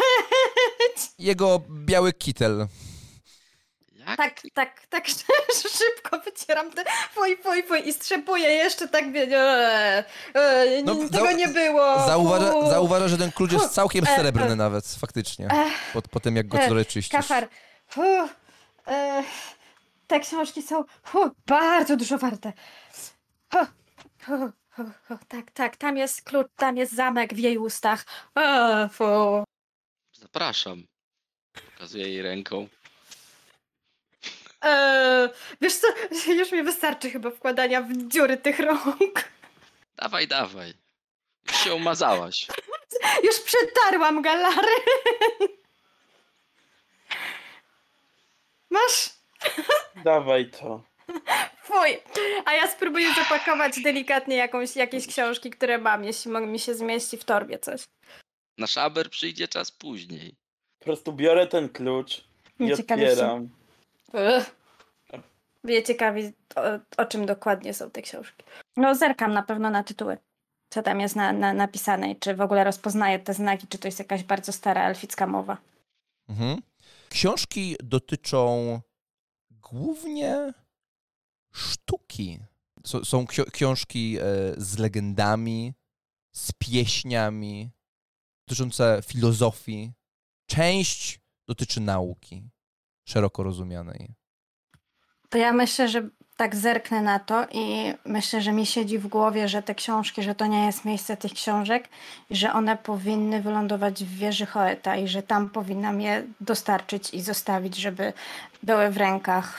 Jego 1.19 1.61
biały 1.69 2.14
kitel. 2.14 2.68
Jak? 4.07 4.18
Tak, 4.18 4.41
tak, 4.53 4.88
tak 4.89 5.07
szybko 5.77 6.19
wycieram 6.19 6.72
te 6.72 6.84
fuj, 7.14 7.38
fuj, 7.38 7.64
fuj 7.64 7.88
i 7.88 7.93
strzepuję 7.93 8.49
jeszcze 8.49 8.88
tak, 8.88 9.11
wie, 9.11 9.22
e, 9.38 10.03
e, 10.34 10.65
No, 10.84 10.95
tego 11.11 11.31
nie 11.31 11.47
było. 11.47 12.05
Zauważa, 12.07 12.69
zauważa, 12.69 13.07
że 13.07 13.18
ten 13.18 13.31
klucz 13.31 13.51
jest 13.51 13.69
całkiem 13.69 14.05
E, 14.07 14.10
e. 14.11 14.19
srebrny 14.19 14.55
nawet, 14.55 14.85
faktycznie. 14.99 15.47
Po, 15.93 16.01
po 16.01 16.19
tym, 16.19 16.35
jak 16.35 16.47
go 16.47 16.57
e, 16.57 16.68
trochę 16.68 16.85
czyścisz. 16.85 17.11
Kafar, 17.11 17.47
fu, 17.88 18.01
e, 18.88 19.23
te 20.14 20.19
książki 20.19 20.61
są 20.61 20.84
fu, 21.03 21.31
bardzo 21.45 21.98
dużo 21.98 22.18
warte. 22.18 22.53
Fu, 23.52 23.57
fu, 25.07 25.18
tak, 25.27 25.52
tak, 25.52 25.77
tam 25.77 25.98
jest 25.98 26.22
klucz, 26.22 26.48
tam 26.56 26.77
jest 26.77 26.94
zamek 26.94 27.34
w 27.34 27.38
jej 27.38 27.57
ustach. 27.57 28.06
Fu. 28.91 29.44
Zapraszam. 30.14 30.84
Pokazuję 31.53 32.10
jej 32.10 32.22
ręką. 32.22 32.68
E, 34.64 35.30
wiesz 35.61 35.76
co, 35.76 35.88
już 36.40 36.52
mi 36.52 36.64
wystarczy 36.64 37.10
chyba 37.10 37.31
wkładania 37.31 37.81
w 37.81 38.07
dziury 38.07 38.38
tych 38.38 38.60
rąk. 38.60 39.31
Dawaj, 39.95 40.27
dawaj. 40.27 40.73
Już 41.48 41.57
się 41.57 41.76
umazałaś. 41.76 42.48
Już 43.27 43.40
przetarłam 43.40 44.22
galary. 44.22 44.69
Masz? 48.69 49.22
Dawaj 50.03 50.49
to. 50.49 50.81
Fuj. 51.63 51.99
A 52.45 52.53
ja 52.53 52.67
spróbuję 52.67 53.13
zapakować 53.13 53.81
delikatnie 53.83 54.35
jakąś, 54.35 54.75
jakieś 54.75 55.07
książki, 55.07 55.49
które 55.49 55.77
mam, 55.77 56.03
jeśli 56.03 56.31
mi 56.31 56.59
się 56.59 56.75
zmieści 56.75 57.17
w 57.17 57.23
torbie 57.23 57.59
coś. 57.59 57.83
Na 58.57 58.67
szaber 58.67 59.09
przyjdzie 59.09 59.47
czas 59.47 59.71
później. 59.71 60.35
Po 60.79 60.85
prostu 60.85 61.13
biorę 61.13 61.47
ten 61.47 61.69
klucz 61.69 62.23
i 62.59 62.63
Nie 62.63 62.77
ciekawi 62.77 63.05
otwieram. 63.05 63.49
Ugh. 64.13 64.45
Mnie 65.63 65.83
ciekawi, 65.83 66.31
o, 66.55 66.61
o 67.01 67.05
czym 67.05 67.25
dokładnie 67.25 67.73
są 67.73 67.91
te 67.91 68.01
książki. 68.01 68.43
No, 68.77 68.95
zerkam 68.95 69.33
na 69.33 69.43
pewno 69.43 69.69
na 69.69 69.83
tytuły. 69.83 70.17
Co 70.69 70.83
tam 70.83 70.99
jest 70.99 71.15
na, 71.15 71.33
na, 71.33 71.53
napisane 71.53 72.11
i 72.11 72.15
czy 72.15 72.35
w 72.35 72.41
ogóle 72.41 72.63
rozpoznaję 72.63 73.19
te 73.19 73.33
znaki, 73.33 73.67
czy 73.67 73.77
to 73.77 73.87
jest 73.87 73.99
jakaś 73.99 74.23
bardzo 74.23 74.51
stara 74.51 74.87
elficka 74.87 75.27
mowa. 75.27 75.57
Mhm. 76.29 76.61
Książki 77.09 77.75
dotyczą 77.83 78.79
głównie 79.72 80.53
sztuki. 81.53 82.40
Są, 82.85 83.03
są 83.06 83.26
ksio- 83.26 83.52
książki 83.52 84.18
e, 84.18 84.23
z 84.57 84.77
legendami, 84.77 85.73
z 86.35 86.52
pieśniami, 86.52 87.69
dotyczące 88.48 89.02
filozofii. 89.06 89.91
Część 90.49 91.19
dotyczy 91.48 91.81
nauki, 91.81 92.49
szeroko 93.07 93.44
rozumianej. 93.44 94.14
To 95.30 95.38
ja 95.38 95.53
myślę, 95.53 95.90
że 95.90 96.10
tak 96.38 96.55
zerknę 96.55 97.01
na 97.01 97.19
to 97.19 97.45
i 97.51 97.93
myślę, 98.05 98.41
że 98.41 98.51
mi 98.51 98.65
siedzi 98.65 98.97
w 98.97 99.07
głowie, 99.07 99.47
że 99.47 99.64
te 99.64 99.76
książki, 99.76 100.23
że 100.23 100.35
to 100.35 100.45
nie 100.45 100.65
jest 100.65 100.85
miejsce 100.85 101.18
tych 101.18 101.34
książek 101.34 101.89
i 102.30 102.35
że 102.35 102.53
one 102.53 102.77
powinny 102.77 103.41
wylądować 103.41 104.03
w 104.03 104.18
wieży 104.18 104.45
Hoeta 104.45 104.95
i 104.95 105.07
że 105.07 105.23
tam 105.23 105.49
powinnam 105.49 106.01
je 106.01 106.23
dostarczyć 106.41 107.14
i 107.14 107.22
zostawić, 107.22 107.76
żeby 107.76 108.14
były 108.64 108.89
w 108.89 108.97
rękach 108.97 109.57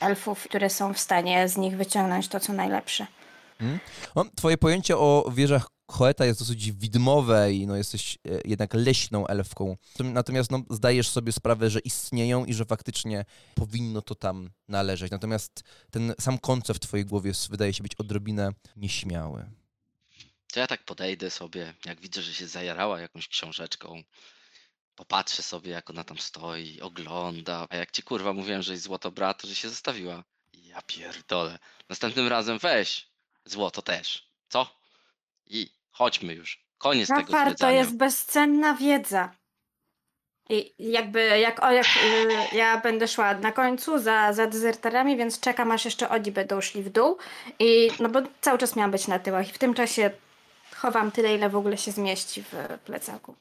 elfów, 0.00 0.44
które 0.44 0.70
są 0.70 0.94
w 0.94 0.98
stanie 0.98 1.48
z 1.48 1.56
nich 1.56 1.76
wyciągnąć 1.76 2.28
to, 2.28 2.40
co 2.40 2.52
najlepsze. 2.52 3.06
No, 4.16 4.24
twoje 4.34 4.58
pojęcie 4.58 4.96
o 4.96 5.30
wieżach 5.34 5.66
Hoeta 5.90 6.24
jest 6.24 6.40
dosyć 6.40 6.72
widmowe 6.72 7.52
i 7.52 7.66
no, 7.66 7.76
jesteś 7.76 8.14
e, 8.14 8.40
jednak 8.44 8.74
leśną 8.74 9.26
elfką. 9.26 9.76
Natomiast 9.98 10.50
no, 10.50 10.62
zdajesz 10.70 11.08
sobie 11.08 11.32
sprawę, 11.32 11.70
że 11.70 11.80
istnieją 11.80 12.44
i 12.44 12.54
że 12.54 12.64
faktycznie 12.64 13.24
powinno 13.54 14.02
to 14.02 14.14
tam 14.14 14.50
należeć. 14.68 15.10
Natomiast 15.10 15.64
ten 15.90 16.14
sam 16.20 16.38
koncept 16.38 16.84
w 16.84 16.88
twojej 16.88 17.06
głowie 17.06 17.32
wydaje 17.50 17.74
się 17.74 17.82
być 17.82 17.94
odrobinę 17.94 18.50
nieśmiały. 18.76 19.50
To 20.52 20.60
ja 20.60 20.66
tak 20.66 20.84
podejdę 20.84 21.30
sobie, 21.30 21.74
jak 21.84 22.00
widzę, 22.00 22.22
że 22.22 22.34
się 22.34 22.46
zajarała 22.46 23.00
jakąś 23.00 23.28
książeczką. 23.28 24.02
Popatrzę 24.94 25.42
sobie, 25.42 25.70
jak 25.70 25.90
ona 25.90 26.04
tam 26.04 26.18
stoi, 26.18 26.80
ogląda. 26.80 27.66
A 27.70 27.76
jak 27.76 27.90
ci 27.90 28.02
kurwa 28.02 28.32
mówiłem, 28.32 28.62
że 28.62 28.72
jest 28.72 28.84
złoto 28.84 29.10
brat, 29.10 29.42
to 29.42 29.48
że 29.48 29.54
się 29.54 29.68
zostawiła. 29.68 30.24
Ja 30.52 30.82
pierdolę. 30.82 31.58
Następnym 31.88 32.28
razem 32.28 32.58
weź 32.58 33.08
złoto 33.44 33.82
też. 33.82 34.28
Co? 34.48 34.78
I 35.46 35.77
chodźmy 35.98 36.34
już. 36.34 36.64
Koniec 36.78 37.08
tego 37.08 37.20
Rafar, 37.20 37.44
to 37.44 37.50
zwiedzania. 37.50 37.78
jest 37.78 37.96
bezcenna 37.96 38.74
wiedza. 38.74 39.32
I 40.50 40.74
jakby, 40.78 41.38
jak, 41.38 41.64
o, 41.64 41.70
jak 41.72 41.86
y, 41.86 42.56
ja 42.56 42.80
będę 42.80 43.08
szła 43.08 43.34
na 43.34 43.52
końcu 43.52 43.98
za, 43.98 44.32
za 44.32 44.46
dezerterami, 44.46 45.16
więc 45.16 45.40
czekam, 45.40 45.70
aż 45.70 45.84
jeszcze 45.84 46.08
oni 46.08 46.32
będą 46.32 46.60
szli 46.60 46.82
w 46.82 46.90
dół. 46.90 47.18
I, 47.58 47.90
no 48.00 48.08
bo 48.08 48.22
cały 48.40 48.58
czas 48.58 48.76
miałam 48.76 48.90
być 48.90 49.08
na 49.08 49.18
tyłach 49.18 49.48
i 49.48 49.52
w 49.52 49.58
tym 49.58 49.74
czasie 49.74 50.10
chowam 50.76 51.10
tyle, 51.10 51.34
ile 51.34 51.50
w 51.50 51.56
ogóle 51.56 51.78
się 51.78 51.92
zmieści 51.92 52.42
w 52.42 52.78
plecaku. 52.84 53.36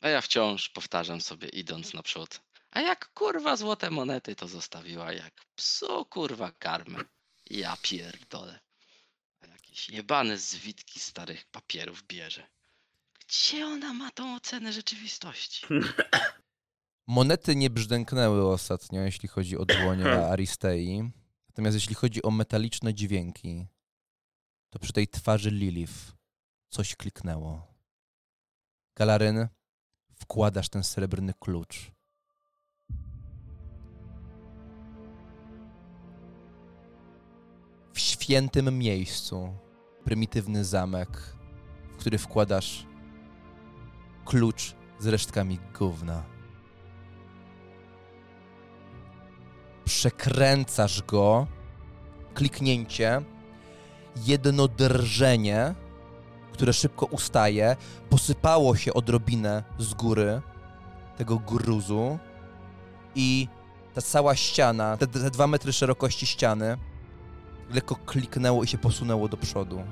A 0.00 0.08
ja 0.08 0.20
wciąż 0.20 0.68
powtarzam 0.68 1.20
sobie, 1.20 1.48
idąc 1.48 1.94
naprzód. 1.94 2.40
A 2.70 2.80
jak 2.80 3.08
kurwa 3.14 3.56
złote 3.56 3.90
monety 3.90 4.34
to 4.34 4.48
zostawiła, 4.48 5.12
jak 5.12 5.32
psu 5.56 6.04
kurwa 6.04 6.50
karmę. 6.58 6.98
Ja 7.50 7.76
pierdolę. 7.82 8.58
Jakieś 9.72 9.90
jebane 9.90 10.38
zwitki 10.38 11.00
starych 11.00 11.44
papierów 11.44 12.04
bierze. 12.06 12.46
Gdzie 13.20 13.66
ona 13.66 13.92
ma 13.92 14.10
tą 14.10 14.36
ocenę 14.36 14.72
rzeczywistości? 14.72 15.66
Monety 17.06 17.56
nie 17.56 17.70
brzdęknęły 17.70 18.48
ostatnio, 18.48 19.00
jeśli 19.00 19.28
chodzi 19.28 19.58
o 19.58 19.64
dłonie 19.64 20.12
Aristei. 20.32 21.10
Natomiast 21.48 21.74
jeśli 21.74 21.94
chodzi 21.94 22.22
o 22.22 22.30
metaliczne 22.30 22.94
dźwięki, 22.94 23.66
to 24.70 24.78
przy 24.78 24.92
tej 24.92 25.08
twarzy 25.08 25.50
Lilith 25.50 26.12
coś 26.68 26.96
kliknęło. 26.96 27.74
Galaryn, 28.96 29.48
wkładasz 30.14 30.68
ten 30.68 30.84
srebrny 30.84 31.34
klucz. 31.40 31.92
Świętym 38.32 38.78
miejscu, 38.78 39.54
prymitywny 40.04 40.64
zamek, 40.64 41.08
w 41.92 41.96
który 41.96 42.18
wkładasz 42.18 42.86
klucz 44.24 44.74
z 44.98 45.06
resztkami 45.06 45.58
gówna. 45.78 46.22
Przekręcasz 49.84 51.02
go, 51.02 51.46
kliknięcie, 52.34 53.22
jedno 54.26 54.68
drżenie, 54.68 55.74
które 56.52 56.72
szybko 56.72 57.06
ustaje, 57.06 57.76
posypało 58.10 58.76
się 58.76 58.94
odrobinę 58.94 59.62
z 59.78 59.94
góry 59.94 60.42
tego 61.16 61.38
gruzu. 61.38 62.18
I 63.14 63.48
ta 63.94 64.02
cała 64.02 64.36
ściana, 64.36 64.96
te, 64.96 65.06
te 65.06 65.30
dwa 65.30 65.46
metry 65.46 65.72
szerokości 65.72 66.26
ściany, 66.26 66.78
lekko 67.74 67.96
kliknęło 67.96 68.64
i 68.64 68.66
się 68.66 68.78
posunęło 68.78 69.28
do 69.28 69.36
przodu. 69.36 69.82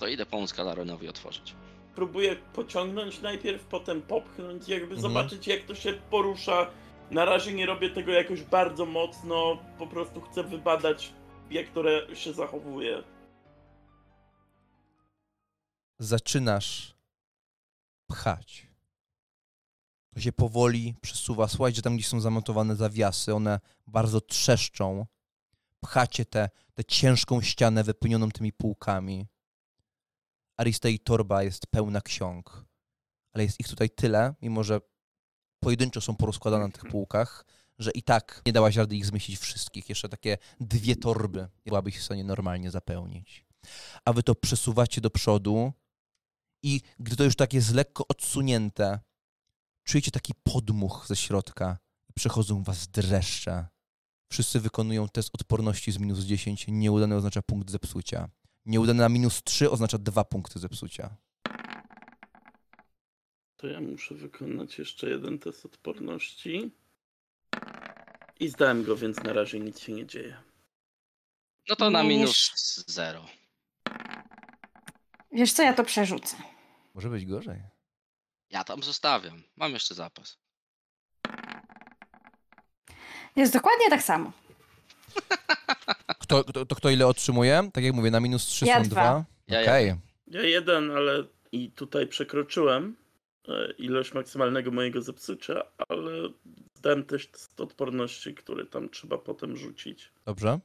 To 0.00 0.06
idę 0.06 0.26
pomóc 0.26 0.52
Galaronowi 0.52 1.08
otworzyć. 1.08 1.54
Próbuję 1.94 2.36
pociągnąć 2.36 3.20
najpierw, 3.22 3.64
potem 3.64 4.02
popchnąć, 4.02 4.68
jakby 4.68 4.94
Mhm. 4.94 5.00
zobaczyć 5.00 5.46
jak 5.46 5.62
to 5.62 5.74
się 5.74 5.92
porusza. 5.92 6.70
Na 7.10 7.24
razie 7.24 7.52
nie 7.54 7.66
robię 7.66 7.90
tego 7.90 8.12
jakoś 8.12 8.42
bardzo 8.42 8.86
mocno, 8.86 9.58
po 9.78 9.86
prostu 9.86 10.20
chcę 10.20 10.44
wybadać 10.44 11.12
jak 11.50 11.68
to 11.68 12.14
się 12.14 12.32
zachowuje. 12.32 13.02
zaczynasz 15.98 16.94
pchać. 18.08 18.66
To 20.14 20.20
się 20.20 20.32
powoli 20.32 20.94
przesuwa. 21.00 21.48
Słuchajcie, 21.48 21.82
tam 21.82 21.96
gdzie 21.96 22.06
są 22.06 22.20
zamontowane 22.20 22.76
zawiasy, 22.76 23.34
one 23.34 23.60
bardzo 23.86 24.20
trzeszczą. 24.20 25.06
Pchacie 25.84 26.24
tę 26.24 26.48
tę 26.74 26.84
ciężką 26.84 27.42
ścianę 27.42 27.84
wypełnioną 27.84 28.30
tymi 28.30 28.52
półkami. 28.52 29.26
Aristei 30.56 30.98
torba 30.98 31.42
jest 31.42 31.66
pełna 31.66 32.00
ksiąg, 32.00 32.64
ale 33.32 33.44
jest 33.44 33.60
ich 33.60 33.68
tutaj 33.68 33.90
tyle, 33.90 34.34
mimo 34.42 34.64
że 34.64 34.80
pojedynczo 35.60 36.00
są 36.00 36.16
porozkładane 36.16 36.66
na 36.66 36.72
tych 36.72 36.90
półkach, 36.90 37.46
że 37.78 37.90
i 37.90 38.02
tak 38.02 38.42
nie 38.46 38.52
dałaś 38.52 38.76
rady 38.76 38.96
ich 38.96 39.06
zmieścić 39.06 39.38
wszystkich. 39.38 39.88
Jeszcze 39.88 40.08
takie 40.08 40.38
dwie 40.60 40.96
torby 40.96 41.48
byłabyś 41.64 41.98
w 41.98 42.02
stanie 42.02 42.24
normalnie 42.24 42.70
zapełnić. 42.70 43.46
A 44.04 44.12
wy 44.12 44.22
to 44.22 44.34
przesuwacie 44.34 45.00
do 45.00 45.10
przodu 45.10 45.72
i 46.62 46.80
gdy 46.98 47.16
to 47.16 47.24
już 47.24 47.36
tak 47.36 47.52
jest 47.52 47.74
lekko 47.74 48.04
odsunięte, 48.08 49.00
czujecie 49.84 50.10
taki 50.10 50.32
podmuch 50.42 51.04
ze 51.08 51.16
środka 51.16 51.78
przechodzą 52.14 52.62
was 52.62 52.88
dreszcze. 52.88 53.73
Wszyscy 54.30 54.60
wykonują 54.60 55.08
test 55.08 55.30
odporności 55.34 55.92
z 55.92 55.98
minus 55.98 56.20
10. 56.20 56.64
Nieudany 56.68 57.16
oznacza 57.16 57.42
punkt 57.42 57.70
zepsucia. 57.70 58.28
Nieudany 58.66 59.00
na 59.00 59.08
minus 59.08 59.42
3 59.42 59.70
oznacza 59.70 59.98
dwa 59.98 60.24
punkty 60.24 60.58
zepsucia. 60.58 61.16
To 63.56 63.66
ja 63.66 63.80
muszę 63.80 64.14
wykonać 64.14 64.78
jeszcze 64.78 65.10
jeden 65.10 65.38
test 65.38 65.64
odporności. 65.66 66.70
I 68.40 68.48
zdałem 68.48 68.84
go, 68.84 68.96
więc 68.96 69.22
na 69.22 69.32
razie 69.32 69.60
nic 69.60 69.80
się 69.80 69.92
nie 69.92 70.06
dzieje. 70.06 70.36
No 71.68 71.76
to 71.76 71.90
na 71.90 72.02
minus 72.02 72.52
zero. 72.86 73.26
Wiesz 75.32 75.52
co, 75.52 75.62
ja 75.62 75.74
to 75.74 75.84
przerzucę. 75.84 76.36
Może 76.94 77.10
być 77.10 77.26
gorzej. 77.26 77.62
Ja 78.50 78.64
tam 78.64 78.82
zostawiam. 78.82 79.42
Mam 79.56 79.72
jeszcze 79.72 79.94
zapas. 79.94 80.38
Jest 83.36 83.52
dokładnie 83.52 83.90
tak 83.90 84.02
samo. 84.02 84.32
Kto, 86.18 86.44
kto, 86.44 86.66
to 86.66 86.74
kto 86.74 86.90
ile 86.90 87.06
otrzymuje? 87.06 87.70
Tak 87.72 87.84
jak 87.84 87.94
mówię, 87.94 88.10
na 88.10 88.20
minus 88.20 88.46
3 88.46 88.66
Ja 88.66 88.76
są 88.76 88.82
dwa. 88.82 88.90
dwa. 88.90 89.24
Ja 89.48 89.62
Okej. 89.62 89.94
Ja 90.26 90.42
jeden, 90.42 90.90
ale 90.90 91.24
i 91.52 91.70
tutaj 91.70 92.06
przekroczyłem 92.06 92.96
e, 93.48 93.72
ilość 93.78 94.14
maksymalnego 94.14 94.70
mojego 94.70 95.02
zepsucia, 95.02 95.62
ale 95.88 96.28
zdałem 96.74 97.04
też 97.04 97.26
test 97.26 97.60
odporności, 97.60 98.34
który 98.34 98.66
tam 98.66 98.88
trzeba 98.88 99.18
potem 99.18 99.56
rzucić. 99.56 100.12
Dobrze. 100.26 100.60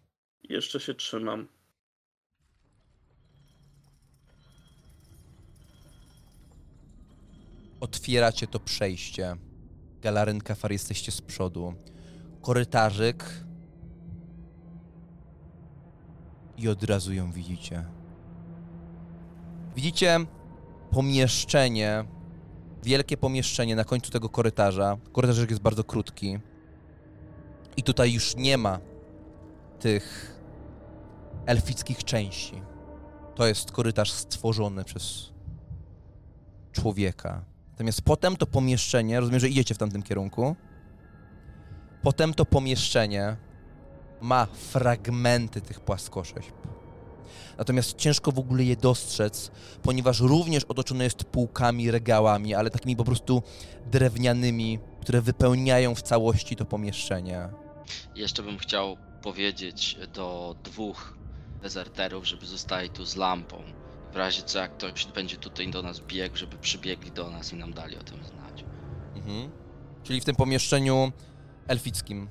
Jeszcze 0.50 0.80
się 0.80 0.94
trzymam. 0.94 1.48
Otwieracie 7.80 8.48
to 8.48 8.60
przejście. 8.60 9.36
Galaryn, 10.02 10.42
Kafar, 10.42 10.72
jesteście 10.72 11.12
z 11.12 11.22
przodu. 11.22 11.74
Korytarzyk 12.42 13.44
i 16.58 16.70
od 16.70 16.84
razu 16.84 17.14
ją 17.14 17.32
widzicie. 17.32 17.86
Widzicie 19.76 20.20
pomieszczenie, 20.92 22.06
wielkie 22.84 23.18
pomieszczenie 23.18 23.76
na 23.76 23.84
końcu 23.84 24.12
tego 24.12 24.30
korytarza. 24.30 24.98
Korytarzyk 25.12 25.50
jest 25.50 25.62
bardzo 25.62 25.84
krótki. 25.84 26.40
I 27.78 27.84
tutaj 27.84 28.14
już 28.14 28.36
nie 28.36 28.58
ma 28.58 28.80
tych 29.80 30.36
elfickich 31.46 32.04
części. 32.04 32.62
To 33.36 33.48
jest 33.48 33.72
korytarz 33.72 34.12
stworzony 34.12 34.84
przez 34.84 35.34
człowieka. 36.72 37.44
Natomiast 37.72 38.02
potem 38.02 38.38
to 38.38 38.46
pomieszczenie, 38.46 39.20
rozumiem, 39.20 39.40
że 39.40 39.50
idziecie 39.50 39.76
w 39.76 39.78
tamtym 39.78 40.04
kierunku. 40.04 40.56
Potem 42.04 42.34
to 42.34 42.46
pomieszczenie 42.46 43.36
ma 44.22 44.46
fragmenty 44.46 45.62
tych 45.62 45.80
płaskorzeźb. 45.80 46.54
Natomiast 47.58 47.98
ciężko 47.98 48.32
w 48.32 48.40
ogóle 48.40 48.64
je 48.64 48.76
dostrzec, 48.76 49.52
ponieważ 49.84 50.20
również 50.20 50.64
otoczone 50.64 51.04
jest 51.04 51.24
półkami, 51.24 51.92
regałami, 51.92 52.56
ale 52.56 52.70
takimi 52.70 52.96
po 52.96 53.04
prostu 53.04 53.44
drewnianymi, 53.92 54.80
które 55.02 55.22
wypełniają 55.22 55.96
w 55.96 56.02
całości 56.02 56.56
to 56.56 56.66
pomieszczenie. 56.66 57.50
Jeszcze 58.16 58.44
bym 58.44 58.58
chciał 58.58 58.98
powiedzieć 59.22 59.98
do 60.14 60.56
dwóch 60.64 61.18
dezerterów, 61.62 62.28
żeby 62.28 62.46
zostali 62.46 62.90
tu 62.90 63.06
z 63.06 63.16
lampą. 63.16 63.64
W 64.14 64.16
razie 64.16 64.42
co, 64.42 64.60
jak 64.60 64.78
ktoś 64.78 65.06
będzie 65.06 65.38
tutaj 65.38 65.72
do 65.72 65.82
nas 65.82 66.00
biegł, 66.00 66.36
żeby 66.36 66.58
przybiegli 66.58 67.12
do 67.12 67.30
nas 67.30 67.54
i 67.54 67.56
nam 67.56 67.74
dali 67.74 67.98
o 67.98 68.04
tym 68.04 68.18
znać. 68.18 68.66
Mhm. 69.16 69.52
Czyli 70.04 70.22
w 70.22 70.26
tym 70.26 70.36
pomieszczeniu 70.36 71.12
elfickim. 71.70 72.28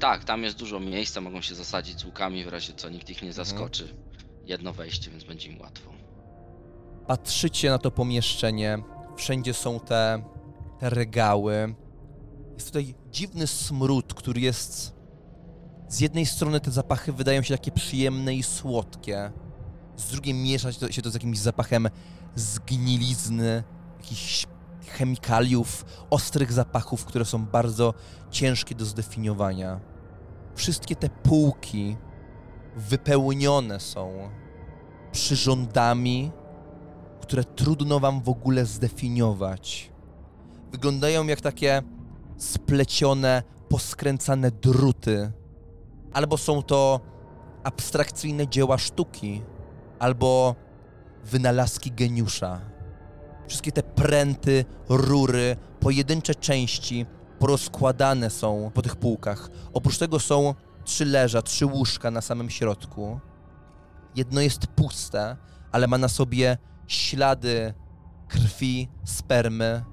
Tak, 0.00 0.24
tam 0.24 0.42
jest 0.42 0.58
dużo 0.58 0.80
miejsca, 0.80 1.20
mogą 1.20 1.40
się 1.40 1.54
zasadzić 1.54 2.00
z 2.00 2.04
łukami, 2.04 2.44
w 2.44 2.48
razie 2.48 2.72
co 2.72 2.88
nikt 2.88 3.10
ich 3.10 3.22
nie 3.22 3.32
zaskoczy. 3.32 3.94
Jedno 4.44 4.72
wejście, 4.72 5.10
więc 5.10 5.24
będzie 5.24 5.48
im 5.48 5.60
łatwo. 5.60 5.92
Patrzycie 7.06 7.70
na 7.70 7.78
to 7.78 7.90
pomieszczenie, 7.90 8.78
wszędzie 9.16 9.54
są 9.54 9.80
te, 9.80 10.22
te 10.80 10.90
regały. 10.90 11.74
Jest 12.54 12.66
tutaj 12.66 12.94
dziwny 13.10 13.46
smród, 13.46 14.14
który 14.14 14.40
jest. 14.40 14.92
Z 15.88 16.00
jednej 16.00 16.26
strony 16.26 16.60
te 16.60 16.70
zapachy 16.70 17.12
wydają 17.12 17.42
się 17.42 17.54
takie 17.54 17.72
przyjemne 17.72 18.34
i 18.34 18.42
słodkie, 18.42 19.32
z 19.96 20.10
drugiej 20.10 20.34
miesza 20.34 20.72
się 20.72 20.80
to, 20.80 20.92
się 20.92 21.02
to 21.02 21.10
z 21.10 21.14
jakimś 21.14 21.38
zapachem 21.38 21.88
zgnilizny, 22.34 23.64
jakichś 23.98 24.46
chemikaliów, 24.92 25.84
ostrych 26.10 26.52
zapachów, 26.52 27.04
które 27.04 27.24
są 27.24 27.46
bardzo 27.46 27.94
ciężkie 28.30 28.74
do 28.74 28.84
zdefiniowania. 28.84 29.80
Wszystkie 30.54 30.96
te 30.96 31.08
półki 31.08 31.96
wypełnione 32.76 33.80
są 33.80 34.30
przyrządami, 35.12 36.32
które 37.20 37.44
trudno 37.44 38.00
wam 38.00 38.20
w 38.22 38.28
ogóle 38.28 38.66
zdefiniować. 38.66 39.92
Wyglądają 40.72 41.26
jak 41.26 41.40
takie 41.40 41.82
splecione, 42.36 43.42
poskręcane 43.68 44.50
druty. 44.50 45.32
Albo 46.12 46.38
są 46.38 46.62
to 46.62 47.00
abstrakcyjne 47.64 48.48
dzieła 48.48 48.78
sztuki, 48.78 49.42
albo 49.98 50.54
wynalazki 51.24 51.92
geniusza. 51.92 52.71
Wszystkie 53.48 53.72
te 53.72 53.82
pręty, 53.82 54.64
rury, 54.88 55.56
pojedyncze 55.80 56.34
części 56.34 57.06
porozkładane 57.38 58.30
są 58.30 58.70
po 58.74 58.82
tych 58.82 58.96
półkach. 58.96 59.50
Oprócz 59.72 59.98
tego 59.98 60.20
są 60.20 60.54
trzy 60.84 61.04
leża, 61.04 61.42
trzy 61.42 61.66
łóżka 61.66 62.10
na 62.10 62.20
samym 62.20 62.50
środku. 62.50 63.20
Jedno 64.16 64.40
jest 64.40 64.66
puste, 64.66 65.36
ale 65.72 65.86
ma 65.86 65.98
na 65.98 66.08
sobie 66.08 66.58
ślady 66.86 67.74
krwi, 68.28 68.88
spermy. 69.04 69.84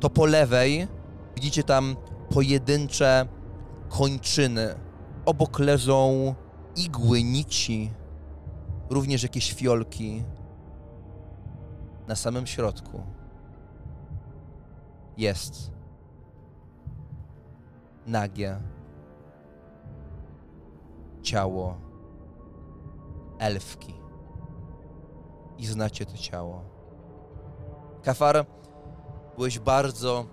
To 0.00 0.10
po 0.10 0.26
lewej 0.26 0.88
widzicie 1.34 1.62
tam 1.62 1.96
pojedyncze 2.30 3.28
kończyny. 3.88 4.74
Obok 5.24 5.58
leżą 5.58 6.34
igły, 6.76 7.22
nici, 7.22 7.90
również 8.90 9.22
jakieś 9.22 9.52
fiolki. 9.52 10.24
Na 12.08 12.16
samym 12.16 12.46
środku 12.46 13.02
jest 15.16 15.72
nagie 18.06 18.56
ciało 21.22 21.76
elfki. 23.38 23.94
I 25.58 25.66
znacie 25.66 26.06
to 26.06 26.16
ciało. 26.16 26.64
Kafar, 28.02 28.46
byłeś 29.36 29.58
bardzo 29.58 30.26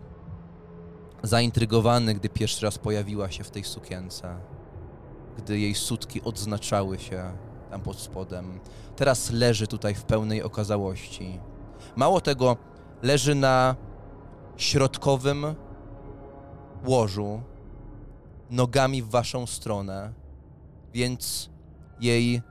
zaintrygowany, 1.24 2.14
gdy 2.14 2.30
pierwszy 2.30 2.66
raz 2.66 2.78
pojawiła 2.78 3.32
się 3.32 3.44
w 3.44 3.52
tej 3.52 3.64
sukience. 3.64 4.38
Gdy 5.38 5.60
jej 5.60 5.76
sutki 5.76 6.22
odznaczały 6.22 7.00
się 7.00 7.32
tam 7.70 7.82
pod 7.82 8.00
spodem. 8.00 8.60
Teraz 8.96 9.32
leży 9.32 9.68
tutaj 9.68 9.96
w 9.96 10.04
pełnej 10.04 10.44
okazałości. 10.44 11.40
Mało 11.96 12.22
tego, 12.22 12.58
leży 13.02 13.36
na 13.36 13.76
środkowym 14.58 15.46
łożu, 16.86 17.42
nogami 18.50 19.02
w 19.02 19.10
waszą 19.10 19.48
stronę, 19.48 20.14
więc 20.94 21.50
jej 22.00 22.42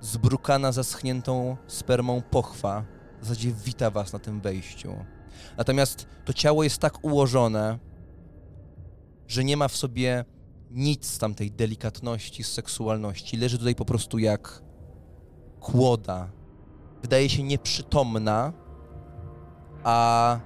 zbrukana, 0.00 0.72
zaschniętą 0.72 1.56
spermą 1.66 2.22
pochwa 2.22 2.84
w 3.20 3.26
zasadzie 3.26 3.52
wita 3.52 3.90
was 3.90 4.12
na 4.12 4.18
tym 4.18 4.40
wejściu. 4.40 4.96
Natomiast 5.56 6.06
to 6.24 6.32
ciało 6.32 6.64
jest 6.64 6.78
tak 6.78 7.04
ułożone, 7.04 7.78
że 9.28 9.44
nie 9.44 9.56
ma 9.56 9.68
w 9.68 9.76
sobie 9.76 10.24
nic 10.70 11.06
z 11.06 11.18
tamtej 11.18 11.50
delikatności, 11.50 12.44
z 12.44 12.52
seksualności. 12.52 13.36
Leży 13.36 13.58
tutaj 13.58 13.74
po 13.74 13.84
prostu 13.84 14.18
jak 14.18 14.62
kłoda. 15.60 16.30
Wydaje 17.02 17.28
się 17.28 17.42
nieprzytomna, 17.42 18.52
a 19.84 20.38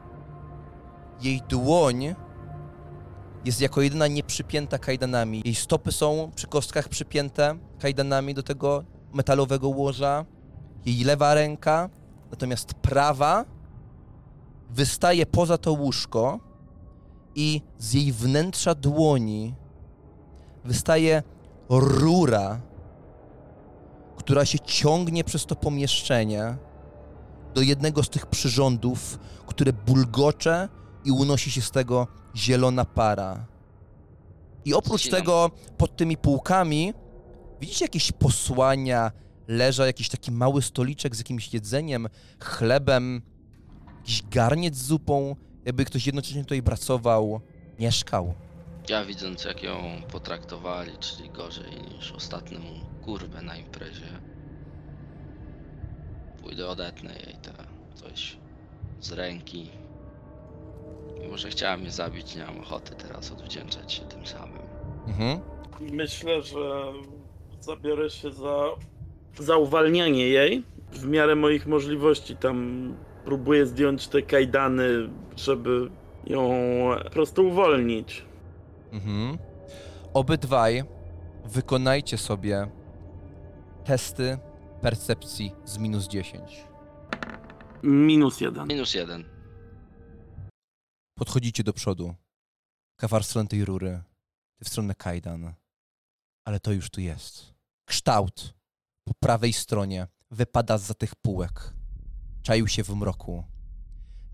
jej 1.23 1.43
dłoń 1.49 2.15
jest 3.45 3.61
jako 3.61 3.83
jedyna 3.83 4.07
nieprzypięta 4.07 4.79
kajdanami. 4.79 5.43
Jej 5.45 5.55
stopy 5.55 5.93
są 5.93 6.31
przy 6.35 6.47
kostkach 6.47 6.89
przypięte 6.89 7.59
kajdanami 7.79 8.35
do 8.35 8.43
tego 8.43 8.85
metalowego 9.13 9.69
łoża. 9.69 10.25
Jej 10.87 11.05
lewa 11.05 11.35
ręka, 11.35 11.91
natomiast 12.31 12.75
prawa 12.75 13.45
wystaje 14.71 15.27
poza 15.27 15.59
to 15.59 15.73
łóżko 15.73 16.41
i 17.35 17.63
z 17.79 17.93
jej 17.93 18.13
wnętrza 18.13 18.75
dłoni 18.75 19.55
wystaje 20.65 21.23
rura, 21.69 22.61
która 24.17 24.45
się 24.45 24.59
ciągnie 24.59 25.25
przez 25.25 25.47
to 25.47 25.57
pomieszczenie 25.57 26.57
do 27.59 27.63
jednego 27.63 28.03
z 28.03 28.09
tych 28.09 28.27
przyrządów, 28.27 29.19
które 29.47 29.73
bulgocze 29.73 30.69
i 31.05 31.11
unosi 31.11 31.51
się 31.51 31.63
z 31.63 31.71
tego 31.71 32.07
zielona 32.37 32.85
para. 32.85 33.47
I 34.65 34.75
oprócz 34.75 35.09
tego, 35.09 35.51
pod 35.79 35.97
tymi 35.97 36.17
półkami, 36.17 36.95
widzicie 37.61 37.85
jakieś 37.85 38.13
posłania, 38.13 39.13
leża 39.49 39.87
jakiś 39.87 40.09
taki 40.09 40.33
mały 40.33 40.63
stoliczek 40.63 41.17
z 41.17 41.19
jakimś 41.19 41.55
jedzeniem, 41.55 42.09
chlebem, 42.41 43.23
jakiś 43.97 44.23
garniec 44.23 44.77
z 44.77 44.87
zupą, 44.87 45.37
jakby 45.65 45.85
ktoś 45.85 46.07
jednocześnie 46.07 46.43
tutaj 46.43 46.63
pracował, 46.63 47.41
mieszkał. 47.79 48.35
Ja 48.89 49.05
widząc 49.05 49.45
jak 49.45 49.63
ją 49.63 50.03
potraktowali, 50.13 50.93
czyli 50.99 51.31
gorzej 51.31 51.83
niż 51.95 52.13
ostatnią 52.13 52.61
kurwę 53.05 53.43
na 53.43 53.57
imprezie, 53.57 54.21
pójdę 56.49 56.69
odetnę 56.69 57.11
jej 57.13 57.35
te 57.43 57.53
coś 57.95 58.37
z 59.01 59.13
ręki. 59.13 59.71
Mimo, 61.23 61.37
że 61.37 61.51
chciała 61.51 61.77
mnie 61.77 61.91
zabić, 61.91 62.37
nie 62.37 62.45
mam 62.45 62.61
ochoty 62.61 62.95
teraz 62.95 63.33
odwdzięczać 63.33 63.93
się 63.93 64.03
tym 64.03 64.27
samym. 64.27 64.63
Mhm. 65.07 65.41
Myślę, 65.81 66.43
że 66.43 66.93
zabiorę 67.61 68.11
się 68.11 68.33
za, 68.33 68.65
za 69.39 69.57
uwalnianie 69.57 70.29
jej. 70.29 70.65
W 70.93 71.05
miarę 71.05 71.35
moich 71.35 71.67
możliwości 71.67 72.37
tam 72.37 72.97
próbuję 73.25 73.67
zdjąć 73.67 74.09
te 74.09 74.23
kajdany, 74.23 74.89
żeby 75.37 75.91
ją 76.27 76.51
po 77.05 77.11
prostu 77.11 77.49
uwolnić. 77.49 78.25
Mhm. 78.93 79.39
Obydwaj 80.15 80.85
wykonajcie 81.45 82.19
sobie 82.19 82.69
testy 83.85 84.39
percepcji 84.79 85.53
z 85.65 85.79
minus 85.79 86.09
10. 86.09 86.65
Minus 87.83 88.41
jeden. 88.41 88.69
Minus 88.69 88.95
jeden. 88.95 89.25
Podchodzicie 91.15 91.65
do 91.65 91.73
przodu. 91.73 92.15
Kafar 92.97 93.23
w 93.23 93.27
stronę 93.27 93.49
tej 93.49 93.65
rury. 93.65 94.03
ty 94.59 94.65
w 94.65 94.69
stronę 94.69 94.95
kajdan. 94.95 95.55
Ale 96.45 96.61
to 96.61 96.73
już 96.73 96.91
tu 96.91 97.01
jest. 97.01 97.55
Kształt 97.89 98.55
po 99.05 99.15
prawej 99.15 99.53
stronie 99.53 100.07
wypada 100.31 100.79
za 100.79 100.95
tych 100.95 101.15
półek. 101.15 101.75
Czaił 102.43 102.69
się 102.69 102.85
w 102.85 102.95
mroku. 102.97 103.45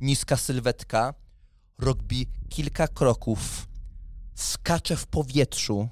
Niska 0.01 0.37
sylwetka 0.37 1.15
robi 1.79 2.27
kilka 2.49 2.89
kroków, 2.89 3.69
skacze 4.35 4.97
w 4.97 5.07
powietrzu, 5.07 5.89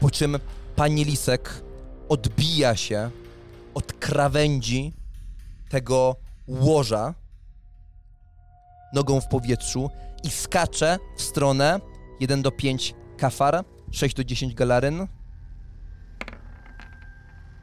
po 0.00 0.10
czym 0.10 0.38
pani 0.76 1.04
Lisek 1.04 1.69
odbija 2.10 2.76
się 2.76 3.10
od 3.74 3.92
krawędzi 3.92 4.92
tego 5.68 6.16
łoża 6.48 7.14
nogą 8.94 9.20
w 9.20 9.28
powietrzu 9.28 9.90
i 10.24 10.30
skacze 10.30 10.98
w 11.16 11.22
stronę 11.22 11.80
1 12.20 12.42
do 12.42 12.50
5 12.50 12.94
kafar, 13.18 13.64
6 13.90 14.16
do 14.16 14.24
10 14.24 14.54
galaryn. 14.54 15.06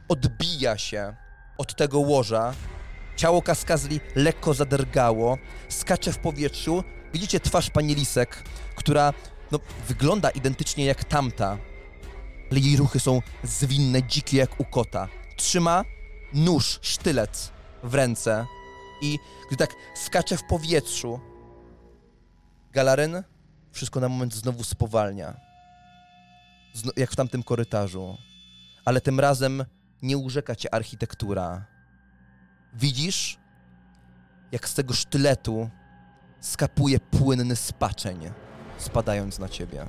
Odbija 0.10 0.78
się 0.78 1.16
od 1.58 1.76
tego 1.76 2.00
łoża. 2.00 2.54
Ciało 3.16 3.42
kaskazli 3.42 4.00
lekko 4.16 4.54
zadergało, 4.54 5.38
skacze 5.70 6.12
w 6.12 6.20
powietrzu. 6.20 6.84
Widzicie 7.14 7.40
twarz 7.40 7.70
pani 7.70 7.96
Lisek, 7.96 8.44
która 8.76 9.14
no, 9.52 9.60
wygląda 9.88 10.30
identycznie 10.30 10.86
jak 10.86 11.04
tamta, 11.04 11.58
ale 12.52 12.60
jej 12.60 12.78
ruchy 12.78 13.00
są 13.00 13.22
zwinne, 13.44 14.04
dzikie 14.04 14.38
jak 14.38 14.60
u 14.60 14.66
kota. 14.66 15.08
Trzyma 15.38 15.84
nóż, 16.34 16.80
sztylet 16.82 17.52
w 17.84 17.94
ręce 17.94 18.46
i 19.02 19.20
gdy 19.48 19.58
tak 19.58 19.76
skacze 19.96 20.38
w 20.38 20.44
powietrzu, 20.44 21.20
Galaryn 22.72 23.24
wszystko 23.72 24.00
na 24.00 24.10
moment 24.10 24.36
znowu 24.36 24.64
spowalnia. 24.64 25.40
Zno, 26.74 26.92
jak 26.98 27.12
w 27.12 27.16
tamtym 27.16 27.44
korytarzu. 27.44 28.18
Ale 28.86 29.02
tym 29.02 29.20
razem 29.20 29.66
nie 30.02 30.18
urzeka 30.18 30.56
cię 30.56 30.74
architektura. 30.74 31.66
Widzisz, 32.74 33.40
jak 34.52 34.70
z 34.70 34.74
tego 34.74 34.94
sztyletu 34.94 35.70
skapuje 36.40 37.00
płynny 37.00 37.56
spaczeń, 37.56 38.32
spadając 38.78 39.40
na 39.40 39.50
ciebie. 39.50 39.86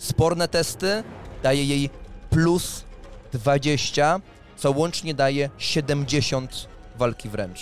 Sporne 0.00 0.48
testy 0.48 1.04
daje 1.42 1.64
jej 1.64 1.90
plus 2.30 2.84
20, 3.32 4.20
co 4.56 4.70
łącznie 4.70 5.14
daje 5.14 5.50
70 5.58 6.68
walki 6.96 7.28
wręcz. 7.28 7.60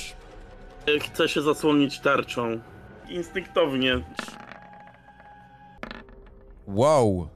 Chcę 1.13 1.29
się 1.29 1.43
zasłonić 1.43 2.01
tarczą. 2.01 2.61
Instynktownie. 3.09 4.05
Wow. 6.67 7.29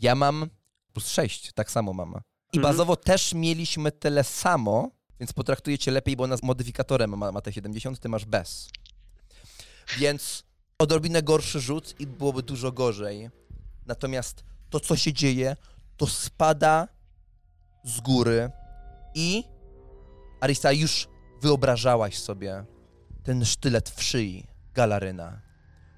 Ja 0.00 0.14
mam 0.14 0.46
plus 0.92 1.08
6, 1.08 1.52
tak 1.52 1.70
samo 1.70 1.92
mam. 1.92 2.10
I 2.52 2.58
Mhm. 2.58 2.62
bazowo 2.62 2.96
też 2.96 3.34
mieliśmy 3.34 3.92
tyle 3.92 4.24
samo, 4.24 4.90
więc 5.20 5.32
potraktuję 5.32 5.78
cię 5.78 5.90
lepiej, 5.90 6.16
bo 6.16 6.24
ona 6.24 6.36
z 6.36 6.42
modyfikatorem 6.42 7.18
ma, 7.18 7.32
ma 7.32 7.40
te 7.40 7.52
70, 7.52 8.00
ty 8.00 8.08
masz 8.08 8.24
bez. 8.24 8.68
Więc 9.98 10.42
odrobinę 10.78 11.22
gorszy 11.22 11.60
rzut 11.60 11.94
i 12.00 12.06
byłoby 12.06 12.42
dużo 12.42 12.72
gorzej. 12.72 13.30
Natomiast 13.86 14.44
to, 14.70 14.80
co 14.80 14.96
się 14.96 15.12
dzieje, 15.12 15.56
to 15.96 16.06
spada 16.06 16.88
z 17.84 18.00
góry 18.00 18.50
i 19.14 19.44
Arista, 20.40 20.72
już 20.72 21.08
wyobrażałaś 21.42 22.18
sobie 22.18 22.64
ten 23.22 23.44
sztylet 23.44 23.90
w 23.90 24.02
szyi 24.02 24.46
Galaryna. 24.74 25.40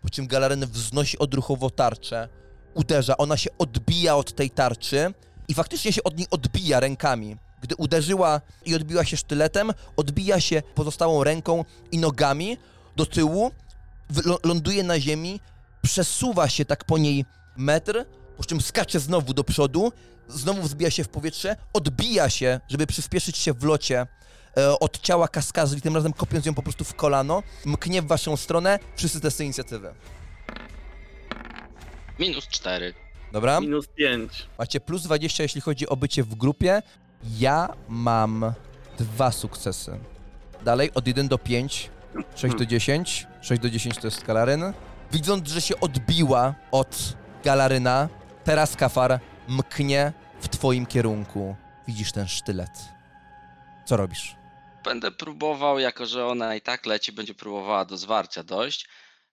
Po 0.03 0.11
czym 0.11 0.27
Galaryn 0.27 0.67
wznosi 0.67 1.19
odruchowo 1.19 1.71
tarczę, 1.71 2.29
uderza, 2.75 3.17
ona 3.17 3.37
się 3.37 3.51
odbija 3.59 4.17
od 4.17 4.35
tej 4.35 4.51
tarczy 4.51 5.15
i 5.49 5.55
faktycznie 5.55 5.93
się 5.93 6.03
od 6.03 6.17
niej 6.19 6.27
odbija 6.31 6.81
rękami. 6.81 7.37
Gdy 7.63 7.77
uderzyła 7.77 8.41
i 8.65 8.75
odbiła 8.75 9.05
się 9.05 9.17
sztyletem, 9.17 9.73
odbija 9.97 10.41
się 10.41 10.63
pozostałą 10.75 11.25
ręką 11.25 11.65
i 11.93 11.99
nogami 11.99 12.57
do 12.97 13.07
tyłu, 13.07 13.51
ląduje 14.45 14.83
na 14.83 15.01
ziemi, 15.01 15.41
przesuwa 15.83 16.49
się 16.49 16.65
tak 16.65 16.85
po 16.85 16.99
niej 16.99 17.25
metr, 17.59 18.05
po 18.37 18.45
czym 18.45 18.61
skacze 18.61 19.01
znowu 19.01 19.35
do 19.35 19.45
przodu, 19.45 19.93
znowu 20.29 20.63
wzbija 20.63 20.91
się 20.91 21.05
w 21.05 21.09
powietrze, 21.09 21.57
odbija 21.73 22.31
się, 22.31 22.61
żeby 22.69 22.87
przyspieszyć 22.87 23.37
się 23.37 23.53
w 23.53 23.65
locie 23.65 24.07
e, 24.57 24.79
od 24.79 25.01
ciała 25.01 25.29
kaskazli, 25.29 25.81
tym 25.81 25.95
razem 25.95 26.13
kopiąc 26.13 26.47
ją 26.47 26.55
po 26.55 26.63
prostu 26.63 26.85
w 26.85 26.95
kolano, 26.95 27.43
mknie 27.65 28.03
w 28.03 28.07
waszą 28.07 28.37
stronę, 28.37 28.79
wszyscy 28.97 29.21
testy 29.21 29.45
inicjatywy. 29.45 29.95
Minus 32.19 32.49
4. 32.49 32.95
Dobra? 33.33 33.61
Minus 33.61 33.87
5. 33.87 34.47
Macie 34.59 34.81
plus 34.81 35.03
20, 35.03 35.43
jeśli 35.43 35.61
chodzi 35.61 35.89
o 35.89 35.97
bycie 35.97 36.25
w 36.25 36.35
grupie. 36.35 36.83
Ja 37.39 37.69
mam 37.89 38.53
dwa 38.99 39.33
sukcesy. 39.33 39.99
Dalej, 40.65 40.91
od 40.95 41.07
1 41.07 41.29
do 41.29 41.39
5, 41.39 41.91
6 42.35 42.57
do 42.57 42.67
10. 42.67 43.27
6 43.41 43.63
do 43.63 43.71
10 43.71 43.99
to 43.99 44.07
jest 44.07 44.25
Galaryn. 44.25 44.73
Widząc, 45.13 45.49
że 45.49 45.61
się 45.61 45.81
odbiła 45.81 46.55
od 46.71 47.17
Galaryna, 47.53 48.09
teraz 48.45 48.77
Kafar 48.77 49.21
mknie 49.49 50.13
w 50.41 50.49
twoim 50.49 50.87
kierunku. 50.87 51.57
Widzisz 51.87 52.13
ten 52.13 52.29
sztylet. 52.29 52.71
Co 53.87 53.97
robisz? 53.97 54.37
Będę 54.85 55.11
próbował, 55.11 55.79
jako 55.79 56.07
że 56.07 56.27
ona 56.27 56.55
i 56.55 56.61
tak 56.61 56.87
leci, 56.87 57.13
będzie 57.13 57.35
próbowała 57.35 57.85
do 57.85 57.97
zwarcia 57.97 58.43
dojść, 58.43 58.89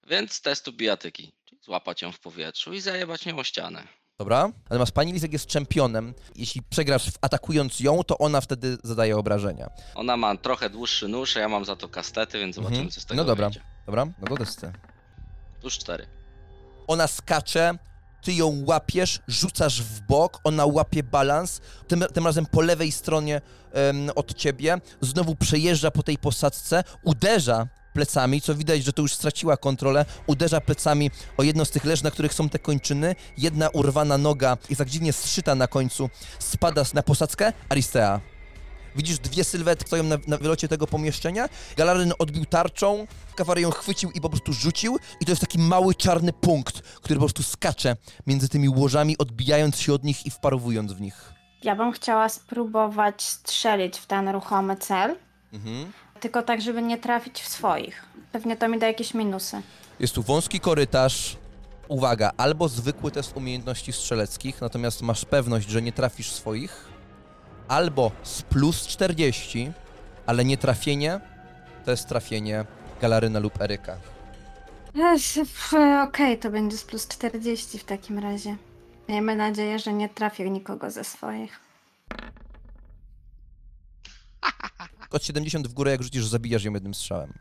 więc 0.08 0.42
testu 0.42 0.74
bijatyki. 0.74 1.34
Złapać 1.62 2.02
ją 2.02 2.12
w 2.12 2.20
powietrzu 2.20 2.74
i 2.74 2.82
zajebać 2.82 3.26
nią 3.26 3.38
o 3.40 3.44
ścianę. 3.44 3.84
Dobra? 4.20 4.50
Natomiast 4.64 4.92
pani 4.92 5.14
Lisek 5.14 5.34
jest 5.34 5.48
czempionem. 5.48 6.14
Jeśli 6.36 6.62
przegrasz 6.70 7.10
atakując 7.22 7.80
ją, 7.80 8.04
to 8.04 8.18
ona 8.18 8.42
wtedy 8.42 8.78
zadaje 8.84 9.18
obrażenia. 9.18 9.70
Ona 9.96 10.18
ma 10.18 10.38
trochę 10.38 10.70
dłuższy 10.70 11.08
nóż, 11.08 11.38
a 11.38 11.40
ja 11.40 11.50
mam 11.50 11.66
za 11.66 11.76
to 11.76 11.90
kastety, 11.90 12.40
więc 12.40 12.56
zobaczymy, 12.56 12.78
Mhm. 12.78 12.92
co 12.92 13.02
z 13.02 13.06
tego 13.06 13.22
No 13.22 13.24
dobra. 13.28 13.48
wyjdzie. 13.50 13.62
Dobra? 13.86 14.06
No 14.06 14.28
to 14.28 14.38
testy. 14.38 14.72
Plus 15.62 15.74
4. 15.78 16.08
Ona 16.88 17.08
skacze, 17.08 17.78
ty 18.26 18.34
ją 18.34 18.64
łapiesz, 18.66 19.20
rzucasz 19.28 19.82
w 19.82 20.02
bok, 20.02 20.40
ona 20.44 20.66
łapie 20.66 21.04
balans, 21.04 21.62
tym, 21.88 22.04
tym 22.14 22.26
razem 22.26 22.46
po 22.46 22.62
lewej 22.62 22.92
stronie 22.92 23.42
em, 23.72 24.10
od 24.16 24.34
ciebie, 24.34 24.78
znowu 25.02 25.36
przejeżdża 25.36 25.92
po 25.92 26.04
tej 26.04 26.18
posadzce, 26.18 26.84
uderza 27.04 27.68
plecami, 27.94 28.42
co 28.42 28.56
widać, 28.56 28.84
że 28.84 28.94
to 28.94 29.02
już 29.02 29.14
straciła 29.14 29.58
kontrolę, 29.58 30.06
uderza 30.28 30.62
plecami 30.62 31.12
o 31.38 31.44
jedno 31.44 31.66
z 31.66 31.72
tych 31.72 31.86
leż, 31.86 32.04
na 32.04 32.12
których 32.12 32.34
są 32.34 32.50
te 32.50 32.60
kończyny, 32.60 33.16
jedna 33.38 33.70
urwana 33.70 34.18
noga 34.18 34.58
jest 34.70 34.80
tak 34.80 34.90
dziwnie 34.90 35.14
zszyta 35.14 35.56
na 35.56 35.68
końcu, 35.68 36.10
spada 36.40 36.84
na 36.94 37.04
posadzkę, 37.04 37.54
Aristea. 37.70 38.35
Widzisz 38.96 39.20
dwie 39.20 39.44
sylwetki 39.44 39.88
stoją 39.88 40.04
na, 40.04 40.18
na 40.28 40.38
wylocie 40.38 40.68
tego 40.68 40.88
pomieszczenia. 40.88 41.50
Galaryn 41.78 42.14
odbił 42.20 42.46
tarczą, 42.46 43.08
Kawary 43.36 43.62
ją 43.62 43.72
chwycił 43.72 44.12
i 44.12 44.22
po 44.22 44.30
prostu 44.30 44.54
rzucił. 44.54 44.98
I 45.22 45.26
to 45.26 45.32
jest 45.32 45.42
taki 45.42 45.60
mały 45.60 45.96
czarny 45.96 46.34
punkt, 46.34 46.82
który 46.82 47.16
po 47.16 47.26
prostu 47.26 47.44
skacze 47.44 47.96
między 48.28 48.50
tymi 48.50 48.70
łożami, 48.70 49.18
odbijając 49.18 49.80
się 49.80 49.94
od 49.94 50.04
nich 50.04 50.26
i 50.26 50.30
wparowując 50.32 50.94
w 50.94 51.02
nich. 51.02 51.34
Ja 51.64 51.76
bym 51.76 51.92
chciała 51.92 52.30
spróbować 52.30 53.24
strzelić 53.24 53.98
w 53.98 54.06
ten 54.06 54.30
ruchomy 54.30 54.76
cel, 54.78 55.16
Mhm. 55.54 55.92
tylko 56.20 56.42
tak, 56.42 56.62
żeby 56.62 56.82
nie 56.82 56.98
trafić 56.98 57.42
w 57.42 57.48
swoich. 57.48 58.06
Pewnie 58.32 58.58
to 58.58 58.68
mi 58.70 58.80
da 58.80 58.88
jakieś 58.88 59.14
minusy. 59.14 59.62
Jest 60.00 60.16
tu 60.16 60.24
wąski 60.24 60.60
korytarz. 60.60 61.38
Uwaga, 61.88 62.32
albo 62.38 62.70
zwykły 62.70 63.12
test 63.12 63.38
umiejętności 63.38 63.94
strzeleckich, 63.94 64.62
natomiast 64.62 65.02
masz 65.02 65.26
pewność, 65.26 65.70
że 65.70 65.82
nie 65.82 65.92
trafisz 65.92 66.32
swoich, 66.32 66.88
albo 67.68 68.12
z 68.24 68.42
plus 68.42 68.88
40, 68.88 69.72
ale 70.26 70.46
nie 70.46 70.58
trafienie 70.58 71.20
to 71.86 71.92
jest 71.92 72.10
trafienie 72.10 72.66
Galaryna 73.02 73.40
lub 73.40 73.62
Eryka. 73.62 73.98
Pff, 74.94 75.74
Okej, 76.04 76.40
to 76.40 76.52
będzie 76.52 76.78
z 76.78 76.84
plus 76.84 77.08
40 77.08 77.80
w 77.80 77.84
takim 77.84 78.20
razie. 78.20 78.58
Miejmy 79.10 79.36
nadzieję, 79.36 79.80
że 79.80 79.94
nie 79.94 80.10
trafię 80.10 80.50
nikogo 80.50 80.92
ze 80.92 81.04
swoich. 81.04 81.60
Od 85.12 85.24
70 85.26 85.68
w 85.68 85.74
górę, 85.74 85.92
jak 85.92 86.04
rzucisz, 86.04 86.26
zabijasz 86.26 86.64
ją 86.64 86.74
jednym 86.74 86.94
strzałem. 86.94 87.34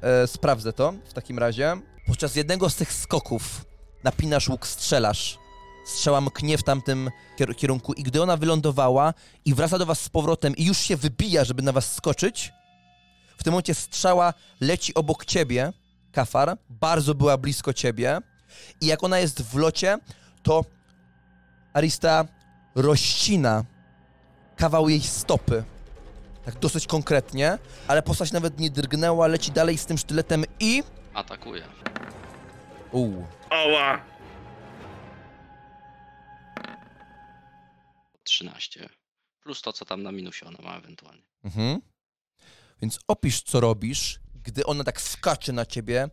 E, 0.00 0.26
sprawdzę 0.26 0.72
to 0.72 0.94
w 1.04 1.12
takim 1.12 1.38
razie. 1.38 1.76
Podczas 2.06 2.36
jednego 2.36 2.70
z 2.70 2.76
tych 2.76 2.92
skoków 2.92 3.64
napinasz 4.04 4.48
łuk, 4.48 4.66
strzelasz. 4.66 5.38
Strzała 5.86 6.20
mknie 6.20 6.58
w 6.58 6.62
tamtym 6.62 7.10
kier- 7.38 7.54
kierunku 7.54 7.92
i 7.92 8.02
gdy 8.02 8.22
ona 8.22 8.36
wylądowała 8.36 9.14
i 9.44 9.54
wraca 9.54 9.78
do 9.78 9.86
was 9.86 10.00
z 10.00 10.08
powrotem 10.08 10.56
i 10.56 10.64
już 10.64 10.78
się 10.78 10.96
wybija, 10.96 11.44
żeby 11.44 11.62
na 11.62 11.72
was 11.72 11.94
skoczyć, 11.94 12.52
w 13.36 13.44
tym 13.44 13.52
momencie 13.52 13.74
strzała 13.74 14.34
leci 14.60 14.94
obok 14.94 15.24
ciebie, 15.24 15.72
Kafar, 16.12 16.56
bardzo 16.70 17.14
była 17.14 17.36
blisko 17.38 17.72
ciebie 17.72 18.18
i 18.80 18.86
jak 18.86 19.04
ona 19.04 19.18
jest 19.18 19.42
w 19.42 19.56
locie, 19.56 19.98
to 20.42 20.64
Arista 21.72 22.24
rozcina 22.74 23.64
kawał 24.56 24.88
jej 24.88 25.00
stopy 25.00 25.64
Tak 26.44 26.58
dosyć 26.58 26.86
konkretnie, 26.86 27.58
ale 27.88 28.02
postać 28.02 28.32
nawet 28.32 28.58
nie 28.60 28.70
drgnęła, 28.70 29.26
leci 29.26 29.52
dalej 29.52 29.78
z 29.78 29.86
tym 29.86 29.98
sztyletem 29.98 30.44
i... 30.60 30.82
Atakuje. 31.14 31.62
Uuu, 32.92 33.26
Oła! 33.50 34.00
13. 38.26 38.88
Plus 39.40 39.62
to, 39.62 39.72
co 39.72 39.84
tam 39.84 40.02
na 40.02 40.12
minusie 40.12 40.46
ona 40.46 40.58
ma 40.62 40.76
ewentualnie. 40.76 41.22
Mhm. 41.44 41.80
Więc 42.82 42.98
opisz, 43.08 43.42
co 43.42 43.60
robisz, 43.60 44.20
gdy 44.44 44.66
ona 44.66 44.84
tak 44.84 45.00
skacze 45.00 45.52
na 45.52 45.66
ciebie, 45.66 46.08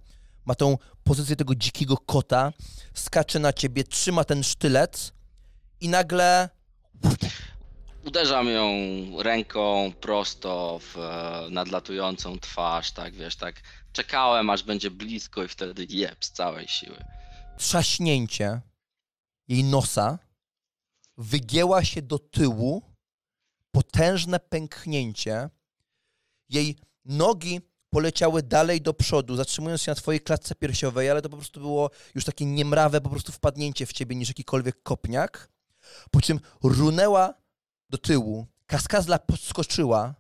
ma 0.46 0.56
tą 0.56 0.78
pozycję 1.04 1.36
tego 1.36 1.56
dzikiego 1.56 1.98
kota, 1.98 2.54
skacze 2.94 3.40
na 3.40 3.54
ciebie, 3.54 3.84
trzyma 3.84 4.24
ten 4.24 4.44
sztylet 4.44 5.14
i 5.82 5.90
nagle 5.90 6.50
Uderzam 8.06 8.48
ją 8.48 8.68
ręką 9.24 9.94
prosto 10.02 10.80
w 10.80 10.98
e, 10.98 11.48
nadlatującą 11.50 12.40
twarz, 12.40 12.92
tak 12.92 13.14
wiesz, 13.14 13.36
tak 13.36 13.56
czekałem 13.94 14.50
aż 14.50 14.64
będzie 14.64 14.92
blisko 14.92 15.44
i 15.44 15.48
wtedy 15.48 15.86
jeb 15.90 16.26
z 16.26 16.32
całej 16.32 16.68
siły. 16.68 16.98
trzaśnięcie 17.58 18.62
jej 19.48 19.64
nosa, 19.64 20.20
wygięła 21.18 21.84
się 21.84 22.02
do 22.02 22.20
tyłu, 22.20 22.82
potężne 23.72 24.40
pęknięcie, 24.40 25.50
jej 26.50 26.78
nogi 27.06 27.62
poleciały 27.90 28.44
dalej 28.44 28.82
do 28.82 28.94
przodu, 28.94 29.36
zatrzymując 29.36 29.82
się 29.82 29.92
na 29.92 29.96
twojej 29.96 30.22
klatce 30.22 30.56
piersiowej, 30.56 31.10
ale 31.10 31.22
to 31.22 31.30
po 31.30 31.38
prostu 31.38 31.60
było 31.60 31.90
już 32.16 32.26
takie 32.26 32.46
niemrawe 32.46 33.02
po 33.02 33.10
prostu 33.10 33.32
wpadnięcie 33.32 33.86
w 33.86 33.94
ciebie 33.94 34.16
niż 34.16 34.28
jakikolwiek 34.28 34.84
kopniak, 34.84 35.50
po 36.12 36.22
czym 36.22 36.40
runęła 36.64 37.34
do 37.90 37.98
tyłu, 37.98 38.48
kaskazla 38.66 39.20
podskoczyła, 39.20 40.16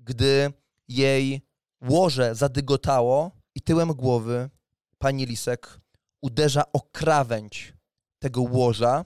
gdy 0.00 0.52
jej 0.88 1.42
łoże 1.80 2.34
zadygotało 2.34 3.30
i 3.54 3.60
tyłem 3.60 3.88
głowy 3.88 4.50
pani 4.98 5.26
Lisek 5.26 5.80
uderza 6.22 6.72
o 6.72 6.80
krawędź 6.80 7.74
tego 8.18 8.42
łoża 8.42 9.04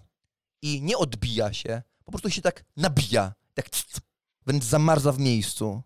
i 0.62 0.82
nie 0.82 0.98
odbija 0.98 1.52
się, 1.52 1.82
po 2.04 2.12
prostu 2.12 2.30
się 2.30 2.42
tak 2.42 2.64
nabija, 2.76 3.34
tak 3.54 3.70
c- 3.70 4.00
wręcz 4.46 4.64
zamarza 4.64 5.12
w 5.12 5.18
miejscu. 5.18 5.82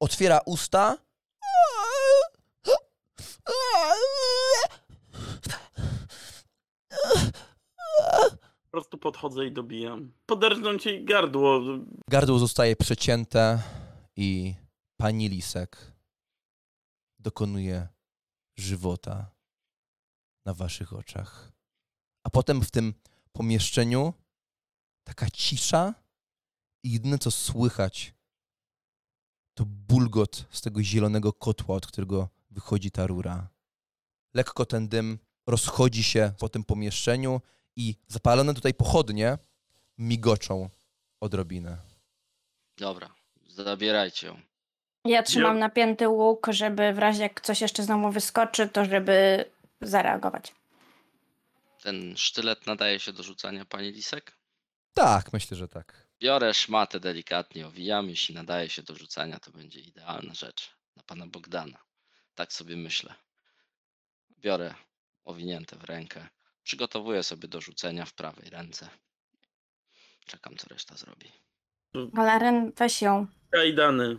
Otwiera 0.00 0.40
usta. 0.46 0.98
Po 8.64 8.70
prostu 8.70 8.98
podchodzę 8.98 9.46
i 9.46 9.52
dobijam. 9.52 10.12
Poderżnąć 10.26 10.86
jej 10.86 11.04
gardło. 11.04 11.60
Gardło 12.10 12.38
zostaje 12.38 12.76
przecięte 12.76 13.62
i 14.16 14.54
pani 14.96 15.28
Lisek 15.28 15.92
dokonuje 17.18 17.88
żywota 18.58 19.30
na 20.46 20.54
waszych 20.54 20.92
oczach. 20.92 21.52
A 22.26 22.30
potem 22.30 22.62
w 22.62 22.70
tym 22.70 22.94
pomieszczeniu 23.38 24.12
taka 25.04 25.26
cisza 25.30 25.94
i 26.84 26.92
jedyne 26.92 27.18
co 27.18 27.30
słychać 27.30 28.14
to 29.54 29.64
bulgot 29.66 30.44
z 30.50 30.60
tego 30.60 30.82
zielonego 30.82 31.32
kotła, 31.32 31.76
od 31.76 31.86
którego 31.86 32.28
wychodzi 32.50 32.90
ta 32.90 33.06
rura. 33.06 33.48
Lekko 34.34 34.66
ten 34.66 34.88
dym 34.88 35.18
rozchodzi 35.46 36.02
się 36.02 36.32
po 36.38 36.48
tym 36.48 36.64
pomieszczeniu 36.64 37.40
i 37.76 37.94
zapalone 38.08 38.54
tutaj 38.54 38.74
pochodnie 38.74 39.38
migoczą 39.98 40.68
odrobinę. 41.20 41.76
Dobra, 42.78 43.14
zabierajcie 43.48 44.26
ją. 44.26 44.40
Ja 45.04 45.22
trzymam 45.22 45.54
Ja- 45.56 45.60
napięty 45.60 46.08
łuk, 46.08 46.46
żeby 46.50 46.92
w 46.92 46.98
razie 46.98 47.22
jak 47.22 47.40
coś 47.40 47.60
jeszcze 47.60 47.82
znowu 47.82 48.10
wyskoczy, 48.10 48.68
to 48.68 48.84
żeby 48.84 49.44
zareagować. 49.80 50.54
Ten 51.84 52.16
sztylet 52.16 52.66
nadaje 52.66 53.00
się 53.00 53.12
do 53.12 53.22
rzucania, 53.22 53.64
pani 53.64 53.90
Lisek? 53.92 54.38
Tak, 54.94 55.32
myślę, 55.32 55.56
że 55.56 55.68
tak. 55.68 56.08
Biorę 56.20 56.54
szmatę 56.54 57.00
delikatnie, 57.00 57.66
owijam. 57.66 58.08
Jeśli 58.08 58.34
nadaje 58.34 58.68
się 58.68 58.82
do 58.82 58.94
rzucania, 58.94 59.40
to 59.40 59.50
będzie 59.50 59.80
idealna 59.80 60.34
rzecz 60.34 60.76
na 60.96 61.02
pana 61.02 61.26
Bogdana. 61.26 61.78
Tak 62.34 62.52
sobie 62.52 62.76
myślę. 62.76 63.14
Biorę 64.38 64.74
owinięte 65.24 65.76
w 65.76 65.84
rękę. 65.84 66.28
Przygotowuję 66.62 67.22
sobie 67.22 67.48
do 67.48 67.60
rzucenia 67.60 68.04
w 68.04 68.14
prawej 68.14 68.50
ręce. 68.50 68.88
Czekam, 70.26 70.56
co 70.56 70.68
reszta 70.68 70.96
zrobi. 70.96 71.32
Galaren, 71.94 72.72
weź 72.76 73.02
ją. 73.02 73.26
Kajdany. 73.50 74.18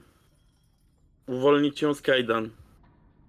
Uwolnić 1.27 1.81
ją 1.81 1.93
z 1.93 2.01
kajdan. 2.01 2.49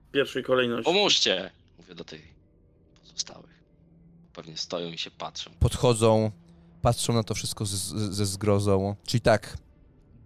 W 0.08 0.10
pierwszej 0.12 0.42
kolejności. 0.44 0.84
Pomóżcie! 0.84 1.50
Mówię 1.78 1.94
do 1.94 2.04
tych 2.04 2.22
pozostałych. 3.00 3.55
Pewnie 4.36 4.56
stoją 4.56 4.88
i 4.88 4.98
się 4.98 5.10
patrzą. 5.10 5.50
Podchodzą, 5.60 6.30
patrzą 6.82 7.12
na 7.12 7.22
to 7.22 7.34
wszystko 7.34 7.66
z, 7.66 7.70
z, 7.70 8.14
ze 8.14 8.26
zgrozą. 8.26 8.96
Czyli 9.06 9.20
tak, 9.20 9.56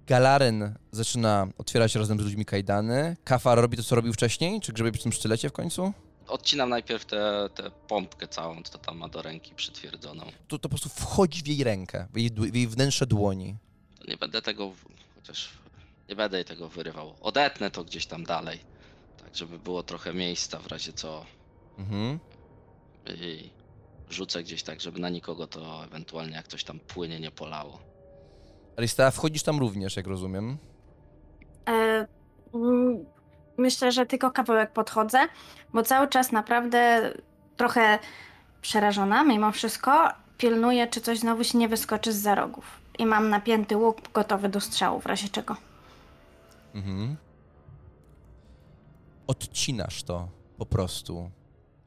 Galaren 0.07 0.75
zaczyna 0.93 1.49
otwierać 1.59 1.95
razem 1.95 2.21
z 2.21 2.23
ludźmi 2.23 2.45
kajdany. 2.45 3.17
Kafar 3.25 3.59
robi 3.59 3.77
to, 3.77 3.83
co 3.83 3.95
robił 3.95 4.13
wcześniej? 4.13 4.61
Czy 4.61 4.73
grzebie 4.73 4.93
przy 4.93 5.03
tym 5.03 5.13
sztylecie 5.13 5.49
w 5.49 5.53
końcu? 5.53 5.93
Odcinam 6.27 6.69
najpierw 6.69 7.05
tę 7.05 7.49
tę 7.55 7.71
pompkę 7.89 8.29
całą, 8.29 8.63
co 8.63 8.79
tam 8.79 8.99
ma 8.99 9.09
do 9.09 9.23
ręki 9.23 9.55
przytwierdzoną. 9.55 10.25
To, 10.49 10.59
to 10.59 10.59
po 10.59 10.69
prostu 10.69 10.89
wchodzi 10.89 11.43
w 11.43 11.47
jej 11.47 11.65
rękę, 11.65 12.07
w 12.15 12.19
jej, 12.19 12.31
w 12.31 12.55
jej 12.55 12.69
wnętrze 12.69 13.07
dłoni. 13.07 13.57
To 13.99 14.11
nie 14.11 14.17
będę 14.17 14.43
tego, 14.43 14.73
chociaż 15.15 15.49
nie 16.09 16.17
będę 16.17 16.37
jej 16.37 16.45
tego 16.45 16.69
wyrywał. 16.69 17.15
Odetnę 17.21 17.71
to 17.71 17.85
gdzieś 17.85 18.07
tam 18.07 18.25
dalej. 18.25 18.59
Tak, 19.23 19.37
żeby 19.37 19.59
było 19.59 19.83
trochę 19.83 20.15
miejsca 20.15 20.59
w 20.59 20.67
razie 20.67 20.93
co. 20.93 21.27
Mhm. 21.79 22.19
I 23.07 23.51
rzucę 24.13 24.43
gdzieś 24.43 24.63
tak, 24.63 24.81
żeby 24.81 25.01
na 25.01 25.09
nikogo 25.09 25.47
to 25.47 25.85
ewentualnie 25.85 26.37
jak 26.37 26.49
coś 26.49 26.65
tam 26.65 26.81
płynie 26.81 27.21
nie 27.21 27.31
polało. 27.31 27.79
Alista, 28.77 29.11
wchodzisz 29.11 29.43
tam 29.43 29.59
również, 29.59 29.97
jak 29.97 30.07
rozumiem. 30.07 30.59
E, 31.69 32.07
mm, 32.55 33.05
myślę, 33.57 33.93
że 33.93 34.07
tylko 34.07 34.31
kawałek 34.31 34.73
podchodzę, 34.73 35.19
bo 35.75 35.83
cały 35.83 36.09
czas 36.09 36.33
naprawdę 36.33 37.13
trochę 37.57 37.99
przerażona 38.63 39.25
mimo 39.25 39.53
wszystko 39.53 40.09
pilnuję, 40.39 40.87
czy 40.87 41.01
coś 41.01 41.19
znowu 41.19 41.45
się 41.45 41.59
nie 41.59 41.69
wyskoczy 41.69 42.13
z 42.13 42.17
za 42.17 42.35
rogów. 42.35 42.81
I 42.99 43.07
mam 43.07 43.29
napięty 43.29 43.77
łuk 43.77 44.13
gotowy 44.13 44.49
do 44.49 44.61
strzału, 44.61 45.01
w 45.01 45.07
razie 45.07 45.29
czego. 45.29 45.57
Mhm. 46.75 47.17
Odcinasz 49.27 50.03
to 50.03 50.29
po 50.59 50.67
prostu. 50.67 51.31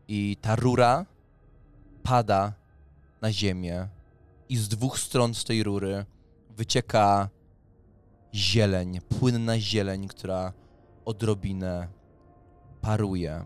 I 0.07 0.37
ta 0.41 0.55
rura 0.55 1.05
pada 2.03 2.53
na 3.21 3.31
ziemię. 3.31 3.87
I 4.49 4.57
z 4.57 4.67
dwóch 4.67 4.99
stron 4.99 5.33
z 5.33 5.43
tej 5.43 5.63
rury 5.63 6.05
wycieka 6.49 7.29
zieleń, 8.33 8.99
płynna 9.19 9.59
zieleń, 9.59 10.07
która 10.07 10.53
odrobinę 11.05 11.87
paruje. 12.81 13.45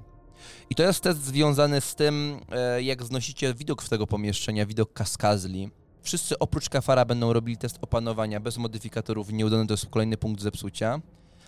I 0.69 0.75
to 0.75 0.84
jest 0.84 1.01
test 1.03 1.25
związany 1.25 1.81
z 1.81 1.95
tym, 1.95 2.39
e, 2.51 2.84
jak 2.84 3.03
znosicie 3.03 3.53
widok 3.53 3.84
z 3.84 3.89
tego 3.89 4.07
pomieszczenia, 4.07 4.65
widok 4.65 4.93
kaskazli. 4.93 5.71
Wszyscy 6.01 6.39
oprócz 6.39 6.69
Kafara 6.69 7.05
będą 7.05 7.34
robili 7.34 7.57
test 7.57 7.77
opanowania 7.81 8.39
bez 8.39 8.57
modyfikatorów. 8.57 9.31
Nieudany 9.31 9.67
to 9.67 9.73
jest 9.73 9.85
kolejny 9.85 10.17
punkt 10.17 10.41
zepsucia. 10.41 11.01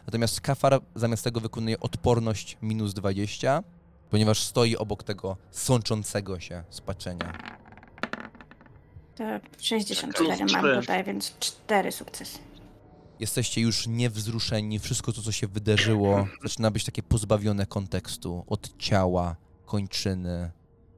Natomiast 0.05 0.41
Kafar 0.41 0.81
zamiast 0.95 1.23
tego 1.23 1.39
wykonuje 1.39 1.79
odporność 1.79 2.57
minus 2.61 2.93
20, 2.93 3.63
ponieważ 4.09 4.43
stoi 4.43 4.75
obok 4.75 5.03
tego 5.03 5.37
sączącego 5.51 6.39
się 6.39 6.63
spaczenia. 6.69 7.37
To 9.15 9.23
64 9.61 10.37
Plus 10.37 10.51
mam 10.51 10.81
tutaj, 10.81 11.03
więc 11.03 11.37
4 11.39 11.91
sukcesy. 11.91 12.39
Jesteście 13.19 13.61
już 13.61 13.87
niewzruszeni, 13.87 14.79
wszystko 14.79 15.13
to, 15.13 15.21
co 15.21 15.31
się 15.31 15.47
wydarzyło, 15.47 16.27
zaczyna 16.43 16.71
być 16.71 16.85
takie 16.85 17.03
pozbawione 17.03 17.65
kontekstu, 17.65 18.43
od 18.47 18.77
ciała, 18.77 19.35
kończyny, 19.65 20.51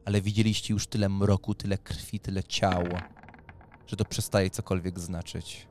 ale 0.06 0.22
widzieliście 0.22 0.74
już 0.74 0.88
tyle 0.88 1.10
mroku, 1.10 1.56
tyle 1.56 1.78
krwi, 1.78 2.20
tyle 2.20 2.44
ciał, 2.44 2.84
że 3.88 3.96
to 3.96 4.06
przestaje 4.06 4.50
cokolwiek 4.50 5.00
znaczyć. 5.00 5.68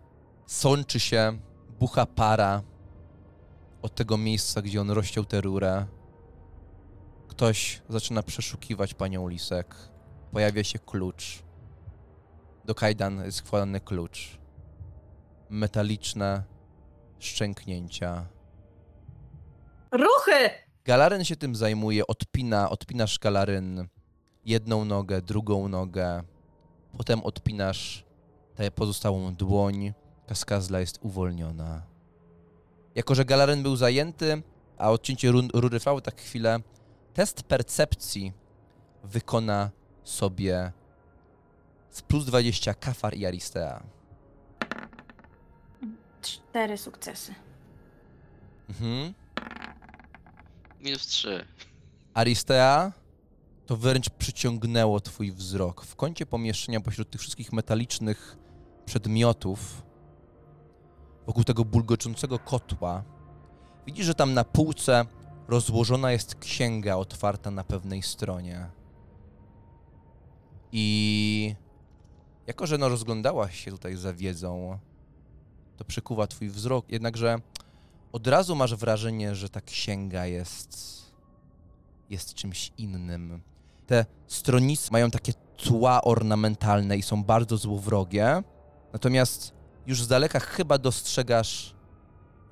Sączy 0.47 1.01
się, 1.01 1.39
bucha 1.81 2.07
para 2.07 2.63
od 3.83 3.95
tego 3.95 4.19
miejsca, 4.19 4.63
gdzie 4.63 4.81
on 4.81 4.91
rozciął 4.91 5.25
tę 5.25 5.41
rurę. 5.41 5.87
Ktoś 7.41 7.83
zaczyna 7.89 8.23
przeszukiwać 8.23 8.95
panią 8.95 9.29
Lisek. 9.29 9.75
Pojawia 10.33 10.65
się 10.65 10.79
klucz. 10.79 11.43
Do 12.65 12.75
kajdan 12.75 13.25
jest 13.25 13.41
wkładany 13.41 13.81
klucz. 13.81 14.39
Metaliczne 15.51 16.45
szczęknięcia. 17.19 18.27
Ruchy! 19.93 20.51
Galaryn 20.85 21.25
się 21.25 21.37
tym 21.37 21.57
zajmuje, 21.57 22.07
odpina, 22.07 22.71
odpinasz 22.71 23.19
galaryn 23.19 23.89
jedną 24.45 24.85
nogę, 24.85 25.23
drugą 25.23 25.69
nogę, 25.69 26.23
potem 26.97 27.23
odpinasz 27.23 28.05
tę 28.55 28.71
pozostałą 28.71 29.35
dłoń, 29.35 29.93
kaskazla 30.27 30.81
jest 30.81 30.99
uwolniona. 31.03 31.83
Jako, 32.95 33.15
że 33.15 33.25
Galaren 33.25 33.63
był 33.63 33.77
zajęty, 33.77 34.43
a 34.79 34.91
odcięcie 34.91 35.33
rury 35.33 35.79
trwało 35.79 36.01
tak 36.01 36.21
chwilę, 36.21 36.61
test 37.15 37.43
percepcji 37.43 38.33
wykona 39.05 39.71
sobie 40.05 40.73
z 41.91 42.03
plus 42.03 42.25
20 42.25 42.75
Kafar 42.75 43.17
i 43.17 43.27
Aristea. 43.27 43.83
Cztery 46.23 46.79
sukcesy. 46.79 47.35
Mhm. 48.69 49.15
Minus 50.81 51.07
3. 51.07 51.45
Aristea, 52.15 52.93
to 53.67 53.77
wręcz 53.77 54.11
przyciągnęło 54.11 55.01
twój 55.01 55.33
wzrok. 55.33 55.85
W 55.85 55.97
kącie 55.97 56.27
pomieszczenia, 56.27 56.81
pośród 56.81 57.11
tych 57.11 57.21
wszystkich 57.21 57.53
metalicznych 57.53 58.37
przedmiotów, 58.87 59.83
wokół 61.27 61.45
tego 61.45 61.65
bulgoczącego 61.65 62.39
kotła, 62.39 63.05
widzisz, 63.87 64.07
że 64.07 64.15
tam 64.15 64.35
na 64.35 64.45
półce 64.45 65.07
rozłożona 65.51 66.13
jest 66.13 66.35
księga 66.35 66.97
otwarta 66.97 67.51
na 67.51 67.65
pewnej 67.65 68.03
stronie. 68.03 68.71
I 70.73 71.55
jako, 72.47 72.67
że 72.67 72.79
no 72.79 72.89
rozglądałaś 72.89 73.65
się 73.65 73.71
tutaj 73.71 73.97
za 73.97 74.13
wiedzą, 74.13 74.79
to 75.77 75.85
przykuwa 75.85 76.27
twój 76.27 76.49
wzrok, 76.49 76.93
jednakże 76.93 77.39
od 78.13 78.27
razu 78.27 78.57
masz 78.57 78.75
wrażenie, 78.75 79.35
że 79.35 79.49
ta 79.49 79.61
księga 79.61 80.27
jest 80.27 81.01
jest 82.11 82.35
czymś 82.35 82.73
innym. 82.79 83.43
Te 83.87 84.07
stronice 84.27 84.89
mają 84.93 85.11
takie 85.11 85.33
tła 85.57 86.03
ornamentalne 86.03 86.97
i 86.97 87.03
są 87.03 87.25
bardzo 87.25 87.57
złowrogie, 87.57 88.43
natomiast 88.93 89.53
już 89.87 90.03
z 90.03 90.09
daleka 90.09 90.41
chyba 90.41 90.79
dostrzegasz, 90.79 91.75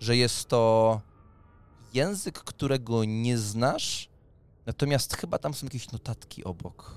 że 0.00 0.16
jest 0.16 0.48
to 0.48 1.00
język, 1.94 2.38
którego 2.38 3.04
nie 3.04 3.38
znasz, 3.38 4.08
natomiast 4.66 5.16
chyba 5.16 5.38
tam 5.38 5.54
są 5.54 5.66
jakieś 5.66 5.92
notatki 5.92 6.44
obok, 6.44 6.94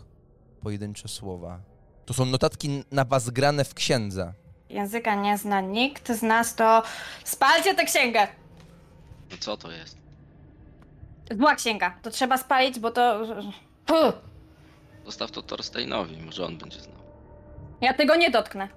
pojedyncze 0.61 1.07
słowa. 1.07 1.59
To 2.05 2.13
są 2.13 2.25
notatki 2.25 2.83
na 2.91 3.05
was 3.05 3.29
grane 3.29 3.65
w 3.65 3.73
księdze. 3.73 4.33
Języka 4.69 5.15
nie 5.15 5.37
zna 5.37 5.61
nikt 5.61 6.11
z 6.11 6.21
nas, 6.21 6.55
to 6.55 6.83
spalcie 7.23 7.75
tę 7.75 7.85
księgę! 7.85 8.27
No 9.31 9.37
co 9.39 9.57
to 9.57 9.71
jest? 9.71 9.97
Zła 11.37 11.55
księga. 11.55 11.97
To 12.01 12.11
trzeba 12.11 12.37
spalić, 12.37 12.79
bo 12.79 12.91
to... 12.91 13.21
Puh, 13.85 14.13
Zostaw 15.05 15.31
to 15.31 15.41
Thorsteinowi, 15.41 16.17
może 16.17 16.45
on 16.45 16.57
będzie 16.57 16.79
znał. 16.81 16.95
ja 17.81 17.93
tego 17.93 18.15
nie 18.15 18.31
dotknę. 18.31 18.67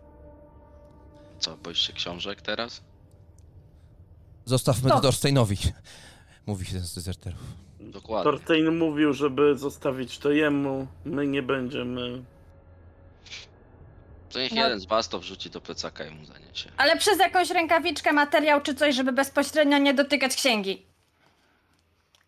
Co, 1.39 1.57
boisz 1.57 1.87
się 1.87 1.93
książek 1.93 2.43
teraz? 2.43 2.81
Zostawmy 4.45 4.91
to 4.91 5.01
Dorsteinowi, 5.01 5.57
mówi 6.47 6.67
się 6.67 6.81
z 6.81 6.95
dezerterów. 6.95 7.41
Dokładnie. 7.81 8.33
Torstein 8.33 8.79
mówił, 8.79 9.13
żeby 9.13 9.59
zostawić 9.59 10.19
to 10.19 10.31
jemu. 10.31 10.87
My 11.05 11.27
nie 11.27 11.43
będziemy. 11.43 12.25
To 14.31 14.39
niech 14.39 14.53
No. 14.53 14.63
jeden 14.63 14.81
z 14.81 14.87
was 14.87 15.09
to 15.09 15.19
wrzuci 15.19 15.51
do 15.51 15.61
plecaka 15.61 16.05
i 16.07 16.11
mu 16.11 16.25
zaniesie. 16.27 16.71
Ale 16.77 16.97
przez 16.97 17.19
jakąś 17.19 17.51
rękawiczkę, 17.51 18.13
materiał 18.13 18.61
czy 18.61 18.75
coś, 18.75 18.95
żeby 18.95 19.13
bezpośrednio 19.13 19.79
nie 19.79 19.95
dotykać 19.95 20.37
księgi. 20.37 20.87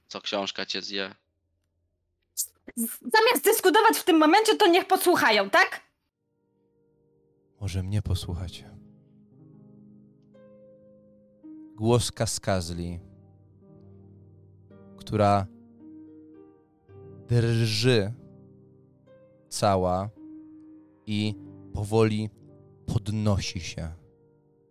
Co 0.08 0.20
książka 0.20 0.66
cię 0.66 0.82
zje? 0.82 1.14
Z- 2.34 2.50
Zamiast 3.00 3.44
dyskutować 3.44 3.96
w 3.96 4.04
tym 4.04 4.18
momencie, 4.18 4.56
to 4.56 4.66
niech 4.66 4.86
posłuchają, 4.86 5.50
tak? 5.50 5.80
Może 7.60 7.82
mnie 7.82 8.02
posłuchacie. 8.02 8.75
Głos 11.76 12.12
Kaskazli, 12.12 13.00
która 14.96 15.46
drży 17.28 18.12
cała 19.48 20.10
i 21.06 21.34
powoli 21.72 22.30
podnosi 22.86 23.60
się 23.60 23.92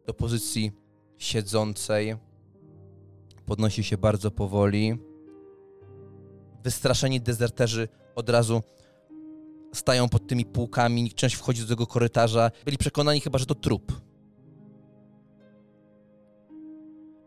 do 0.06 0.14
pozycji 0.14 0.72
siedzącej. 1.18 2.16
Podnosi 3.46 3.84
się 3.84 3.98
bardzo 3.98 4.32
powoli. 4.32 4.98
Wystraszeni 6.64 7.22
dezerterzy 7.22 7.88
od 8.16 8.30
razu 8.30 8.62
stają 9.74 10.10
pod 10.10 10.28
tymi 10.28 10.46
półkami, 10.46 11.12
część 11.12 11.36
wchodzi 11.36 11.62
do 11.62 11.68
tego 11.68 11.88
korytarza. 11.88 12.52
Byli 12.66 12.78
przekonani 12.78 13.22
chyba, 13.22 13.40
że 13.40 13.46
to 13.46 13.56
trup. 13.56 14.15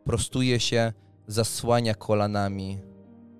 Prostuje 0.08 0.60
się, 0.60 0.92
zasłania 1.26 1.94
kolanami, 1.94 2.78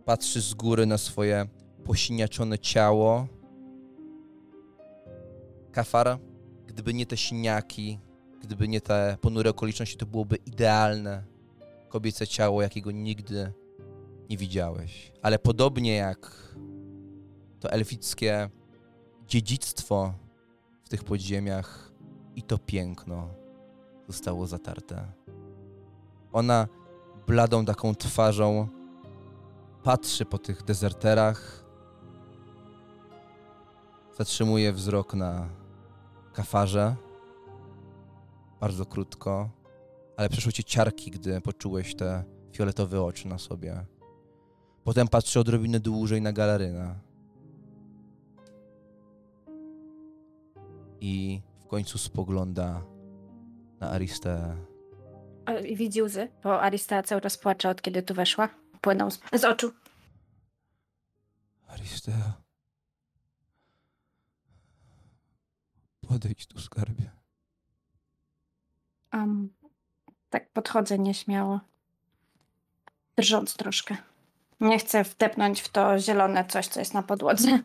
patrzy 0.05 0.41
z 0.41 0.55
góry 0.55 0.87
na 0.87 0.99
swoje 0.99 1.47
posiniaczone 1.85 2.59
ciało. 2.59 3.27
Kafar, 5.73 6.19
gdyby 6.67 6.95
nie 6.95 7.07
te 7.07 7.17
siniaki, 7.17 7.99
gdyby 8.41 8.69
nie 8.69 8.81
te 8.81 9.17
ponure 9.21 9.51
okoliczności, 9.51 9.97
to 9.97 10.07
byłoby 10.07 10.37
idealne 10.37 11.25
kobiece 11.89 12.27
ciało, 12.27 12.63
jakiego 12.63 12.91
nigdy 12.91 13.53
nie 14.31 14.37
widziałeś. 14.37 15.13
Ale 15.23 15.39
podobnie 15.39 15.97
jak 15.97 16.49
to 17.61 17.71
elfickie 17.71 18.51
dziedzictwo 19.27 20.15
w 20.85 20.89
tych 20.89 21.05
podziemiach 21.05 21.93
i 22.37 22.43
to 22.43 22.59
piękno 22.59 23.29
zostało 24.09 24.47
zatarte. 24.47 25.13
Ona 26.33 26.67
bladą 27.27 27.65
taką 27.65 27.95
twarzą 27.95 28.69
patrzy 29.83 30.25
po 30.25 30.39
tych 30.39 30.63
dezerterach, 30.63 31.65
zatrzymuje 34.19 34.73
wzrok 34.73 35.15
na 35.15 35.49
kafarze, 36.33 36.97
bardzo 38.61 38.87
krótko, 38.87 39.51
ale 40.17 40.29
przeszły 40.29 40.53
ci 40.53 40.65
ciarki, 40.65 41.11
gdy 41.11 41.41
poczułeś 41.41 41.95
te 41.95 42.25
fioletowe 42.53 43.03
oczy 43.03 43.29
na 43.29 43.39
sobie. 43.39 43.87
Potem 44.85 45.09
patrzy 45.09 45.41
odrobinę 45.41 45.81
dłużej 45.81 46.23
na 46.23 46.33
galaryna. 46.33 47.09
i 51.01 51.43
w 51.61 51.67
końcu 51.67 51.99
spogląda 51.99 52.85
na 53.81 53.91
Aristeę. 53.91 54.57
Widzi 55.75 56.03
łzy, 56.03 56.29
bo 56.43 56.63
Aristea 56.63 57.03
cały 57.03 57.21
czas 57.21 57.39
płacze 57.39 57.69
od 57.71 57.83
kiedy 57.83 58.03
tu 58.03 58.15
weszła. 58.15 58.49
Płyną 58.81 59.11
z, 59.11 59.21
z 59.33 59.45
oczu. 59.45 59.73
Aristea. 61.69 62.33
Podejdź 66.09 66.47
tu, 66.47 66.61
skarbie. 66.61 67.11
Um, 69.13 69.49
tak 70.31 70.51
podchodzę 70.53 70.99
nieśmiało. 70.99 71.61
Drżąc 73.17 73.55
troszkę. 73.55 73.97
Nie 74.61 74.79
chcę 74.79 75.05
wdepnąć 75.05 75.61
w 75.61 75.69
to 75.69 75.99
zielone 75.99 76.45
coś, 76.49 76.67
co 76.67 76.81
jest 76.81 76.95
na 76.95 77.03
podłodze. 77.03 77.59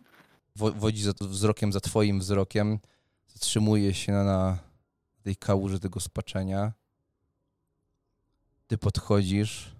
Wo- 0.55 0.71
Wodzi 0.71 1.03
za, 1.03 1.11
wzrokiem 1.21 1.73
za 1.73 1.79
twoim 1.79 2.19
wzrokiem. 2.19 2.79
Zatrzymuje 3.27 3.93
się 3.93 4.11
na, 4.11 4.23
na 4.23 4.57
tej 5.23 5.35
kałuży 5.35 5.79
tego 5.79 5.99
spaczenia. 5.99 6.71
Ty 8.67 8.77
podchodzisz. 8.77 9.75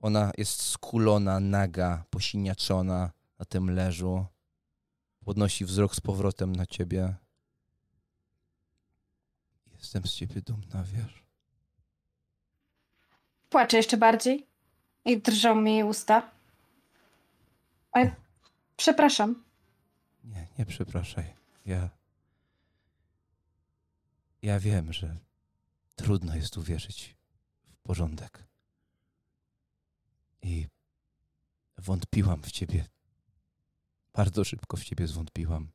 Ona 0.00 0.32
jest 0.38 0.62
skulona, 0.62 1.40
naga, 1.40 2.04
posiniaczona 2.10 3.10
na 3.38 3.44
tym 3.44 3.70
leżu. 3.70 4.26
Podnosi 5.24 5.64
wzrok 5.64 5.94
z 5.94 6.00
powrotem 6.00 6.56
na 6.56 6.66
ciebie. 6.66 7.14
Jestem 9.78 10.06
z 10.06 10.14
ciebie 10.14 10.42
dumna, 10.42 10.84
wiesz? 10.84 11.22
Płaczę 13.50 13.76
jeszcze 13.76 13.96
bardziej 13.96 14.46
i 15.04 15.20
drżą 15.20 15.54
mi 15.54 15.84
usta. 15.84 16.30
Oj, 17.92 18.10
przepraszam. 18.76 19.44
Nie, 20.24 20.46
nie 20.58 20.66
przepraszaj. 20.66 21.34
Ja. 21.66 21.88
Ja 24.42 24.60
wiem, 24.60 24.92
że 24.92 25.16
trudno 25.96 26.36
jest 26.36 26.56
uwierzyć 26.56 27.21
porządek. 27.82 28.44
I 30.42 30.66
wątpiłam 31.78 32.42
w 32.42 32.50
ciebie. 32.50 32.84
Bardzo 34.12 34.44
szybko 34.44 34.76
w 34.76 34.84
ciebie 34.84 35.06
zwątpiłam. 35.06 35.68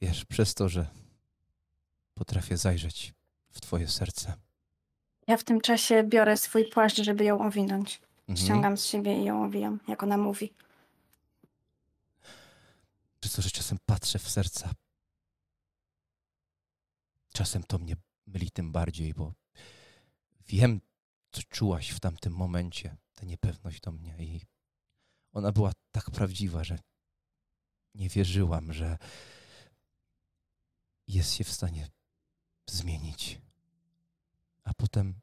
Wiesz, 0.00 0.24
przez 0.24 0.54
to, 0.54 0.68
że 0.68 0.86
potrafię 2.14 2.56
zajrzeć 2.56 3.14
w 3.50 3.60
twoje 3.60 3.88
serce. 3.88 4.34
Ja 5.26 5.36
w 5.36 5.44
tym 5.44 5.60
czasie 5.60 6.04
biorę 6.04 6.36
swój 6.36 6.64
płaszcz, 6.70 7.02
żeby 7.02 7.24
ją 7.24 7.46
owinąć. 7.46 8.00
Mhm. 8.28 8.36
Ściągam 8.36 8.76
z 8.76 8.84
siebie 8.84 9.20
i 9.20 9.24
ją 9.24 9.44
owijam, 9.44 9.80
jak 9.88 10.02
ona 10.02 10.16
mówi. 10.16 10.52
Przez 13.20 13.32
to, 13.32 13.42
że 13.42 13.50
czasem 13.50 13.78
patrzę 13.86 14.18
w 14.18 14.30
serca. 14.30 14.74
Czasem 17.32 17.62
to 17.62 17.78
mnie 17.78 17.96
myli 18.26 18.50
tym 18.50 18.72
bardziej, 18.72 19.14
bo 19.14 19.32
wiem, 20.60 20.80
co 21.32 21.42
czułaś 21.42 21.90
w 21.90 22.00
tamtym 22.00 22.32
momencie, 22.32 22.96
tę 23.14 23.26
niepewność 23.26 23.80
do 23.80 23.92
mnie 23.92 24.16
i 24.18 24.40
ona 25.32 25.52
była 25.52 25.72
tak 25.90 26.10
prawdziwa, 26.10 26.64
że 26.64 26.78
nie 27.94 28.08
wierzyłam, 28.08 28.72
że 28.72 28.98
jest 31.08 31.32
się 31.32 31.44
w 31.44 31.52
stanie 31.52 31.88
zmienić. 32.66 33.40
A 34.64 34.74
potem 34.74 35.14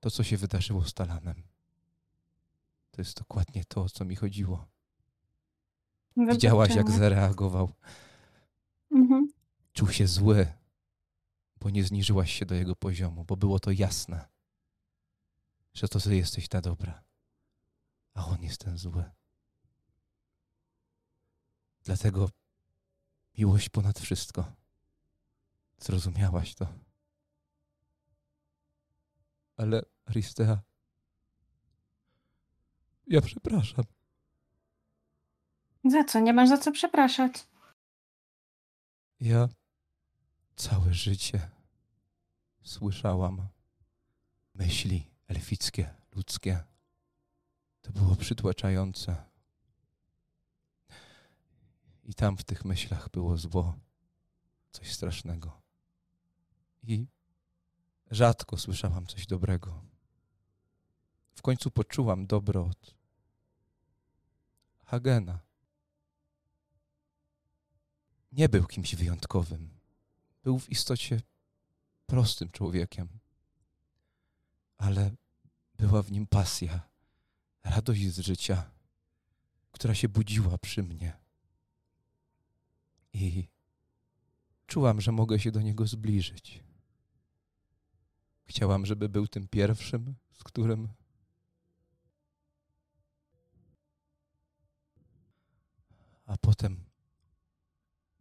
to, 0.00 0.10
co 0.10 0.24
się 0.24 0.36
wydarzyło 0.36 0.84
z 0.84 0.94
Talanem, 0.94 1.42
to 2.90 3.00
jest 3.00 3.18
dokładnie 3.18 3.64
to, 3.64 3.82
o 3.82 3.88
co 3.88 4.04
mi 4.04 4.16
chodziło. 4.16 4.66
Widziałaś, 6.16 6.74
jak 6.74 6.90
zareagował. 6.90 7.72
Mhm. 8.90 9.28
Czuł 9.72 9.88
się 9.88 10.06
zły, 10.06 10.52
bo 11.62 11.70
nie 11.70 11.84
zniżyłaś 11.84 12.32
się 12.32 12.46
do 12.46 12.54
jego 12.54 12.76
poziomu, 12.76 13.24
bo 13.24 13.36
było 13.36 13.58
to 13.60 13.70
jasne, 13.70 14.28
że 15.74 15.88
to 15.88 16.00
ty 16.00 16.16
jesteś 16.16 16.48
ta 16.48 16.60
dobra, 16.60 17.04
a 18.14 18.26
on 18.26 18.42
jest 18.42 18.60
ten 18.60 18.78
zły. 18.78 19.04
Dlatego 21.84 22.30
miłość 23.38 23.68
ponad 23.68 24.00
wszystko. 24.00 24.52
Zrozumiałaś 25.78 26.54
to. 26.54 26.66
Ale, 29.56 29.82
Aristea, 30.04 30.62
ja 33.06 33.20
przepraszam. 33.20 33.84
Za 35.84 36.04
co? 36.04 36.20
Nie 36.20 36.32
masz 36.32 36.48
za 36.48 36.58
co 36.58 36.72
przepraszać. 36.72 37.48
Ja 39.20 39.48
całe 40.56 40.94
życie 40.94 41.50
słyszałam 42.62 43.48
myśli 44.54 45.10
elfickie, 45.28 45.94
ludzkie. 46.14 46.64
To 47.82 47.92
było 47.92 48.16
przytłaczające. 48.16 49.24
I 52.04 52.14
tam 52.14 52.36
w 52.36 52.44
tych 52.44 52.64
myślach 52.64 53.08
było 53.10 53.36
zło, 53.36 53.78
coś 54.70 54.92
strasznego. 54.92 55.62
I 56.82 57.06
rzadko 58.10 58.58
słyszałam 58.58 59.06
coś 59.06 59.26
dobrego. 59.26 59.82
W 61.34 61.42
końcu 61.42 61.70
poczułam 61.70 62.26
dobro 62.26 62.64
od 62.66 62.94
Hagena 64.84 65.38
nie 68.32 68.48
był 68.48 68.66
kimś 68.66 68.94
wyjątkowym. 68.94 69.81
Był 70.42 70.58
w 70.58 70.70
istocie 70.70 71.20
prostym 72.06 72.50
człowiekiem. 72.50 73.08
Ale 74.78 75.10
była 75.74 76.02
w 76.02 76.12
nim 76.12 76.26
pasja, 76.26 76.80
radość 77.64 78.08
z 78.08 78.18
życia, 78.18 78.70
która 79.72 79.94
się 79.94 80.08
budziła 80.08 80.58
przy 80.58 80.82
mnie. 80.82 81.16
I 83.12 83.48
czułam, 84.66 85.00
że 85.00 85.12
mogę 85.12 85.40
się 85.40 85.52
do 85.52 85.60
niego 85.60 85.86
zbliżyć. 85.86 86.64
Chciałam, 88.44 88.86
żeby 88.86 89.08
był 89.08 89.28
tym 89.28 89.48
pierwszym, 89.48 90.14
z 90.32 90.44
którym 90.44 90.88
a 96.26 96.36
potem 96.36 96.84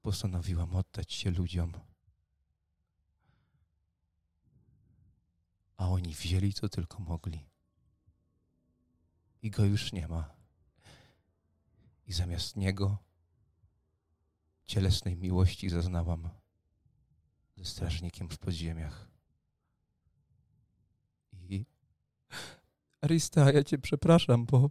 postanowiłam 0.01 0.75
oddać 0.75 1.13
się 1.13 1.31
ludziom. 1.31 1.90
A 5.81 5.89
oni 5.89 6.13
wzięli 6.13 6.53
co 6.53 6.69
tylko 6.69 6.99
mogli. 6.99 7.45
I 9.41 9.51
go 9.51 9.65
już 9.65 9.93
nie 9.93 10.07
ma. 10.07 10.35
I 12.07 12.13
zamiast 12.13 12.55
niego 12.55 12.97
cielesnej 14.65 15.15
miłości 15.15 15.69
zaznałam 15.69 16.29
ze 17.57 17.65
strażnikiem 17.65 18.29
w 18.29 18.37
podziemiach. 18.37 19.07
I 21.33 21.65
Arista, 23.01 23.51
ja 23.51 23.63
cię 23.63 23.77
przepraszam, 23.77 24.45
bo 24.45 24.69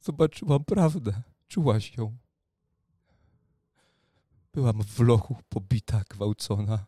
Zobaczyłam 0.00 0.64
prawdę. 0.64 1.22
Czułaś 1.48 1.96
ją. 1.96 2.16
Byłam 4.52 4.82
w 4.82 5.00
lochu 5.00 5.36
pobita, 5.48 6.02
gwałcona. 6.10 6.86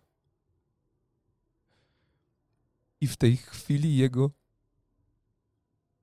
I 3.01 3.07
w 3.07 3.17
tej 3.17 3.37
chwili 3.37 3.97
jego 3.97 4.31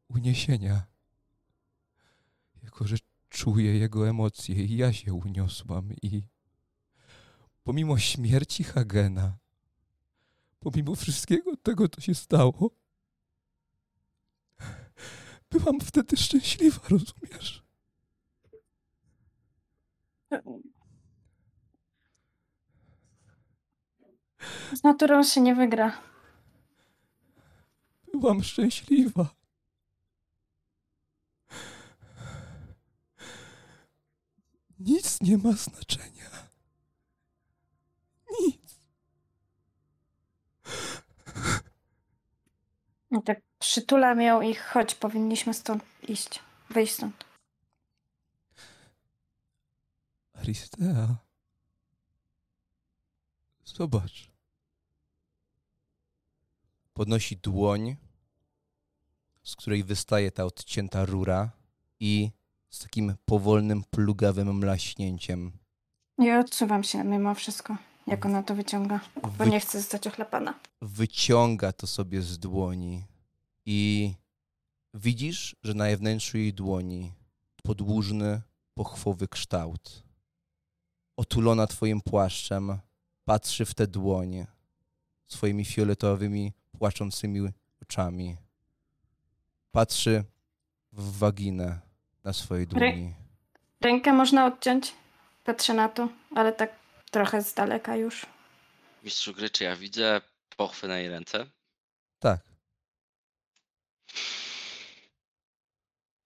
uniesienia, 0.10 0.84
jako 2.64 2.88
że 2.88 2.96
czuję 3.30 3.78
jego 3.78 4.10
emocje 4.10 4.56
i 4.66 4.78
ja 4.78 4.94
się 4.94 5.14
uniosłam 5.14 5.94
i 6.02 6.24
pomimo 7.64 7.98
śmierci 7.98 8.64
Hagena, 8.64 9.38
pomimo 10.60 10.96
wszystkiego 10.96 11.58
tego, 11.58 11.90
co 11.90 12.02
się 12.02 12.16
stało, 12.16 12.72
byłam 15.52 15.80
wtedy 15.80 16.18
szczęśliwa, 16.18 16.82
rozumiesz? 16.90 17.64
Z 24.74 24.84
naturą 24.84 25.24
się 25.24 25.42
nie 25.42 25.56
wygra. 25.56 26.02
Byłam 28.14 28.44
szczęśliwa. 28.44 29.26
Nic 34.80 35.22
nie 35.22 35.38
ma 35.38 35.52
znaczenia. 35.52 36.30
Nic. 38.42 38.80
I 43.12 43.24
tak 43.26 43.42
przytulam 43.60 44.22
ją 44.22 44.42
i 44.42 44.56
chodź, 44.56 44.96
powinniśmy 44.96 45.54
stąd 45.54 45.84
iść. 46.08 46.40
Wyjść 46.70 46.94
stąd. 46.94 47.26
Aristea. 50.34 51.16
Zobacz. 53.66 54.29
Podnosi 57.00 57.38
dłoń, 57.38 57.96
z 59.44 59.56
której 59.56 59.84
wystaje 59.84 60.32
ta 60.32 60.46
odcięta 60.46 61.06
rura 61.06 61.52
i 62.00 62.32
z 62.70 62.80
takim 62.80 63.16
powolnym, 63.26 63.84
plugawym 63.92 64.58
mlaśnięciem 64.58 65.52
I 66.18 66.32
odsuwam 66.32 66.84
się 66.84 67.04
mimo 67.04 67.36
wszystko, 67.36 67.78
jak 68.08 68.26
ona 68.26 68.44
to 68.44 68.56
wyciąga, 68.56 69.00
bo 69.22 69.30
wy- 69.30 69.50
nie 69.50 69.60
chcę 69.60 69.80
zostać 69.80 70.08
ochlepana. 70.08 70.60
wyciąga 70.82 71.72
to 71.72 71.88
sobie 71.88 72.22
z 72.22 72.40
dłoni 72.40 73.04
i 73.66 74.14
widzisz, 74.94 75.56
że 75.64 75.74
na 75.74 75.86
wnętrzu 75.98 76.38
jej 76.38 76.54
dłoni 76.54 77.14
podłużny, 77.64 78.42
pochwowy 78.74 79.28
kształt. 79.28 80.04
Otulona 81.18 81.68
twoim 81.68 82.02
płaszczem, 82.02 82.78
patrzy 83.26 83.66
w 83.66 83.74
tę 83.74 83.88
dłoń 83.88 84.46
swoimi 85.28 85.66
fioletowymi, 85.66 86.54
płaczącymi 86.80 87.50
oczami. 87.82 88.38
Patrzy 89.72 90.24
w 90.92 91.18
waginę 91.18 91.80
na 92.24 92.34
swojej 92.34 92.68
dłoni. 92.68 93.14
Rękę 93.82 94.14
można 94.14 94.46
odciąć? 94.46 94.94
Patrzę 95.44 95.74
na 95.74 95.90
to, 95.90 96.10
ale 96.36 96.54
tak 96.54 96.72
trochę 97.12 97.42
z 97.42 97.54
daleka 97.54 97.96
już. 97.96 98.26
Mistrzu 99.04 99.34
gry, 99.34 99.50
czy 99.50 99.64
ja 99.64 99.76
widzę 99.76 100.22
pochwy 100.58 100.88
na 100.88 100.98
jej 100.98 101.10
ręce? 101.10 101.46
Tak, 102.20 102.40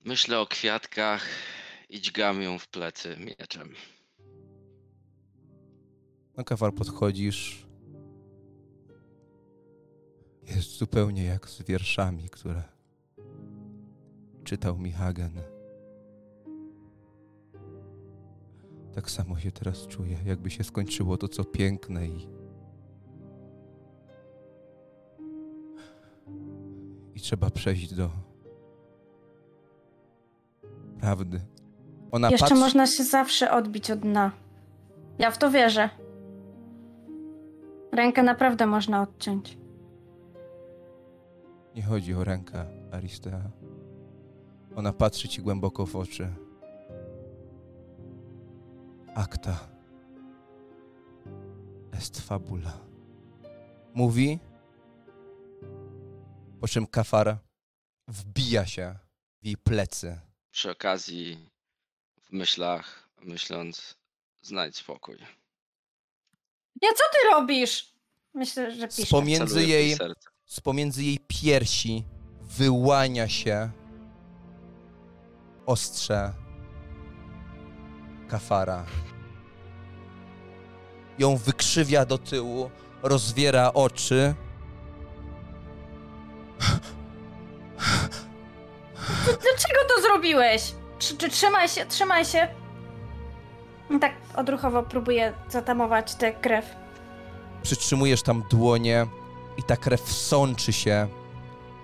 Myślę 0.05 0.39
o 0.39 0.45
kwiatkach 0.47 1.25
i 1.89 2.01
dźgam 2.01 2.41
ją 2.41 2.59
w 2.59 2.67
plecy 2.67 3.17
mieczem. 3.17 3.75
na 6.37 6.43
kawal 6.43 6.73
podchodzisz. 6.73 7.65
Jest 10.47 10.77
zupełnie 10.77 11.23
jak 11.23 11.49
z 11.49 11.61
wierszami, 11.61 12.29
które 12.29 12.63
czytał 14.43 14.77
mi 14.77 14.91
Hagen. 14.91 15.31
Tak 18.95 19.11
samo 19.11 19.39
się 19.39 19.51
teraz 19.51 19.87
czuję, 19.87 20.17
jakby 20.25 20.49
się 20.49 20.63
skończyło 20.63 21.17
to, 21.17 21.27
co 21.27 21.43
piękne 21.43 22.07
i. 22.07 22.27
I 27.15 27.19
trzeba 27.19 27.49
przejść 27.49 27.93
do 27.93 28.09
prawdy. 30.99 31.41
Ona 32.11 32.29
Jeszcze 32.29 32.47
patrzy, 32.47 32.61
można 32.61 32.87
się 32.87 33.03
zawsze 33.03 33.51
odbić 33.51 33.91
od 33.91 33.99
dna. 33.99 34.31
Ja 35.19 35.31
w 35.31 35.37
to 35.37 35.51
wierzę. 35.51 35.89
Rękę 37.91 38.23
naprawdę 38.23 38.65
można 38.65 39.01
odciąć. 39.01 39.57
Nie 41.75 41.83
chodzi 41.83 42.13
o 42.13 42.23
rękę, 42.23 42.65
Aristea. 42.91 43.51
Ona 44.75 44.93
patrzy 44.93 45.27
ci 45.27 45.41
głęboko 45.41 45.85
w 45.85 45.95
oczy. 45.95 46.33
Akta. 49.15 49.69
Est 51.91 52.21
fabula. 52.21 52.79
Mówi, 53.93 54.39
po 56.61 56.67
czym 56.67 56.87
kafar 56.87 57.37
wbija 58.07 58.65
się 58.65 58.95
w 59.41 59.45
jej 59.45 59.57
plecy. 59.57 60.19
Przy 60.51 60.71
okazji 60.71 61.49
w 62.21 62.31
myślach, 62.31 63.09
myśląc, 63.21 63.97
znajdź 64.41 64.77
spokój. 64.77 65.17
Ja 66.81 66.89
co 66.89 67.03
ty 67.13 67.29
robisz? 67.31 67.93
Myślę, 68.33 68.75
że 68.75 68.87
pisze. 68.87 69.05
Z 69.05 69.09
pomiędzy 69.09 69.55
Celuję 69.55 69.67
jej, 69.67 69.95
serce. 69.95 70.29
Z 70.53 70.61
pomiędzy 70.61 71.03
jej 71.03 71.19
piersi 71.27 72.05
wyłania 72.41 73.27
się 73.29 73.69
ostrze 75.65 76.33
kafara. 78.27 78.85
Ją 81.19 81.37
wykrzywia 81.37 82.05
do 82.05 82.17
tyłu, 82.17 82.69
rozwiera 83.03 83.73
oczy. 83.73 84.35
Dlaczego 89.25 89.79
to 89.95 90.01
zrobiłeś? 90.01 90.73
Trzymaj 91.31 91.69
się, 91.69 91.85
trzymaj 91.85 92.25
się. 92.25 92.47
Tak 94.01 94.13
odruchowo 94.35 94.83
próbuję 94.83 95.33
zatamować 95.49 96.15
tę 96.15 96.31
krew. 96.31 96.65
Przytrzymujesz 97.63 98.21
tam 98.21 98.43
dłonie 98.49 99.07
i 99.57 99.63
ta 99.63 99.77
krew 99.77 100.11
sączy 100.11 100.73
się 100.73 101.07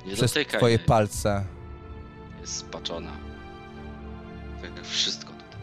Nie 0.05 0.13
przez 0.13 0.33
dotykaj 0.33 0.59
twoje 0.59 0.79
palce. 0.79 1.45
Jest 2.41 2.57
spaczona. 2.57 3.11
Tak 4.61 4.85
wszystko 4.85 5.33
tutaj. 5.33 5.59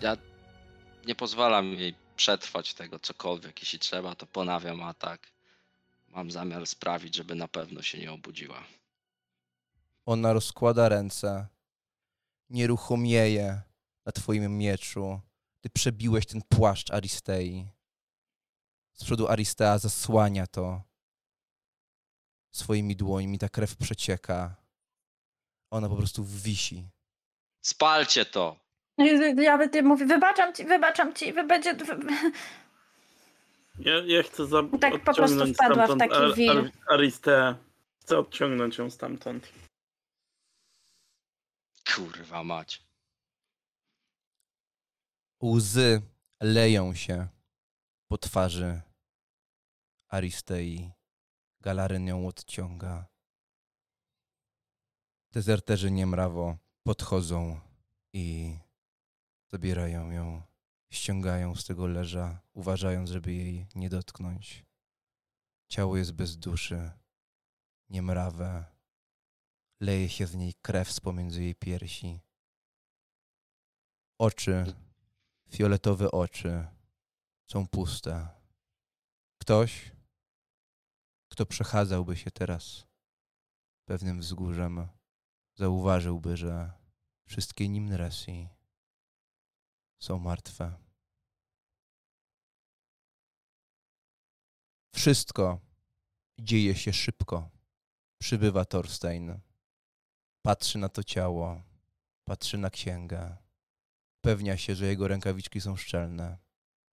Ja 0.00 0.16
nie 1.06 1.14
pozwalam 1.14 1.66
jej 1.74 1.94
przetrwać 2.16 2.74
tego 2.74 2.98
cokolwiek. 2.98 3.60
Jeśli 3.60 3.78
trzeba, 3.78 4.14
to 4.14 4.26
ponawiam 4.26 4.82
atak. 4.82 5.20
Mam 6.08 6.30
zamiar 6.30 6.66
sprawić, 6.66 7.14
żeby 7.14 7.34
na 7.34 7.48
pewno 7.48 7.82
się 7.82 7.98
nie 7.98 8.12
obudziła. 8.12 8.64
Ona 10.06 10.32
rozkłada 10.32 10.88
ręce, 10.88 11.46
nieruchomieje 12.50 13.62
na 14.06 14.12
twoim 14.12 14.58
mieczu. 14.58 15.20
Ty 15.60 15.70
przebiłeś 15.70 16.26
ten 16.26 16.42
płaszcz 16.48 16.90
Aristei. 16.90 17.66
Z 18.92 19.04
przodu 19.04 19.28
Aristea 19.28 19.78
zasłania 19.78 20.46
to 20.46 20.82
swoimi 22.54 22.96
dłońmi. 22.96 23.38
Ta 23.38 23.48
krew 23.48 23.76
przecieka. 23.76 24.56
Ona 25.70 25.88
po 25.88 25.96
prostu 25.96 26.24
wisi. 26.24 26.88
Spalcie 27.62 28.24
to! 28.24 28.56
Ja 29.36 29.58
będę 29.58 29.82
mówię, 29.82 30.06
wybaczam 30.06 30.54
ci, 30.54 30.64
wybaczam 30.64 31.14
ci, 31.14 31.32
wy 31.32 31.44
będzie... 31.44 31.76
Ja, 33.78 33.94
ja 34.06 34.22
chcę 34.22 34.46
za... 34.46 34.62
Tak 34.80 35.04
po 35.04 35.14
prostu 35.14 35.54
wpadła 35.54 35.86
w 35.86 35.98
taki 35.98 36.14
Ar- 36.14 36.34
wir. 36.34 36.58
Ar- 36.58 36.70
Aristeę. 36.86 37.54
Chcę 38.00 38.18
odciągnąć 38.18 38.78
ją 38.78 38.90
stamtąd. 38.90 39.48
Kurwa 41.94 42.44
mać. 42.44 42.82
Łzy 45.42 46.02
leją 46.40 46.94
się 46.94 47.28
po 48.08 48.18
twarzy 48.18 48.80
Aristei. 50.08 50.92
Galaryn 51.60 52.06
ją 52.06 52.26
odciąga. 52.26 53.06
Dezerterzy 55.32 55.90
niemrawo 55.90 56.56
podchodzą 56.82 57.60
i 58.12 58.56
zabierają 59.48 60.10
ją, 60.10 60.42
ściągają 60.90 61.54
z 61.54 61.64
tego 61.64 61.86
leża, 61.86 62.40
uważając, 62.52 63.10
żeby 63.10 63.32
jej 63.32 63.66
nie 63.74 63.90
dotknąć. 63.90 64.64
Ciało 65.68 65.96
jest 65.96 66.12
bez 66.12 66.36
duszy, 66.36 66.90
niemrawe. 67.88 68.64
Leje 69.80 70.08
się 70.08 70.26
z 70.26 70.34
niej 70.34 70.54
krew 70.54 70.92
z 70.92 71.00
pomiędzy 71.00 71.42
jej 71.42 71.54
piersi. 71.54 72.20
Oczy 74.18 74.74
fioletowe 75.50 76.10
oczy 76.10 76.66
są 77.50 77.68
puste. 77.68 78.28
Ktoś, 79.40 79.92
kto 81.32 81.46
przechadzałby 81.46 82.16
się 82.16 82.30
teraz 82.30 82.86
pewnym 83.84 84.20
wzgórzem, 84.20 84.88
zauważyłby, 85.54 86.36
że 86.36 86.72
wszystkie 87.28 87.68
Nimnresi 87.68 88.48
są 90.02 90.18
martwe. 90.18 90.74
Wszystko 94.94 95.60
dzieje 96.40 96.74
się 96.74 96.92
szybko. 96.92 97.50
Przybywa 98.20 98.64
Thorstein. 98.64 99.40
Patrzy 100.42 100.78
na 100.78 100.88
to 100.88 101.04
ciało, 101.04 101.62
patrzy 102.24 102.58
na 102.58 102.70
księgę. 102.70 103.36
Pewnia 104.20 104.56
się, 104.56 104.74
że 104.74 104.86
jego 104.86 105.08
rękawiczki 105.08 105.60
są 105.60 105.76
szczelne. 105.76 106.38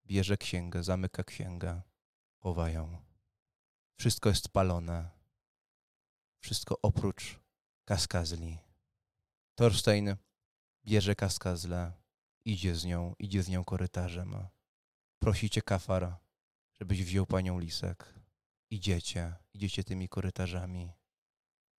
Bierze 0.06 0.38
księgę, 0.38 0.84
zamyka 0.84 1.24
księgę, 1.24 1.82
chowa 2.40 2.70
ją. 2.70 2.98
Wszystko 4.00 4.30
jest 4.30 4.50
palone. 4.50 5.10
Wszystko 6.44 6.82
oprócz 6.82 7.40
kaskazli. 7.86 8.58
Thorstein 9.56 10.16
bierze 10.86 11.16
kaskazlę, 11.16 11.92
idzie 12.46 12.76
z 12.76 12.86
nią, 12.86 13.14
idzie 13.20 13.44
z 13.44 13.50
nią 13.50 13.64
korytarzem. 13.64 14.48
Prosi 15.20 15.50
cię 15.50 15.62
kafar, 15.62 16.18
żebyś 16.74 17.04
wziął 17.04 17.26
panią 17.26 17.60
Lisek. 17.60 18.14
Idziecie, 18.70 19.36
idziecie 19.54 19.84
tymi 19.84 20.10
korytarzami. 20.10 20.92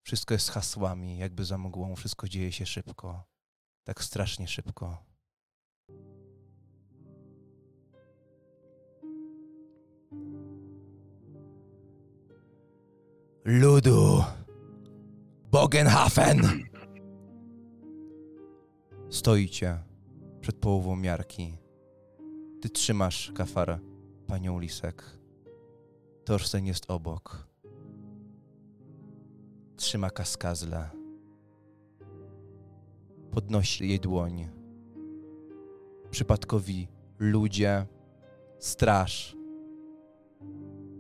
Wszystko 0.03 0.35
jest 0.35 0.51
hasłami, 0.51 1.19
jakby 1.19 1.45
za 1.45 1.59
mgłą, 1.59 1.97
wszystko 1.97 2.29
dzieje 2.29 2.53
się 2.53 2.67
szybko. 2.67 3.25
Tak 3.85 4.05
strasznie 4.05 4.49
szybko. 4.49 5.08
Ludu 13.51 14.25
Bogenhafen! 15.51 16.41
Stoicie 19.11 19.79
przed 20.41 20.57
połową 20.57 20.97
miarki. 20.97 21.59
Ty 22.61 22.69
trzymasz 22.69 23.33
kafar, 23.35 23.81
panią 24.27 24.59
Lisek. 24.59 25.19
Torsten 26.25 26.67
jest 26.67 26.91
obok. 26.91 27.49
Trzyma 29.77 30.11
kaskazle. 30.11 30.91
Podnosi 33.31 33.89
jej 33.89 34.01
dłoń. 34.01 34.49
Przypadkowi 36.11 36.89
ludzie, 37.19 37.87
straż 38.59 39.37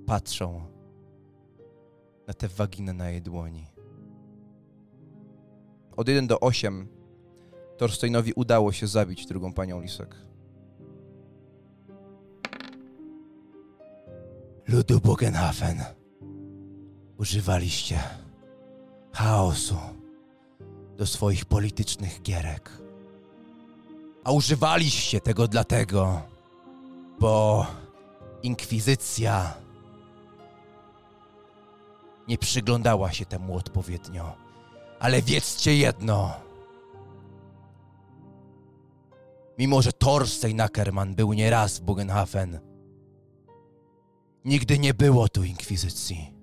patrzą 0.06 0.77
na 2.28 2.34
tę 2.34 2.48
waginę 2.48 2.92
na 2.92 3.10
jej 3.10 3.22
dłoni. 3.22 3.66
Od 5.96 6.08
1 6.08 6.26
do 6.26 6.40
8 6.40 6.88
Torsteinowi 7.76 8.32
udało 8.32 8.72
się 8.72 8.86
zabić 8.86 9.26
drugą 9.26 9.52
panią 9.52 9.80
Lisek. 9.80 10.14
Ludu 14.68 15.00
Bogenhafen. 15.00 15.82
Używaliście 17.18 17.98
chaosu 19.12 19.76
do 20.96 21.06
swoich 21.06 21.44
politycznych 21.44 22.22
gierek. 22.22 22.70
A 24.24 24.32
używaliście 24.32 25.20
tego 25.20 25.48
dlatego, 25.48 26.22
bo 27.20 27.66
inkwizycja 28.42 29.54
nie 32.28 32.38
przyglądała 32.38 33.12
się 33.12 33.24
temu 33.24 33.56
odpowiednio. 33.56 34.36
Ale 34.98 35.22
wiedzcie 35.22 35.76
jedno. 35.76 36.34
Mimo, 39.58 39.82
że 39.82 39.92
Thorstein 39.92 40.60
Ackerman 40.60 41.14
był 41.14 41.32
nieraz 41.32 41.78
w 41.78 41.82
Bogenhafen, 41.82 42.60
nigdy 44.44 44.78
nie 44.78 44.94
było 44.94 45.28
tu 45.28 45.44
inkwizycji. 45.44 46.34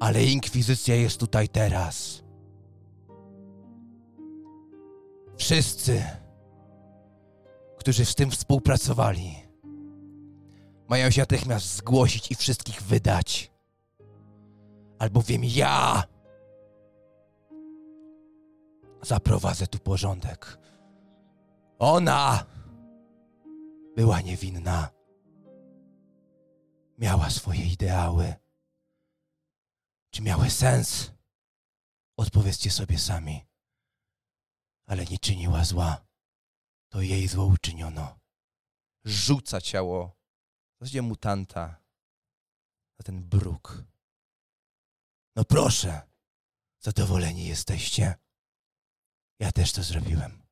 Ale 0.00 0.24
inkwizycja 0.24 0.94
jest 0.94 1.20
tutaj 1.20 1.48
teraz. 1.48 2.22
Wszyscy, 5.36 6.04
którzy 7.78 8.04
z 8.04 8.14
tym 8.14 8.30
współpracowali, 8.30 9.45
mają 10.88 11.10
się 11.10 11.22
natychmiast 11.22 11.76
zgłosić 11.76 12.30
i 12.30 12.34
wszystkich 12.34 12.82
wydać. 12.82 13.50
Albowiem 14.98 15.44
ja 15.44 16.04
zaprowadzę 19.02 19.66
tu 19.66 19.78
porządek. 19.78 20.58
Ona 21.78 22.46
była 23.96 24.20
niewinna. 24.20 24.88
Miała 26.98 27.30
swoje 27.30 27.64
ideały. 27.66 28.34
Czy 30.10 30.22
miały 30.22 30.50
sens? 30.50 31.12
Odpowiedzcie 32.16 32.70
sobie 32.70 32.98
sami. 32.98 33.46
Ale 34.86 35.04
nie 35.04 35.18
czyniła 35.18 35.64
zła. 35.64 36.06
To 36.88 37.02
jej 37.02 37.28
zło 37.28 37.44
uczyniono. 37.46 38.18
Rzuca 39.04 39.60
ciało 39.60 40.16
zasadzie 40.80 41.02
mutanta 41.02 41.66
na 42.98 43.04
ten 43.04 43.28
bruk. 43.28 43.84
No 45.36 45.44
proszę, 45.44 46.02
zadowoleni 46.80 47.46
jesteście. 47.46 48.14
Ja 49.38 49.52
też 49.52 49.72
to 49.72 49.82
zrobiłem. 49.82 50.42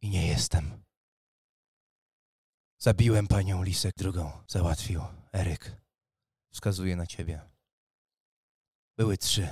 I 0.00 0.10
nie 0.10 0.26
jestem. 0.26 0.84
Zabiłem 2.78 3.28
panią 3.28 3.62
Lisek 3.62 3.96
drugą. 3.96 4.44
Załatwił 4.48 5.02
Eryk. 5.32 5.76
Wskazuje 6.52 6.96
na 6.96 7.06
ciebie. 7.06 7.50
Były 8.96 9.18
trzy. 9.18 9.48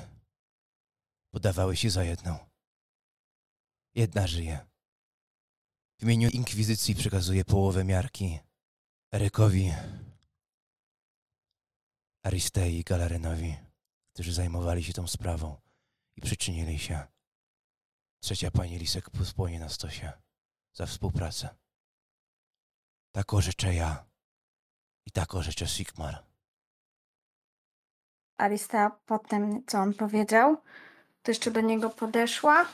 Podawały 1.31 1.77
się 1.77 1.91
za 1.91 2.05
jedną. 2.05 2.39
Jedna 3.95 4.27
żyje. 4.27 4.67
W 5.99 6.03
imieniu 6.03 6.31
Inkwizycji 6.31 6.95
przekazuję 6.95 7.45
połowę 7.45 7.85
miarki 7.85 8.39
Erykowi, 9.13 9.75
Aristei 12.23 12.79
i 12.79 12.85
Galarynowi, 12.85 13.57
którzy 14.13 14.33
zajmowali 14.33 14.85
się 14.85 14.93
tą 14.93 15.07
sprawą 15.07 15.57
i 16.17 16.21
przyczynili 16.21 16.79
się. 16.79 17.07
Trzecia 18.23 18.51
pani 18.51 18.79
Lisek 18.79 19.05
spłonie 19.25 19.61
na 19.61 19.69
stosie 19.69 20.13
za 20.73 20.87
współpracę. 20.87 21.49
Tak 23.13 23.35
orzeczę 23.35 23.75
ja 23.75 24.05
i 25.07 25.11
tak 25.11 25.35
orzeczę 25.35 25.67
Sigmar. 25.67 26.25
Arista 28.39 28.91
po 29.07 29.19
tym, 29.19 29.67
co 29.67 29.79
on 29.79 29.95
powiedział, 29.95 30.57
to 31.23 31.31
jeszcze 31.31 31.51
do 31.51 31.61
niego 31.61 31.91
podeszła 31.91 32.67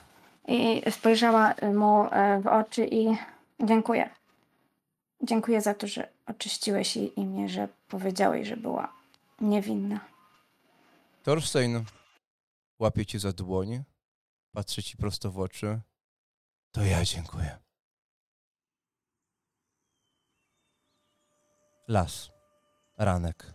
i 0.48 0.82
spojrzała 0.90 1.54
mu 1.74 2.04
e, 2.10 2.40
w 2.40 2.46
oczy 2.46 2.86
i 2.86 3.16
dziękuję. 3.64 4.25
Dziękuję 5.22 5.60
za 5.60 5.74
to, 5.74 5.86
że 5.86 6.12
oczyściłeś 6.26 6.96
jej 6.96 7.20
imię, 7.20 7.48
że 7.48 7.68
powiedziałeś, 7.88 8.48
że 8.48 8.56
była 8.56 8.92
niewinna. 9.40 10.00
Thorstein 11.22 11.84
łapie 12.78 13.06
cię 13.06 13.18
za 13.18 13.32
dłoń, 13.32 13.84
patrzy 14.52 14.82
ci 14.82 14.96
prosto 14.96 15.30
w 15.30 15.38
oczy. 15.38 15.80
To 16.72 16.84
ja 16.84 17.04
dziękuję. 17.04 17.58
Las, 21.88 22.30
ranek. 22.98 23.54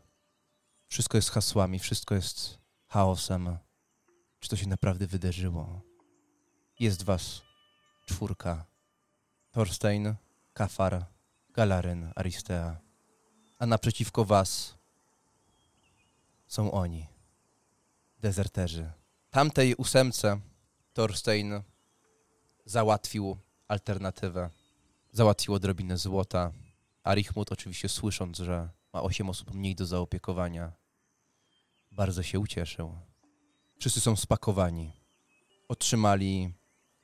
Wszystko 0.88 1.18
jest 1.18 1.30
hasłami, 1.30 1.80
wszystko 1.80 2.16
jest 2.16 2.60
chaosem. 2.88 3.58
Czy 4.40 4.50
to 4.50 4.56
się 4.56 4.68
naprawdę 4.68 5.08
wydarzyło? 5.08 5.82
Jest 6.80 7.04
was 7.04 7.42
czwórka. 8.06 8.66
Thorstein, 9.52 10.16
Kafar, 10.54 11.06
Galaryn, 11.62 12.12
Aristea. 12.16 12.80
A 13.60 13.66
naprzeciwko 13.66 14.26
was 14.26 14.78
są 16.48 16.72
oni 16.72 17.08
dezerterzy. 18.20 18.92
Tamtej 19.30 19.76
ósemce 19.76 20.40
Thorstein 20.94 21.62
załatwił 22.66 23.38
alternatywę. 23.68 24.50
Załatwił 25.12 25.54
odrobinę 25.54 25.98
złota. 25.98 26.52
A 27.04 27.14
Richmut 27.16 27.52
oczywiście 27.52 27.90
słysząc, 27.90 28.38
że 28.38 28.70
ma 28.94 29.02
osiem 29.02 29.30
osób 29.30 29.54
mniej 29.54 29.76
do 29.76 29.86
zaopiekowania, 29.86 30.72
bardzo 31.92 32.24
się 32.24 32.40
ucieszył. 32.40 32.98
Wszyscy 33.80 34.02
są 34.02 34.16
spakowani. 34.16 34.92
Otrzymali 35.68 36.54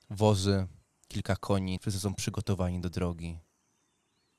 wozy, 0.09 0.67
kilka 1.07 1.35
koni. 1.35 1.79
Wszyscy 1.79 1.99
są 1.99 2.13
przygotowani 2.13 2.81
do 2.81 2.89
drogi. 2.89 3.47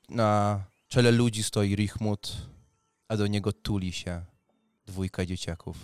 Na 0.09 0.64
czele 0.89 1.10
ludzi 1.10 1.43
stoi 1.43 1.76
Richmut, 1.76 2.36
a 3.09 3.16
do 3.16 3.26
niego 3.26 3.52
tuli 3.52 3.93
się 3.93 4.24
dwójka 4.86 5.26
dzieciaków 5.26 5.76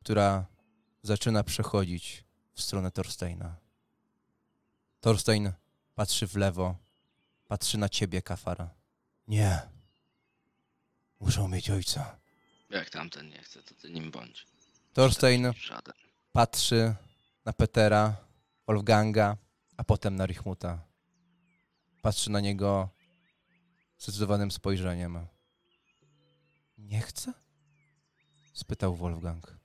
która 0.00 0.46
zaczyna 1.02 1.44
przechodzić 1.44 2.24
w 2.54 2.62
stronę 2.62 2.90
Thorsteina. 2.90 3.56
Thorstein 5.00 5.52
patrzy 5.94 6.26
w 6.26 6.36
lewo, 6.36 6.76
patrzy 7.48 7.78
na 7.78 7.88
ciebie, 7.88 8.22
Kafara. 8.22 8.70
Nie. 9.28 9.60
Muszą 11.20 11.48
mieć 11.48 11.70
ojca. 11.70 12.16
Jak 12.70 12.90
tamten 12.90 13.28
nie 13.28 13.42
chce, 13.42 13.62
to 13.62 13.74
ty 13.74 13.90
nim 13.90 14.10
bądź. 14.10 14.46
Thorstein 14.92 15.52
Żaden. 15.56 15.94
patrzy 16.32 16.94
na 17.44 17.52
Petera, 17.52 18.16
Wolfganga, 18.66 19.36
a 19.76 19.84
potem 19.84 20.16
na 20.16 20.26
Richmuta. 20.26 20.78
Patrzy 22.02 22.30
na 22.30 22.40
niego 22.40 22.88
zdecydowanym 24.00 24.50
spojrzeniem. 24.50 25.26
Nie 26.78 27.00
chce? 27.00 27.32
spytał 28.52 28.96
Wolfgang. 28.96 29.56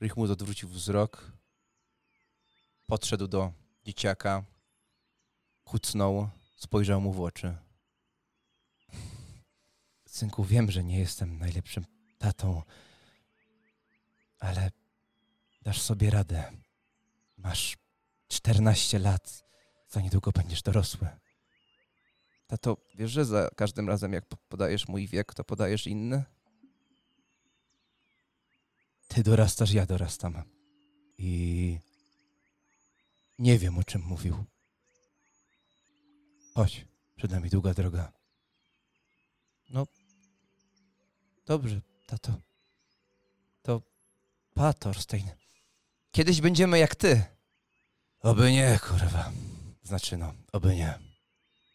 Richmut 0.00 0.30
odwrócił 0.30 0.68
wzrok, 0.68 1.32
podszedł 2.86 3.28
do 3.28 3.52
dzieciaka, 3.84 4.44
kucnął, 5.64 6.28
spojrzał 6.56 7.00
mu 7.00 7.12
w 7.12 7.20
oczy. 7.20 7.56
Synku, 10.08 10.44
wiem, 10.44 10.70
że 10.70 10.84
nie 10.84 10.98
jestem 10.98 11.38
najlepszym 11.38 11.84
tatą, 12.18 12.62
ale 14.38 14.70
dasz 15.62 15.82
sobie 15.82 16.10
radę. 16.10 16.52
Masz 17.36 17.76
14 18.28 18.98
lat, 18.98 19.44
za 19.88 20.00
niedługo 20.00 20.32
będziesz 20.32 20.62
dorosły. 20.62 21.23
Tato, 22.46 22.76
wiesz, 22.94 23.10
że 23.10 23.24
za 23.24 23.50
każdym 23.56 23.88
razem, 23.88 24.12
jak 24.12 24.26
po- 24.26 24.36
podajesz 24.36 24.88
mój 24.88 25.08
wiek, 25.08 25.34
to 25.34 25.44
podajesz 25.44 25.86
inny? 25.86 26.24
Ty 29.08 29.22
dorastasz, 29.22 29.70
ja 29.72 29.86
dorastam. 29.86 30.42
I 31.18 31.78
nie 33.38 33.58
wiem, 33.58 33.78
o 33.78 33.84
czym 33.84 34.02
mówił. 34.02 34.44
Chodź, 36.54 36.84
przed 37.16 37.30
nami 37.30 37.50
długa 37.50 37.74
droga. 37.74 38.12
No, 39.70 39.86
dobrze, 41.46 41.80
tato. 42.06 42.32
To 43.62 43.82
pa, 44.54 44.72
Thorstein. 44.72 45.30
Kiedyś 46.12 46.40
będziemy 46.40 46.78
jak 46.78 46.94
ty. 46.94 47.22
Oby 48.20 48.52
nie, 48.52 48.78
kurwa. 48.88 49.32
Znaczy 49.82 50.16
no, 50.16 50.34
oby 50.52 50.74
nie. 50.76 50.98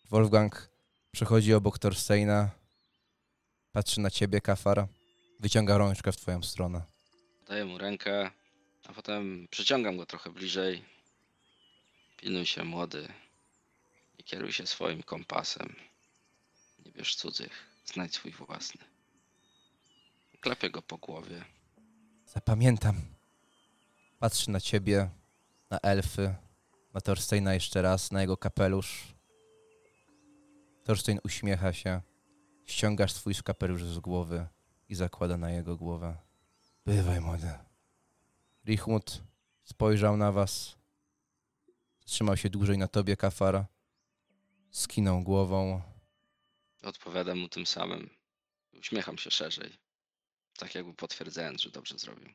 Wolfgang 0.09 0.69
przechodzi 1.11 1.53
obok 1.53 1.79
Thorsteina, 1.79 2.49
patrzy 3.71 4.01
na 4.01 4.09
ciebie, 4.09 4.41
Kafar, 4.41 4.87
wyciąga 5.39 5.77
rączkę 5.77 6.11
w 6.11 6.17
twoją 6.17 6.43
stronę. 6.43 6.81
Daję 7.47 7.65
mu 7.65 7.77
rękę, 7.77 8.31
a 8.87 8.93
potem 8.93 9.47
przyciągam 9.51 9.97
go 9.97 10.05
trochę 10.05 10.29
bliżej. 10.29 10.85
Pilnuj 12.17 12.45
się, 12.45 12.63
młody. 12.63 13.07
I 14.17 14.23
kieruj 14.23 14.51
się 14.51 14.67
swoim 14.67 15.03
kompasem. 15.03 15.75
Nie 16.85 16.91
bierz 16.91 17.15
cudzych, 17.15 17.65
znajdź 17.85 18.15
swój 18.15 18.31
własny. 18.31 18.81
Klepię 20.41 20.69
go 20.69 20.81
po 20.81 20.97
głowie. 20.97 21.45
Zapamiętam. 22.25 23.01
Patrzy 24.19 24.51
na 24.51 24.59
ciebie, 24.59 25.09
na 25.69 25.79
elfy, 25.79 26.35
na 26.93 27.01
Thorsteina 27.01 27.53
jeszcze 27.53 27.81
raz, 27.81 28.11
na 28.11 28.21
jego 28.21 28.37
kapelusz. 28.37 29.18
Thorstein 30.89 31.19
uśmiecha 31.23 31.73
się. 31.73 32.01
Ściągasz 32.65 33.13
swój 33.13 33.35
kapelusz 33.35 33.83
z 33.83 33.99
głowy 33.99 34.47
i 34.89 34.95
zakłada 34.95 35.37
na 35.37 35.51
jego 35.51 35.77
głowę. 35.77 36.17
Bywaj, 36.85 37.21
młody. 37.21 37.53
Richmut 38.65 39.23
spojrzał 39.63 40.17
na 40.17 40.31
was. 40.31 40.77
Zatrzymał 41.99 42.37
się 42.37 42.49
dłużej 42.49 42.77
na 42.77 42.87
tobie, 42.87 43.17
Kafara. 43.17 43.65
Skinął 44.71 45.23
głową. 45.23 45.81
Odpowiadam 46.83 47.39
mu 47.39 47.49
tym 47.49 47.65
samym. 47.65 48.09
Uśmiecham 48.79 49.17
się 49.17 49.31
szerzej. 49.31 49.77
Tak 50.57 50.75
jakby 50.75 50.93
potwierdzając, 50.93 51.61
że 51.61 51.69
dobrze 51.69 51.97
zrobił. 51.97 52.29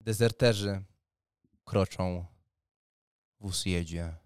Dezerterzy 0.00 0.82
kroczą 1.64 2.26
Wóz 3.40 3.66
jedzie. 3.66 4.16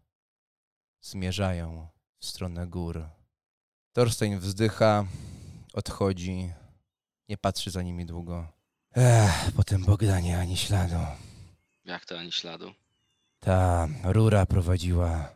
Zmierzają 1.00 1.88
w 2.20 2.26
stronę 2.26 2.66
gór. 2.66 3.09
Torstein 3.92 4.38
wzdycha, 4.38 5.06
odchodzi. 5.72 6.52
Nie 7.28 7.36
patrzy 7.36 7.70
za 7.70 7.82
nimi 7.82 8.06
długo. 8.06 8.48
Ech, 8.97 9.52
po 9.56 9.64
tym 9.64 9.84
Bogdanie 9.84 10.38
ani 10.38 10.56
śladu. 10.56 10.97
Jak 11.84 12.05
to 12.05 12.18
ani 12.18 12.32
śladu? 12.32 12.72
Ta 13.40 13.88
rura 14.05 14.47
prowadziła 14.47 15.28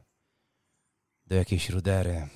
do 1.26 1.34
jakiejś 1.34 1.70
rudery. 1.70 2.28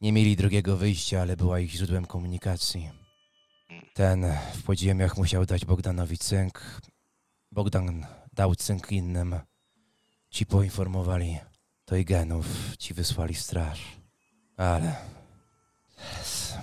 Nie 0.00 0.12
mieli 0.12 0.36
drugiego 0.36 0.76
wyjścia, 0.76 1.20
ale 1.20 1.36
była 1.36 1.60
ich 1.60 1.70
źródłem 1.70 2.06
komunikacji. 2.06 2.90
Ten 3.94 4.36
w 4.54 4.62
podziemiach 4.62 5.16
musiał 5.16 5.46
dać 5.46 5.64
Bogdanowi 5.64 6.18
cynk. 6.18 6.80
Bogdan 7.52 8.06
dał 8.32 8.54
cynk 8.54 8.92
innym. 8.92 9.40
Ci 10.30 10.46
poinformowali 10.46 11.38
to 11.88 11.96
i 11.96 12.04
genów, 12.04 12.46
ci 12.78 12.94
wysłali 12.94 13.34
straż. 13.34 13.80
Ale 14.56 14.96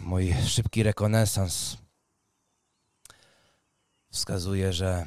mój 0.01 0.33
szybki 0.47 0.83
rekonesans 0.83 1.77
wskazuje, 4.11 4.73
że 4.73 5.05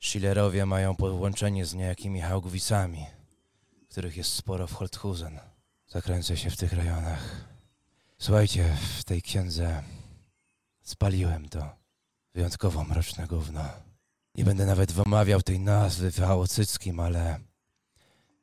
Schillerowie 0.00 0.66
mają 0.66 0.96
połączenie 0.96 1.66
z 1.66 1.74
niejakimi 1.74 2.20
Haugwicami, 2.20 3.06
których 3.88 4.16
jest 4.16 4.32
sporo 4.32 4.66
w 4.66 4.72
Holthusen. 4.72 5.40
Zakręcę 5.88 6.36
się 6.36 6.50
w 6.50 6.56
tych 6.56 6.72
rejonach. 6.72 7.44
Słuchajcie, 8.18 8.76
w 8.98 9.04
tej 9.04 9.22
księdze 9.22 9.82
spaliłem 10.82 11.48
to 11.48 11.76
wyjątkowo 12.34 12.84
mroczne 12.84 13.26
gówno. 13.26 13.64
Nie 14.34 14.44
będę 14.44 14.66
nawet 14.66 14.92
wymawiał 14.92 15.42
tej 15.42 15.60
nazwy 15.60 16.12
w 16.12 16.18
Hałocyckim, 16.20 17.00
ale 17.00 17.49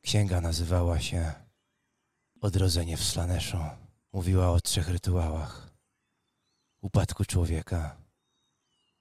księga 0.07 0.41
nazywała 0.41 0.99
się 0.99 1.33
Odrodzenie 2.41 2.97
w 2.97 3.03
Slaneszu. 3.03 3.57
Mówiła 4.13 4.49
o 4.49 4.61
trzech 4.61 4.89
rytuałach. 4.89 5.69
Upadku 6.81 7.25
człowieka, 7.25 7.97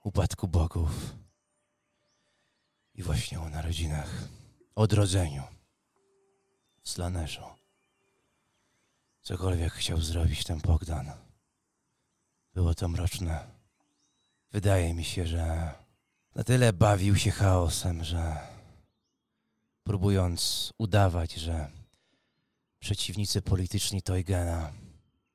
upadku 0.04 0.48
bogów 0.48 0.90
i 2.94 3.02
właśnie 3.02 3.40
o 3.40 3.48
narodzinach. 3.48 4.10
Odrodzeniu. 4.74 5.42
W 6.82 6.88
Slaneszu. 6.88 7.44
Cokolwiek 9.22 9.72
chciał 9.72 10.00
zrobić 10.00 10.44
ten 10.44 10.60
Bogdan. 10.60 11.12
Było 12.54 12.74
to 12.74 12.88
mroczne. 12.88 13.46
Wydaje 14.52 14.94
mi 14.94 15.04
się, 15.04 15.26
że 15.26 15.72
na 16.34 16.44
tyle 16.44 16.72
bawił 16.72 17.16
się 17.16 17.30
chaosem, 17.30 18.04
że 18.04 18.55
próbując 19.86 20.72
udawać, 20.78 21.34
że 21.34 21.70
przeciwnicy 22.78 23.42
polityczni 23.42 24.02
Toygena 24.02 24.72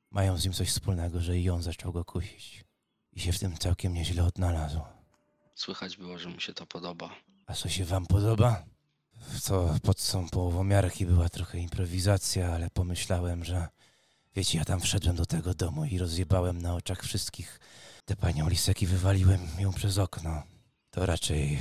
mają 0.10 0.38
z 0.38 0.44
nim 0.44 0.54
coś 0.54 0.70
wspólnego, 0.70 1.22
że 1.22 1.40
i 1.40 1.50
on 1.50 1.62
zaczął 1.62 1.92
go 1.94 2.06
kusić. 2.06 2.64
I 3.14 3.20
się 3.20 3.32
w 3.32 3.40
tym 3.40 3.58
całkiem 3.58 3.94
nieźle 3.94 4.24
odnalazł. 4.24 4.82
Słychać 5.56 5.98
było, 5.98 6.18
że 6.18 6.30
mu 6.30 6.40
się 6.40 6.54
to 6.54 6.66
podoba. 6.66 7.10
A 7.48 7.54
co 7.54 7.70
się 7.70 7.86
wam 7.86 8.06
podoba? 8.06 8.64
Co 9.42 9.76
pod 9.84 10.12
tą 10.12 10.30
połową 10.30 10.64
miarki 10.64 11.06
była 11.06 11.30
trochę 11.30 11.60
improwizacja, 11.60 12.54
ale 12.54 12.70
pomyślałem, 12.70 13.46
że 13.46 13.68
wiecie, 14.36 14.58
ja 14.58 14.66
tam 14.66 14.80
wszedłem 14.82 15.16
do 15.16 15.26
tego 15.26 15.54
domu 15.54 15.86
i 15.86 15.98
rozjebałem 15.98 16.62
na 16.62 16.76
oczach 16.76 17.04
wszystkich 17.04 17.60
tę 18.06 18.16
panią 18.16 18.50
Lisek 18.50 18.82
i 18.82 18.88
wywaliłem 18.88 19.48
ją 19.60 19.74
przez 19.74 19.98
okno. 19.98 20.44
To 20.90 21.06
raczej... 21.06 21.60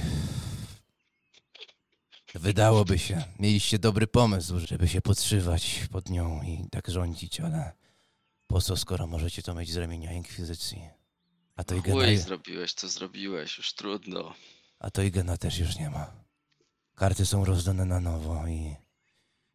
Wydałoby 2.35 2.99
się. 2.99 3.25
Mieliście 3.39 3.79
dobry 3.79 4.07
pomysł, 4.07 4.59
żeby 4.59 4.89
się 4.89 5.01
podszywać 5.01 5.81
pod 5.91 6.11
nią 6.11 6.43
i 6.43 6.65
tak 6.71 6.91
rządzić, 6.91 7.41
ale 7.41 7.73
po 8.47 8.61
co, 8.61 8.77
skoro 8.77 9.07
możecie 9.07 9.43
to 9.43 9.55
mieć 9.55 9.73
z 9.73 9.77
ramienia 9.77 10.13
Inkwizycji? 10.13 10.89
A 11.57 11.65
to 11.65 11.75
i 11.75 11.83
Chuj, 11.83 12.17
zrobiłeś 12.17 12.75
to 12.75 12.89
zrobiłeś, 12.89 13.59
już 13.59 13.73
trudno. 13.75 14.35
A 14.79 14.91
to 14.91 15.03
Igena 15.03 15.37
też 15.37 15.59
już 15.59 15.77
nie 15.77 15.91
ma. 15.91 16.13
Karty 16.95 17.27
są 17.27 17.45
rozdane 17.45 17.85
na 17.85 18.01
nowo 18.01 18.47
i 18.47 18.77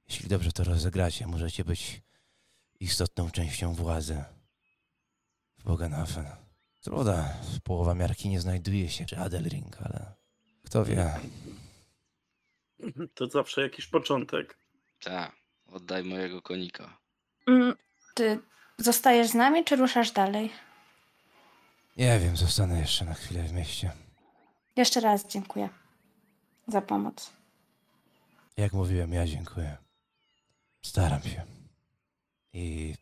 jeśli 0.08 0.30
dobrze 0.30 0.52
to 0.52 0.64
rozegracie, 0.64 1.28
możecie 1.28 1.66
być 1.66 2.02
istotną 2.80 3.32
częścią 3.32 3.74
władzy 3.74 4.24
w 5.58 5.64
Bogenhafen. 5.64 6.26
Co 6.82 6.92
prawda, 6.92 7.38
połowa 7.64 7.96
miarki 7.96 8.30
nie 8.30 8.42
znajduje 8.42 8.90
się 8.90 9.06
przy 9.06 9.18
Adelring, 9.18 9.82
ale 9.82 10.14
kto 10.64 10.86
wie. 10.86 11.20
To 13.14 13.28
zawsze 13.28 13.62
jakiś 13.62 13.88
początek. 13.88 14.58
Tak, 15.04 15.36
oddaj 15.72 16.04
mojego 16.04 16.42
konika. 16.42 16.98
Mm, 17.48 17.76
Ty 18.14 18.40
zostajesz 18.78 19.28
z 19.28 19.34
nami, 19.34 19.64
czy 19.64 19.76
ruszasz 19.76 20.12
dalej? 20.12 20.52
Nie 21.98 22.20
wiem, 22.20 22.38
zostanę 22.38 22.80
jeszcze 22.80 23.06
na 23.06 23.14
chwilę 23.14 23.44
w 23.44 23.54
mieście. 23.54 23.92
Jeszcze 24.76 25.00
raz 25.00 25.28
dziękuję 25.28 25.70
za 26.68 26.82
pomoc. 26.82 27.34
Jak 28.58 28.74
mówiłem, 28.74 29.14
ja 29.14 29.26
dziękuję. 29.28 29.78
Staram 30.82 31.22
się. 31.22 31.44
I 32.54 32.96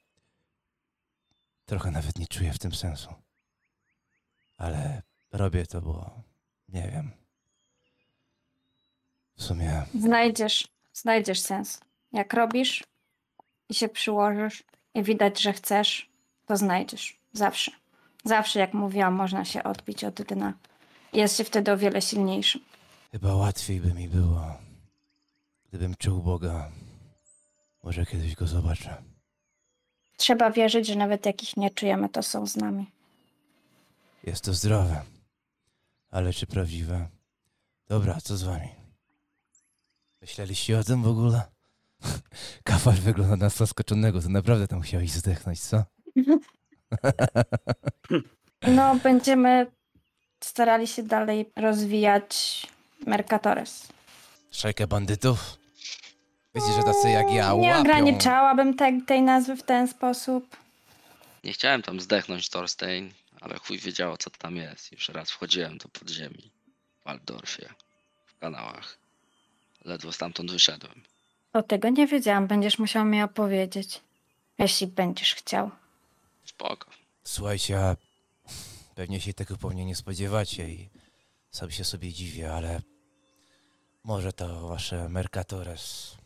trochę 1.65 1.91
nawet 1.91 2.19
nie 2.19 2.27
czuję 2.27 2.53
w 2.53 2.59
tym 2.59 2.73
sensu. 2.73 3.13
Ale 4.57 5.01
robię 5.31 5.65
to, 5.65 5.81
bo 5.81 6.21
nie 6.69 6.91
wiem. 6.91 7.11
W 9.35 9.43
sumie 9.43 9.83
Znajdziesz, 9.99 10.67
znajdziesz 10.93 11.39
sens. 11.39 11.79
Jak 12.11 12.33
robisz 12.33 12.83
i 13.69 13.73
się 13.73 13.89
przyłożysz 13.89 14.63
i 14.93 15.03
widać, 15.03 15.41
że 15.41 15.53
chcesz, 15.53 16.09
to 16.45 16.57
znajdziesz. 16.57 17.17
Zawsze. 17.33 17.71
Zawsze, 18.25 18.59
jak 18.59 18.73
mówiłam, 18.73 19.13
można 19.13 19.45
się 19.45 19.63
odbić 19.63 20.03
od 20.03 20.21
dna. 20.21 20.53
Jest 21.13 21.37
się 21.37 21.43
wtedy 21.43 21.71
o 21.71 21.77
wiele 21.77 22.01
silniejszym. 22.01 22.61
chyba 23.11 23.35
łatwiej 23.35 23.79
by 23.81 23.93
mi 23.93 24.07
było, 24.09 24.57
gdybym 25.69 25.95
czuł 25.95 26.21
Boga. 26.21 26.71
Może 27.83 28.05
kiedyś 28.05 28.35
go 28.35 28.47
zobaczę. 28.47 29.01
Trzeba 30.17 30.51
wierzyć, 30.51 30.87
że 30.87 30.95
nawet 30.95 31.25
jak 31.25 31.43
ich 31.43 31.57
nie 31.57 31.69
czujemy, 31.71 32.09
to 32.09 32.23
są 32.23 32.45
z 32.47 32.55
nami. 32.55 32.85
Jest 34.23 34.43
to 34.43 34.53
zdrowe. 34.53 35.03
Ale 36.11 36.33
czy 36.33 36.47
prawdziwe? 36.47 37.07
Dobra, 37.87 38.21
co 38.21 38.37
z 38.37 38.43
wami? 38.43 38.69
Myśleliście 40.23 40.79
o 40.79 40.83
tym 40.83 41.03
w 41.03 41.07
ogóle? 41.07 41.41
Kafar 42.63 42.93
wygląda 42.93 43.35
na 43.35 43.49
zaskoczonego, 43.49 44.21
to 44.21 44.29
naprawdę 44.29 44.67
tam 44.67 44.79
musiałeś 44.79 45.11
zdechnąć, 45.11 45.59
co? 45.59 45.83
No, 48.67 48.95
będziemy 48.95 49.67
starali 50.43 50.87
się 50.87 51.03
dalej 51.03 51.51
rozwijać 51.55 52.61
Mercatores. 53.07 53.87
Szajkę 54.51 54.87
bandytów? 54.87 55.57
Wiecie, 56.55 56.67
że 56.77 56.83
tacy 56.83 57.09
jak 57.09 57.31
ja 57.31 57.53
Nie 57.53 57.69
łapią... 57.69 57.79
ograniczałabym 57.81 58.77
te, 58.77 59.01
tej 59.07 59.21
nazwy 59.21 59.55
w 59.55 59.63
ten 59.63 59.87
sposób. 59.87 60.57
Nie 61.43 61.53
chciałem 61.53 61.81
tam 61.81 61.99
zdechnąć 61.99 62.49
Thorstein, 62.49 63.11
ale 63.41 63.57
chuj 63.59 63.79
wiedziało 63.79 64.17
co 64.17 64.29
tam 64.29 64.55
jest. 64.55 64.91
Już 64.91 65.09
raz 65.09 65.31
wchodziłem 65.31 65.77
do 65.77 65.89
podziemi 65.89 66.51
w 67.01 67.05
Waldorfie, 67.05 67.69
w 68.25 68.39
kanałach. 68.39 68.97
Ledwo 69.85 70.11
stamtąd 70.11 70.51
wyszedłem. 70.51 71.03
O 71.53 71.63
tego 71.63 71.89
nie 71.89 72.07
wiedziałam, 72.07 72.47
będziesz 72.47 72.79
musiał 72.79 73.05
mi 73.05 73.21
opowiedzieć. 73.21 74.01
Jeśli 74.57 74.87
będziesz 74.87 75.35
chciał. 75.35 75.71
Spoko. 76.45 76.89
Słuchajcie, 77.23 77.79
a 77.79 77.95
pewnie 78.95 79.21
się 79.21 79.33
tego 79.33 79.57
pewnie 79.57 79.85
nie 79.85 79.95
spodziewacie 79.95 80.69
i 80.69 80.89
sam 81.51 81.71
się 81.71 81.83
sobie 81.83 82.13
dziwię, 82.13 82.53
ale 82.53 82.81
może 84.03 84.33
to 84.33 84.67
wasze 84.67 85.09
Mercatores 85.09 86.17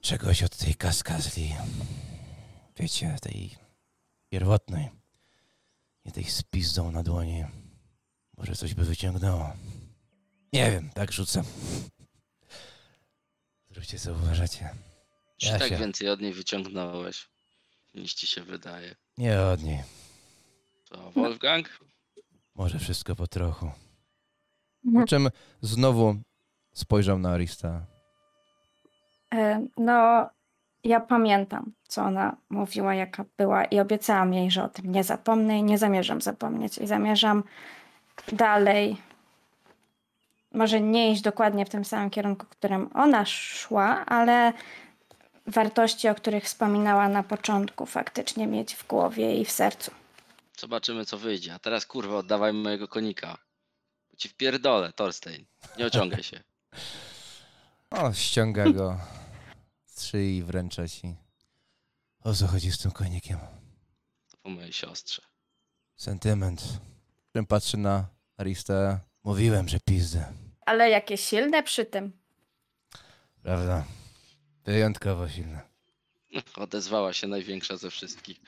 czegoś 0.00 0.42
od 0.42 0.56
tej 0.56 0.74
kaskazli, 0.74 1.54
wiecie, 2.76 3.16
tej 3.22 3.56
pierwotnej, 4.30 4.90
nie 6.04 6.12
tej 6.12 6.24
z 6.24 6.42
pizdą 6.42 6.92
na 6.92 7.02
dłoni, 7.02 7.44
może 8.36 8.56
coś 8.56 8.74
by 8.74 8.84
wyciągnęło. 8.84 9.52
Nie 10.52 10.70
wiem, 10.70 10.90
tak 10.94 11.12
rzucam. 11.12 11.44
Zróbcie 13.70 13.98
co 13.98 14.12
uważacie. 14.12 14.70
Ja 15.42 15.58
tak 15.58 15.68
się- 15.68 15.76
więcej 15.76 16.08
od 16.08 16.20
niej 16.20 16.32
wyciągnąłeś, 16.32 17.28
niż 17.94 18.14
ci 18.14 18.26
się 18.26 18.42
wydaje. 18.42 18.94
Nie 19.18 19.40
od 19.40 19.62
niej, 19.62 19.82
To 20.90 21.10
Wolfgang? 21.10 21.78
może 22.54 22.78
wszystko 22.78 23.16
po 23.16 23.26
trochu. 23.26 23.70
Mhm. 24.86 25.02
Po 25.04 25.08
czym 25.08 25.28
znowu 25.60 26.16
spojrzał 26.74 27.18
na 27.18 27.30
Arista. 27.32 27.86
E, 29.34 29.66
No, 29.76 30.30
ja 30.84 31.00
pamiętam, 31.00 31.72
co 31.88 32.02
ona 32.02 32.36
mówiła, 32.50 32.94
jaka 32.94 33.24
była, 33.38 33.64
i 33.64 33.80
obiecałam 33.80 34.34
jej, 34.34 34.50
że 34.50 34.64
o 34.64 34.68
tym 34.68 34.92
nie 34.92 35.04
zapomnę 35.04 35.58
i 35.58 35.62
nie 35.62 35.78
zamierzam 35.78 36.20
zapomnieć. 36.20 36.78
I 36.78 36.86
zamierzam 36.86 37.44
dalej 38.32 38.96
może 40.54 40.80
nie 40.80 41.12
iść 41.12 41.22
dokładnie 41.22 41.66
w 41.66 41.68
tym 41.70 41.84
samym 41.84 42.10
kierunku, 42.10 42.46
w 42.46 42.48
którym 42.48 42.90
ona 42.94 43.26
szła, 43.26 44.06
ale 44.06 44.52
wartości, 45.46 46.08
o 46.08 46.14
których 46.14 46.44
wspominała 46.44 47.08
na 47.08 47.22
początku, 47.22 47.86
faktycznie 47.86 48.46
mieć 48.46 48.74
w 48.74 48.86
głowie 48.86 49.36
i 49.36 49.44
w 49.44 49.50
sercu. 49.50 49.90
Zobaczymy, 50.58 51.04
co 51.04 51.18
wyjdzie. 51.18 51.54
A 51.54 51.58
teraz, 51.58 51.86
kurwa, 51.86 52.16
oddawaj 52.16 52.52
mojego 52.52 52.88
konika. 52.88 53.38
Bo 54.10 54.16
ci 54.16 54.28
wpierdolę, 54.28 54.92
Torstein. 54.92 55.44
Nie 55.78 55.86
ociągaj 55.86 56.22
się. 56.22 56.40
O, 57.90 58.12
ściąga 58.12 58.70
go 58.72 58.98
z 59.84 60.04
szyi 60.04 60.36
i 60.36 60.42
wręcza 60.42 60.88
ci. 60.88 61.14
O 62.24 62.34
co 62.34 62.46
chodzi 62.46 62.72
z 62.72 62.78
tym 62.78 62.90
konikiem? 62.90 63.38
To 64.30 64.36
po 64.42 64.50
mojej 64.50 64.72
siostrze. 64.72 65.22
Sentyment. 65.96 66.62
Potem 67.26 67.46
patrzy 67.46 67.76
na 67.76 68.06
Aristę. 68.36 69.00
Mówiłem, 69.24 69.68
że 69.68 69.80
pizdy. 69.80 70.24
Ale 70.66 70.90
jakie 70.90 71.16
silne 71.16 71.62
przy 71.62 71.84
tym. 71.84 72.12
Prawda? 73.42 73.84
Wyjątkowo 74.64 75.28
silne. 75.28 75.60
Odezwała 76.56 77.12
się 77.12 77.26
największa 77.26 77.76
ze 77.76 77.90
wszystkich. 77.90 78.40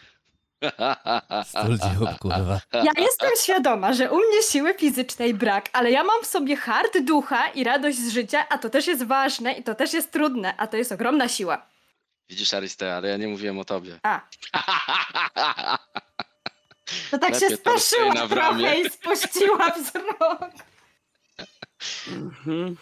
Stul 1.49 1.79
dziób, 1.79 2.19
kurwa. 2.21 2.61
Ja 2.73 2.93
jestem 2.99 3.31
świadoma, 3.43 3.93
że 3.93 4.11
u 4.11 4.17
mnie 4.17 4.43
siły 4.51 4.75
fizycznej 4.75 5.35
brak, 5.35 5.71
ale 5.73 5.91
ja 5.91 6.05
mam 6.05 6.23
w 6.23 6.27
sobie 6.27 6.57
hart 6.57 6.99
ducha 6.99 7.49
i 7.49 7.65
radość 7.65 7.99
z 7.99 8.13
życia, 8.13 8.49
a 8.49 8.59
to 8.59 8.71
też 8.71 8.87
jest 8.87 9.05
ważne 9.05 9.53
i 9.53 9.63
to 9.63 9.75
też 9.75 9.93
jest 9.93 10.13
trudne, 10.13 10.55
a 10.57 10.67
to 10.67 10.77
jest 10.77 10.93
ogromna 10.93 11.29
siła. 11.29 11.67
Widzisz, 12.29 12.55
Ariste, 12.55 12.97
ale 12.97 13.09
ja 13.09 13.17
nie 13.17 13.29
mówiłem 13.29 13.59
o 13.59 13.65
tobie. 13.65 13.99
A, 14.03 14.21
to 17.11 17.19
tak 17.19 17.31
Lepiej 17.33 17.51
się 17.51 17.57
bramie. 18.29 18.29
trochę 18.29 18.81
i 18.81 18.91
spuściła 18.91 19.71
wzrok. 19.71 20.51
Mhm. 22.09 22.77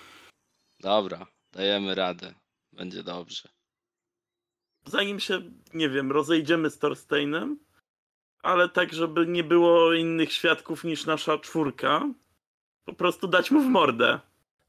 Dobra, 0.80 1.26
dajemy 1.52 1.94
radę. 1.94 2.34
Będzie 2.72 3.02
dobrze. 3.02 3.48
Zanim 4.86 5.20
się, 5.20 5.42
nie 5.74 5.88
wiem, 5.88 6.12
rozejdziemy 6.12 6.70
z 6.70 6.78
Thorsteinem, 6.78 7.58
ale 8.42 8.68
tak, 8.68 8.92
żeby 8.92 9.26
nie 9.26 9.44
było 9.44 9.92
innych 9.92 10.32
świadków 10.32 10.84
niż 10.84 11.06
nasza 11.06 11.38
czwórka, 11.38 12.14
po 12.84 12.92
prostu 12.92 13.28
dać 13.28 13.50
mu 13.50 13.62
w 13.62 13.66
mordę. 13.66 14.20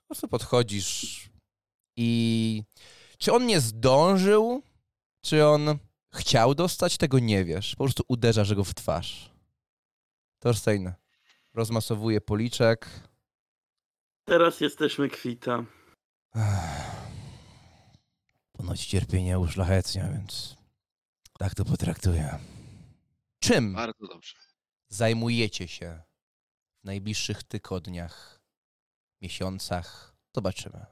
Po 0.02 0.08
prostu 0.08 0.28
podchodzisz 0.28 1.30
i... 1.98 2.64
Czy 3.18 3.34
on 3.34 3.46
nie 3.46 3.60
zdążył? 3.60 4.64
Czy 5.22 5.46
on 5.46 5.78
chciał 6.14 6.56
dostać? 6.56 6.98
Tego 6.98 7.20
nie 7.20 7.46
wiesz. 7.46 7.76
Po 7.76 7.84
prostu 7.84 8.04
uderzasz 8.08 8.54
go 8.54 8.64
w 8.64 8.74
twarz. 8.74 9.32
Thorstein 10.40 10.94
rozmasowuje 11.54 12.22
policzek. 12.22 12.90
Teraz 14.26 14.62
jesteśmy 14.62 15.10
kwita. 15.10 15.64
Ponoć 18.58 18.86
cierpienie 18.86 19.40
uszlachetnia, 19.40 20.10
więc 20.14 20.56
tak 21.40 21.56
to 21.56 21.66
potraktuję. 21.66 22.40
Czym 23.40 23.74
Bardzo 23.74 24.08
dobrze. 24.08 24.36
zajmujecie 24.88 25.68
się 25.68 26.02
w 26.82 26.86
najbliższych 26.86 27.44
tygodniach, 27.44 28.42
miesiącach? 29.22 30.14
Zobaczymy. 30.36 30.86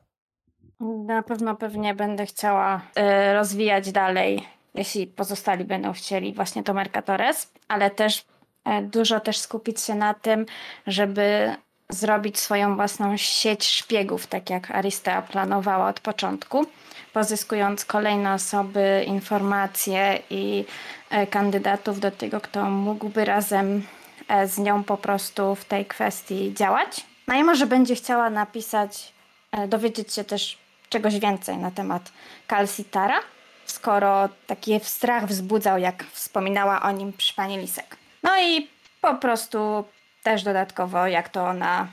Na 1.06 1.24
pewno 1.24 1.56
pewnie 1.56 1.96
będę 1.96 2.26
chciała 2.26 2.82
e, 2.96 3.34
rozwijać 3.34 3.92
dalej, 3.92 4.48
jeśli 4.74 5.08
pozostali 5.08 5.66
będą 5.66 5.94
chcieli 5.94 6.34
właśnie 6.34 6.64
to 6.64 6.74
Mercatores, 6.74 7.52
ale 7.68 7.92
też 7.92 8.26
e, 8.66 8.82
dużo 8.82 9.20
też 9.20 9.38
skupić 9.38 9.82
się 9.82 9.96
na 9.96 10.14
tym, 10.14 10.46
żeby 10.88 11.56
zrobić 11.92 12.40
swoją 12.40 12.76
własną 12.76 13.18
sieć 13.18 13.68
szpiegów, 13.68 14.28
tak 14.28 14.50
jak 14.50 14.72
Aristea 14.72 15.22
planowała 15.22 15.90
od 15.90 16.00
początku, 16.00 16.66
pozyskując 17.14 17.86
kolejne 17.86 18.34
osoby, 18.34 19.04
informacje 19.08 20.20
i 20.30 20.66
e, 21.10 21.28
kandydatów 21.28 22.00
do 22.00 22.12
tego, 22.12 22.42
kto 22.42 22.70
mógłby 22.70 23.26
razem 23.26 23.84
e, 24.28 24.48
z 24.48 24.58
nią 24.58 24.84
po 24.84 24.98
prostu 24.98 25.56
w 25.56 25.66
tej 25.66 25.86
kwestii 25.86 26.54
działać. 26.54 27.06
No 27.28 27.36
i 27.36 27.44
może 27.44 27.66
będzie 27.68 27.96
chciała 27.96 28.30
napisać 28.30 29.14
e, 29.52 29.68
dowiedzieć 29.68 30.14
się 30.14 30.24
też 30.24 30.58
czegoś 30.90 31.20
więcej 31.20 31.58
na 31.58 31.72
temat 31.72 32.12
Kalsitara, 32.48 33.20
skoro 33.66 34.30
taki 34.48 34.80
strach 34.84 35.26
wzbudzał, 35.26 35.78
jak 35.78 36.04
wspominała 36.04 36.82
o 36.82 36.92
nim 36.92 37.14
przy 37.14 37.34
pani 37.34 37.58
Lisek. 37.58 37.98
No 38.24 38.42
i 38.42 38.68
po 39.02 39.16
prostu 39.16 39.86
też 40.24 40.44
dodatkowo, 40.44 41.08
jak 41.08 41.30
to 41.30 41.48
ona 41.48 41.88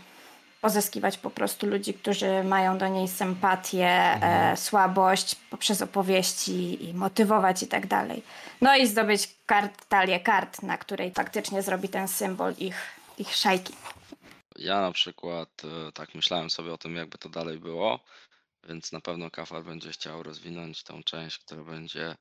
pozyskiwać 0.60 1.18
po 1.18 1.30
prostu 1.30 1.66
ludzi, 1.66 1.94
którzy 1.94 2.44
mają 2.44 2.78
do 2.78 2.88
niej 2.88 3.08
sympatię, 3.08 3.88
e, 3.88 4.56
słabość 4.56 5.34
poprzez 5.34 5.82
opowieści 5.82 6.88
i 6.88 6.94
motywować 6.94 7.62
i 7.62 7.66
tak 7.66 7.86
dalej. 7.86 8.22
No 8.60 8.76
i 8.76 8.86
zdobyć 8.86 9.28
kart, 9.46 9.88
talię 9.88 10.20
kart, 10.20 10.62
na 10.62 10.78
której 10.78 11.12
faktycznie 11.12 11.62
zrobi 11.62 11.88
ten 11.88 12.08
symbol 12.08 12.54
ich, 12.58 12.76
ich 13.18 13.34
szajki. 13.34 13.74
Ja 14.56 14.80
na 14.80 14.92
przykład 14.92 15.62
e, 15.64 15.92
tak 15.92 16.14
myślałem 16.14 16.50
sobie 16.50 16.72
o 16.72 16.78
tym, 16.78 16.96
jakby 16.96 17.18
to 17.18 17.28
dalej 17.28 17.58
było, 17.58 18.00
więc 18.68 18.92
na 18.92 19.00
pewno 19.00 19.30
Kafar 19.30 19.64
będzie 19.64 19.90
chciał 19.90 20.22
rozwinąć 20.22 20.82
tą 20.82 21.02
część, 21.02 21.38
która 21.38 21.64
będzie 21.64 22.16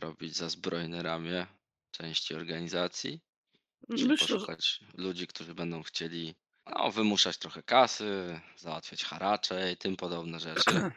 robić 0.00 0.36
za 0.36 0.48
zbrojne 0.48 1.02
ramię 1.02 1.46
części 1.90 2.34
organizacji, 2.34 3.20
Myślę, 3.88 4.16
że, 4.16 4.34
poszukać 4.34 4.80
ludzi, 4.94 5.26
którzy 5.26 5.54
będą 5.54 5.82
chcieli 5.82 6.34
no, 6.66 6.90
wymuszać 6.90 7.38
trochę 7.38 7.62
kasy, 7.62 8.40
załatwiać 8.56 9.04
haracze 9.04 9.72
i 9.72 9.76
tym 9.76 9.96
podobne 9.96 10.40
rzeczy. 10.40 10.64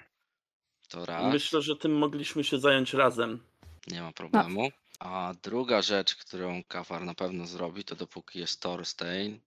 To 0.90 1.06
raz. 1.06 1.34
myślę, 1.34 1.62
że 1.62 1.76
tym 1.76 1.98
mogliśmy 1.98 2.44
się 2.44 2.60
zająć 2.60 2.94
razem. 2.94 3.44
Nie 3.88 4.02
ma 4.02 4.12
problemu. 4.12 4.72
A 5.00 5.34
druga 5.44 5.82
rzecz, 5.82 6.16
którą 6.16 6.64
Kafar 6.64 7.02
na 7.06 7.14
pewno 7.14 7.46
zrobi, 7.48 7.84
to 7.84 7.96
dopóki 7.96 8.40
jest 8.40 8.62
Thorstein, 8.62 9.40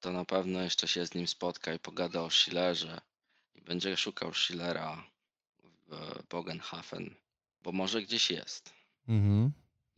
to 0.00 0.12
na 0.12 0.24
pewno 0.24 0.62
jeszcze 0.62 0.88
się 0.88 1.06
z 1.06 1.14
nim 1.14 1.26
spotka 1.26 1.74
i 1.74 1.78
pogada 1.78 2.20
o 2.22 2.30
Schillerze. 2.30 3.00
I 3.54 3.60
będzie 3.60 3.96
szukał 3.96 4.34
Schillera 4.34 5.04
w 5.88 6.22
Bogenhafen, 6.30 7.14
bo 7.62 7.72
może 7.72 8.02
gdzieś 8.02 8.30
jest 8.30 8.74
Mhm. 9.08 9.52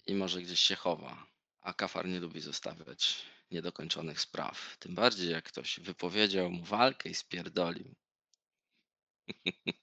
i 0.07 0.15
może 0.15 0.43
gdzieś 0.43 0.61
się 0.61 0.77
chowa. 0.77 1.27
A 1.61 1.73
Kafar 1.73 2.09
nie 2.09 2.21
lubi 2.21 2.41
zostawiać 2.41 3.23
niedokończonych 3.51 4.21
spraw. 4.21 4.77
Tym 4.79 4.95
bardziej 4.95 5.31
jak 5.31 5.45
ktoś 5.45 5.81
wypowiedział 5.81 6.51
mu 6.51 6.65
walkę 6.65 7.09
i 7.09 7.15
spierdolił. 7.15 7.95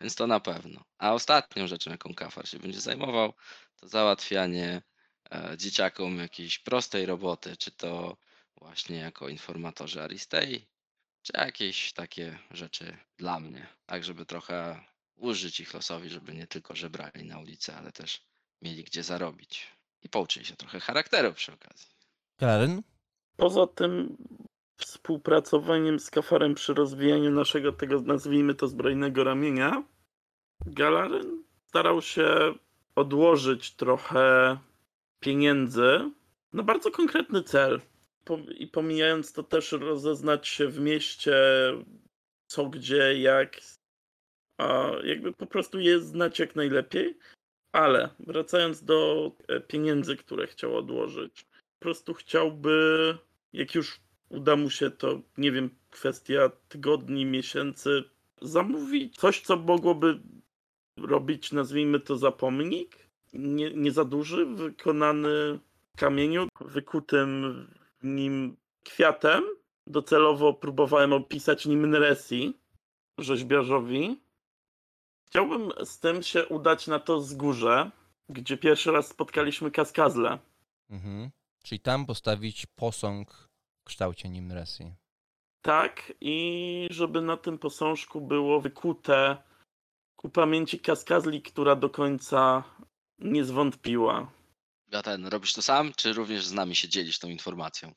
Więc 0.00 0.14
to 0.14 0.26
na 0.26 0.40
pewno. 0.40 0.84
A 0.98 1.12
ostatnią 1.12 1.66
rzeczą, 1.66 1.90
jaką 1.90 2.14
Kafar 2.14 2.48
się 2.48 2.58
będzie 2.58 2.80
zajmował, 2.80 3.34
to 3.76 3.88
załatwianie 3.88 4.82
e, 5.30 5.56
dzieciakom 5.56 6.18
jakiejś 6.18 6.58
prostej 6.58 7.06
roboty, 7.06 7.56
czy 7.56 7.70
to 7.70 8.16
właśnie 8.56 8.96
jako 8.96 9.28
informatorzy 9.28 10.02
Aristei, 10.02 10.66
czy 11.22 11.32
jakieś 11.34 11.92
takie 11.92 12.38
rzeczy 12.50 12.96
dla 13.16 13.40
mnie, 13.40 13.66
tak 13.86 14.04
żeby 14.04 14.26
trochę 14.26 14.84
użyć 15.16 15.60
ich 15.60 15.74
losowi, 15.74 16.10
żeby 16.10 16.34
nie 16.34 16.46
tylko 16.46 16.76
żebrali 16.76 17.24
na 17.24 17.38
ulicy, 17.38 17.74
ale 17.74 17.92
też 17.92 18.22
mieli 18.62 18.84
gdzie 18.84 19.02
zarobić. 19.02 19.79
I 20.02 20.08
pouczyli 20.08 20.46
się 20.46 20.56
trochę 20.56 20.80
charakteru 20.80 21.32
przy 21.32 21.52
okazji. 21.52 21.88
Karen? 22.36 22.82
Poza 23.36 23.66
tym 23.66 24.16
współpracowaniem 24.76 26.00
z 26.00 26.10
Kafarem 26.10 26.54
przy 26.54 26.74
rozwijaniu 26.74 27.30
naszego 27.30 27.72
tego, 27.72 28.00
nazwijmy 28.00 28.54
to, 28.54 28.68
zbrojnego 28.68 29.24
ramienia, 29.24 29.84
Galaryn 30.66 31.44
starał 31.66 32.02
się 32.02 32.54
odłożyć 32.94 33.74
trochę 33.74 34.58
pieniędzy 35.20 36.10
na 36.52 36.62
bardzo 36.62 36.90
konkretny 36.90 37.42
cel. 37.42 37.80
I 38.58 38.66
pomijając 38.66 39.32
to 39.32 39.42
też 39.42 39.72
rozeznać 39.72 40.48
się 40.48 40.68
w 40.68 40.80
mieście, 40.80 41.34
co, 42.46 42.66
gdzie, 42.66 43.20
jak, 43.20 43.60
a 44.58 44.90
jakby 45.04 45.32
po 45.32 45.46
prostu 45.46 45.80
je 45.80 46.00
znać 46.00 46.38
jak 46.38 46.56
najlepiej. 46.56 47.18
Ale 47.72 48.10
wracając 48.18 48.84
do 48.84 49.30
e, 49.48 49.60
pieniędzy, 49.60 50.16
które 50.16 50.46
chciał 50.46 50.76
odłożyć, 50.76 51.44
po 51.78 51.82
prostu 51.82 52.14
chciałby, 52.14 53.18
jak 53.52 53.74
już 53.74 54.00
uda 54.28 54.56
mu 54.56 54.70
się 54.70 54.90
to, 54.90 55.20
nie 55.38 55.52
wiem, 55.52 55.70
kwestia 55.90 56.50
tygodni, 56.68 57.26
miesięcy, 57.26 58.04
zamówić 58.42 59.16
coś, 59.16 59.40
co 59.40 59.56
mogłoby 59.56 60.20
robić, 60.96 61.52
nazwijmy 61.52 62.00
to, 62.00 62.16
zapomnik. 62.16 63.10
Nie, 63.32 63.70
nie 63.70 63.92
za 63.92 64.04
duży, 64.04 64.46
wykonany 64.46 65.58
w 65.96 66.00
kamieniu, 66.00 66.48
wykutym 66.60 67.66
w 68.00 68.04
nim 68.04 68.56
kwiatem. 68.84 69.44
Docelowo 69.86 70.54
próbowałem 70.54 71.12
opisać 71.12 71.66
nim 71.66 71.84
Nresi, 71.84 72.54
rzeźbiarzowi. 73.18 74.20
Chciałbym 75.30 75.72
z 75.84 75.98
tym 75.98 76.22
się 76.22 76.46
udać 76.46 76.86
na 76.86 76.98
to 76.98 77.18
wzgórze, 77.18 77.90
gdzie 78.28 78.56
pierwszy 78.56 78.92
raz 78.92 79.08
spotkaliśmy 79.08 79.70
Kaskazle. 79.70 80.38
Mhm. 80.90 81.30
Czyli 81.62 81.80
tam 81.80 82.06
postawić 82.06 82.66
posąg 82.66 83.48
w 83.80 83.84
kształcie 83.84 84.28
Nimresi. 84.28 84.94
Tak, 85.62 86.12
i 86.20 86.88
żeby 86.90 87.20
na 87.20 87.36
tym 87.36 87.58
posążku 87.58 88.20
było 88.20 88.60
wykute 88.60 89.36
ku 90.16 90.28
pamięci 90.28 90.78
Kaskazli, 90.80 91.42
która 91.42 91.76
do 91.76 91.90
końca 91.90 92.64
nie 93.18 93.44
zwątpiła. 93.44 94.32
Ja 94.92 95.02
ten, 95.02 95.26
robisz 95.26 95.52
to 95.52 95.62
sam, 95.62 95.92
czy 95.96 96.12
również 96.12 96.46
z 96.46 96.52
nami 96.52 96.76
się 96.76 96.88
dzielisz 96.88 97.18
tą 97.18 97.28
informacją? 97.28 97.92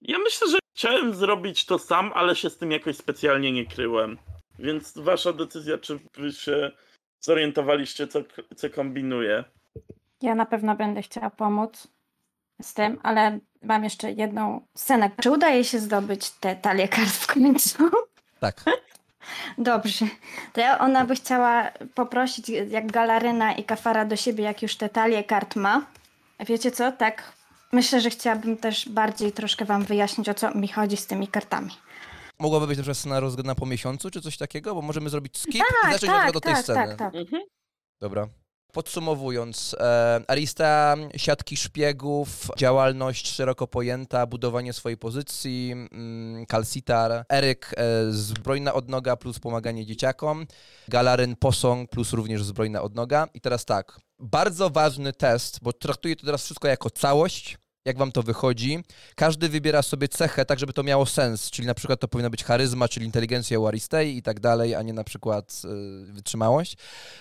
Ja 0.00 0.18
myślę, 0.18 0.50
że 0.50 0.58
chciałem 0.76 1.14
zrobić 1.14 1.64
to 1.64 1.78
sam, 1.78 2.12
ale 2.14 2.36
się 2.36 2.50
z 2.50 2.56
tym 2.56 2.70
jakoś 2.70 2.96
specjalnie 2.96 3.52
nie 3.52 3.66
kryłem. 3.66 4.18
Więc 4.58 4.98
wasza 4.98 5.32
decyzja, 5.32 5.78
czy 5.78 5.98
wy 6.14 6.32
się 6.32 6.70
zorientowaliście, 7.20 8.08
co, 8.08 8.18
co 8.56 8.70
kombinuję. 8.70 9.44
Ja 10.22 10.34
na 10.34 10.46
pewno 10.46 10.76
będę 10.76 11.02
chciała 11.02 11.30
pomóc 11.30 11.88
z 12.62 12.74
tym, 12.74 12.98
ale 13.02 13.38
mam 13.62 13.84
jeszcze 13.84 14.12
jedną 14.12 14.66
scenę. 14.74 15.10
Czy 15.22 15.30
udaje 15.30 15.64
się 15.64 15.78
zdobyć 15.78 16.30
te 16.30 16.56
talie 16.56 16.88
kart 16.88 17.10
w 17.10 17.26
końcu? 17.26 17.90
Tak. 18.40 18.64
Dobrze. 19.58 20.06
To 20.52 20.60
ja, 20.60 20.78
ona 20.78 21.04
by 21.04 21.14
chciała 21.14 21.70
poprosić 21.94 22.48
jak 22.48 22.92
Galaryna 22.92 23.52
i 23.52 23.64
Kafara 23.64 24.04
do 24.04 24.16
siebie, 24.16 24.44
jak 24.44 24.62
już 24.62 24.76
te 24.76 24.88
talie 24.88 25.24
kart 25.24 25.56
ma. 25.56 25.86
Wiecie 26.40 26.70
co? 26.70 26.92
Tak. 26.92 27.32
Myślę, 27.72 28.00
że 28.00 28.10
chciałabym 28.10 28.56
też 28.56 28.88
bardziej 28.88 29.32
troszkę 29.32 29.64
wam 29.64 29.84
wyjaśnić, 29.84 30.28
o 30.28 30.34
co 30.34 30.54
mi 30.54 30.68
chodzi 30.68 30.96
z 30.96 31.06
tymi 31.06 31.28
kartami. 31.28 31.70
Mogłaby 32.40 32.66
być 32.66 32.76
na 32.78 32.82
przykład 32.82 32.98
scena 32.98 33.20
rozgrana 33.20 33.54
po 33.54 33.66
miesiącu, 33.66 34.10
czy 34.10 34.20
coś 34.20 34.36
takiego? 34.36 34.74
Bo 34.74 34.82
możemy 34.82 35.10
zrobić 35.10 35.38
skip 35.38 35.54
i 35.54 35.58
Tak, 35.82 35.92
zacząć 35.92 36.02
na 36.02 36.08
tak, 36.18 36.22
przykład 36.24 36.36
od 36.36 36.42
tej 36.42 36.52
tak, 36.54 36.62
sceny. 36.62 36.86
tak, 36.88 36.98
tak. 36.98 37.14
Mhm. 37.14 37.42
Dobra. 38.00 38.28
Podsumowując, 38.72 39.76
e, 39.80 40.20
Arista, 40.28 40.96
siatki 41.16 41.56
szpiegów, 41.56 42.48
działalność 42.56 43.28
szeroko 43.32 43.66
pojęta, 43.66 44.26
budowanie 44.26 44.72
swojej 44.72 44.98
pozycji, 44.98 45.72
mm, 45.72 46.46
Kalsitar, 46.46 47.24
Eryk, 47.32 47.74
e, 47.76 48.12
zbrojna 48.12 48.74
odnoga 48.74 49.16
plus 49.16 49.38
pomaganie 49.38 49.86
dzieciakom, 49.86 50.46
Galaryn, 50.88 51.36
posąg 51.36 51.90
plus 51.90 52.12
również 52.12 52.44
zbrojna 52.44 52.82
odnoga. 52.82 53.28
I 53.34 53.40
teraz 53.40 53.64
tak, 53.64 54.00
bardzo 54.18 54.70
ważny 54.70 55.12
test, 55.12 55.58
bo 55.62 55.72
traktuję 55.72 56.16
to 56.16 56.26
teraz 56.26 56.44
wszystko 56.44 56.68
jako 56.68 56.90
całość, 56.90 57.58
jak 57.88 57.98
wam 57.98 58.12
to 58.12 58.22
wychodzi. 58.22 58.78
Każdy 59.14 59.48
wybiera 59.48 59.82
sobie 59.82 60.08
cechę 60.08 60.44
tak, 60.44 60.58
żeby 60.58 60.72
to 60.72 60.82
miało 60.82 61.06
sens, 61.06 61.50
czyli 61.50 61.66
na 61.68 61.74
przykład 61.74 62.00
to 62.00 62.08
powinna 62.08 62.30
być 62.30 62.44
charyzma, 62.44 62.88
czyli 62.88 63.06
inteligencja 63.06 63.58
u 63.58 63.66
Aristei 63.66 64.16
i 64.16 64.22
tak 64.22 64.40
dalej, 64.40 64.74
a 64.74 64.82
nie 64.82 64.92
na 64.92 65.04
przykład 65.04 65.62
e, 65.64 66.12
wytrzymałość. 66.12 66.76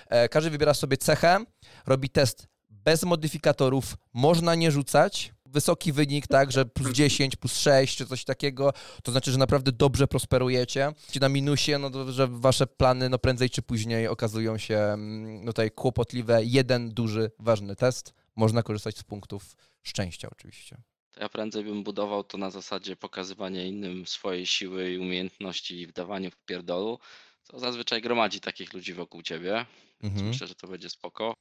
E, 0.09 0.29
każdy 0.29 0.49
wybiera 0.49 0.73
sobie 0.73 0.97
cechę, 0.97 1.39
robi 1.85 2.09
test 2.09 2.47
bez 2.69 3.03
modyfikatorów, 3.03 3.97
można 4.13 4.55
nie 4.55 4.71
rzucać. 4.71 5.33
Wysoki 5.45 5.91
wynik, 5.91 6.27
tak, 6.27 6.51
że 6.51 6.65
plus 6.65 6.91
10, 6.91 7.35
plus 7.35 7.57
6 7.57 7.97
czy 7.97 8.05
coś 8.05 8.23
takiego, 8.23 8.73
to 9.03 9.11
znaczy, 9.11 9.31
że 9.31 9.37
naprawdę 9.37 9.71
dobrze 9.71 10.07
prosperujecie. 10.07 10.91
Ci 11.11 11.19
na 11.19 11.29
minusie, 11.29 11.71
no 11.79 11.89
to, 11.89 12.11
że 12.11 12.27
wasze 12.27 12.67
plany 12.67 13.09
no 13.09 13.19
prędzej 13.19 13.49
czy 13.49 13.61
później 13.61 14.07
okazują 14.07 14.57
się 14.57 14.95
no 15.41 15.51
tutaj 15.51 15.71
kłopotliwe. 15.71 16.43
Jeden 16.43 16.89
duży, 16.89 17.31
ważny 17.39 17.75
test. 17.75 18.13
Można 18.35 18.63
korzystać 18.63 18.97
z 18.97 19.03
punktów 19.03 19.55
szczęścia 19.83 20.29
oczywiście. 20.31 20.77
To 21.11 21.19
ja 21.21 21.29
prędzej 21.29 21.63
bym 21.63 21.83
budował 21.83 22.23
to 22.23 22.37
na 22.37 22.49
zasadzie 22.49 22.95
pokazywania 22.95 23.63
innym 23.65 24.07
swojej 24.07 24.45
siły 24.45 24.91
i 24.91 24.97
umiejętności 24.97 25.81
i 25.81 25.87
wdawania 25.87 26.29
w 26.29 26.35
pierdolu, 26.35 26.99
co 27.43 27.59
zazwyczaj 27.59 28.01
gromadzi 28.01 28.39
takich 28.39 28.73
ludzi 28.73 28.93
wokół 28.93 29.21
ciebie. 29.21 29.65
Mhm. 30.03 30.27
Myślę, 30.27 30.47
że 30.47 30.55
to 30.55 30.67
będzie 30.67 30.89
spoko. 30.89 31.33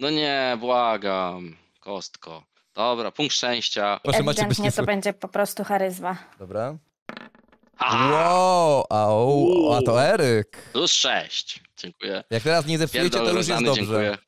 No 0.00 0.10
nie, 0.10 0.56
błagam. 0.60 1.56
Kostko. 1.80 2.44
Dobra, 2.74 3.10
punkt 3.10 3.34
szczęścia. 3.34 4.00
Proszę, 4.02 4.22
macie 4.22 4.42
Ewidentnie 4.42 4.72
to 4.72 4.84
będzie 4.84 5.12
po 5.12 5.28
prostu 5.28 5.64
charyzma. 5.64 6.16
Dobra. 6.38 6.78
Ha! 7.76 8.10
Wow, 8.12 8.84
au, 8.90 9.72
a 9.72 9.82
to 9.82 10.04
Eryk. 10.04 10.56
Plus 10.72 10.92
6. 10.92 11.60
Dziękuję. 11.76 12.24
Jak 12.30 12.42
teraz 12.42 12.66
nie 12.66 12.78
zepsujecie, 12.78 13.10
Pierdol 13.10 13.32
to 13.32 13.38
już 13.38 13.48
jest 13.48 13.64
dobrze. 13.64 13.80
dziękuję. 13.82 14.18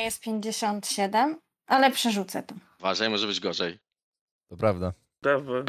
Jest 0.00 0.20
57, 0.20 1.40
ale 1.72 1.90
przerzucę 1.90 2.42
to. 2.42 2.54
Uważaj, 2.80 3.10
może 3.10 3.26
być 3.26 3.40
gorzej. 3.40 3.78
To 4.48 4.56
prawda. 4.56 4.92
Dawaj. 5.22 5.62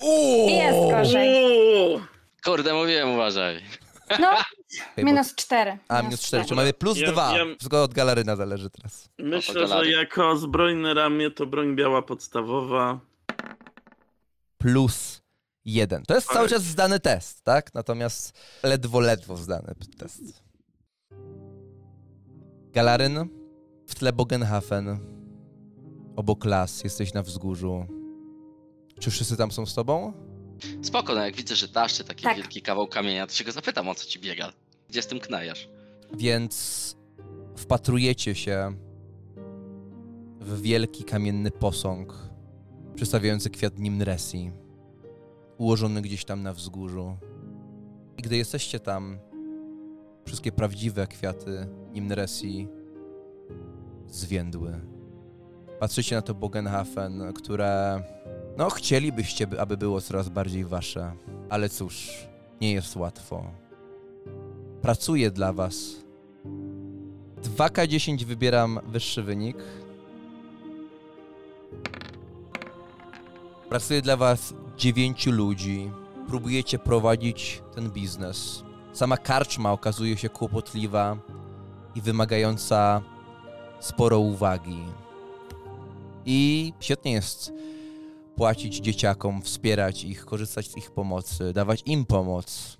Uuu! 0.00 0.48
Jest 0.50 0.78
gorzej. 0.90 1.44
Uuu, 1.44 2.00
Kurde, 2.44 2.74
mówiłem, 2.74 3.10
uważaj. 3.10 3.62
No, 4.20 4.30
Okej, 4.32 4.40
bo- 4.96 5.02
minus 5.02 5.34
4. 5.34 5.78
A, 5.88 6.02
minus 6.02 6.20
4, 6.20 6.44
czyli 6.44 6.56
mamy 6.56 6.72
plus 6.72 6.98
Ja 6.98 7.12
2. 7.12 7.34
wiem. 7.34 7.48
Wszystko 7.58 7.82
od 7.82 7.94
galeryna 7.94 8.36
zależy 8.36 8.70
teraz. 8.70 9.08
Myślę, 9.18 9.68
że 9.68 9.90
jako 9.90 10.36
zbrojne 10.36 10.94
ramię 10.94 11.30
to 11.30 11.46
broń 11.46 11.76
biała 11.76 12.02
podstawowa. 12.02 13.00
Plus 14.58 15.22
1. 15.64 16.02
To 16.02 16.14
jest 16.14 16.26
cały 16.32 16.48
czas 16.48 16.62
zdany 16.62 17.00
test, 17.00 17.44
tak? 17.44 17.74
Natomiast 17.74 18.38
ledwo, 18.62 19.00
ledwo 19.00 19.36
zdany 19.36 19.74
test. 19.98 20.42
Galaryn, 22.72 23.28
w 23.86 23.94
tle 23.94 24.12
Bogenhafen, 24.12 24.98
obok 26.16 26.44
las, 26.44 26.84
jesteś 26.84 27.14
na 27.14 27.22
wzgórzu. 27.22 27.86
Czy 29.00 29.10
wszyscy 29.10 29.36
tam 29.36 29.50
są 29.52 29.66
z 29.66 29.74
tobą? 29.74 30.12
Spoko, 30.82 31.14
no 31.14 31.24
jak 31.24 31.36
widzę, 31.36 31.56
że 31.56 31.68
taszczy 31.68 32.04
taki 32.04 32.24
Tak. 32.24 32.36
wielki 32.36 32.62
kawał 32.62 32.86
kamienia, 32.86 33.26
to 33.26 33.32
się 33.32 33.44
go 33.44 33.52
zapytam, 33.52 33.88
o 33.88 33.94
co 33.94 34.06
ci 34.06 34.18
biega. 34.20 34.52
Gdzie 34.88 35.02
z 35.02 35.06
tym 35.06 35.20
knajasz? 35.20 35.68
Więc 36.16 36.96
wpatrujecie 37.56 38.34
się 38.34 38.74
w 40.40 40.60
wielki 40.62 41.04
kamienny 41.04 41.50
posąg 41.50 42.14
przedstawiający 42.94 43.50
kwiat 43.50 43.78
Nimresi, 43.78 44.50
ułożony 45.58 46.02
gdzieś 46.02 46.24
tam 46.24 46.42
na 46.42 46.52
wzgórzu. 46.52 47.16
I 48.18 48.22
gdy 48.22 48.36
jesteście 48.36 48.80
tam, 48.80 49.18
wszystkie 50.26 50.52
prawdziwe 50.52 51.06
kwiaty 51.06 51.66
Nimresi 51.92 52.68
zwiędły. 54.08 54.80
Patrzycie 55.80 56.16
na 56.16 56.22
to 56.22 56.34
Bogenhafen, 56.34 57.32
które 57.32 58.02
no 58.56 58.70
chcielibyście, 58.70 59.46
by- 59.46 59.60
aby 59.60 59.76
było 59.76 60.00
coraz 60.00 60.28
bardziej 60.28 60.64
wasze, 60.64 61.12
ale 61.50 61.68
cóż, 61.68 62.10
nie 62.60 62.72
jest 62.72 62.96
łatwo. 62.96 63.44
Pracuję 64.82 65.30
dla 65.30 65.52
was 65.52 65.76
2K10 67.42 68.24
wybieram 68.24 68.80
wyższy 68.86 69.22
wynik. 69.22 69.56
Pracuje 73.68 74.02
dla 74.02 74.16
was 74.16 74.54
9 74.76 75.26
ludzi. 75.26 75.90
Próbujecie 76.28 76.78
prowadzić 76.78 77.62
ten 77.74 77.90
biznes. 77.90 78.62
Sama 78.92 79.16
karczma 79.16 79.72
okazuje 79.72 80.16
się 80.16 80.28
kłopotliwa 80.28 81.16
i 81.94 82.00
wymagająca 82.00 83.02
sporo 83.80 84.18
uwagi. 84.18 84.84
I 86.26 86.72
świetnie 86.80 87.12
jest 87.12 87.52
płacić 88.36 88.76
dzieciakom, 88.76 89.42
wspierać 89.42 90.04
ich, 90.04 90.24
korzystać 90.24 90.66
z 90.70 90.76
ich 90.76 90.90
pomocy, 90.90 91.52
dawać 91.52 91.82
im 91.86 92.04
pomoc. 92.06 92.78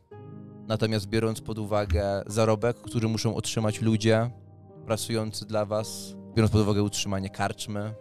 Natomiast 0.66 1.06
biorąc 1.06 1.40
pod 1.40 1.58
uwagę 1.58 2.23
zarobek, 2.26 2.76
który 2.76 3.08
muszą 3.08 3.34
otrzymać 3.34 3.81
ludzie 3.81 4.31
pracujący 4.86 5.47
dla 5.47 5.66
was, 5.66 6.14
biorąc 6.34 6.52
pod 6.52 6.62
uwagę 6.62 6.82
utrzymanie 6.82 7.31
karczmy, 7.31 7.94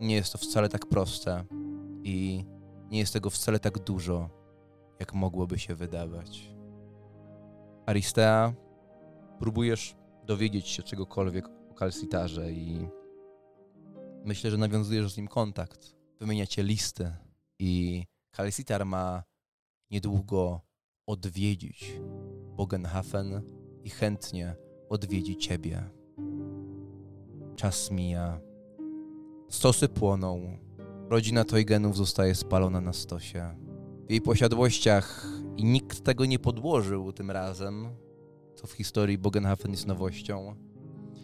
nie 0.00 0.14
jest 0.14 0.32
to 0.32 0.38
wcale 0.38 0.68
tak 0.68 0.86
proste 0.86 1.44
i 2.04 2.44
nie 2.90 2.98
jest 2.98 3.12
tego 3.12 3.30
wcale 3.30 3.58
tak 3.58 3.78
dużo, 3.78 4.30
jak 5.00 5.14
mogłoby 5.14 5.58
się 5.58 5.74
wydawać. 5.74 6.50
Aristea, 7.86 8.52
próbujesz 9.38 9.96
dowiedzieć 10.24 10.68
się 10.68 10.82
czegokolwiek 10.82 11.48
o 11.70 11.74
Kalsitarze 11.74 12.52
i 12.52 12.88
myślę, 14.26 14.50
że 14.50 14.56
nawiązujesz 14.56 15.12
z 15.12 15.16
nim 15.16 15.28
kontakt. 15.28 15.96
Wymieniacie 16.20 16.62
listy 16.62 17.12
i 17.58 18.04
Kalsitar 18.30 18.86
ma 18.86 19.22
niedługo 19.90 20.60
odwiedzić 21.06 21.92
Bogenhafen 22.56 23.42
i 23.84 23.90
chętnie 23.90 24.56
odwiedzi 24.88 25.36
ciebie. 25.36 25.90
Czas 27.56 27.90
mija. 27.90 28.40
Stosy 29.48 29.88
płoną. 29.88 30.58
Rodzina 31.10 31.44
Toygenów 31.44 31.96
zostaje 31.96 32.34
spalona 32.34 32.80
na 32.80 32.92
stosie. 32.92 33.56
W 34.06 34.10
jej 34.10 34.20
posiadłościach 34.20 35.26
i 35.56 35.64
nikt 35.64 36.04
tego 36.04 36.24
nie 36.24 36.38
podłożył 36.38 37.12
tym 37.12 37.30
razem, 37.30 37.88
co 38.54 38.66
w 38.66 38.72
historii 38.72 39.18
Bogenhafen 39.18 39.70
jest 39.70 39.86
nowością. 39.86 40.56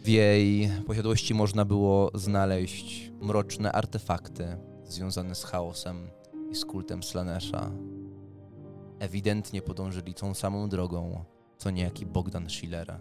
W 0.02 0.08
jej 0.08 0.70
posiadłości 0.86 1.34
można 1.34 1.64
było 1.64 2.10
znaleźć 2.14 3.12
mroczne 3.20 3.72
artefakty 3.72 4.56
związane 4.84 5.34
z 5.34 5.44
chaosem 5.44 6.10
i 6.50 6.54
z 6.54 6.64
kultem 6.64 7.02
Slanesha 7.02 7.70
ewidentnie 8.98 9.62
podążyli 9.62 10.14
tą 10.14 10.34
samą 10.34 10.68
drogą, 10.68 11.24
co 11.56 11.70
niejaki 11.70 12.06
Bogdan 12.06 12.50
Schiller, 12.50 12.98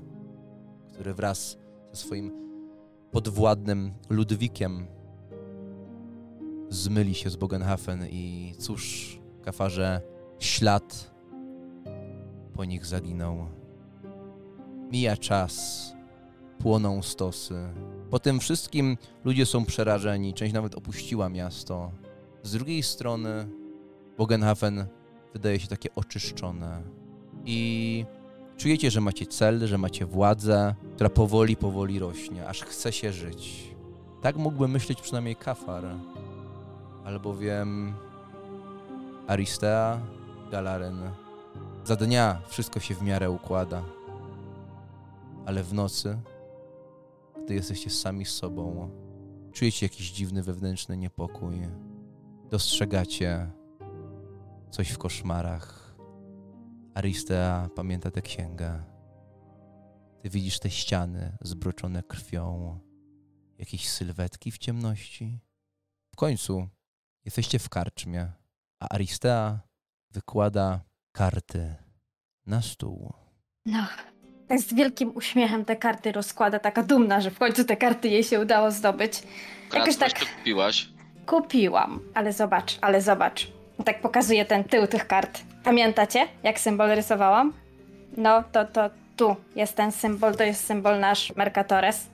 który 0.94 1.14
wraz 1.14 1.58
ze 1.92 1.98
swoim 1.98 2.32
podwładnym 3.12 3.94
Ludwikiem 4.10 4.88
zmyli 6.70 7.16
się 7.16 7.30
z 7.30 7.36
Bogenhafen 7.36 8.08
i 8.10 8.54
cóż, 8.60 9.20
kafarze, 9.42 10.02
Ślad 10.40 11.12
po 12.54 12.66
nich 12.66 12.86
zaginął. 12.86 13.48
Mija 14.92 15.18
czas, 15.18 15.94
płoną 16.62 17.02
stosy. 17.02 17.70
Po 18.10 18.20
tym 18.20 18.40
wszystkim 18.40 18.98
ludzie 19.24 19.46
są 19.46 19.66
przerażeni, 19.66 20.34
część 20.34 20.54
nawet 20.54 20.76
opuściła 20.76 21.30
miasto. 21.30 21.92
Z 22.44 22.52
drugiej 22.52 22.84
strony 22.84 23.48
Bogenhafen 24.18 24.86
wydaje 25.34 25.60
się 25.60 25.68
takie 25.68 25.96
oczyszczone. 25.96 26.82
I 27.46 28.06
czujecie, 28.58 28.92
że 28.92 29.02
macie 29.02 29.26
cel, 29.26 29.68
że 29.68 29.78
macie 29.78 30.06
władzę, 30.06 30.76
która 30.96 31.10
powoli, 31.10 31.56
powoli 31.56 32.00
rośnie, 32.00 32.48
aż 32.48 32.62
chce 32.62 32.92
się 32.92 33.12
żyć. 33.12 33.76
Tak 34.22 34.36
mógłby 34.36 34.68
myśleć 34.68 35.02
przynajmniej 35.02 35.36
Kafar. 35.36 35.84
Albowiem 37.06 37.94
Aristea, 39.28 40.00
Galaren. 40.52 41.12
Za 41.86 41.96
dnia 41.96 42.42
wszystko 42.48 42.80
się 42.80 42.96
w 42.96 43.02
miarę 43.02 43.32
układa. 43.32 43.84
Ale 45.46 45.64
w 45.64 45.74
nocy, 45.74 46.18
gdy 47.46 47.54
jesteście 47.54 47.90
sami 47.90 48.26
z 48.26 48.30
sobą, 48.30 48.90
czujecie 49.54 49.86
jakiś 49.86 50.12
dziwny 50.12 50.44
wewnętrzny 50.44 50.98
niepokój. 50.98 51.62
Dostrzegacie 52.50 53.52
coś 54.70 54.90
w 54.90 54.98
koszmarach. 54.98 55.96
Aristea 56.94 57.70
pamięta 57.76 58.12
tę 58.12 58.22
księgę. 58.22 58.84
Ty 60.22 60.30
widzisz 60.30 60.60
te 60.60 60.70
ściany 60.70 61.38
zbroczone 61.42 62.04
krwią, 62.04 62.80
jakieś 63.58 63.90
sylwetki 63.90 64.52
w 64.52 64.58
ciemności. 64.58 65.40
W 66.12 66.16
końcu 66.16 66.68
jesteście 67.26 67.60
w 67.60 67.70
karczmie, 67.70 68.32
a 68.80 68.90
Aristea 68.90 69.60
wykłada 70.12 70.82
karty 71.12 71.76
na 72.46 72.62
stół. 72.62 73.14
No, 73.66 73.88
z 74.60 74.74
wielkim 74.74 75.12
uśmiechem 75.16 75.66
te 75.66 75.76
karty 75.76 76.12
rozkłada, 76.12 76.60
taka 76.60 76.84
dumna, 76.84 77.22
że 77.22 77.32
w 77.32 77.40
końcu 77.40 77.64
te 77.64 77.78
karty 77.78 78.08
jej 78.08 78.24
się 78.24 78.40
udało 78.40 78.72
zdobyć. 78.72 79.24
Jakoś 79.74 79.96
tak 79.98 80.12
kupiłaś. 80.20 80.90
kupiłam, 81.26 82.00
ale 82.14 82.34
zobacz, 82.34 82.78
ale 82.82 83.02
zobacz. 83.02 83.48
Tak 83.86 84.02
pokazuje 84.02 84.46
ten 84.46 84.64
tył 84.64 84.88
tych 84.88 85.08
kart. 85.08 85.40
Pamiętacie, 85.64 86.28
jak 86.44 86.60
symbol 86.60 86.90
rysowałam? 86.90 87.54
No, 88.18 88.44
to, 88.52 88.66
to 88.66 88.90
tu 89.18 89.36
jest 89.56 89.76
ten 89.76 89.92
symbol, 89.92 90.36
to 90.36 90.44
jest 90.44 90.66
symbol 90.66 91.00
nasz 91.00 91.36
Mercatores. 91.36 92.08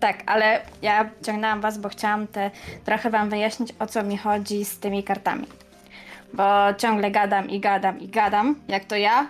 Tak, 0.00 0.22
ale 0.26 0.60
ja 0.82 1.10
ciągnęłam 1.26 1.60
was, 1.60 1.78
bo 1.78 1.88
chciałam 1.88 2.26
te, 2.26 2.50
trochę 2.84 3.10
wam 3.10 3.30
wyjaśnić, 3.30 3.70
o 3.78 3.86
co 3.86 4.02
mi 4.02 4.18
chodzi 4.18 4.64
z 4.64 4.78
tymi 4.78 5.02
kartami. 5.02 5.46
Bo 6.32 6.44
ciągle 6.78 7.10
gadam 7.10 7.50
i 7.50 7.60
gadam 7.60 8.00
i 8.00 8.08
gadam, 8.08 8.56
jak 8.68 8.84
to 8.84 8.96
ja, 8.96 9.26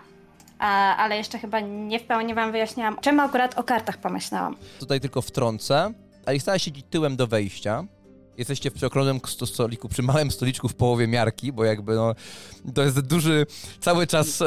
ale 0.69 1.17
jeszcze 1.17 1.39
chyba 1.39 1.61
nie 1.61 2.01
w 2.01 2.03
pełni 2.05 2.35
wam 2.35 2.53
wyjaśniłam, 2.53 2.97
czemu 3.01 3.21
akurat 3.23 3.59
o 3.59 3.63
kartach 3.65 3.99
pomyślałam. 3.99 4.57
Tutaj 4.81 5.01
tylko 5.01 5.23
wtrącę. 5.23 5.93
Aristea 6.27 6.59
siedzi 6.59 6.83
tyłem 6.83 7.17
do 7.17 7.27
wejścia. 7.27 7.85
Jesteście 8.39 8.71
w 8.71 8.75
przeokrągłym 8.75 9.21
sto- 9.27 9.47
stoliku, 9.47 9.89
przy 9.89 10.03
małym 10.03 10.31
stoliczku 10.31 10.69
w 10.69 10.75
połowie 10.75 11.07
miarki, 11.09 11.53
bo 11.53 11.65
jakby 11.65 11.95
no, 11.95 12.15
to 12.75 12.83
jest 12.83 13.01
duży, 13.01 13.47
cały 13.81 14.07
czas 14.07 14.43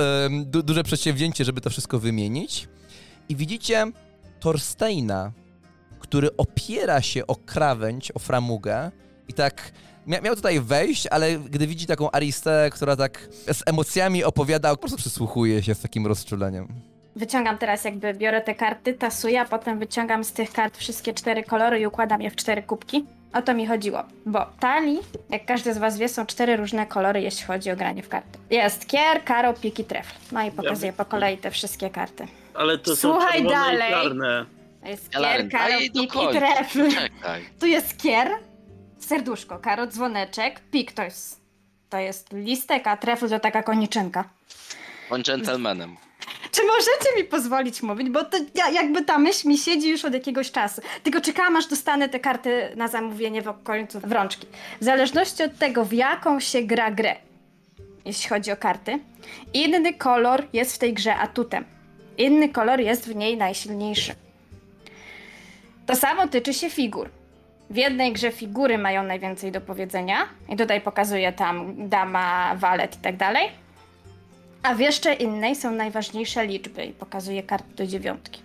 du, 0.46 0.64
duże 0.64 0.84
przedsięwzięcie, 0.84 1.46
żeby 1.46 1.62
to 1.62 1.70
wszystko 1.70 2.00
wymienić. 2.00 2.68
I 3.30 3.36
widzicie 3.36 3.86
Torsteina, 4.40 5.32
który 6.00 6.38
opiera 6.38 7.02
się 7.02 7.28
o 7.28 7.36
krawędź, 7.36 8.12
o 8.16 8.20
framugę 8.20 8.92
i 9.28 9.34
tak 9.34 9.72
miał 10.08 10.36
tutaj 10.36 10.60
wejść, 10.60 11.08
ale 11.08 11.38
gdy 11.40 11.68
widzi 11.68 11.86
taką 11.88 12.12
Aristeę, 12.12 12.70
która 12.70 12.96
tak 12.96 13.28
z 13.54 13.64
emocjami 13.66 14.24
opowiada, 14.24 14.70
po 14.72 14.78
prostu 14.78 14.98
przysłuchuje 14.98 15.64
się 15.64 15.76
z 15.76 15.82
takim 15.82 16.08
rozczuleniem. 16.08 16.68
Wyciągam 17.16 17.58
teraz 17.58 17.84
jakby, 17.84 18.14
biorę 18.14 18.42
te 18.42 18.56
karty, 18.56 18.94
tasuję, 18.94 19.42
a 19.42 19.46
potem 19.46 19.80
wyciągam 19.80 20.24
z 20.24 20.32
tych 20.34 20.52
kart 20.54 20.78
wszystkie 20.78 21.14
cztery 21.14 21.44
kolory 21.44 21.80
i 21.80 21.88
układam 21.88 22.22
je 22.22 22.32
w 22.32 22.36
cztery 22.36 22.64
kubki. 22.64 23.06
O 23.34 23.42
to 23.42 23.54
mi 23.54 23.68
chodziło, 23.68 24.04
bo 24.26 24.46
talii, 24.60 25.00
jak 25.30 25.46
każdy 25.46 25.74
z 25.74 25.78
was 25.78 25.98
wie, 25.98 26.10
są 26.10 26.26
cztery 26.26 26.56
różne 26.58 26.86
kolory, 26.86 27.22
jeśli 27.22 27.46
chodzi 27.46 27.72
o 27.72 27.76
granie 27.76 28.04
w 28.04 28.10
karty. 28.10 28.40
Jest 28.50 28.86
kier, 28.88 29.24
karo, 29.26 29.54
pik 29.54 29.80
i 29.80 29.84
trefl. 29.84 30.14
No 30.32 30.44
i 30.44 30.52
pokazuję 30.52 30.94
po 30.94 31.06
kolei 31.06 31.38
te 31.38 31.52
wszystkie 31.52 31.90
karty. 31.90 32.28
Ale 32.54 32.78
to 32.78 32.96
Słuchaj 32.96 33.44
są 33.44 33.50
dalej. 33.50 33.90
i 33.90 33.92
czarne. 33.92 34.46
To 34.82 34.88
jest 34.88 35.10
kier, 35.10 35.50
karo, 35.50 35.74
pik 35.94 36.14
i 36.16 36.28
trefl. 36.38 36.92
Czekaj. 36.92 37.42
Tu 37.60 37.66
jest 37.68 37.98
kier, 38.02 38.28
serduszko, 39.06 39.60
karo, 39.60 39.88
dzwoneczek, 39.88 40.60
pik 40.72 40.92
to 40.92 41.04
jest, 41.04 41.40
to 41.90 41.98
jest 41.98 42.34
listek, 42.34 42.88
a 42.88 42.98
trefl 42.98 43.30
to 43.30 43.40
taka 43.40 43.64
koniczynka. 43.64 44.30
Bądź 45.10 45.26
dżentelmenem. 45.26 45.98
Czy 46.52 46.62
możecie 46.64 47.18
mi 47.18 47.24
pozwolić 47.24 47.82
mówić? 47.82 48.10
Bo 48.10 48.24
to 48.24 48.38
ja, 48.56 48.70
jakby 48.70 49.06
ta 49.06 49.18
myśl 49.18 49.48
mi 49.48 49.58
siedzi 49.58 49.90
już 49.90 50.06
od 50.06 50.14
jakiegoś 50.14 50.52
czasu. 50.52 50.82
Tylko 51.04 51.22
czekałam, 51.22 51.56
aż 51.56 51.68
dostanę 51.68 52.10
te 52.10 52.20
karty 52.20 52.72
na 52.76 52.88
zamówienie 52.88 53.42
w 53.42 53.64
końcu 53.64 54.00
w 54.00 54.12
rączki. 54.12 54.48
W 54.82 54.84
zależności 54.84 55.44
od 55.44 55.58
tego, 55.58 55.86
w 55.86 55.94
jaką 55.94 56.40
się 56.40 56.64
gra 56.64 56.92
grę, 56.92 57.16
jeśli 58.06 58.30
chodzi 58.30 58.52
o 58.52 58.58
karty, 58.58 59.00
inny 59.54 59.94
kolor 59.94 60.48
jest 60.54 60.76
w 60.76 60.78
tej 60.78 60.94
grze 60.94 61.16
atutem. 61.16 61.66
Inny 62.18 62.50
kolor 62.50 62.80
jest 62.80 63.08
w 63.08 63.16
niej 63.16 63.38
najsilniejszy. 63.38 64.16
To 65.86 65.96
samo 65.96 66.28
tyczy 66.28 66.54
się 66.54 66.70
figur. 66.70 67.10
W 67.70 67.76
jednej 67.76 68.14
grze 68.14 68.32
figury 68.32 68.78
mają 68.78 69.04
najwięcej 69.04 69.52
do 69.52 69.62
powiedzenia 69.62 70.18
i 70.50 70.56
tutaj 70.56 70.82
pokazuję 70.82 71.34
tam 71.34 71.74
dama, 71.90 72.56
walet 72.56 72.96
i 72.96 73.00
tak 73.00 73.18
dalej. 73.18 73.50
A 74.64 74.76
w 74.76 74.80
jeszcze 74.80 75.14
innej 75.14 75.56
są 75.56 75.72
najważniejsze 75.72 76.46
liczby 76.46 76.86
i 76.86 76.92
pokazuję 76.92 77.44
karty 77.44 77.76
do 77.76 77.88
dziewiątki. 77.88 78.42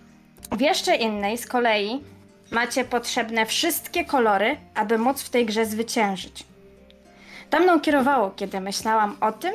W 0.51 0.61
jeszcze 0.61 0.95
innej 0.95 1.37
z 1.37 1.47
kolei 1.47 2.03
macie 2.51 2.83
potrzebne 2.83 3.45
wszystkie 3.45 4.05
kolory, 4.05 4.57
aby 4.75 4.97
móc 4.97 5.21
w 5.21 5.29
tej 5.29 5.45
grze 5.45 5.65
zwyciężyć. 5.65 6.43
To 7.49 7.59
mną 7.59 7.79
kierowało, 7.79 8.31
kiedy 8.31 8.59
myślałam 8.59 9.17
o 9.21 9.31
tym, 9.31 9.53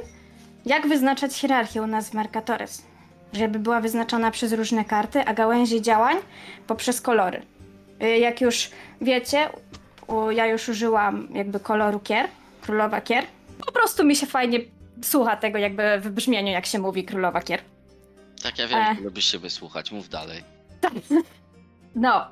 jak 0.66 0.88
wyznaczać 0.88 1.34
hierarchię 1.34 1.82
u 1.82 1.86
nas 1.86 2.10
w 2.10 2.14
Mercatores. 2.14 2.82
Żeby 3.32 3.58
była 3.58 3.80
wyznaczona 3.80 4.30
przez 4.30 4.52
różne 4.52 4.84
karty, 4.84 5.24
a 5.24 5.34
gałęzie 5.34 5.82
działań 5.82 6.16
poprzez 6.66 7.00
kolory. 7.00 7.42
Y, 8.02 8.18
Jak 8.18 8.40
już 8.40 8.70
wiecie, 9.00 9.48
ja 10.30 10.46
już 10.46 10.68
użyłam 10.68 11.28
jakby 11.34 11.60
koloru 11.60 12.00
kier, 12.00 12.28
królowa 12.60 13.00
kier. 13.00 13.24
Po 13.66 13.72
prostu 13.72 14.04
mi 14.04 14.16
się 14.16 14.26
fajnie 14.26 14.58
słucha 15.02 15.36
tego 15.36 15.58
jakby 15.58 16.00
w 16.00 16.10
brzmieniu, 16.10 16.52
jak 16.52 16.66
się 16.66 16.78
mówi 16.78 17.04
królowa 17.04 17.40
kier. 17.40 17.60
Tak, 18.42 18.58
ja 18.58 18.66
wiem, 18.68 18.78
E. 18.78 18.94
że 18.94 19.00
lubisz 19.00 19.24
się 19.32 19.38
wysłuchać. 19.38 19.92
Mów 19.92 20.08
dalej. 20.08 20.42
No. 21.94 22.26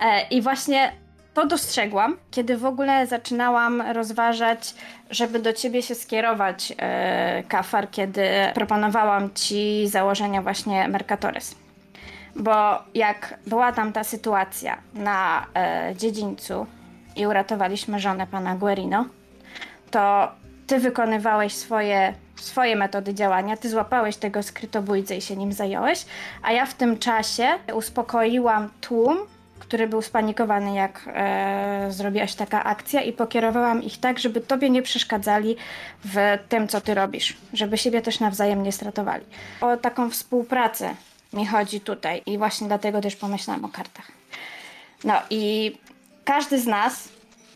e, 0.00 0.28
I 0.30 0.42
właśnie 0.42 0.92
to 1.34 1.46
dostrzegłam, 1.46 2.16
kiedy 2.30 2.56
w 2.56 2.64
ogóle 2.64 3.06
zaczynałam 3.06 3.82
rozważać, 3.82 4.74
żeby 5.10 5.38
do 5.38 5.52
ciebie 5.52 5.82
się 5.82 5.94
skierować, 5.94 6.72
e, 6.78 7.42
Kafar, 7.48 7.90
kiedy 7.90 8.22
proponowałam 8.54 9.30
ci 9.34 9.88
założenia 9.88 10.42
właśnie 10.42 10.88
Mercatores. 10.88 11.54
Bo 12.36 12.82
jak 12.94 13.34
była 13.46 13.72
tam 13.72 13.92
ta 13.92 14.04
sytuacja 14.04 14.78
na 14.94 15.46
e, 15.54 15.94
dziedzińcu 15.96 16.66
i 17.16 17.26
uratowaliśmy 17.26 18.00
żonę 18.00 18.26
pana 18.26 18.56
Guerino, 18.56 19.04
to 19.90 20.32
ty 20.66 20.78
wykonywałeś 20.78 21.54
swoje, 21.54 22.14
swoje 22.36 22.76
metody 22.76 23.14
działania, 23.14 23.56
ty 23.56 23.68
złapałeś 23.68 24.16
tego 24.16 24.42
skrytobójcę 24.42 25.16
i 25.16 25.20
się 25.20 25.36
nim 25.36 25.52
zająłeś, 25.52 26.06
a 26.42 26.52
ja 26.52 26.66
w 26.66 26.74
tym 26.74 26.98
czasie 26.98 27.48
uspokoiłam 27.74 28.70
tłum, 28.80 29.18
który 29.58 29.86
był 29.86 30.02
spanikowany, 30.02 30.74
jak 30.74 31.00
e, 31.06 31.86
zrobiłaś 31.90 32.34
taka 32.34 32.64
akcja 32.64 33.02
i 33.02 33.12
pokierowałam 33.12 33.82
ich 33.82 34.00
tak, 34.00 34.18
żeby 34.18 34.40
tobie 34.40 34.70
nie 34.70 34.82
przeszkadzali 34.82 35.56
w 36.04 36.16
tym, 36.48 36.68
co 36.68 36.80
ty 36.80 36.94
robisz, 36.94 37.36
żeby 37.52 37.78
siebie 37.78 38.02
też 38.02 38.20
nawzajem 38.20 38.62
nie 38.62 38.72
stratowali. 38.72 39.24
O 39.60 39.76
taką 39.76 40.10
współpracę 40.10 40.94
mi 41.32 41.46
chodzi 41.46 41.80
tutaj 41.80 42.22
i 42.26 42.38
właśnie 42.38 42.66
dlatego 42.68 43.00
też 43.00 43.16
pomyślałam 43.16 43.64
o 43.64 43.68
kartach. 43.68 44.06
No 45.04 45.14
i 45.30 45.72
każdy 46.24 46.58
z 46.60 46.66
nas 46.66 47.08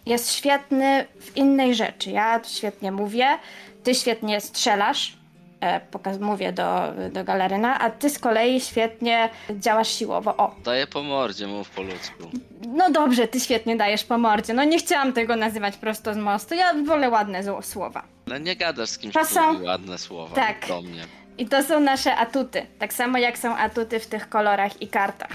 jest 0.06 0.32
świetny 0.32 1.06
w 1.20 1.36
innej 1.36 1.74
rzeczy. 1.74 2.10
Ja 2.10 2.40
świetnie 2.44 2.92
mówię, 2.92 3.38
ty 3.84 3.94
świetnie 3.94 4.40
strzelasz, 4.40 5.16
e, 5.60 5.80
pokaz, 5.80 6.18
mówię 6.20 6.52
do, 6.52 6.92
do 7.12 7.24
galeryna, 7.24 7.78
a 7.78 7.90
ty 7.90 8.10
z 8.10 8.18
kolei 8.18 8.60
świetnie 8.60 9.28
działasz 9.50 9.88
siłowo. 9.98 10.36
O, 10.36 10.54
Daję 10.64 10.86
po 10.86 11.02
mordzie, 11.02 11.46
mów 11.46 11.70
po 11.70 11.82
ludzku. 11.82 12.22
no 12.68 12.90
dobrze, 12.90 13.28
ty 13.28 13.40
świetnie 13.40 13.76
dajesz 13.76 14.04
po 14.04 14.18
mordzie. 14.18 14.54
No 14.54 14.64
nie 14.64 14.78
chciałam 14.78 15.12
tego 15.12 15.36
nazywać 15.36 15.76
prosto 15.76 16.14
z 16.14 16.16
mostu, 16.16 16.54
ja 16.54 16.74
wolę 16.86 17.10
ładne 17.10 17.42
słowa. 17.62 18.02
Ale 18.26 18.40
nie 18.40 18.56
gadasz 18.56 18.88
z 18.88 18.98
kimś, 18.98 19.14
To 19.14 19.24
są- 19.24 19.62
ładne 19.62 19.98
słowa 19.98 20.34
Tak. 20.34 20.68
do 20.68 20.82
mnie. 20.82 21.04
I 21.38 21.46
to 21.48 21.62
są 21.62 21.80
nasze 21.80 22.16
atuty. 22.16 22.66
Tak 22.78 22.92
samo 22.92 23.18
jak 23.18 23.38
są 23.38 23.56
atuty 23.56 24.00
w 24.00 24.06
tych 24.06 24.28
kolorach 24.28 24.82
i 24.82 24.88
kartach. 24.88 25.30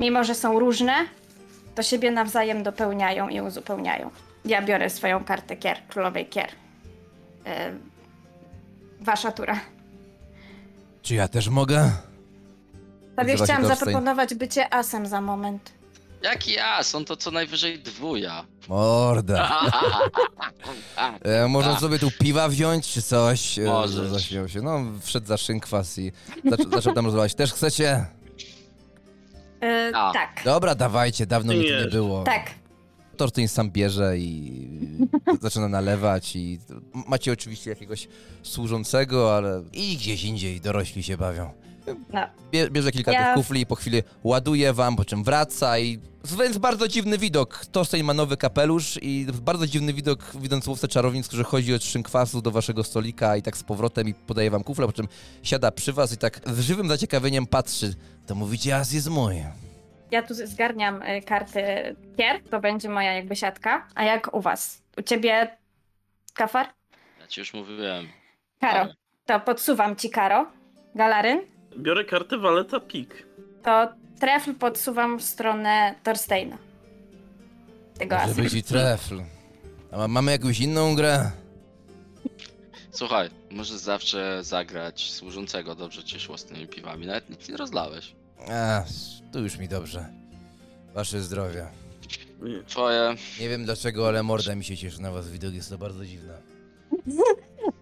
Mimo, 0.00 0.24
że 0.24 0.34
są 0.34 0.58
różne, 0.58 0.92
to 1.74 1.82
siebie 1.82 2.10
nawzajem 2.10 2.62
dopełniają 2.62 3.28
i 3.28 3.40
uzupełniają. 3.40 4.10
Ja 4.44 4.62
biorę 4.62 4.90
swoją 4.90 5.24
kartę 5.24 5.56
kier, 5.56 5.78
królowej 5.88 6.26
kier. 6.26 6.48
Ym, 7.68 7.90
wasza 9.00 9.32
tura. 9.32 9.60
Czy 11.02 11.14
ja 11.14 11.28
też 11.28 11.48
mogę? 11.48 11.90
Tobie 13.16 13.36
chciałam 13.36 13.66
zaproponować 13.66 14.34
bycie 14.34 14.74
asem 14.74 15.06
za 15.06 15.20
moment. 15.20 15.72
Jaki 16.22 16.52
ja? 16.52 16.82
Są 16.82 17.04
to 17.04 17.16
co 17.16 17.30
najwyżej 17.30 17.78
dwuja. 17.78 18.44
Morda. 18.68 19.60
E, 21.22 21.48
można 21.48 21.70
Tak. 21.72 21.80
sobie 21.80 21.98
tu 21.98 22.10
piwa 22.18 22.48
wziąć, 22.48 22.88
czy 22.88 23.02
coś? 23.02 23.58
E, 23.58 23.64
Możesz. 23.64 24.10
Zaśmiał 24.10 24.48
się. 24.48 24.62
No, 24.62 24.80
wszedł 25.02 25.26
za 25.26 25.36
szynkwas 25.36 25.98
i 25.98 26.12
zaczął, 26.44 26.70
zaczął 26.76 26.94
tam 26.94 27.04
rozmawiać. 27.06 27.34
Też 27.34 27.52
chcecie? 27.52 28.06
E, 29.62 29.90
A. 29.94 30.12
tak, 30.12 30.42
Dobra, 30.44 30.74
dawajcie, 30.74 31.26
dawno 31.26 31.52
mi 31.52 31.58
tu 31.64 31.64
nie 31.70 31.80
Nie. 31.84 31.86
było. 31.90 32.22
tak. 32.24 32.50
Torstein 33.16 33.48
sam 33.48 33.70
bierze 33.70 34.18
i 34.18 34.68
zaczyna 35.42 35.68
nalewać 35.68 36.36
i 36.36 36.58
macie 37.08 37.32
oczywiście 37.32 37.70
jakiegoś 37.70 38.08
służącego, 38.42 39.36
ale 39.36 39.62
i 39.72 39.96
gdzieś 39.96 40.24
indziej 40.24 40.60
dorośli 40.60 41.02
się 41.02 41.16
bawią. 41.16 41.50
No. 42.12 42.20
Bie, 42.50 42.70
bierze 42.70 42.92
kilka 42.92 43.12
Ja- 43.12 43.24
tych 43.24 43.34
kufli 43.34 43.60
i 43.60 43.66
po 43.66 43.74
chwili 43.74 44.02
ładuje 44.24 44.72
wam, 44.72 44.96
po 44.96 45.04
czym 45.04 45.24
wraca 45.24 45.78
i 45.78 45.98
więc 46.38 46.58
bardzo 46.58 46.88
dziwny 46.88 47.18
widok. 47.18 47.66
Torstein 47.72 48.04
ma 48.06 48.14
nowy 48.14 48.36
kapelusz 48.36 48.98
i 49.02 49.26
bardzo 49.42 49.66
dziwny 49.66 49.92
widok 49.92 50.24
widząc 50.34 50.66
łowcę 50.66 50.88
czarownic, 50.88 51.28
który 51.28 51.44
chodzi 51.44 51.74
od 51.74 51.84
szynkwasu 51.84 52.42
do 52.42 52.50
waszego 52.50 52.84
stolika 52.84 53.36
i 53.36 53.42
tak 53.42 53.56
z 53.56 53.62
powrotem 53.62 54.08
i 54.08 54.14
podaje 54.14 54.50
wam 54.50 54.64
kufle, 54.64 54.86
po 54.86 54.92
czym 54.92 55.08
siada 55.42 55.70
przy 55.70 55.92
was 55.92 56.12
i 56.12 56.16
tak 56.16 56.40
z 56.46 56.60
żywym 56.60 56.88
zaciekawieniem 56.88 57.46
patrzy. 57.46 57.94
To 58.26 58.34
mówicie, 58.34 58.76
as 58.76 58.92
jest 58.92 59.08
mój. 59.10 59.34
Ja 60.10 60.22
tu 60.22 60.34
zgarniam 60.34 61.02
y, 61.02 61.22
karty 61.22 61.62
kier, 62.16 62.42
to 62.50 62.60
będzie 62.60 62.88
moja 62.88 63.12
jakby 63.12 63.36
siatka. 63.36 63.86
A 63.94 64.04
jak 64.04 64.34
u 64.34 64.40
was? 64.40 64.82
U 64.98 65.02
ciebie 65.02 65.56
kafar? 66.34 66.66
Ja 67.20 67.26
ci 67.26 67.40
już 67.40 67.54
mówiłem. 67.54 68.06
Karo. 68.60 68.92
To 69.26 69.40
podsuwam 69.40 69.96
ci 69.96 70.10
Karo. 70.10 70.46
Galaryn. 70.94 71.40
Biorę 71.78 72.04
kartę 72.04 72.38
waleta 72.38 72.80
pik. 72.80 73.26
To 73.62 73.88
trefl 74.20 74.54
podsuwam 74.54 75.18
w 75.18 75.22
stronę 75.22 75.94
Thorsteina. 76.02 76.58
Tego 77.98 78.16
Może 78.16 78.30
asa. 78.32 78.42
być 78.42 78.54
i 78.54 78.62
trefl. 78.62 79.20
A 79.92 79.96
ma- 79.96 80.08
mamy 80.08 80.32
jakąś 80.32 80.60
inną 80.60 80.94
grę? 80.94 81.30
Słuchaj, 82.90 83.30
możesz 83.50 83.76
zawsze 83.76 84.44
zagrać 84.44 85.10
służącego. 85.10 85.74
Dobrze 85.74 86.04
ci 86.04 86.20
szło 86.20 86.38
z 86.38 86.44
tymi 86.44 86.66
piwami. 86.66 87.06
Nawet 87.06 87.30
nic 87.30 87.48
nie 87.48 87.56
rozlałeś. 87.56 88.14
A, 88.50 88.82
tu 89.32 89.42
już 89.42 89.58
mi 89.58 89.68
dobrze. 89.68 90.06
Wasze 90.94 91.20
zdrowie. 91.20 91.66
Nie. 92.42 92.62
Twoje. 92.62 93.14
Nie 93.40 93.48
wiem 93.48 93.64
dlaczego, 93.64 94.08
ale 94.08 94.22
morda 94.22 94.54
mi 94.54 94.64
się 94.64 94.76
cieszy 94.76 95.02
na 95.02 95.10
was 95.10 95.30
widok, 95.30 95.54
jest 95.54 95.70
to 95.70 95.78
bardzo 95.78 96.04
dziwne. 96.06 96.38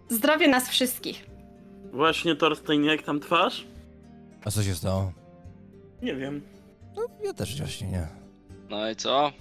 Zdrowie 0.09 0.49
nas 0.49 0.69
wszystkich. 0.69 1.27
Właśnie 1.93 2.37
Torstein, 2.37 2.85
jak 2.85 3.03
tam 3.03 3.21
twarz? 3.21 3.65
A 4.45 4.51
co 4.51 4.63
się 4.63 4.75
stało? 4.75 5.13
Nie 6.03 6.15
wiem. 6.15 6.43
No, 6.97 7.07
ja 7.25 7.35
też 7.35 7.59
właśnie 7.59 7.87
nie. 7.89 8.07
No 8.71 8.91
i 8.91 8.97
co? 8.97 9.33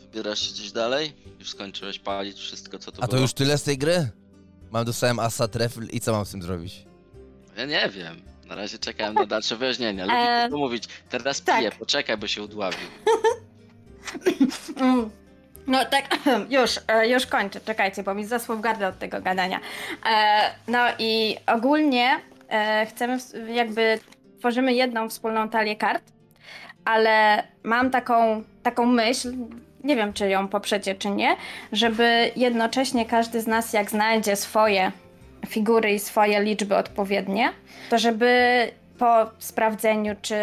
Wybierasz 0.00 0.40
się 0.48 0.52
gdzieś 0.52 0.72
dalej? 0.72 1.12
Już 1.38 1.50
skończyłeś 1.50 1.98
palić 1.98 2.38
wszystko, 2.38 2.78
co 2.78 2.92
tu 2.92 2.98
A 3.02 3.06
to 3.06 3.10
było? 3.10 3.22
już 3.22 3.32
tyle 3.32 3.58
z 3.58 3.62
tej 3.62 3.78
gry? 3.78 4.08
Mam 4.70 4.84
dostałem 4.84 5.18
asa 5.18 5.48
trefl 5.48 5.86
i 5.92 6.00
co 6.00 6.12
mam 6.12 6.24
z 6.26 6.30
tym 6.30 6.42
zrobić? 6.42 6.86
Ja 7.56 7.64
nie 7.64 7.88
wiem. 7.88 8.22
Na 8.46 8.54
razie 8.54 8.78
czekałem 8.78 9.14
na 9.14 9.26
dalsze 9.26 9.56
wyjaśnienia. 9.56 10.04
Lubię 10.04 10.16
Eee, 10.16 10.50
to 10.50 10.56
mówić. 10.58 10.84
Teraz 11.10 11.42
tak. 11.42 11.58
piję, 11.58 11.72
poczekaj, 11.78 12.16
bo 12.16 12.26
się 12.26 12.42
udławił. 12.42 12.88
Mm. 14.76 15.10
No 15.66 15.84
tak, 15.84 16.18
już, 16.60 16.70
e, 16.88 17.08
już 17.08 17.26
kończę, 17.26 17.60
czekajcie, 17.60 18.02
bo 18.02 18.14
mi 18.14 18.26
zasło 18.26 18.56
w 18.56 18.60
gardle 18.60 18.88
od 18.88 18.98
tego 18.98 19.20
gadania. 19.22 19.60
E, 20.12 20.50
No 20.68 20.78
i 20.98 21.36
ogólnie 21.46 22.20
e, 22.48 22.86
chcemy, 22.86 23.18
w- 23.20 23.48
jakby 23.48 23.98
tworzymy 24.42 24.74
jedną 24.74 25.08
wspólną 25.08 25.48
talię 25.48 25.76
kart, 25.76 26.02
ale 26.84 27.42
mam 27.62 27.90
taką, 27.90 28.42
taką 28.62 28.86
myśl, 28.86 29.32
nie 29.84 29.96
wiem 29.96 30.12
czy 30.12 30.28
ją 30.28 30.48
poprzecie 30.48 30.94
czy 30.94 31.10
nie, 31.10 31.36
żeby 31.72 32.30
jednocześnie 32.36 33.06
każdy 33.06 33.40
z 33.40 33.46
nas 33.46 33.72
jak 33.72 33.90
znajdzie 33.90 34.36
swoje 34.36 34.92
figury 35.46 35.92
i 35.92 35.98
swoje 35.98 36.42
liczby 36.42 36.76
odpowiednie, 36.76 37.52
to 37.90 37.98
żeby 37.98 38.68
po 38.98 39.30
sprawdzeniu, 39.38 40.14
czy 40.22 40.36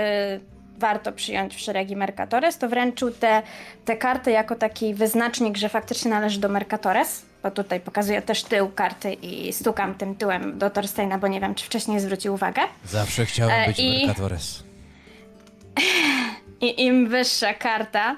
warto 0.80 1.11
przyjąć 1.11 1.56
w 1.56 1.59
szeregi 1.59 1.95
Mercatores, 1.95 2.58
to 2.58 2.69
wręczył 2.69 3.11
te, 3.11 3.41
te 3.85 3.98
karty 3.98 4.32
jako 4.32 4.56
taki 4.56 4.93
wyznacznik, 4.93 5.58
że 5.58 5.69
faktycznie 5.69 6.11
należy 6.11 6.40
do 6.40 6.49
Mercatores, 6.49 7.25
bo 7.43 7.51
tutaj 7.51 7.80
pokazuję 7.80 8.22
też 8.22 8.43
tył 8.43 8.69
karty 8.69 9.14
i 9.14 9.53
stukam 9.53 9.95
tym 9.95 10.16
tyłem 10.16 10.58
do 10.58 10.69
Torsteina, 10.69 11.17
bo 11.17 11.27
nie 11.27 11.40
wiem, 11.41 11.56
czy 11.56 11.66
wcześniej 11.66 11.99
zwrócił 11.99 12.33
uwagę. 12.33 12.61
Zawsze 12.85 13.25
chciałem 13.25 13.51
E, 13.64 13.67
być 13.67 13.80
i- 13.80 14.08
Mercatores. 14.08 14.64
I 16.61 16.85
im 16.85 17.08
wyższa 17.09 17.53
karta, 17.53 18.16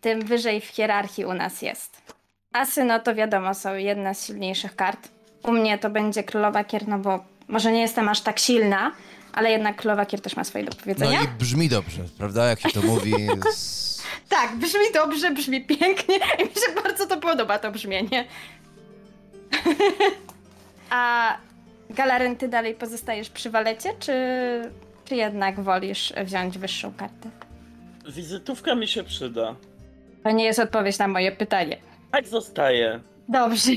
tym 0.00 0.22
wyżej 0.24 0.60
w 0.60 0.64
hierarchii 0.66 1.24
u 1.24 1.34
nas 1.34 1.62
jest. 1.62 2.02
Asy, 2.52 2.84
no 2.84 2.98
to 3.00 3.14
wiadomo, 3.14 3.54
są 3.54 3.74
jedna 3.74 4.14
z 4.14 4.26
silniejszych 4.26 4.76
kart. 4.76 5.08
U 5.42 5.52
mnie 5.52 5.78
to 5.78 5.90
będzie 5.90 6.22
Królowa 6.22 6.64
Kier, 6.64 6.88
no 6.88 6.98
bo 6.98 7.24
może 7.48 7.72
nie 7.72 7.80
jestem 7.80 8.08
aż 8.08 8.20
tak 8.20 8.38
silna, 8.38 8.92
ale 9.32 9.50
jednak 9.50 9.76
Królowa 9.76 10.06
Kier 10.06 10.20
też 10.20 10.36
ma 10.36 10.44
swoje 10.44 10.64
do 10.64 10.70
No 10.70 10.76
powiedzenia. 10.80 11.22
i 11.22 11.28
brzmi 11.28 11.68
dobrze, 11.68 12.02
prawda? 12.18 12.46
Jak 12.46 12.60
się 12.60 12.70
to 12.70 12.82
mówi. 12.82 13.14
Z... 13.52 13.90
Tak, 14.28 14.56
brzmi 14.56 14.80
dobrze, 14.94 15.30
brzmi 15.30 15.64
pięknie 15.64 16.16
i 16.16 16.42
mi 16.42 16.48
się 16.54 16.82
bardzo 16.84 17.06
to 17.06 17.16
podoba, 17.16 17.58
to 17.58 17.70
brzmienie. 17.72 18.24
A 20.90 21.36
Galaryn, 21.90 22.36
ty 22.36 22.48
dalej 22.48 22.74
pozostajesz 22.74 23.30
przy 23.30 23.50
walecie, 23.50 23.90
czy, 24.00 24.12
czy 25.04 25.16
jednak 25.16 25.60
wolisz 25.60 26.12
wziąć 26.24 26.58
wyższą 26.58 26.92
kartę? 26.94 27.30
Wizytówka 28.08 28.74
mi 28.74 28.88
się 28.88 29.04
przyda. 29.04 29.54
To 30.24 30.30
nie 30.30 30.44
jest 30.44 30.58
odpowiedź 30.58 30.98
na 30.98 31.08
moje 31.08 31.32
pytanie. 31.32 31.76
Tak 32.12 32.28
zostaje. 32.28 33.00
Dobrze. 33.28 33.72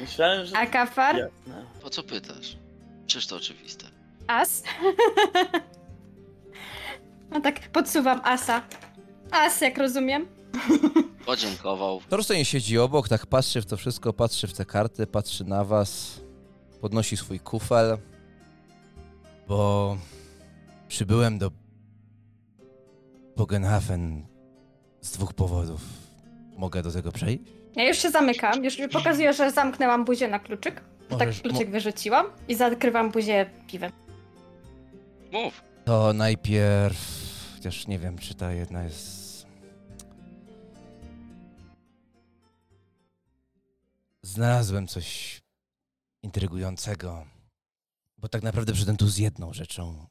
Myślałem, 0.00 0.46
że... 0.46 0.56
A 0.56 0.66
kafar? 0.66 1.16
Jasne. 1.16 1.64
Po 1.82 1.90
co 1.90 2.02
pytasz? 2.02 2.56
Przecież 3.06 3.26
to 3.26 3.36
oczywiste. 3.36 3.86
As? 4.26 4.62
No 7.30 7.40
tak, 7.40 7.60
podsuwam 7.72 8.20
asa. 8.24 8.62
As, 9.30 9.60
jak 9.60 9.78
rozumiem. 9.78 10.26
Podziękował. 11.26 12.00
Torstein 12.08 12.44
siedzi 12.44 12.78
obok, 12.78 13.08
tak 13.08 13.26
patrzy 13.26 13.60
w 13.62 13.66
to 13.66 13.76
wszystko, 13.76 14.12
patrzy 14.12 14.46
w 14.46 14.52
te 14.52 14.64
karty, 14.64 15.06
patrzy 15.06 15.44
na 15.44 15.64
was, 15.64 16.20
podnosi 16.80 17.16
swój 17.16 17.40
kufel, 17.40 17.98
bo 19.48 19.96
przybyłem 20.88 21.38
do 21.38 21.50
Bogenhafen 23.36 24.26
z 25.00 25.12
dwóch 25.12 25.32
powodów. 25.34 25.80
Mogę 26.56 26.82
do 26.82 26.92
tego 26.92 27.12
przejść? 27.12 27.42
Ja 27.76 27.88
już 27.88 27.98
się 27.98 28.10
zamykam, 28.10 28.64
już 28.64 28.76
pokazuję, 28.92 29.32
że 29.32 29.50
zamknęłam 29.50 30.04
buzię 30.04 30.28
na 30.28 30.38
kluczyk. 30.38 30.82
Tak 31.18 31.30
kluczyk 31.42 31.70
wyrzuciłam 31.70 32.26
i 32.48 32.54
zakrywam 32.54 33.10
buzię 33.10 33.50
piwem. 33.66 33.92
Mów. 35.34 35.62
To 35.84 36.12
najpierw, 36.12 36.98
chociaż 37.54 37.86
nie 37.86 37.98
wiem, 37.98 38.18
czy 38.18 38.34
ta 38.34 38.52
jedna 38.52 38.82
jest. 38.84 39.46
Znalazłem 44.22 44.86
coś 44.86 45.40
intrygującego, 46.22 47.26
bo 48.18 48.28
tak 48.28 48.42
naprawdę 48.42 48.72
przyszedłem 48.72 48.96
tu 48.96 49.08
z 49.08 49.18
jedną 49.18 49.52
rzeczą. 49.52 50.06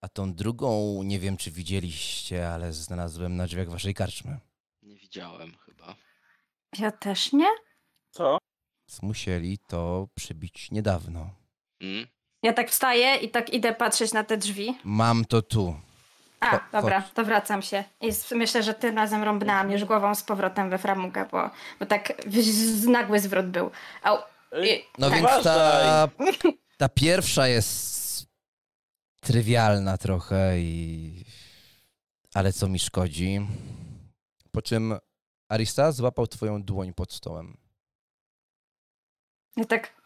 A 0.00 0.08
tą 0.08 0.34
drugą 0.34 1.02
nie 1.02 1.20
wiem, 1.20 1.36
czy 1.36 1.50
widzieliście, 1.50 2.48
ale 2.48 2.72
znalazłem 2.72 3.36
na 3.36 3.46
drzwiach 3.46 3.70
waszej 3.70 3.94
karczmy. 3.94 4.40
Nie 4.82 4.96
widziałem 4.96 5.56
chyba. 5.56 5.96
Ja 6.78 6.92
też 6.92 7.32
nie? 7.32 7.48
Co? 8.10 8.38
Musieli 9.02 9.58
to 9.58 10.08
przybić 10.14 10.70
niedawno. 10.70 11.30
Hmm? 11.82 12.06
Ja 12.42 12.52
tak 12.52 12.70
wstaję 12.70 13.16
i 13.16 13.30
tak 13.30 13.50
idę 13.50 13.74
patrzeć 13.74 14.12
na 14.12 14.24
te 14.24 14.36
drzwi. 14.36 14.78
Mam 14.84 15.24
to 15.24 15.42
tu. 15.42 15.76
A, 16.40 16.50
Cho- 16.56 16.60
dobra, 16.72 17.00
chodź. 17.00 17.12
to 17.12 17.24
wracam 17.24 17.62
się. 17.62 17.84
I 18.00 18.10
myślę, 18.34 18.62
że 18.62 18.74
tym 18.74 18.96
razem 18.96 19.22
rąbnęłam 19.22 19.70
już 19.70 19.84
głową 19.84 20.14
z 20.14 20.22
powrotem 20.22 20.70
we 20.70 20.78
framugę, 20.78 21.26
bo, 21.32 21.50
bo 21.80 21.86
tak 21.86 22.12
nagły 22.88 23.20
zwrot 23.20 23.46
był. 23.46 23.70
Au. 24.02 24.18
I, 24.64 24.84
No 24.98 25.10
tak. 25.10 25.18
więc 25.18 25.44
ta, 25.44 26.08
ta 26.78 26.88
pierwsza 26.88 27.48
jest 27.48 28.26
trywialna 29.20 29.98
trochę 29.98 30.58
i... 30.60 31.24
Ale 32.34 32.52
co 32.52 32.68
mi 32.68 32.78
szkodzi? 32.78 33.46
Po 34.50 34.62
czym 34.62 34.94
Arista 35.48 35.92
złapał 35.92 36.26
twoją 36.26 36.62
dłoń 36.62 36.94
pod 36.94 37.12
stołem. 37.12 37.56
I 39.56 39.66
tak, 39.66 39.86
e, 39.86 40.01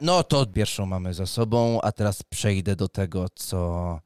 No 0.00 0.22
to 0.22 0.46
pierwszą 0.46 0.86
mamy 0.86 1.14
za 1.14 1.26
sobą, 1.26 1.80
a 1.80 1.92
teraz 1.92 2.22
przejdę 2.22 2.76
do 2.76 2.88
tego, 2.88 3.26
co 3.34 4.00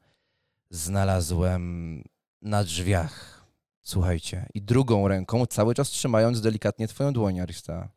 znalazłem 0.69 2.03
na 2.41 2.63
drzwiach. 2.63 3.45
Słuchajcie. 3.81 4.45
I 4.53 4.61
drugą 4.61 5.07
ręką 5.07 5.45
cały 5.45 5.75
czas 5.75 5.89
trzymając 5.89 6.41
delikatnie 6.41 6.87
twoją 6.87 7.13
dłoń, 7.13 7.39
Arista. 7.39 7.89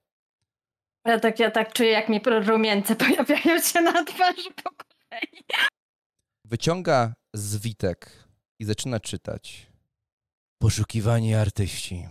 Ja 1.04 1.20
tak, 1.20 1.38
ja 1.38 1.50
tak 1.50 1.72
czuję, 1.72 1.90
jak 1.90 2.08
mi 2.08 2.20
rumience 2.46 2.96
pojawiają 3.04 3.60
się 3.60 3.80
na 3.80 4.04
twarzy 4.04 4.50
po 4.64 4.70
kolei. 4.70 5.44
Wyciąga 6.44 7.14
zwitek 7.34 8.28
i 8.58 8.64
zaczyna 8.64 9.00
czytać. 9.00 9.66
Poszukiwanie 10.58 11.40
artyści. 11.40 12.08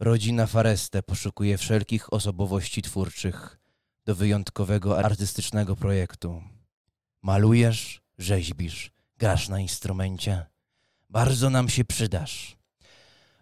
Rodzina 0.00 0.46
Fareste 0.46 1.02
poszukuje 1.02 1.58
wszelkich 1.58 2.12
osobowości 2.12 2.82
twórczych 2.82 3.61
do 4.04 4.14
wyjątkowego 4.14 4.98
artystycznego 4.98 5.76
projektu. 5.76 6.42
Malujesz, 7.22 8.02
rzeźbisz, 8.18 8.92
grasz 9.16 9.48
na 9.48 9.60
instrumencie. 9.60 10.46
Bardzo 11.10 11.50
nam 11.50 11.68
się 11.68 11.84
przydasz. 11.84 12.56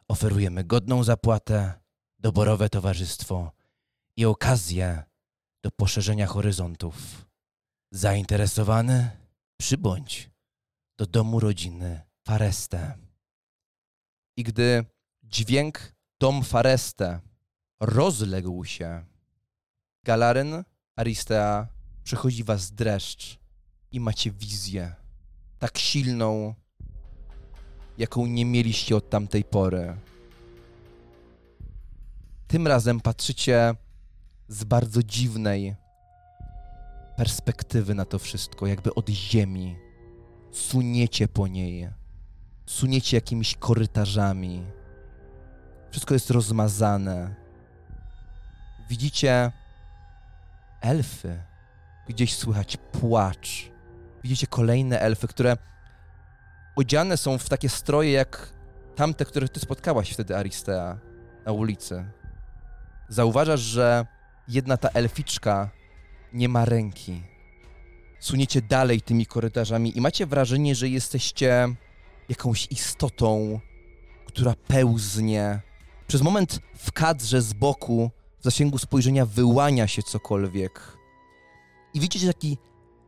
Oferujemy 0.09 0.65
godną 0.65 1.05
zapłatę, 1.05 1.73
doborowe 2.19 2.69
towarzystwo 2.69 3.53
i 4.17 4.25
okazję 4.25 5.03
do 5.63 5.71
poszerzenia 5.71 6.27
horyzontów. 6.27 7.27
Zainteresowany? 7.91 9.11
Przybądź 9.57 10.31
do 10.97 11.07
domu 11.07 11.41
rodziny 11.41 12.01
Fareste. 12.25 12.99
I 14.37 14.43
gdy 14.43 14.85
dźwięk 15.23 15.95
dom 16.21 16.45
Fareste 16.45 17.21
rozległ 17.81 18.65
się, 18.65 19.05
Galaryn, 20.05 20.65
Aristea, 20.97 21.69
przechodzi 22.05 22.45
was 22.45 22.71
dreszcz 22.71 23.39
i 23.93 24.01
macie 24.01 24.31
wizję 24.31 24.95
tak 25.59 25.79
silną, 25.79 26.55
jaką 27.99 28.27
nie 28.27 28.45
mieliście 28.45 28.97
od 28.97 29.11
tamtej 29.11 29.45
pory. 29.45 29.97
Tym 32.47 32.67
razem 32.67 33.01
patrzycie 33.01 33.75
z 34.49 34.65
bardzo 34.65 35.03
dziwnej 35.03 35.77
perspektywy 37.17 37.95
na 37.95 38.05
to 38.05 38.19
wszystko, 38.19 38.67
jakby 38.67 38.95
od 38.95 39.09
ziemi. 39.09 39.77
Suniecie 40.53 41.29
po 41.29 41.49
niej, 41.49 41.89
suniecie 42.67 43.17
jakimiś 43.17 43.57
korytarzami. 43.57 44.67
Wszystko 45.91 46.15
jest 46.15 46.31
rozmazane. 46.31 47.35
Widzicie 48.89 49.53
elfy. 50.81 51.43
Gdzieś 52.09 52.37
słychać 52.37 52.77
płacz. 52.77 53.71
Widzicie 54.23 54.47
kolejne 54.47 55.01
elfy, 55.01 55.29
które 55.29 55.57
odziane 56.77 57.17
są 57.17 57.39
w 57.39 57.49
takie 57.49 57.69
stroje 57.69 58.13
jak 58.13 58.53
tamte, 58.97 59.25
które 59.25 59.49
ty 59.49 59.61
spotkałaś 59.61 60.11
wtedy, 60.11 60.37
Aristea, 60.37 60.99
na 61.47 61.53
ulicy. 61.53 62.05
Zauważasz, 63.09 63.61
że 63.61 64.07
jedna 64.49 64.77
ta 64.77 64.89
elficzka 64.89 65.71
nie 66.33 66.49
ma 66.49 66.65
ręki. 66.65 67.23
Suniecie 68.21 68.63
dalej 68.63 69.01
tymi 69.01 69.27
korytarzami 69.27 69.99
i 69.99 70.01
macie 70.01 70.27
wrażenie, 70.27 70.75
że 70.75 70.89
jesteście 70.89 71.69
jakąś 72.29 72.67
istotą, 72.71 73.61
która 74.27 74.55
pełznie. 74.69 75.61
Przez 76.07 76.23
moment 76.23 76.61
w 76.77 76.93
kadrze 76.93 77.43
z 77.43 77.53
boku, 77.53 78.11
w 78.41 78.45
zasięgu 78.45 78.79
spojrzenia, 78.79 79.27
wyłania 79.27 79.87
się 79.87 80.03
cokolwiek. 80.03 80.97
I 81.95 82.01
widzicie 82.01 82.27
taki 82.27 82.59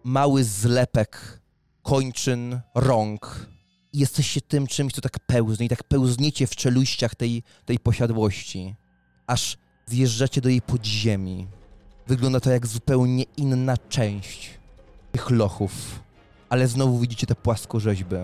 mały 0.05 0.45
zlepek 0.45 1.41
kończyn, 1.83 2.61
rąk. 2.75 3.47
I 3.93 3.99
jesteście 3.99 4.41
tym 4.41 4.67
czymś, 4.67 4.93
co 4.93 5.01
tak 5.01 5.19
pełznie 5.27 5.67
i 5.67 5.69
tak 5.69 5.85
pełzniecie 5.85 6.47
w 6.47 6.57
czeluściach 6.57 7.15
tej, 7.15 7.43
tej 7.65 7.79
posiadłości. 7.79 8.75
Aż 9.27 9.57
zjeżdżacie 9.87 10.41
do 10.41 10.49
jej 10.49 10.63
podziemi. 10.63 11.47
Wygląda 12.07 12.41
to 12.41 12.51
jak 12.51 12.67
zupełnie 12.67 13.25
inna 13.37 13.77
część 13.77 14.51
tych 15.13 15.31
lochów. 15.31 16.01
Ale 16.49 16.69
znowu 16.69 16.99
widzicie 16.99 17.27
te 17.27 17.35
płaskorzeźby. 17.35 18.17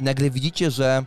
I 0.00 0.04
nagle 0.04 0.30
widzicie, 0.30 0.70
że 0.70 1.04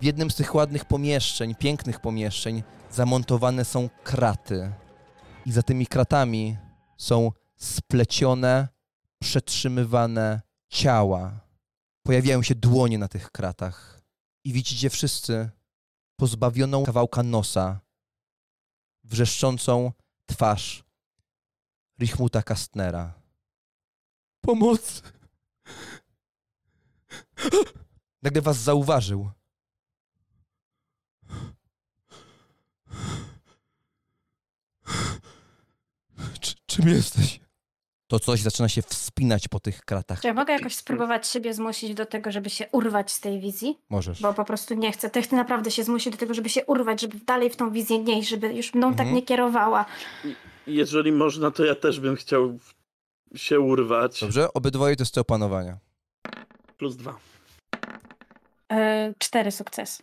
w 0.00 0.04
jednym 0.04 0.30
z 0.30 0.34
tych 0.34 0.54
ładnych 0.54 0.84
pomieszczeń, 0.84 1.54
pięknych 1.54 2.00
pomieszczeń, 2.00 2.62
zamontowane 2.90 3.64
są 3.64 3.88
kraty. 4.04 4.72
I 5.46 5.52
za 5.52 5.62
tymi 5.62 5.86
kratami 5.86 6.56
są 6.96 7.32
splecione, 7.56 8.68
przetrzymywane 9.18 10.40
ciała. 10.68 11.40
Pojawiają 12.02 12.42
się 12.42 12.54
dłonie 12.54 12.98
na 12.98 13.08
tych 13.08 13.30
kratach. 13.30 14.00
I 14.44 14.52
widzicie 14.52 14.90
wszyscy 14.90 15.50
pozbawioną 16.16 16.84
kawałka 16.84 17.22
nosa, 17.22 17.80
wrzeszczącą 19.04 19.92
twarz 20.26 20.84
Richmuta 22.00 22.42
Kastnera. 22.42 23.14
Pomoc! 24.40 25.02
Nagle 28.22 28.42
was 28.42 28.56
zauważył. 28.56 29.30
Czy, 36.40 36.54
czym 36.66 36.88
jesteś? 36.88 37.40
To 38.06 38.20
coś 38.20 38.40
zaczyna 38.40 38.68
się 38.68 38.82
wspinać 38.82 39.48
po 39.48 39.60
tych 39.60 39.80
kratach. 39.80 40.20
Czy 40.20 40.26
ja 40.26 40.34
mogę 40.34 40.52
jakoś 40.52 40.74
spróbować 40.74 41.28
siebie 41.28 41.54
zmusić 41.54 41.94
do 41.94 42.06
tego, 42.06 42.32
żeby 42.32 42.50
się 42.50 42.66
urwać 42.72 43.10
z 43.12 43.20
tej 43.20 43.40
wizji? 43.40 43.78
Możesz. 43.90 44.22
Bo 44.22 44.34
po 44.34 44.44
prostu 44.44 44.74
nie 44.74 44.92
chcę. 44.92 45.10
To 45.10 45.22
chcę 45.22 45.36
naprawdę 45.36 45.70
się 45.70 45.84
zmusić 45.84 46.12
do 46.12 46.18
tego, 46.18 46.34
żeby 46.34 46.48
się 46.48 46.64
urwać, 46.64 47.00
żeby 47.00 47.18
dalej 47.26 47.50
w 47.50 47.56
tą 47.56 47.70
wizję 47.70 47.98
nie 47.98 48.18
iść, 48.18 48.28
żeby 48.28 48.54
już 48.54 48.74
mną 48.74 48.90
tak 48.90 49.00
Mhm. 49.00 49.14
nie 49.16 49.22
kierowała. 49.22 49.84
Jeżeli 50.66 51.12
można, 51.12 51.50
to 51.50 51.64
ja 51.64 51.74
też 51.74 52.00
bym 52.00 52.16
chciał 52.16 52.58
się 53.34 53.60
urwać. 53.60 54.20
Dobrze, 54.20 54.52
obydwoje 54.52 54.96
testy 54.96 55.20
opanowania. 55.20 55.78
Plus 56.76 56.96
dwa. 56.96 57.18
Yy, 58.70 58.76
cztery 59.18 59.50
sukcesy. 59.50 60.02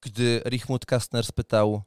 Gdy 0.00 0.42
Richmut 0.46 0.86
Kastner 0.86 1.24
spytał, 1.26 1.82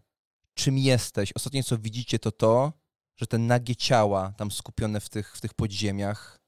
czym 0.58 0.78
jesteś, 0.78 1.34
ostatnie 1.34 1.64
co 1.64 1.78
widzicie 1.78 2.20
to 2.20 2.32
to, 2.32 2.74
że 3.20 3.28
te 3.28 3.38
nagie 3.38 3.76
ciała 3.76 4.34
tam 4.38 4.52
skupione 4.52 5.00
w 5.00 5.10
tych, 5.10 5.36
w 5.36 5.42
tych 5.42 5.54
podziemiach, 5.54 6.40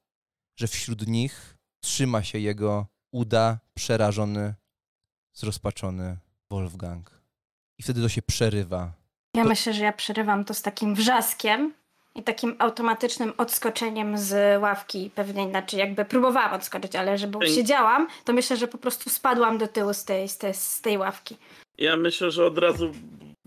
że 0.60 0.66
wśród 0.68 1.06
nich 1.06 1.56
trzyma 1.84 2.22
się 2.22 2.38
jego 2.38 2.86
uda, 3.12 3.58
przerażony, 3.74 4.54
zrozpaczony 5.36 6.16
Wolfgang. 6.50 7.10
I 7.78 7.82
wtedy 7.82 8.02
to 8.02 8.08
się 8.08 8.22
przerywa. 8.22 8.92
Ja 9.36 9.42
To- 9.42 9.48
myślę, 9.48 9.74
że 9.74 9.84
ja 9.84 9.92
przerywam 9.92 10.44
to 10.44 10.54
z 10.54 10.62
takim 10.62 10.94
wrzaskiem 10.94 11.74
i 12.14 12.22
takim 12.22 12.56
automatycznym 12.58 13.32
odskoczeniem 13.38 14.18
z 14.18 14.60
ławki. 14.62 15.10
Pewnie 15.14 15.42
inaczej, 15.42 15.80
jakby 15.80 16.04
próbowałam 16.04 16.52
odskoczyć, 16.52 16.96
ale 16.96 17.18
żeby 17.18 17.38
Ej. 17.42 17.54
siedziałam, 17.54 18.08
to 18.24 18.32
myślę, 18.32 18.56
że 18.56 18.68
po 18.68 18.78
prostu 18.78 19.10
spadłam 19.10 19.58
do 19.58 19.68
tyłu 19.68 19.94
z 19.94 20.04
tej, 20.04 20.28
z 20.28 20.38
tej, 20.38 20.54
z 20.54 20.80
tej 20.80 20.98
ławki. 20.98 21.36
Ja 21.78 21.96
myślę, 21.96 22.30
że 22.30 22.46
od 22.46 22.58
razu 22.58 22.92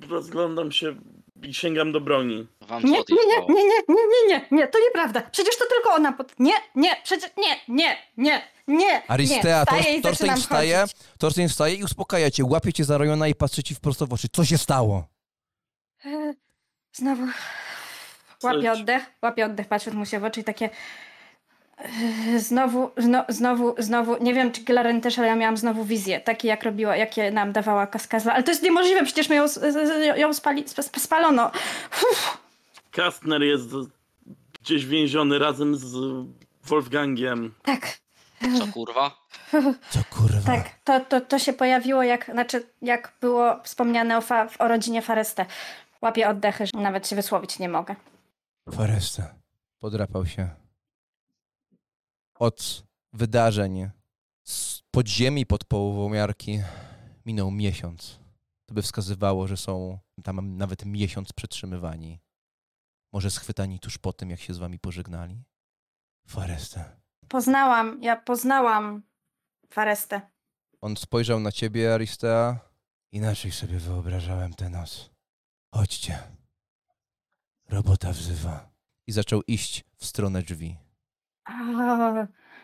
rozglądam 0.09 0.71
się 0.71 0.95
i 1.43 1.53
sięgam 1.53 1.91
do 1.91 2.01
broni. 2.01 2.47
Wam 2.61 2.83
Nie, 2.83 2.91
nie, 2.91 2.97
nie, 3.09 3.55
nie, 3.55 3.63
nie, 3.63 3.63
nie, 3.87 3.95
nie, 3.95 4.27
nie, 4.27 4.47
nie, 4.51 4.67
to 4.67 4.79
nieprawda. 4.79 5.21
Przecież 5.21 5.57
to 5.57 5.65
tylko 5.69 5.93
ona. 5.93 6.11
Pod... 6.11 6.39
Nie, 6.39 6.53
nie, 6.75 6.95
przecież 7.03 7.31
nie, 7.37 7.55
nie, 7.67 7.97
nie, 8.17 8.41
nie. 8.67 9.07
Aristea, 9.07 9.65
nie. 9.71 10.01
Torstein 10.01 10.35
wstaje. 10.35 10.85
Torstein 11.17 11.49
wstaje 11.49 11.75
i 11.75 11.83
uspokaja 11.83 12.31
cię, 12.31 12.45
łapie 12.45 12.73
cię 12.73 12.83
za 12.83 12.97
ramiona 12.97 13.27
i 13.27 13.35
patrzy 13.35 13.63
ci 13.63 13.75
wprost 13.75 14.03
w 14.03 14.13
oczy. 14.13 14.27
Co 14.31 14.45
się 14.45 14.57
stało? 14.57 15.07
E, 16.05 16.33
Znowu 16.93 17.27
łapię 18.43 18.71
oddech, 18.71 19.03
łapię 19.21 19.45
oddech, 19.45 19.67
patrząc 19.67 19.97
mu 19.97 20.05
się 20.05 20.19
w 20.19 20.23
oczy 20.23 20.41
i 20.41 20.43
takie 20.43 20.69
znowu, 22.37 22.91
zno, 22.97 23.25
znowu, 23.29 23.75
znowu, 23.77 24.23
nie 24.23 24.33
wiem 24.33 24.51
czy 24.51 24.61
Glaren 24.63 25.01
też, 25.01 25.19
ale 25.19 25.27
ja 25.27 25.35
miałam 25.35 25.57
znowu 25.57 25.83
wizję, 25.85 26.19
takie 26.21 26.47
jak 26.47 26.63
robiła, 26.63 26.95
jakie 26.97 27.31
nam 27.31 27.51
dawała 27.51 27.87
kaskazla, 27.87 28.33
ale 28.33 28.43
to 28.43 28.51
jest 28.51 28.63
niemożliwe, 28.63 29.03
przecież 29.03 29.29
my 29.29 29.35
ją, 29.35 29.45
ją 30.15 30.33
spali, 30.33 30.61
sp- 30.73 30.83
sp- 30.87 30.99
spalono. 30.99 31.51
Uff, 32.11 32.37
Kastner 32.91 33.41
jest 33.41 33.69
gdzieś 34.61 34.85
więziony 34.85 35.39
razem 35.39 35.75
z 35.75 35.95
Wolfgangiem. 36.63 37.53
tak, 37.63 37.97
Co 38.59 38.67
kurwa? 38.67 39.11
Co 39.89 39.99
kurwa? 40.09 40.41
tak, 40.45 40.69
to, 40.83 40.99
to, 40.99 41.21
to 41.21 41.39
się 41.39 41.53
pojawiło 41.53 42.03
jak, 42.03 42.25
znaczy 42.25 42.65
jak 42.81 43.13
było 43.21 43.59
wspomniane 43.63 44.17
o, 44.17 44.21
fa, 44.21 44.47
o 44.59 44.67
rodzinie 44.67 45.01
Fareste. 45.01 45.45
Łapię 46.01 46.29
oddechy, 46.29 46.65
że 46.67 46.81
nawet 46.81 47.07
się 47.07 47.15
wysłowić 47.15 47.59
nie 47.59 47.69
mogę. 47.69 47.95
Foresta. 48.75 49.23
Podrapał 49.79 50.25
się. 50.25 50.49
Od 52.39 52.83
wydarzeń 53.13 53.89
z 54.43 54.81
podziemi 54.91 55.45
pod 55.45 55.65
połową 55.65 56.09
miarki 56.09 56.61
minął 57.25 57.51
miesiąc. 57.51 58.19
To 58.65 58.73
by 58.73 58.81
wskazywało, 58.81 59.47
że 59.47 59.57
są 59.57 59.99
tam 60.23 60.57
nawet 60.57 60.85
miesiąc 60.85 61.33
przetrzymywani. 61.33 62.19
Może 63.13 63.31
schwytani 63.31 63.79
tuż 63.79 63.97
po 63.97 64.13
tym, 64.13 64.29
jak 64.29 64.39
się 64.39 64.53
z 64.53 64.57
wami 64.57 64.79
pożegnali? 64.79 65.43
Foresta. 66.27 66.95
Poznałam, 67.27 68.03
ja 68.03 68.15
poznałam 68.15 69.03
Farestę. 69.69 70.21
On 70.81 70.97
spojrzał 70.97 71.39
na 71.39 71.51
ciebie, 71.51 71.93
Aristea. 71.93 72.59
Inaczej 73.11 73.51
sobie 73.51 73.79
wyobrażałem 73.79 74.53
tę 74.53 74.69
noc. 74.69 75.09
Chodźcie. 75.73 76.19
Robota 77.69 78.11
wzywa. 78.11 78.69
I 79.07 79.11
zaczął 79.11 79.41
iść 79.47 79.83
w 79.97 80.05
stronę 80.05 80.41
drzwi. 80.41 80.77
A, 81.45 81.53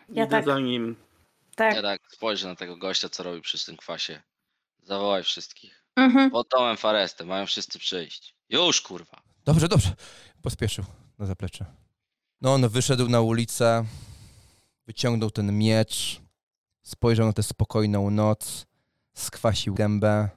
Ja 0.08 0.24
Idę 0.24 0.26
tak- 0.30 0.44
za 0.44 0.58
nim. 0.60 0.96
tak. 1.56 1.74
Ja 1.76 1.82
tak 1.82 2.00
spojrzę 2.12 2.48
na 2.48 2.54
tego 2.54 2.76
gościa, 2.76 3.08
co 3.08 3.22
robi 3.22 3.40
przy 3.40 3.66
tym 3.66 3.76
kwasie. 3.76 4.22
Zawołaj 4.82 5.22
wszystkich. 5.22 5.84
Mhm. 5.96 6.30
Pod 6.30 6.48
domem 6.48 6.76
Faresty, 6.76 7.24
mają 7.24 7.46
wszyscy 7.46 7.78
przyjść. 7.78 8.34
Już 8.48 8.80
kurwa. 8.80 9.22
Dobrze, 9.44 9.68
dobrze. 9.68 9.92
Pospieszył 10.42 10.84
na 11.18 11.26
zaplecze. 11.26 11.64
No 12.40 12.54
on 12.54 12.68
wyszedł 12.68 13.08
na 13.08 13.20
ulicę, 13.20 13.84
wyciągnął 14.86 15.30
ten 15.30 15.58
miecz, 15.58 16.20
spojrzał 16.82 17.26
na 17.26 17.32
tę 17.32 17.42
spokojną 17.42 18.10
noc, 18.10 18.66
skwasił 19.14 19.74
gębę. 19.74 20.28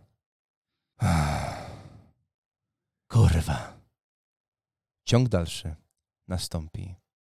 Kurwa. 3.08 3.74
Ciąg 5.06 5.30
dalszy 5.30 5.76
nastąpi 6.28 6.96